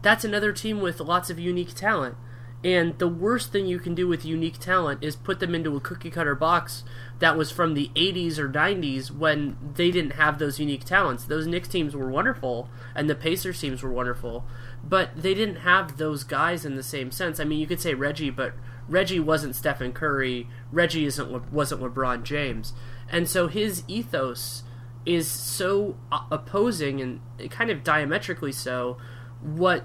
that's 0.00 0.24
another 0.24 0.52
team 0.52 0.80
with 0.80 1.00
lots 1.00 1.28
of 1.28 1.40
unique 1.40 1.74
talent. 1.74 2.14
And 2.62 2.96
the 3.00 3.08
worst 3.08 3.50
thing 3.50 3.66
you 3.66 3.80
can 3.80 3.96
do 3.96 4.06
with 4.06 4.24
unique 4.24 4.60
talent 4.60 5.02
is 5.02 5.16
put 5.16 5.40
them 5.40 5.56
into 5.56 5.74
a 5.74 5.80
cookie 5.80 6.10
cutter 6.10 6.36
box 6.36 6.84
that 7.18 7.36
was 7.36 7.50
from 7.50 7.74
the 7.74 7.90
80s 7.96 8.38
or 8.38 8.48
90s 8.48 9.10
when 9.10 9.56
they 9.74 9.90
didn't 9.90 10.12
have 10.12 10.38
those 10.38 10.60
unique 10.60 10.84
talents. 10.84 11.24
Those 11.24 11.48
Knicks 11.48 11.66
teams 11.66 11.96
were 11.96 12.08
wonderful, 12.08 12.68
and 12.94 13.10
the 13.10 13.16
Pacers 13.16 13.60
teams 13.60 13.82
were 13.82 13.92
wonderful, 13.92 14.44
but 14.84 15.20
they 15.20 15.34
didn't 15.34 15.62
have 15.62 15.96
those 15.96 16.22
guys 16.22 16.64
in 16.64 16.76
the 16.76 16.82
same 16.84 17.10
sense. 17.10 17.40
I 17.40 17.44
mean, 17.44 17.58
you 17.58 17.66
could 17.66 17.80
say 17.80 17.94
Reggie, 17.94 18.30
but 18.30 18.54
Reggie 18.88 19.18
wasn't 19.18 19.56
Stephen 19.56 19.92
Curry. 19.92 20.46
Reggie 20.70 21.06
isn't 21.06 21.52
wasn't 21.52 21.82
LeBron 21.82 22.22
James, 22.22 22.72
and 23.10 23.28
so 23.28 23.48
his 23.48 23.82
ethos 23.88 24.62
is 25.08 25.28
so 25.28 25.96
uh, 26.12 26.20
opposing 26.30 27.00
and 27.00 27.20
kind 27.50 27.70
of 27.70 27.82
diametrically 27.82 28.52
so 28.52 28.98
what 29.40 29.84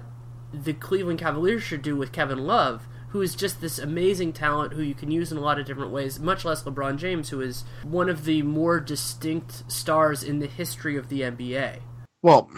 the 0.52 0.74
Cleveland 0.74 1.18
Cavaliers 1.18 1.62
should 1.62 1.82
do 1.82 1.96
with 1.96 2.12
Kevin 2.12 2.46
Love, 2.46 2.86
who 3.08 3.22
is 3.22 3.34
just 3.34 3.60
this 3.60 3.78
amazing 3.78 4.34
talent 4.34 4.74
who 4.74 4.82
you 4.82 4.94
can 4.94 5.10
use 5.10 5.32
in 5.32 5.38
a 5.38 5.40
lot 5.40 5.58
of 5.58 5.64
different 5.64 5.90
ways, 5.90 6.20
much 6.20 6.44
less 6.44 6.62
LeBron 6.64 6.96
James, 6.98 7.30
who 7.30 7.40
is 7.40 7.64
one 7.82 8.08
of 8.10 8.24
the 8.24 8.42
more 8.42 8.78
distinct 8.78 9.70
stars 9.72 10.22
in 10.22 10.40
the 10.40 10.46
history 10.46 10.96
of 10.96 11.08
the 11.08 11.22
NBA. 11.22 11.80
Well, 12.22 12.50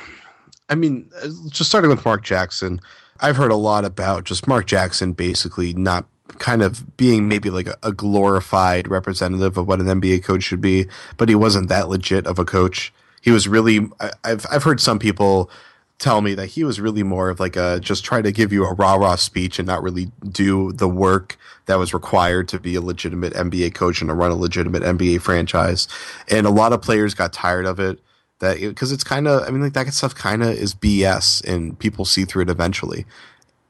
I 0.68 0.74
mean, 0.74 1.08
uh, 1.22 1.28
just 1.48 1.70
starting 1.70 1.90
with 1.90 2.04
Mark 2.04 2.24
Jackson, 2.24 2.80
I've 3.20 3.36
heard 3.36 3.52
a 3.52 3.56
lot 3.56 3.84
about 3.84 4.24
just 4.24 4.48
Mark 4.48 4.66
Jackson 4.66 5.12
basically 5.12 5.72
not 5.72 6.06
kind 6.38 6.62
of 6.62 6.96
being 6.96 7.28
maybe 7.28 7.50
like 7.50 7.68
a, 7.82 7.92
glorified 7.92 8.88
representative 8.88 9.56
of 9.56 9.66
what 9.66 9.80
an 9.80 9.86
NBA 9.86 10.24
coach 10.24 10.42
should 10.42 10.60
be, 10.60 10.86
but 11.16 11.28
he 11.28 11.34
wasn't 11.34 11.68
that 11.68 11.88
legit 11.88 12.26
of 12.26 12.38
a 12.38 12.44
coach. 12.44 12.92
He 13.22 13.30
was 13.30 13.48
really 13.48 13.88
I, 14.00 14.10
I've 14.24 14.46
I've 14.50 14.62
heard 14.62 14.80
some 14.80 14.98
people 14.98 15.50
tell 15.98 16.20
me 16.20 16.34
that 16.34 16.48
he 16.48 16.62
was 16.62 16.80
really 16.80 17.02
more 17.02 17.30
of 17.30 17.40
like 17.40 17.56
a 17.56 17.80
just 17.80 18.04
try 18.04 18.20
to 18.20 18.30
give 18.30 18.52
you 18.52 18.64
a 18.66 18.74
rah 18.74 18.94
rah 18.94 19.16
speech 19.16 19.58
and 19.58 19.66
not 19.66 19.82
really 19.82 20.10
do 20.28 20.72
the 20.72 20.88
work 20.88 21.38
that 21.66 21.76
was 21.76 21.94
required 21.94 22.48
to 22.48 22.60
be 22.60 22.74
a 22.74 22.80
legitimate 22.80 23.32
NBA 23.32 23.74
coach 23.74 24.00
and 24.00 24.08
to 24.08 24.14
run 24.14 24.30
a 24.30 24.36
legitimate 24.36 24.82
NBA 24.82 25.20
franchise. 25.22 25.88
And 26.28 26.46
a 26.46 26.50
lot 26.50 26.72
of 26.72 26.82
players 26.82 27.14
got 27.14 27.32
tired 27.32 27.66
of 27.66 27.80
it 27.80 27.98
that 28.40 28.60
because 28.60 28.92
it's 28.92 29.04
kind 29.04 29.26
of 29.26 29.42
I 29.42 29.50
mean 29.50 29.62
like 29.62 29.72
that 29.72 29.92
stuff 29.94 30.14
kind 30.14 30.42
of 30.42 30.50
is 30.50 30.74
BS 30.74 31.42
and 31.44 31.78
people 31.78 32.04
see 32.04 32.24
through 32.24 32.42
it 32.42 32.50
eventually. 32.50 33.06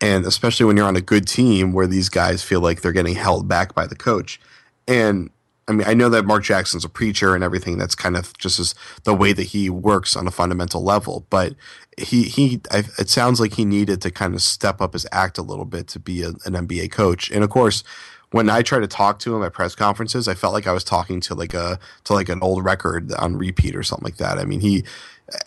And 0.00 0.26
especially 0.26 0.66
when 0.66 0.76
you're 0.76 0.86
on 0.86 0.96
a 0.96 1.00
good 1.00 1.26
team 1.26 1.72
where 1.72 1.86
these 1.86 2.08
guys 2.08 2.42
feel 2.42 2.60
like 2.60 2.82
they're 2.82 2.92
getting 2.92 3.14
held 3.14 3.48
back 3.48 3.74
by 3.74 3.86
the 3.86 3.96
coach. 3.96 4.40
And 4.86 5.30
I 5.68 5.72
mean, 5.72 5.86
I 5.86 5.94
know 5.94 6.08
that 6.10 6.24
Mark 6.24 6.44
Jackson's 6.44 6.84
a 6.84 6.88
preacher 6.88 7.34
and 7.34 7.42
everything. 7.42 7.76
That's 7.76 7.96
kind 7.96 8.16
of 8.16 8.36
just 8.38 8.60
as 8.60 8.74
the 9.04 9.14
way 9.14 9.32
that 9.32 9.42
he 9.44 9.68
works 9.68 10.14
on 10.14 10.28
a 10.28 10.30
fundamental 10.30 10.82
level. 10.82 11.26
But 11.28 11.54
he 11.98 12.24
he, 12.24 12.60
I, 12.70 12.84
it 12.98 13.08
sounds 13.08 13.40
like 13.40 13.54
he 13.54 13.64
needed 13.64 14.00
to 14.02 14.10
kind 14.10 14.34
of 14.34 14.42
step 14.42 14.80
up 14.80 14.92
his 14.92 15.06
act 15.10 15.38
a 15.38 15.42
little 15.42 15.64
bit 15.64 15.88
to 15.88 15.98
be 15.98 16.22
a, 16.22 16.28
an 16.28 16.52
NBA 16.66 16.92
coach. 16.92 17.30
And 17.30 17.42
of 17.42 17.50
course, 17.50 17.82
when 18.30 18.48
I 18.48 18.62
try 18.62 18.78
to 18.78 18.86
talk 18.86 19.18
to 19.20 19.34
him 19.34 19.42
at 19.42 19.52
press 19.52 19.74
conferences, 19.74 20.28
I 20.28 20.34
felt 20.34 20.52
like 20.52 20.66
I 20.66 20.72
was 20.72 20.84
talking 20.84 21.20
to 21.22 21.34
like 21.34 21.54
a 21.54 21.78
to 22.04 22.12
like 22.12 22.28
an 22.28 22.40
old 22.42 22.64
record 22.64 23.12
on 23.14 23.36
repeat 23.36 23.74
or 23.74 23.82
something 23.82 24.04
like 24.04 24.18
that. 24.18 24.38
I 24.38 24.44
mean, 24.44 24.60
he 24.60 24.84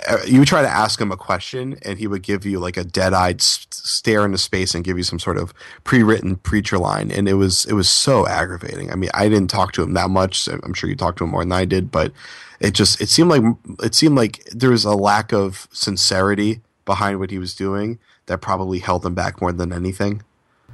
uh, 0.09 0.17
you 0.25 0.43
try 0.43 0.61
to 0.61 0.67
ask 0.67 0.99
him 0.99 1.11
a 1.11 1.17
question 1.17 1.77
and 1.83 1.99
he 1.99 2.07
would 2.07 2.21
give 2.21 2.45
you 2.45 2.59
like 2.59 2.75
a 2.75 2.83
dead-eyed 2.83 3.41
stare 3.41 4.25
into 4.25 4.37
space 4.37 4.75
and 4.75 4.83
give 4.83 4.97
you 4.97 5.03
some 5.03 5.19
sort 5.19 5.37
of 5.37 5.53
pre-written 5.85 6.35
preacher 6.35 6.77
line 6.77 7.09
and 7.11 7.29
it 7.29 7.35
was 7.35 7.65
it 7.65 7.73
was 7.73 7.87
so 7.87 8.27
aggravating. 8.27 8.91
I 8.91 8.95
mean 8.95 9.09
i 9.13 9.29
didn't 9.29 9.49
talk 9.49 9.71
to 9.73 9.83
him 9.83 9.93
that 9.93 10.09
much 10.09 10.39
so 10.39 10.59
i'm 10.63 10.73
sure 10.73 10.89
you 10.89 10.97
talked 10.97 11.17
to 11.19 11.23
him 11.23 11.29
more 11.29 11.43
than 11.43 11.53
i 11.53 11.63
did 11.63 11.91
but 11.91 12.11
it 12.59 12.73
just 12.73 12.99
it 12.99 13.07
seemed 13.07 13.29
like 13.29 13.43
it 13.81 13.95
seemed 13.95 14.17
like 14.17 14.43
there 14.51 14.71
was 14.71 14.83
a 14.83 14.95
lack 14.95 15.31
of 15.31 15.67
sincerity 15.71 16.61
behind 16.83 17.19
what 17.19 17.31
he 17.31 17.39
was 17.39 17.55
doing 17.55 17.99
that 18.25 18.41
probably 18.41 18.79
held 18.79 19.05
him 19.05 19.15
back 19.15 19.41
more 19.41 19.51
than 19.51 19.71
anything. 19.71 20.23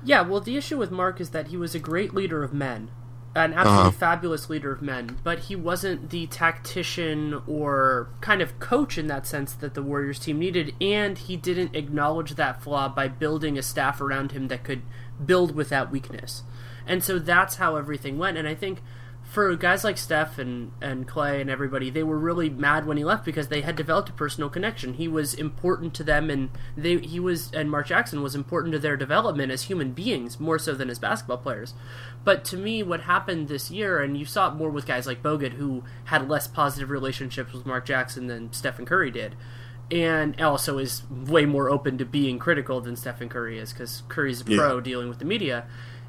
Yeah 0.04 0.22
well 0.22 0.42
the 0.42 0.58
issue 0.58 0.78
with 0.78 0.90
mark 0.90 1.22
is 1.22 1.30
that 1.30 1.50
he 1.50 1.58
was 1.58 1.76
a 1.76 1.80
great 1.80 2.14
leader 2.16 2.44
of 2.44 2.54
men 2.54 2.90
an 3.36 3.54
absolutely 3.54 3.90
uh-huh. 3.90 3.92
fabulous 3.92 4.50
leader 4.50 4.72
of 4.72 4.82
men, 4.82 5.18
but 5.24 5.40
he 5.40 5.56
wasn't 5.56 6.10
the 6.10 6.26
tactician 6.28 7.42
or 7.46 8.08
kind 8.22 8.42
of 8.42 8.58
coach 8.60 8.98
in 8.98 9.08
that 9.08 9.28
sense 9.28 9.54
that 9.54 9.74
the 9.74 9.84
Warriors 9.84 10.20
team 10.20 10.40
needed, 10.40 10.74
and 10.80 11.18
he 11.18 11.36
didn't 11.36 11.76
acknowledge 11.76 12.36
that 12.36 12.64
flaw 12.64 12.88
by 12.88 13.10
building 13.10 13.58
a 13.58 13.62
staff 13.62 14.00
around 14.00 14.32
him 14.32 14.48
that 14.48 14.64
could 14.64 14.84
build 15.24 15.54
with 15.54 15.68
that 15.68 15.92
weakness. 15.92 16.44
And 16.88 17.04
so 17.04 17.20
that's 17.20 17.56
how 17.58 17.76
everything 17.76 18.18
went, 18.18 18.38
and 18.38 18.48
I 18.48 18.56
think 18.56 18.82
for 19.28 19.56
guys 19.56 19.84
like 19.84 19.98
Steph 19.98 20.38
and, 20.38 20.72
and 20.82 21.08
Klay 21.08 21.42
and 21.42 21.50
everybody, 21.50 21.90
they 21.90 22.04
were 22.04 22.18
really 22.18 22.50
mad 22.50 22.86
when 22.86 22.96
he 22.96 23.04
left 23.04 23.26
because 23.26 23.48
they 23.48 23.62
had 23.62 23.76
developed 23.76 24.10
a 24.10 24.14
personal 24.14 24.50
connection. 24.50 24.94
He 24.94 25.08
was 25.08 25.34
important 25.34 25.94
to 25.96 26.04
them, 26.04 26.30
and 26.30 26.50
they 26.78 26.98
he 27.00 27.20
was 27.20 27.52
and 27.54 27.70
Mark 27.70 27.88
Jackson 27.88 28.22
was 28.22 28.36
important 28.36 28.72
to 28.74 28.80
their 28.80 28.96
development 28.96 29.52
as 29.52 29.64
human 29.64 29.92
beings 29.92 30.40
more 30.40 30.60
so 30.60 30.74
than 30.74 30.90
as 30.90 31.00
basketball 31.00 31.38
players. 31.38 31.74
But 32.24 32.46
to 32.46 32.58
me, 32.58 32.84
what 32.84 33.02
happened 33.02 33.48
this 33.48 33.70
year, 33.72 34.02
and 34.02 34.18
you 34.18 34.26
saw 34.26 34.52
it 34.52 34.56
more 34.56 34.70
with 34.70 34.86
guys 34.86 35.08
like 35.08 35.24
Bogut, 35.24 35.54
who 35.54 35.84
had 36.06 36.30
less 36.30 36.48
positive 36.48 36.90
relationships 36.90 37.52
with 37.52 37.66
Mark 37.66 37.86
Jackson 37.86 38.28
than 38.28 38.54
Stephen 38.54 38.86
Curry 38.86 39.12
did, 39.12 39.36
and 39.92 40.40
also 40.40 40.78
is 40.78 41.04
way 41.10 41.46
more 41.46 41.70
open 41.70 41.98
to 41.98 42.06
being 42.06 42.40
critical 42.40 42.80
than 42.80 42.96
Stephen 42.96 43.30
Curry 43.30 43.60
is 43.60 43.74
because 43.74 44.04
Curry's 44.08 44.42
a 44.42 44.46
pro 44.46 44.78
yeah. 44.78 44.84
dealing 44.84 45.10
with 45.10 45.20
the 45.20 45.26
media. 45.26 45.66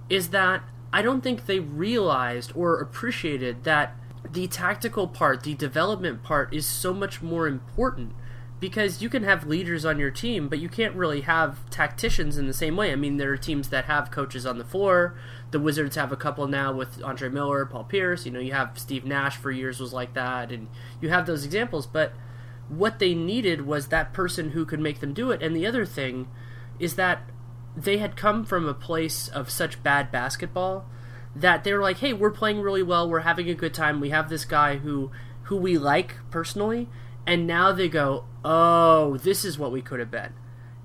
Is 0.09 0.29
that 0.29 0.62
I 0.97 1.03
don't 1.03 1.20
think 1.20 1.44
they 1.44 1.61
realized 1.61 2.53
or 2.55 2.80
appreciated 2.80 3.64
that 3.64 3.94
the 4.32 4.47
tactical 4.47 5.07
part, 5.07 5.42
the 5.42 5.53
development 5.53 6.22
part, 6.22 6.55
is 6.55 6.64
so 6.64 6.94
much 6.94 7.20
more 7.20 7.47
important 7.47 8.12
because 8.61 9.03
you 9.03 9.11
can 9.11 9.22
have 9.22 9.47
leaders 9.47 9.84
on 9.84 9.99
your 9.99 10.11
team, 10.11 10.49
but 10.49 10.59
you 10.59 10.70
can't 10.70 10.94
really 10.94 11.20
have 11.20 11.68
tacticians 11.68 12.38
in 12.38 12.47
the 12.47 12.55
same 12.55 12.76
way. 12.76 12.92
I 12.92 12.97
mean, 12.97 13.18
there 13.18 13.30
are 13.30 13.36
teams 13.36 13.68
that 13.68 13.84
have 13.84 14.11
coaches 14.11 14.47
on 14.47 14.57
the 14.57 14.64
floor. 14.64 15.18
The 15.51 15.61
Wizards 15.61 15.97
have 15.97 16.12
a 16.12 16.16
couple 16.16 16.49
now 16.49 16.72
with 16.72 17.03
Andre 17.03 17.28
Miller, 17.28 17.66
Paul 17.66 17.84
Pierce. 17.84 18.24
You 18.24 18.32
know, 18.32 18.40
you 18.40 18.55
have 18.55 18.78
Steve 18.78 19.05
Nash 19.05 19.36
for 19.36 19.51
years 19.51 19.78
was 19.78 19.92
like 19.92 20.14
that, 20.14 20.51
and 20.51 20.66
you 21.03 21.11
have 21.11 21.26
those 21.26 21.44
examples. 21.44 21.86
But 21.86 22.14
what 22.70 23.01
they 23.01 23.14
needed 23.14 23.66
was 23.66 23.88
that 23.88 24.14
person 24.14 24.53
who 24.53 24.64
could 24.64 24.80
make 24.80 25.01
them 25.01 25.12
do 25.12 25.30
it. 25.30 25.42
And 25.42 25.55
the 25.55 25.66
other 25.66 25.84
thing 25.84 26.28
is 26.78 26.97
that 26.97 27.28
they 27.77 27.99
had 27.99 28.16
come 28.16 28.45
from 28.45 28.66
a 28.66 28.74
place 28.74 29.29
of 29.29 29.51
such 29.51 29.83
bad 29.83 30.11
basketball 30.11 30.87
that 31.35 31.64
they 31.64 31.72
were 31.74 31.83
like, 31.83 31.99
"Hey, 31.99 32.12
we're 32.12 32.31
playing 32.31 32.61
really 32.61 32.83
well. 32.83 33.09
We're 33.09 33.20
having 33.20 33.51
a 33.51 33.55
good 33.55 33.74
time. 33.74 34.01
We 34.01 34.11
have 34.11 34.29
this 34.29 34.45
guy 34.45 34.79
who 34.79 35.11
who 35.45 35.57
we 35.57 35.77
like 35.77 36.16
personally." 36.31 36.89
And 37.27 37.47
now 37.47 37.72
they 37.72 37.89
go, 37.89 38.24
"Oh, 38.45 39.18
this 39.18 39.45
is 39.45 39.59
what 39.59 39.72
we 39.72 39.83
could 39.83 40.01
have 40.01 40.11
been." 40.11 40.33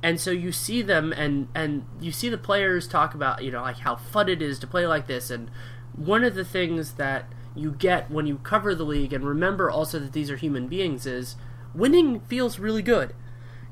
And 0.04 0.20
so 0.20 0.32
you 0.32 0.52
see 0.52 0.82
them 0.82 1.14
and 1.14 1.48
and 1.54 1.86
you 2.00 2.12
see 2.12 2.30
the 2.30 2.38
players 2.38 2.88
talk 2.88 3.14
about, 3.14 3.44
you 3.44 3.52
know, 3.52 3.62
like 3.62 3.80
how 3.80 3.96
fun 3.96 4.28
it 4.28 4.42
is 4.42 4.60
to 4.60 4.68
play 4.68 4.86
like 4.88 5.08
this 5.08 5.30
and 5.30 5.50
one 5.96 6.24
of 6.24 6.36
the 6.36 6.46
things 6.46 6.94
that 6.94 7.26
you 7.54 7.72
get 7.72 8.10
when 8.10 8.26
you 8.26 8.38
cover 8.38 8.74
the 8.74 8.86
league 8.86 9.14
and 9.14 9.26
remember 9.26 9.70
also 9.70 10.00
that 10.00 10.14
these 10.14 10.32
are 10.32 10.38
human 10.38 10.68
beings 10.68 11.06
is 11.06 11.36
winning 11.76 12.20
feels 12.22 12.60
really 12.60 12.82
good. 12.82 13.14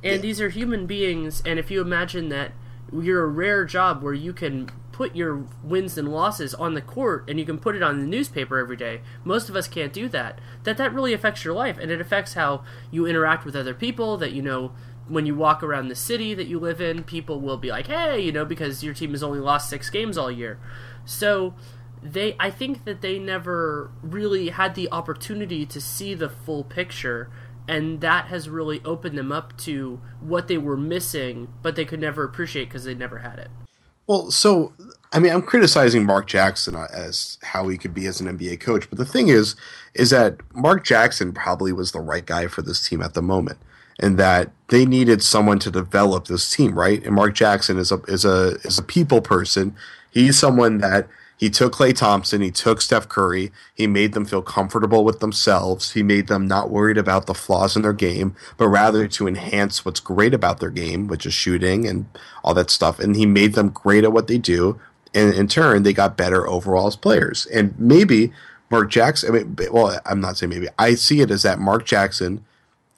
And 0.03 0.15
yeah. 0.15 0.21
these 0.21 0.39
are 0.39 0.49
human 0.49 0.85
beings 0.85 1.41
and 1.45 1.57
if 1.57 1.71
you 1.71 1.81
imagine 1.81 2.29
that 2.29 2.51
you're 2.91 3.23
a 3.23 3.27
rare 3.27 3.65
job 3.65 4.01
where 4.01 4.13
you 4.13 4.33
can 4.33 4.69
put 4.91 5.15
your 5.15 5.45
wins 5.63 5.97
and 5.97 6.11
losses 6.11 6.53
on 6.53 6.73
the 6.73 6.81
court 6.81 7.23
and 7.29 7.39
you 7.39 7.45
can 7.45 7.57
put 7.57 7.75
it 7.75 7.81
on 7.81 7.99
the 7.99 8.05
newspaper 8.05 8.57
every 8.57 8.75
day. 8.75 9.01
Most 9.23 9.47
of 9.47 9.55
us 9.55 9.67
can't 9.67 9.93
do 9.93 10.09
that. 10.09 10.39
That 10.63 10.77
that 10.77 10.93
really 10.93 11.13
affects 11.13 11.45
your 11.45 11.53
life 11.53 11.77
and 11.77 11.89
it 11.89 12.01
affects 12.01 12.33
how 12.33 12.63
you 12.91 13.05
interact 13.05 13.45
with 13.45 13.55
other 13.55 13.73
people 13.73 14.17
that 14.17 14.33
you 14.33 14.41
know 14.41 14.73
when 15.07 15.25
you 15.25 15.35
walk 15.35 15.63
around 15.63 15.87
the 15.87 15.95
city 15.95 16.33
that 16.35 16.47
you 16.47 16.59
live 16.59 16.79
in, 16.79 17.03
people 17.03 17.41
will 17.41 17.57
be 17.57 17.69
like, 17.69 17.87
"Hey," 17.87 18.19
you 18.19 18.31
know, 18.31 18.45
because 18.45 18.83
your 18.83 18.93
team 18.93 19.11
has 19.11 19.23
only 19.23 19.39
lost 19.39 19.69
6 19.69 19.89
games 19.89 20.17
all 20.17 20.29
year. 20.29 20.59
So 21.05 21.55
they 22.03 22.35
I 22.39 22.51
think 22.51 22.85
that 22.85 23.01
they 23.01 23.19
never 23.19 23.91
really 24.01 24.49
had 24.49 24.75
the 24.75 24.89
opportunity 24.91 25.65
to 25.65 25.81
see 25.81 26.13
the 26.13 26.29
full 26.29 26.63
picture 26.63 27.29
and 27.69 28.01
that 28.01 28.25
has 28.25 28.49
really 28.49 28.81
opened 28.83 29.17
them 29.17 29.31
up 29.31 29.55
to 29.57 30.01
what 30.19 30.47
they 30.47 30.57
were 30.57 30.75
missing 30.75 31.47
but 31.61 31.75
they 31.75 31.85
could 31.85 32.01
never 32.01 32.23
appreciate 32.23 32.65
because 32.65 32.83
they 32.83 32.95
never 32.95 33.19
had 33.19 33.37
it. 33.39 33.49
Well, 34.07 34.31
so 34.31 34.73
I 35.11 35.19
mean, 35.19 35.31
I'm 35.31 35.41
criticizing 35.41 36.05
Mark 36.05 36.27
Jackson 36.27 36.75
uh, 36.75 36.87
as 36.91 37.37
how 37.43 37.67
he 37.67 37.77
could 37.77 37.93
be 37.93 38.05
as 38.05 38.19
an 38.21 38.37
NBA 38.37 38.59
coach, 38.59 38.89
but 38.89 38.97
the 38.97 39.05
thing 39.05 39.27
is, 39.27 39.55
is 39.93 40.11
that 40.11 40.37
Mark 40.53 40.83
Jackson 40.83 41.31
probably 41.31 41.71
was 41.71 41.91
the 41.91 41.99
right 41.99 42.25
guy 42.25 42.47
for 42.47 42.61
this 42.61 42.87
team 42.87 43.01
at 43.01 43.13
the 43.13 43.21
moment, 43.21 43.59
and 43.99 44.17
that 44.17 44.51
they 44.69 44.85
needed 44.85 45.23
someone 45.23 45.59
to 45.59 45.71
develop 45.71 46.27
this 46.27 46.51
team, 46.51 46.77
right? 46.77 47.03
And 47.03 47.15
Mark 47.15 47.33
Jackson 47.33 47.77
is 47.77 47.91
a 47.91 48.01
is 48.07 48.25
a 48.25 48.57
is 48.63 48.77
a 48.77 48.83
people 48.83 49.21
person. 49.21 49.75
He's 50.11 50.37
someone 50.37 50.79
that 50.79 51.07
he 51.39 51.49
took 51.49 51.75
Klay 51.75 51.95
Thompson, 51.95 52.41
he 52.41 52.51
took 52.51 52.81
Steph 52.81 53.07
Curry, 53.07 53.53
he 53.73 53.87
made 53.87 54.11
them 54.11 54.25
feel 54.25 54.41
comfortable 54.41 55.05
with 55.05 55.21
themselves. 55.21 55.93
He 55.93 56.03
made 56.03 56.27
them 56.27 56.45
not 56.49 56.69
worried 56.69 56.97
about 56.97 57.27
the 57.27 57.33
flaws 57.33 57.77
in 57.77 57.81
their 57.81 57.93
game, 57.93 58.35
but 58.57 58.67
rather 58.67 59.07
to 59.07 59.25
enhance 59.25 59.85
what's 59.85 60.01
great 60.01 60.33
about 60.33 60.59
their 60.59 60.69
game, 60.69 61.07
which 61.07 61.25
is 61.25 61.33
shooting 61.33 61.87
and 61.87 62.07
all 62.43 62.53
that 62.55 62.69
stuff. 62.69 62.99
And 62.99 63.15
he 63.15 63.25
made 63.25 63.53
them 63.53 63.69
great 63.69 64.03
at 64.03 64.11
what 64.11 64.27
they 64.27 64.37
do. 64.37 64.81
And 65.13 65.33
in 65.33 65.47
turn, 65.47 65.83
they 65.83 65.93
got 65.93 66.17
better 66.17 66.45
overall 66.45 66.87
as 66.87 66.97
players. 66.97 67.45
And 67.45 67.73
maybe 67.79 68.33
Mark 68.69 68.89
Jackson, 68.89 69.33
I 69.33 69.43
mean, 69.43 69.55
well, 69.71 69.97
I'm 70.05 70.19
not 70.19 70.35
saying 70.35 70.49
maybe, 70.49 70.67
I 70.77 70.95
see 70.95 71.21
it 71.21 71.31
as 71.31 71.43
that 71.43 71.57
Mark 71.57 71.85
Jackson 71.85 72.43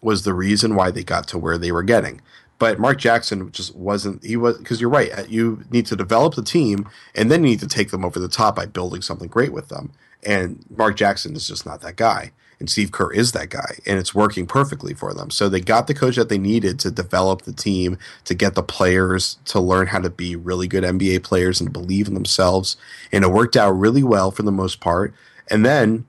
was 0.02 0.24
the 0.24 0.34
reason 0.34 0.74
why 0.74 0.90
they 0.90 1.04
got 1.04 1.28
to 1.28 1.38
where 1.38 1.60
they 1.60 1.72
were 1.72 1.84
getting. 1.84 2.22
But 2.62 2.78
Mark 2.78 3.00
Jackson 3.00 3.52
just 3.52 3.76
wasn't. 3.76 4.24
He 4.24 4.38
was 4.38 4.56
because 4.60 4.80
you're 4.80 4.92
right. 4.92 5.12
Uh, 5.12 5.24
you 5.28 5.64
need 5.72 5.88
to 5.88 5.96
develop 5.96 6.36
the 6.36 6.44
team, 6.44 6.88
and 7.16 7.32
then 7.32 7.44
you 7.44 7.50
need 7.50 7.60
to 7.62 7.68
take 7.68 7.90
them 7.90 8.06
over 8.06 8.20
the 8.20 8.28
top 8.28 8.56
by 8.56 8.68
building 8.68 9.02
something 9.02 9.30
great 9.30 9.52
with 9.52 9.70
them. 9.70 9.92
And 10.22 10.64
Mark 10.70 10.96
Jackson 10.96 11.36
is 11.36 11.48
just 11.48 11.66
not 11.66 11.82
that 11.82 11.96
guy. 11.96 12.34
And 12.60 12.70
Steve 12.70 12.92
Kerr 12.92 13.12
is 13.14 13.32
that 13.32 13.50
guy, 13.50 13.80
and 13.88 13.98
it's 13.98 14.14
working 14.14 14.46
perfectly 14.46 14.94
for 14.94 15.12
them. 15.12 15.32
So 15.32 15.50
they 15.50 15.60
got 15.60 15.88
the 15.88 15.96
coach 15.96 16.18
that 16.18 16.30
they 16.30 16.38
needed 16.38 16.78
to 16.82 16.92
develop 16.92 17.42
the 17.42 17.52
team, 17.52 17.98
to 18.26 18.36
get 18.36 18.54
the 18.54 18.62
players 18.62 19.40
to 19.46 19.60
learn 19.60 19.88
how 19.88 19.98
to 19.98 20.12
be 20.12 20.36
really 20.36 20.68
good 20.68 20.84
NBA 20.84 21.24
players 21.24 21.60
and 21.60 21.74
believe 21.74 22.08
in 22.08 22.14
themselves. 22.14 22.78
And 23.12 23.24
it 23.24 23.32
worked 23.32 23.58
out 23.58 23.72
really 23.72 24.04
well 24.04 24.30
for 24.30 24.44
the 24.44 24.52
most 24.52 24.80
part. 24.80 25.16
And 25.50 25.66
then 25.66 26.06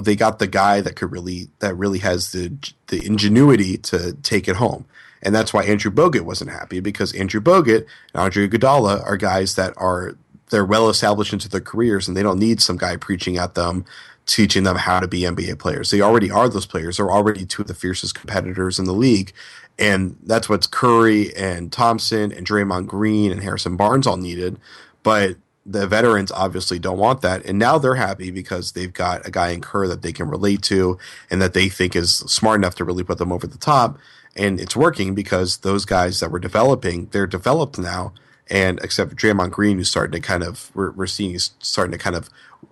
they 0.00 0.14
got 0.14 0.38
the 0.38 0.46
guy 0.46 0.80
that 0.82 0.94
could 0.94 1.10
really 1.10 1.48
that 1.58 1.76
really 1.76 1.98
has 1.98 2.30
the 2.30 2.56
the 2.86 3.04
ingenuity 3.04 3.76
to 3.78 4.12
take 4.22 4.46
it 4.46 4.54
home. 4.54 4.84
And 5.26 5.34
that's 5.34 5.52
why 5.52 5.64
Andrew 5.64 5.90
Bogut 5.90 6.20
wasn't 6.20 6.50
happy 6.50 6.78
because 6.78 7.12
Andrew 7.12 7.40
Bogut 7.40 7.84
and 8.14 8.22
Andre 8.22 8.46
Iguodala 8.48 9.04
are 9.04 9.16
guys 9.16 9.56
that 9.56 9.74
are 9.76 10.16
they're 10.50 10.64
well 10.64 10.88
established 10.88 11.32
into 11.32 11.48
their 11.48 11.60
careers 11.60 12.06
and 12.06 12.16
they 12.16 12.22
don't 12.22 12.38
need 12.38 12.62
some 12.62 12.76
guy 12.76 12.96
preaching 12.96 13.36
at 13.36 13.56
them 13.56 13.84
teaching 14.26 14.64
them 14.64 14.76
how 14.76 15.00
to 15.00 15.08
be 15.08 15.20
NBA 15.20 15.58
players. 15.58 15.90
They 15.90 16.00
already 16.00 16.30
are 16.30 16.48
those 16.48 16.66
players. 16.66 16.96
They're 16.96 17.10
already 17.10 17.44
two 17.44 17.62
of 17.62 17.68
the 17.68 17.74
fiercest 17.74 18.14
competitors 18.14 18.78
in 18.78 18.84
the 18.84 18.92
league. 18.92 19.32
And 19.78 20.16
that's 20.24 20.48
what 20.48 20.70
Curry 20.70 21.34
and 21.36 21.72
Thompson 21.72 22.32
and 22.32 22.46
Draymond 22.46 22.86
Green 22.86 23.30
and 23.30 23.42
Harrison 23.42 23.76
Barnes 23.76 24.06
all 24.06 24.16
needed. 24.16 24.58
But 25.02 25.36
the 25.64 25.86
veterans 25.86 26.32
obviously 26.32 26.78
don't 26.78 26.98
want 26.98 27.22
that. 27.22 27.44
And 27.44 27.58
now 27.58 27.78
they're 27.78 27.94
happy 27.94 28.30
because 28.30 28.72
they've 28.72 28.92
got 28.92 29.26
a 29.26 29.30
guy 29.30 29.50
in 29.50 29.60
Kerr 29.60 29.86
that 29.88 30.02
they 30.02 30.12
can 30.12 30.28
relate 30.28 30.62
to 30.62 30.98
and 31.30 31.40
that 31.40 31.54
they 31.54 31.68
think 31.68 31.94
is 31.94 32.16
smart 32.16 32.58
enough 32.60 32.76
to 32.76 32.84
really 32.84 33.04
put 33.04 33.18
them 33.18 33.32
over 33.32 33.46
the 33.46 33.58
top 33.58 33.98
and 34.36 34.60
it's 34.60 34.76
working 34.76 35.14
because 35.14 35.58
those 35.58 35.84
guys 35.84 36.20
that 36.20 36.30
were 36.30 36.38
developing, 36.38 37.06
they're 37.06 37.26
developed 37.26 37.78
now. 37.78 38.12
And 38.48 38.78
except 38.82 39.10
for 39.10 39.16
Draymond 39.16 39.50
Green, 39.50 39.78
who's 39.78 39.90
starting 39.90 40.20
to 40.20 40.26
kind 40.26 40.44
of, 40.44 40.70
we're, 40.74 40.92
we're 40.92 41.06
seeing 41.06 41.32
he's 41.32 41.52
starting 41.58 41.92
to 41.92 41.98
kind 41.98 42.14
of 42.14 42.30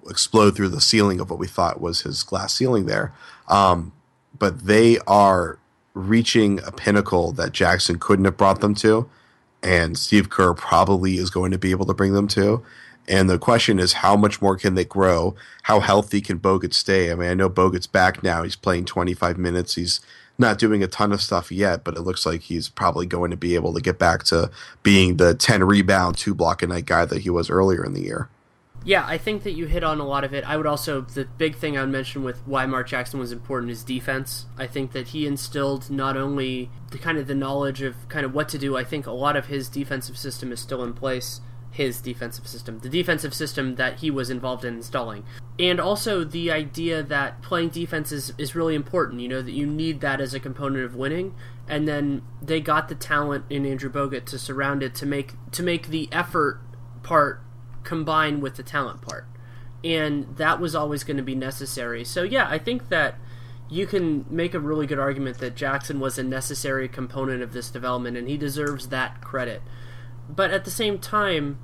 explode 0.09 0.55
through 0.55 0.69
the 0.69 0.81
ceiling 0.81 1.21
of 1.21 1.31
what 1.31 1.39
we 1.39 1.49
thought 1.49 1.81
was 1.81 2.03
his 2.03 2.23
glass 2.23 2.55
ceiling 2.55 2.87
there. 2.87 3.13
Um, 3.49 3.93
but 4.39 4.67
they 4.67 4.99
are 5.07 5.59
reaching 5.95 6.61
a 6.65 6.71
pinnacle 6.71 7.33
that 7.33 7.53
Jackson 7.53 7.99
couldn't 7.99 8.25
have 8.25 8.37
brought 8.37 8.61
them 8.61 8.75
to. 8.77 9.09
And 9.63 9.99
Steve 9.99 10.29
Kerr 10.31 10.55
probably 10.55 11.17
is 11.17 11.31
going 11.31 11.51
to 11.51 11.59
be 11.59 11.71
able 11.71 11.87
to 11.87 11.95
bring 11.95 12.13
them 12.13 12.29
to. 12.29 12.63
And 13.07 13.29
the 13.29 13.39
question 13.39 13.79
is, 13.79 13.95
how 13.95 14.17
much 14.17 14.41
more 14.41 14.57
can 14.57 14.75
they 14.75 14.85
grow? 14.85 15.35
How 15.65 15.81
healthy 15.81 16.21
can 16.21 16.39
Bogut 16.39 16.73
stay? 16.73 17.11
I 17.11 17.15
mean, 17.15 17.29
I 17.29 17.35
know 17.35 17.51
Bogut's 17.51 17.87
back 17.87 18.23
now. 18.23 18.43
He's 18.43 18.57
playing 18.57 18.87
25 18.87 19.39
minutes. 19.39 19.75
He's 19.75 20.01
not 20.39 20.59
doing 20.59 20.83
a 20.83 20.89
ton 20.89 21.13
of 21.13 21.23
stuff 21.23 21.53
yet, 21.53 21.85
but 21.85 21.97
it 21.97 22.01
looks 22.01 22.27
like 22.27 22.43
he's 22.43 22.69
probably 22.69 23.07
going 23.07 23.31
to 23.31 23.37
be 23.37 23.55
able 23.55 23.73
to 23.75 23.81
get 23.81 23.99
back 23.99 24.25
to 24.25 24.51
being 24.83 25.17
the 25.17 25.35
10 25.35 25.65
rebound, 25.65 26.17
two 26.17 26.35
block 26.35 26.63
a 26.63 26.67
night 26.67 26.87
guy 26.87 27.05
that 27.05 27.23
he 27.23 27.31
was 27.31 27.51
earlier 27.51 27.85
in 27.85 27.95
the 27.95 28.03
year. 28.03 28.29
Yeah, 28.87 29.07
I 29.07 29.17
think 29.17 29.45
that 29.45 29.53
you 29.53 29.65
hit 29.65 29.83
on 29.83 29.99
a 29.99 30.07
lot 30.07 30.25
of 30.25 30.35
it. 30.35 30.45
I 30.47 30.59
would 30.59 30.67
also, 30.67 31.01
the 31.01 31.25
big 31.25 31.57
thing 31.57 31.79
I 31.79 31.81
would 31.81 31.91
mention 31.91 32.23
with 32.23 32.47
why 32.47 32.67
Mark 32.67 32.87
Jackson 32.89 33.19
was 33.19 33.33
important 33.33 33.73
is 33.73 33.83
defense. 33.83 34.45
I 34.59 34.67
think 34.67 34.93
that 34.93 35.09
he 35.09 35.27
instilled 35.27 35.91
not 35.91 36.19
only 36.19 36.69
the 36.91 36.99
kind 36.99 37.17
of 37.17 37.27
the 37.27 37.35
knowledge 37.35 37.81
of 37.81 37.95
kind 38.11 38.27
of 38.27 38.35
what 38.35 38.51
to 38.51 38.59
do, 38.59 38.77
I 38.77 38.85
think 38.85 39.07
a 39.07 39.13
lot 39.13 39.37
of 39.37 39.47
his 39.47 39.71
defensive 39.71 40.19
system 40.19 40.53
is 40.53 40.61
still 40.61 40.85
in 40.85 40.93
place 40.93 41.41
his 41.75 42.01
defensive 42.01 42.47
system, 42.47 42.79
the 42.79 42.89
defensive 42.89 43.35
system 43.35 43.75
that 43.75 43.99
he 43.99 44.09
was 44.09 44.31
involved 44.31 44.65
in 44.65 44.75
installing. 44.75 45.25
And 45.59 45.81
also 45.81 46.23
the 46.23 46.49
idea 46.49 47.03
that 47.03 47.43
playing 47.43 47.71
defense 47.71 48.13
is, 48.13 48.33
is 48.39 48.55
really 48.55 48.77
important, 48.77 49.21
you 49.21 49.29
know, 49.29 49.43
that 49.43 49.51
you 49.51 49.67
need 49.67 50.01
that 50.01 50.21
as 50.21 50.35
a 50.35 50.41
component 50.41 50.85
of 50.85 50.95
winning. 50.95 51.35
And 51.69 51.89
then 51.89 52.23
they 52.41 52.61
got 52.61 52.89
the 52.89 52.95
talent 52.95 53.47
in 53.51 53.67
Andrew 53.67 53.91
Bogut 53.91 54.25
to 54.27 54.39
surround 54.39 54.85
it 54.85 54.95
to 54.97 55.07
make 55.07 55.33
to 55.51 55.65
make 55.65 55.89
the 55.89 56.09
effort 56.13 56.61
part 57.03 57.43
combine 57.83 58.41
with 58.41 58.55
the 58.55 58.63
talent 58.63 59.03
part. 59.03 59.27
And 59.83 60.37
that 60.37 60.61
was 60.61 60.77
always 60.77 61.03
going 61.03 61.17
to 61.17 61.25
be 61.25 61.35
necessary. 61.35 62.05
So 62.05 62.23
yeah, 62.23 62.47
I 62.49 62.59
think 62.59 62.89
that 62.91 63.17
you 63.69 63.89
can 63.89 64.27
make 64.31 64.55
a 64.55 64.61
really 64.61 64.87
good 64.87 65.01
argument 65.01 65.39
that 65.39 65.57
Jackson 65.57 65.99
was 65.99 66.19
a 66.19 66.23
necessary 66.23 66.87
component 66.87 67.43
of 67.43 67.53
this 67.53 67.69
development 67.69 68.17
and 68.17 68.29
he 68.29 68.37
deserves 68.37 68.91
that 68.91 69.21
credit 69.21 69.61
but 70.29 70.51
at 70.51 70.65
the 70.65 70.71
same 70.71 70.99
time, 70.99 71.59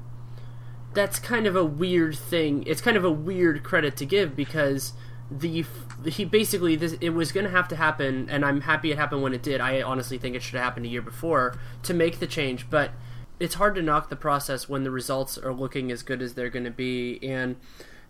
that's 0.93 1.19
kind 1.19 1.47
of 1.47 1.57
a 1.57 1.65
weird 1.65 2.17
thing. 2.17 2.65
It's 2.67 2.81
kind 2.81 2.97
of 2.97 3.05
a 3.05 3.11
weird 3.11 3.63
credit 3.63 3.97
to 3.99 4.05
give 4.05 4.35
because 4.35 4.93
the 5.31 5.65
he 6.07 6.25
basically 6.25 6.75
this 6.75 6.95
it 7.01 7.11
was 7.11 7.31
going 7.31 7.45
to 7.45 7.51
have 7.51 7.69
to 7.69 7.77
happen, 7.77 8.29
and 8.29 8.45
I'm 8.45 8.63
happy 8.63 8.91
it 8.91 8.99
happened 8.99 9.23
when 9.23 9.33
it 9.33 9.43
did. 9.43 9.61
I 9.61 9.81
honestly 9.83 10.19
think 10.19 10.35
it 10.35 10.43
should 10.43 10.55
have 10.55 10.65
happened 10.65 10.87
a 10.87 10.89
year 10.89 11.03
before 11.03 11.57
to 11.85 11.95
make 11.95 12.19
the 12.19 12.27
change, 12.27 12.69
but 12.69 12.91
it's 13.39 13.55
hard 13.55 13.75
to 13.77 13.83
knock 13.83 14.11
the 14.11 14.17
process 14.17 14.69
when 14.69 14.83
the 14.83 14.91
results 14.91 15.39
are 15.39 15.53
looking 15.53 15.91
as 15.91 16.03
good 16.03 16.21
as 16.21 16.35
they're 16.35 16.51
going 16.51 16.65
to 16.65 16.71
be. 16.71 17.19
And 17.23 17.57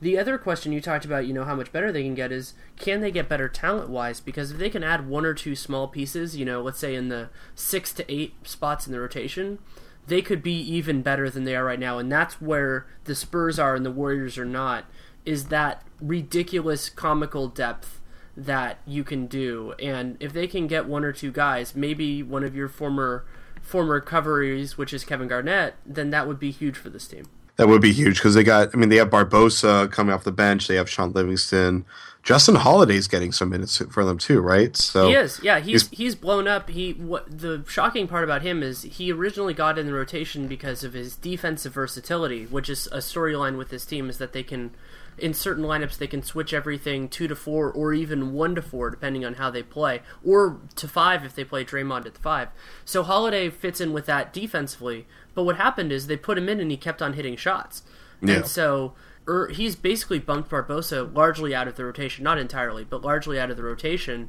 the 0.00 0.18
other 0.18 0.38
question 0.38 0.72
you 0.72 0.80
talked 0.80 1.04
about, 1.04 1.26
you 1.26 1.34
know, 1.34 1.44
how 1.44 1.54
much 1.54 1.72
better 1.72 1.92
they 1.92 2.02
can 2.02 2.14
get 2.14 2.32
is 2.32 2.54
can 2.76 3.00
they 3.00 3.10
get 3.10 3.28
better 3.28 3.48
talent 3.48 3.90
wise? 3.90 4.18
Because 4.18 4.50
if 4.50 4.58
they 4.58 4.70
can 4.70 4.82
add 4.82 5.06
one 5.06 5.26
or 5.26 5.34
two 5.34 5.54
small 5.54 5.88
pieces, 5.88 6.36
you 6.36 6.44
know, 6.46 6.62
let's 6.62 6.78
say 6.78 6.94
in 6.94 7.08
the 7.08 7.28
six 7.54 7.92
to 7.94 8.12
eight 8.12 8.34
spots 8.44 8.86
in 8.86 8.92
the 8.92 9.00
rotation, 9.00 9.58
they 10.06 10.22
could 10.22 10.42
be 10.42 10.58
even 10.60 11.02
better 11.02 11.30
than 11.30 11.44
they 11.44 11.54
are 11.54 11.64
right 11.64 11.78
now, 11.78 11.98
and 11.98 12.10
that's 12.10 12.40
where 12.40 12.86
the 13.04 13.14
Spurs 13.14 13.58
are 13.58 13.74
and 13.74 13.84
the 13.84 13.90
Warriors 13.90 14.38
are 14.38 14.44
not. 14.44 14.84
Is 15.24 15.46
that 15.46 15.84
ridiculous 16.00 16.88
comical 16.88 17.48
depth 17.48 18.00
that 18.36 18.78
you 18.86 19.04
can 19.04 19.26
do, 19.26 19.74
and 19.78 20.16
if 20.20 20.32
they 20.32 20.46
can 20.46 20.66
get 20.66 20.86
one 20.86 21.04
or 21.04 21.12
two 21.12 21.30
guys, 21.30 21.74
maybe 21.74 22.22
one 22.22 22.44
of 22.44 22.54
your 22.54 22.68
former 22.68 23.24
former 23.60 24.00
coveries, 24.00 24.78
which 24.78 24.92
is 24.92 25.04
Kevin 25.04 25.28
Garnett, 25.28 25.74
then 25.84 26.10
that 26.10 26.26
would 26.26 26.38
be 26.38 26.50
huge 26.50 26.76
for 26.76 26.90
this 26.90 27.06
team. 27.06 27.26
That 27.56 27.68
would 27.68 27.82
be 27.82 27.92
huge 27.92 28.16
because 28.16 28.34
they 28.34 28.42
got. 28.42 28.70
I 28.72 28.78
mean, 28.78 28.88
they 28.88 28.96
have 28.96 29.10
Barbosa 29.10 29.90
coming 29.92 30.14
off 30.14 30.24
the 30.24 30.32
bench. 30.32 30.66
They 30.66 30.76
have 30.76 30.88
Shaun 30.88 31.12
Livingston. 31.12 31.84
Justin 32.22 32.56
Holiday's 32.56 33.08
getting 33.08 33.32
some 33.32 33.48
minutes 33.48 33.78
for 33.90 34.04
them 34.04 34.18
too, 34.18 34.40
right? 34.40 34.76
So 34.76 35.08
he 35.08 35.14
is. 35.14 35.40
Yeah, 35.42 35.58
he's 35.58 35.88
he's, 35.88 35.98
he's 35.98 36.14
blown 36.14 36.46
up. 36.46 36.68
He 36.68 36.92
what 36.92 37.38
the 37.40 37.64
shocking 37.66 38.06
part 38.06 38.24
about 38.24 38.42
him 38.42 38.62
is 38.62 38.82
he 38.82 39.10
originally 39.10 39.54
got 39.54 39.78
in 39.78 39.86
the 39.86 39.94
rotation 39.94 40.46
because 40.46 40.84
of 40.84 40.92
his 40.92 41.16
defensive 41.16 41.72
versatility, 41.72 42.44
which 42.46 42.68
is 42.68 42.86
a 42.88 42.98
storyline 42.98 43.56
with 43.56 43.70
this 43.70 43.86
team 43.86 44.10
is 44.10 44.18
that 44.18 44.32
they 44.32 44.42
can 44.42 44.72
in 45.18 45.34
certain 45.34 45.64
lineups 45.64 45.98
they 45.98 46.06
can 46.06 46.22
switch 46.22 46.52
everything 46.52 47.08
two 47.08 47.28
to 47.28 47.34
four 47.34 47.70
or 47.70 47.92
even 47.92 48.32
one 48.32 48.54
to 48.54 48.62
four 48.62 48.90
depending 48.90 49.24
on 49.24 49.34
how 49.34 49.50
they 49.50 49.62
play, 49.62 50.02
or 50.24 50.58
to 50.76 50.86
five 50.86 51.24
if 51.24 51.34
they 51.34 51.44
play 51.44 51.64
Draymond 51.64 52.04
at 52.04 52.14
the 52.14 52.20
five. 52.20 52.48
So 52.84 53.02
Holiday 53.02 53.48
fits 53.48 53.80
in 53.80 53.92
with 53.94 54.06
that 54.06 54.32
defensively. 54.32 55.06
But 55.34 55.44
what 55.44 55.56
happened 55.56 55.90
is 55.90 56.06
they 56.06 56.16
put 56.16 56.36
him 56.36 56.48
in 56.50 56.60
and 56.60 56.70
he 56.70 56.76
kept 56.76 57.00
on 57.00 57.14
hitting 57.14 57.36
shots, 57.36 57.82
yeah. 58.20 58.36
and 58.36 58.46
so 58.46 58.92
er, 59.30 59.48
he's 59.48 59.76
basically 59.76 60.18
bumped 60.18 60.50
Barbosa 60.50 61.14
largely 61.14 61.54
out 61.54 61.68
of 61.68 61.76
the 61.76 61.84
rotation, 61.84 62.24
not 62.24 62.38
entirely, 62.38 62.84
but 62.84 63.02
largely 63.02 63.38
out 63.38 63.50
of 63.50 63.56
the 63.56 63.62
rotation. 63.62 64.28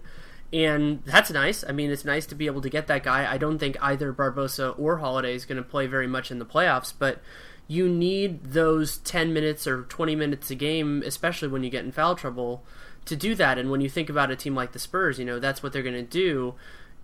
And 0.54 1.04
that's 1.06 1.32
nice. 1.32 1.64
I 1.68 1.72
mean, 1.72 1.92
it's 1.92 2.06
nice 2.06 2.26
to 2.28 2.36
be 2.36 2.46
able 2.46 2.62
to 2.62 2.70
get 2.70 2.88
that 2.88 3.04
guy. 3.04 3.32
I 3.32 3.38
don't 3.38 3.58
think 3.58 3.78
either 3.82 4.14
Barbosa 4.14 4.78
or 4.78 4.98
Holiday 4.98 5.34
is 5.34 5.46
going 5.46 5.58
to 5.58 5.68
play 5.68 5.88
very 5.88 6.08
much 6.08 6.30
in 6.30 6.40
the 6.40 6.46
playoffs, 6.46 6.94
but 6.98 7.22
you 7.68 7.88
need 7.88 8.44
those 8.44 8.98
10 8.98 9.34
minutes 9.34 9.66
or 9.66 9.84
20 9.84 10.16
minutes 10.16 10.52
a 10.52 10.56
game, 10.56 11.04
especially 11.06 11.48
when 11.48 11.64
you 11.64 11.70
get 11.70 11.86
in 11.86 11.92
foul 11.92 12.16
trouble, 12.16 12.64
to 13.06 13.16
do 13.16 13.34
that. 13.36 13.58
And 13.58 13.72
when 13.72 13.80
you 13.80 13.90
think 13.90 14.10
about 14.10 14.30
a 14.30 14.36
team 14.36 14.56
like 14.56 14.74
the 14.74 14.80
Spurs, 14.80 15.18
you 15.18 15.26
know, 15.26 15.40
that's 15.40 15.64
what 15.64 15.72
they're 15.72 15.82
going 15.82 15.96
to 15.96 16.04
do. 16.04 16.56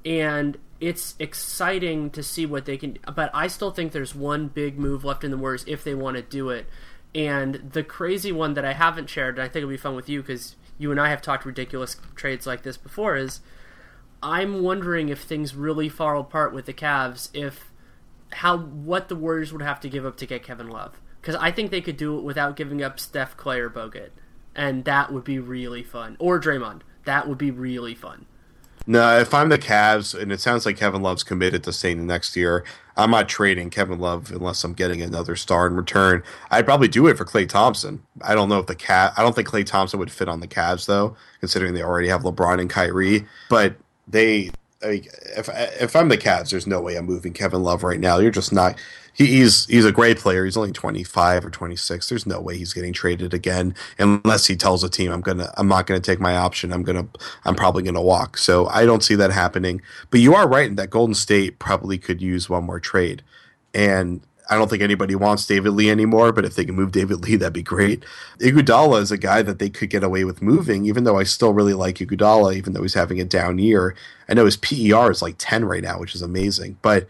And 0.05 0.57
it's 0.81 1.15
exciting 1.19 2.09
to 2.11 2.21
see 2.21 2.45
what 2.45 2.65
they 2.65 2.77
can. 2.77 2.97
But 3.15 3.31
I 3.33 3.47
still 3.47 3.71
think 3.71 3.93
there's 3.93 4.13
one 4.13 4.49
big 4.49 4.77
move 4.77 5.05
left 5.05 5.23
in 5.23 5.31
the 5.31 5.37
Warriors 5.37 5.63
if 5.67 5.85
they 5.85 5.95
want 5.95 6.17
to 6.17 6.21
do 6.21 6.49
it. 6.49 6.67
And 7.15 7.71
the 7.71 7.83
crazy 7.83 8.31
one 8.31 8.53
that 8.53 8.65
I 8.65 8.73
haven't 8.73 9.09
shared, 9.09 9.35
and 9.35 9.43
I 9.43 9.47
think 9.47 9.57
it'll 9.57 9.69
be 9.69 9.77
fun 9.77 9.95
with 9.95 10.09
you 10.09 10.21
because 10.21 10.55
you 10.77 10.91
and 10.91 10.99
I 10.99 11.09
have 11.09 11.21
talked 11.21 11.45
ridiculous 11.45 11.97
trades 12.15 12.45
like 12.45 12.63
this 12.63 12.77
before, 12.77 13.15
is 13.15 13.39
I'm 14.21 14.61
wondering 14.61 15.09
if 15.09 15.21
things 15.21 15.55
really 15.55 15.89
fall 15.89 16.19
apart 16.19 16.53
with 16.53 16.65
the 16.65 16.73
Cavs 16.73 17.29
if 17.33 17.71
how 18.33 18.57
what 18.57 19.07
the 19.07 19.15
Warriors 19.15 19.53
would 19.53 19.61
have 19.61 19.79
to 19.79 19.89
give 19.89 20.05
up 20.05 20.17
to 20.17 20.25
get 20.25 20.43
Kevin 20.43 20.69
Love 20.69 20.99
because 21.21 21.35
I 21.35 21.51
think 21.51 21.71
they 21.71 21.81
could 21.81 21.97
do 21.97 22.17
it 22.17 22.23
without 22.23 22.55
giving 22.55 22.81
up 22.81 22.99
Steph, 22.99 23.35
Clay, 23.37 23.59
or 23.59 23.69
Bogut, 23.69 24.11
and 24.55 24.85
that 24.85 25.11
would 25.11 25.23
be 25.23 25.39
really 25.39 25.83
fun. 25.83 26.15
Or 26.19 26.39
Draymond, 26.39 26.81
that 27.05 27.27
would 27.27 27.37
be 27.37 27.51
really 27.51 27.95
fun. 27.95 28.25
No, 28.85 29.19
if 29.19 29.33
I'm 29.33 29.49
the 29.49 29.57
Cavs, 29.57 30.17
and 30.17 30.31
it 30.31 30.39
sounds 30.39 30.65
like 30.65 30.77
Kevin 30.77 31.01
Love's 31.01 31.23
committed 31.23 31.63
to 31.65 31.73
staying 31.73 32.07
next 32.07 32.37
year, 32.37 32.63
I'm 32.97 33.11
not 33.11 33.29
trading 33.29 33.69
Kevin 33.69 33.99
Love 33.99 34.31
unless 34.31 34.63
I'm 34.63 34.73
getting 34.73 35.01
another 35.01 35.35
star 35.35 35.67
in 35.67 35.75
return. 35.75 36.23
I'd 36.49 36.65
probably 36.65 36.87
do 36.87 37.07
it 37.07 37.17
for 37.17 37.25
Klay 37.25 37.47
Thompson. 37.47 38.01
I 38.21 38.33
don't 38.33 38.49
know 38.49 38.59
if 38.59 38.65
the 38.65 38.75
cat. 38.75 39.13
I 39.15 39.21
don't 39.21 39.35
think 39.35 39.47
Klay 39.47 39.65
Thompson 39.65 39.99
would 39.99 40.11
fit 40.11 40.27
on 40.27 40.39
the 40.39 40.47
Cavs 40.47 40.87
though, 40.87 41.15
considering 41.39 41.73
they 41.73 41.83
already 41.83 42.07
have 42.07 42.23
LeBron 42.23 42.59
and 42.59 42.69
Kyrie. 42.69 43.25
But 43.49 43.75
they 44.07 44.51
like 44.83 45.07
if 45.37 45.49
if 45.81 45.95
I'm 45.95 46.09
the 46.09 46.17
Cavs, 46.17 46.51
there's 46.51 46.67
no 46.67 46.81
way 46.81 46.95
I'm 46.97 47.05
moving 47.05 47.33
Kevin 47.33 47.63
Love 47.63 47.83
right 47.83 47.99
now. 47.99 48.19
You're 48.19 48.31
just 48.31 48.53
not. 48.53 48.77
He, 49.13 49.27
he's 49.27 49.65
he's 49.67 49.85
a 49.85 49.91
great 49.91 50.19
player. 50.19 50.45
He's 50.45 50.57
only 50.57 50.71
25 50.73 51.45
or 51.45 51.49
26. 51.51 52.09
There's 52.09 52.27
no 52.27 52.41
way 52.41 52.57
he's 52.57 52.73
getting 52.73 52.93
traded 52.93 53.33
again 53.33 53.75
unless 53.99 54.47
he 54.47 54.55
tells 54.55 54.83
a 54.83 54.89
team 54.89 55.11
I'm 55.11 55.21
gonna 55.21 55.53
I'm 55.57 55.67
not 55.67 55.87
gonna 55.87 56.01
take 56.01 56.19
my 56.21 56.37
option. 56.37 56.73
I'm 56.73 56.83
gonna 56.83 57.07
I'm 57.45 57.55
probably 57.55 57.83
gonna 57.83 58.01
walk. 58.01 58.37
So 58.37 58.67
I 58.67 58.85
don't 58.85 59.03
see 59.03 59.15
that 59.15 59.31
happening. 59.31 59.81
But 60.11 60.21
you 60.21 60.35
are 60.35 60.47
right 60.47 60.67
in 60.67 60.75
that 60.77 60.91
Golden 60.91 61.15
State 61.15 61.59
probably 61.59 61.97
could 61.97 62.21
use 62.21 62.49
one 62.49 62.65
more 62.65 62.79
trade, 62.81 63.23
and 63.73 64.21
I 64.49 64.55
don't 64.55 64.69
think 64.69 64.81
anybody 64.81 65.15
wants 65.15 65.45
David 65.45 65.71
Lee 65.71 65.89
anymore, 65.89 66.31
but 66.31 66.45
if 66.45 66.55
they 66.55 66.65
can 66.65 66.75
move 66.75 66.91
David 66.91 67.21
Lee, 67.21 67.35
that'd 67.35 67.53
be 67.53 67.61
great. 67.61 68.03
Iguodala 68.39 69.01
is 69.01 69.11
a 69.11 69.17
guy 69.17 69.41
that 69.41 69.59
they 69.59 69.69
could 69.69 69.89
get 69.89 70.03
away 70.03 70.23
with 70.23 70.41
moving, 70.41 70.85
even 70.85 71.03
though 71.03 71.17
I 71.17 71.23
still 71.23 71.53
really 71.53 71.73
like 71.73 71.97
Iguodala, 71.97 72.55
even 72.55 72.73
though 72.73 72.81
he's 72.81 72.93
having 72.93 73.19
a 73.19 73.25
down 73.25 73.57
year. 73.57 73.95
I 74.29 74.33
know 74.33 74.45
his 74.45 74.57
PER 74.57 75.11
is 75.11 75.21
like 75.21 75.35
10 75.37 75.65
right 75.65 75.83
now, 75.83 75.99
which 75.99 76.15
is 76.15 76.21
amazing, 76.21 76.77
but 76.81 77.07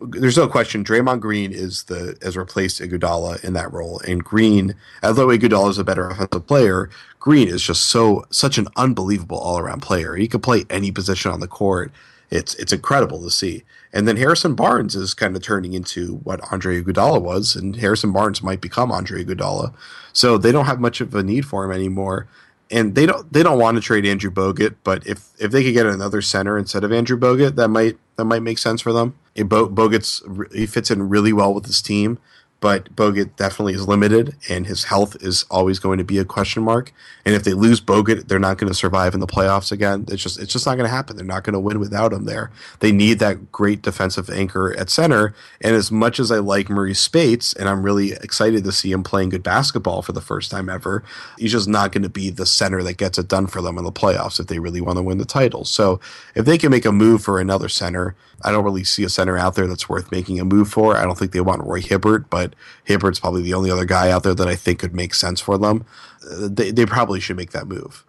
there's 0.00 0.36
no 0.36 0.48
question 0.48 0.84
Draymond 0.84 1.20
Green 1.20 1.52
is 1.52 1.84
the 1.84 2.16
has 2.22 2.36
replaced 2.36 2.80
Iguodala 2.80 3.42
in 3.42 3.52
that 3.54 3.72
role, 3.72 4.00
and 4.06 4.22
Green, 4.22 4.74
although 5.02 5.28
Iguodala 5.28 5.70
is 5.70 5.78
a 5.78 5.84
better 5.84 6.08
offensive 6.08 6.46
player, 6.46 6.90
Green 7.18 7.48
is 7.48 7.62
just 7.62 7.88
so 7.88 8.24
such 8.30 8.58
an 8.58 8.68
unbelievable 8.76 9.38
all 9.38 9.58
around 9.58 9.82
player. 9.82 10.14
He 10.14 10.28
could 10.28 10.42
play 10.42 10.64
any 10.70 10.90
position 10.90 11.30
on 11.32 11.40
the 11.40 11.48
court. 11.48 11.92
It's 12.30 12.54
it's 12.54 12.72
incredible 12.72 13.22
to 13.22 13.30
see. 13.30 13.64
And 13.92 14.06
then 14.06 14.16
Harrison 14.16 14.54
Barnes 14.54 14.94
is 14.94 15.14
kind 15.14 15.34
of 15.34 15.42
turning 15.42 15.72
into 15.72 16.16
what 16.16 16.40
Andre 16.52 16.82
Iguodala 16.82 17.22
was, 17.22 17.56
and 17.56 17.76
Harrison 17.76 18.12
Barnes 18.12 18.42
might 18.42 18.60
become 18.60 18.92
Andre 18.92 19.24
Iguodala. 19.24 19.72
So 20.12 20.36
they 20.36 20.52
don't 20.52 20.66
have 20.66 20.80
much 20.80 21.00
of 21.00 21.14
a 21.14 21.22
need 21.22 21.46
for 21.46 21.64
him 21.64 21.72
anymore. 21.72 22.26
And 22.70 22.94
they 22.94 23.06
don't 23.06 23.32
they 23.32 23.42
don't 23.42 23.58
want 23.58 23.76
to 23.76 23.80
trade 23.80 24.04
Andrew 24.04 24.30
Bogut, 24.30 24.74
but 24.84 25.06
if 25.06 25.30
if 25.38 25.50
they 25.52 25.64
could 25.64 25.72
get 25.72 25.86
another 25.86 26.20
center 26.20 26.58
instead 26.58 26.84
of 26.84 26.92
Andrew 26.92 27.18
Bogut, 27.18 27.56
that 27.56 27.68
might 27.68 27.96
that 28.16 28.26
might 28.26 28.42
make 28.42 28.58
sense 28.58 28.82
for 28.82 28.92
them. 28.92 29.14
Bogut's 29.34 30.22
he 30.52 30.66
fits 30.66 30.90
in 30.90 31.08
really 31.08 31.32
well 31.32 31.54
with 31.54 31.64
this 31.64 31.80
team 31.80 32.18
but 32.60 32.94
Bogut 32.96 33.36
definitely 33.36 33.74
is 33.74 33.86
limited, 33.86 34.34
and 34.48 34.66
his 34.66 34.84
health 34.84 35.16
is 35.20 35.44
always 35.50 35.78
going 35.78 35.98
to 35.98 36.04
be 36.04 36.18
a 36.18 36.24
question 36.24 36.62
mark. 36.62 36.92
And 37.24 37.34
if 37.34 37.44
they 37.44 37.52
lose 37.52 37.80
Bogut, 37.80 38.26
they're 38.26 38.40
not 38.40 38.58
going 38.58 38.68
to 38.68 38.74
survive 38.74 39.14
in 39.14 39.20
the 39.20 39.26
playoffs 39.26 39.70
again. 39.70 40.06
It's 40.08 40.22
just 40.22 40.40
it's 40.40 40.52
just 40.52 40.66
not 40.66 40.76
going 40.76 40.88
to 40.88 40.94
happen. 40.94 41.16
They're 41.16 41.24
not 41.24 41.44
going 41.44 41.54
to 41.54 41.60
win 41.60 41.78
without 41.78 42.12
him 42.12 42.24
there. 42.24 42.50
They 42.80 42.90
need 42.90 43.20
that 43.20 43.52
great 43.52 43.82
defensive 43.82 44.28
anchor 44.28 44.76
at 44.76 44.90
center. 44.90 45.34
And 45.60 45.76
as 45.76 45.92
much 45.92 46.18
as 46.18 46.32
I 46.32 46.38
like 46.38 46.66
Marreese 46.66 46.96
Speights, 46.96 47.52
and 47.52 47.68
I'm 47.68 47.82
really 47.82 48.12
excited 48.12 48.64
to 48.64 48.72
see 48.72 48.90
him 48.90 49.04
playing 49.04 49.28
good 49.28 49.42
basketball 49.42 50.02
for 50.02 50.12
the 50.12 50.20
first 50.20 50.50
time 50.50 50.68
ever, 50.68 51.04
he's 51.38 51.52
just 51.52 51.68
not 51.68 51.92
going 51.92 52.02
to 52.02 52.08
be 52.08 52.30
the 52.30 52.46
center 52.46 52.82
that 52.82 52.96
gets 52.96 53.18
it 53.18 53.28
done 53.28 53.46
for 53.46 53.62
them 53.62 53.78
in 53.78 53.84
the 53.84 53.92
playoffs 53.92 54.40
if 54.40 54.48
they 54.48 54.58
really 54.58 54.80
want 54.80 54.96
to 54.96 55.02
win 55.02 55.18
the 55.18 55.24
title. 55.24 55.64
So 55.64 56.00
if 56.34 56.44
they 56.44 56.58
can 56.58 56.70
make 56.70 56.84
a 56.84 56.92
move 56.92 57.22
for 57.22 57.38
another 57.38 57.68
center, 57.68 58.16
I 58.42 58.52
don't 58.52 58.64
really 58.64 58.84
see 58.84 59.04
a 59.04 59.08
center 59.08 59.36
out 59.36 59.54
there 59.54 59.66
that's 59.66 59.88
worth 59.88 60.12
making 60.12 60.38
a 60.38 60.44
move 60.44 60.68
for. 60.68 60.96
I 60.96 61.02
don't 61.02 61.18
think 61.18 61.32
they 61.32 61.40
want 61.40 61.64
Roy 61.64 61.80
Hibbert, 61.80 62.30
but 62.30 62.47
Hibbert's 62.86 63.20
probably 63.20 63.42
the 63.42 63.54
only 63.54 63.70
other 63.70 63.84
guy 63.84 64.10
out 64.10 64.22
there 64.22 64.34
that 64.34 64.48
I 64.48 64.56
think 64.56 64.80
could 64.80 64.94
make 64.94 65.14
sense 65.14 65.40
for 65.40 65.58
them. 65.58 65.84
Uh, 66.24 66.48
they, 66.50 66.70
they 66.70 66.86
probably 66.86 67.20
should 67.20 67.36
make 67.36 67.52
that 67.52 67.66
move. 67.66 68.04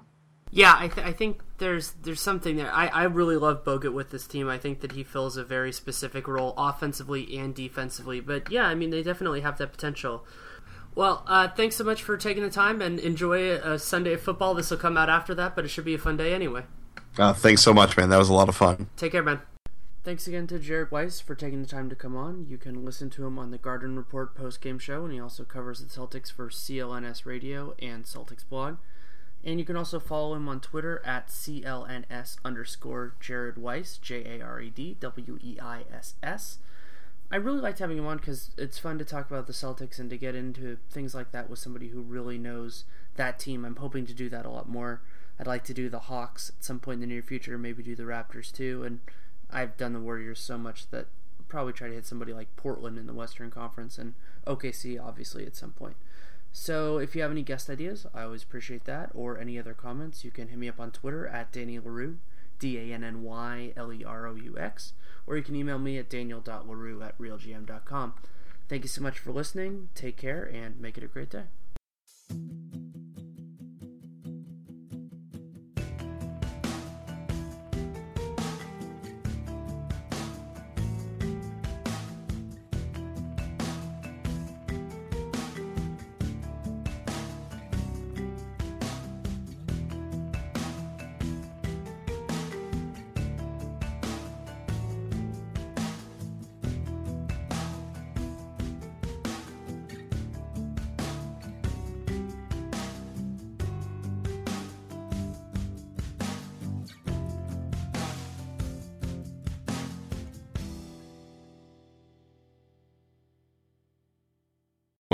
Yeah, 0.52 0.76
I, 0.78 0.88
th- 0.88 1.06
I 1.06 1.14
think 1.14 1.42
there's 1.60 1.92
there's 2.02 2.22
something 2.22 2.56
there. 2.56 2.72
I, 2.72 2.88
I 2.88 3.04
really 3.04 3.38
love 3.38 3.64
Bogut 3.64 3.94
with 3.94 4.10
this 4.10 4.26
team. 4.26 4.50
I 4.50 4.58
think 4.58 4.82
that 4.82 4.94
he 4.94 5.04
fills 5.04 5.38
a 5.38 5.44
very 5.44 5.72
specific 5.72 6.28
role 6.28 6.56
offensively 6.58 7.38
and 7.38 7.54
defensively. 7.54 8.20
But 8.20 8.52
yeah, 8.52 8.66
I 8.66 8.74
mean 8.74 8.90
they 8.90 9.04
definitely 9.04 9.42
have 9.42 9.60
that 9.60 9.72
potential. 9.72 10.26
Well, 10.96 11.24
uh, 11.28 11.50
thanks 11.50 11.76
so 11.76 11.84
much 11.84 12.02
for 12.02 12.18
taking 12.18 12.42
the 12.42 12.50
time 12.50 12.82
and 12.82 13.00
enjoy 13.00 13.52
a 13.52 13.78
Sunday 13.78 14.14
of 14.14 14.22
football. 14.22 14.56
This 14.56 14.72
will 14.72 14.78
come 14.78 14.98
out 14.98 15.08
after 15.08 15.36
that, 15.36 15.56
but 15.56 15.66
it 15.66 15.68
should 15.68 15.86
be 15.86 15.94
a 15.94 16.00
fun 16.00 16.18
day 16.18 16.34
anyway. 16.34 16.64
Uh, 17.18 17.34
thanks 17.34 17.62
so 17.62 17.74
much, 17.74 17.96
man. 17.96 18.10
That 18.10 18.18
was 18.18 18.30
a 18.30 18.34
lot 18.34 18.50
of 18.50 18.56
fun. 18.56 18.90
Take 18.98 19.12
care, 19.12 19.24
man. 19.24 19.40
Thanks 20.02 20.28
again 20.28 20.48
to 20.48 20.60
Jared 20.60 20.92
Weiss 20.92 21.20
for 21.20 21.36
taking 21.36 21.62
the 21.62 21.68
time 21.68 21.90
to 21.90 21.96
come 21.96 22.16
on. 22.16 22.46
You 22.48 22.58
can 22.58 22.86
listen 22.86 23.10
to 23.12 23.26
him 23.26 23.38
on 23.38 23.52
the 23.52 23.58
Garden 23.58 23.98
Report 23.98 24.34
post 24.34 24.62
game 24.62 24.80
show, 24.80 25.04
and 25.04 25.14
he 25.14 25.20
also 25.20 25.44
covers 25.44 25.82
the 25.82 25.88
Celtics 25.88 26.32
for 26.32 26.50
CLNS 26.50 27.26
Radio 27.26 27.76
and 27.80 28.06
Celtics 28.06 28.48
blog. 28.48 28.78
And 29.44 29.60
you 29.60 29.66
can 29.66 29.76
also 29.76 30.00
follow 30.00 30.36
him 30.36 30.48
on 30.48 30.62
Twitter 30.62 31.02
at 31.06 31.28
CLNS 31.28 32.38
underscore 32.46 33.16
Jared 33.20 33.58
Weiss, 33.58 33.98
J 33.98 34.40
A 34.40 34.42
R 34.42 34.62
E 34.62 34.70
D 34.70 34.96
W 35.02 35.38
E 35.42 35.58
I 35.62 35.84
S 35.94 36.16
S. 36.24 36.60
I 37.30 37.36
really 37.36 37.60
liked 37.60 37.80
having 37.80 37.98
him 37.98 38.08
on 38.08 38.18
because 38.18 38.52
it's 38.58 38.80
fun 38.80 38.98
to 39.00 39.06
talk 39.06 39.30
about 39.30 39.48
the 39.48 39.54
Celtics 39.54 40.00
and 40.00 40.10
to 40.10 40.18
get 40.18 40.34
into 40.34 40.78
things 40.90 41.14
like 41.14 41.34
that 41.34 41.50
with 41.50 41.60
somebody 41.60 41.90
who 41.90 42.02
really 42.02 42.38
knows 42.38 42.86
that 43.18 43.38
team. 43.38 43.66
I'm 43.66 43.76
hoping 43.76 44.06
to 44.06 44.14
do 44.14 44.30
that 44.30 44.46
a 44.46 44.50
lot 44.50 44.70
more. 44.70 45.02
I'd 45.38 45.46
like 45.46 45.66
to 45.66 45.74
do 45.74 45.90
the 45.90 46.00
Hawks 46.00 46.54
at 46.58 46.64
some 46.64 46.80
point 46.80 46.96
in 46.96 47.02
the 47.02 47.14
near 47.14 47.22
future, 47.22 47.58
maybe 47.58 47.84
do 47.84 47.96
the 47.96 48.04
Raptors 48.04 48.52
too, 48.52 48.84
and 48.84 49.00
I've 49.52 49.78
done 49.78 49.94
the 49.94 50.00
Warriors 50.00 50.40
so 50.40 50.58
much 50.58 50.90
that 50.92 51.08
I'll 51.40 51.46
probably 51.48 51.74
try 51.74 51.88
to 51.88 51.94
hit 51.94 52.06
somebody 52.06 52.34
like 52.34 52.56
Portland 52.56 52.98
in 52.98 53.08
the 53.08 53.14
Western 53.14 53.50
Conference 53.50 53.98
and 53.98 54.14
OKC 54.46 55.04
obviously 55.04 55.46
at 55.46 55.56
some 55.56 55.72
point. 55.72 55.96
So 56.52 56.98
if 56.98 57.16
you 57.16 57.22
have 57.22 57.32
any 57.32 57.44
guest 57.44 57.70
ideas, 57.70 58.06
I 58.14 58.24
always 58.24 58.44
appreciate 58.44 58.86
that. 58.86 59.12
Or 59.14 59.38
any 59.38 59.60
other 59.60 59.74
comments, 59.74 60.24
you 60.24 60.32
can 60.32 60.48
hit 60.48 60.58
me 60.58 60.68
up 60.68 60.80
on 60.80 60.92
Twitter 60.92 61.28
at 61.28 61.52
Danny 61.52 61.80
Leroux, 61.80 62.18
D 62.58 62.78
A 62.78 62.94
N 62.94 63.04
N 63.04 63.24
Y 63.24 63.74
L 63.78 63.94
E 63.94 64.04
R 64.04 64.28
O 64.28 64.36
U 64.36 64.58
X, 64.58 64.94
or 65.28 65.38
you 65.38 65.44
can 65.44 65.56
email 65.56 65.80
me 65.80 65.98
at 65.98 66.10
daniel.leroux 66.10 67.02
at 67.04 67.18
realgm.com. 67.18 68.14
Thank 68.68 68.84
you 68.84 68.90
so 68.90 69.02
much 69.02 69.20
for 69.20 69.32
listening. 69.32 69.90
Take 69.96 70.18
care 70.18 70.44
and 70.44 70.80
make 70.80 70.98
it 70.98 71.04
a 71.04 71.08
great 71.08 71.30
day. 71.30 71.46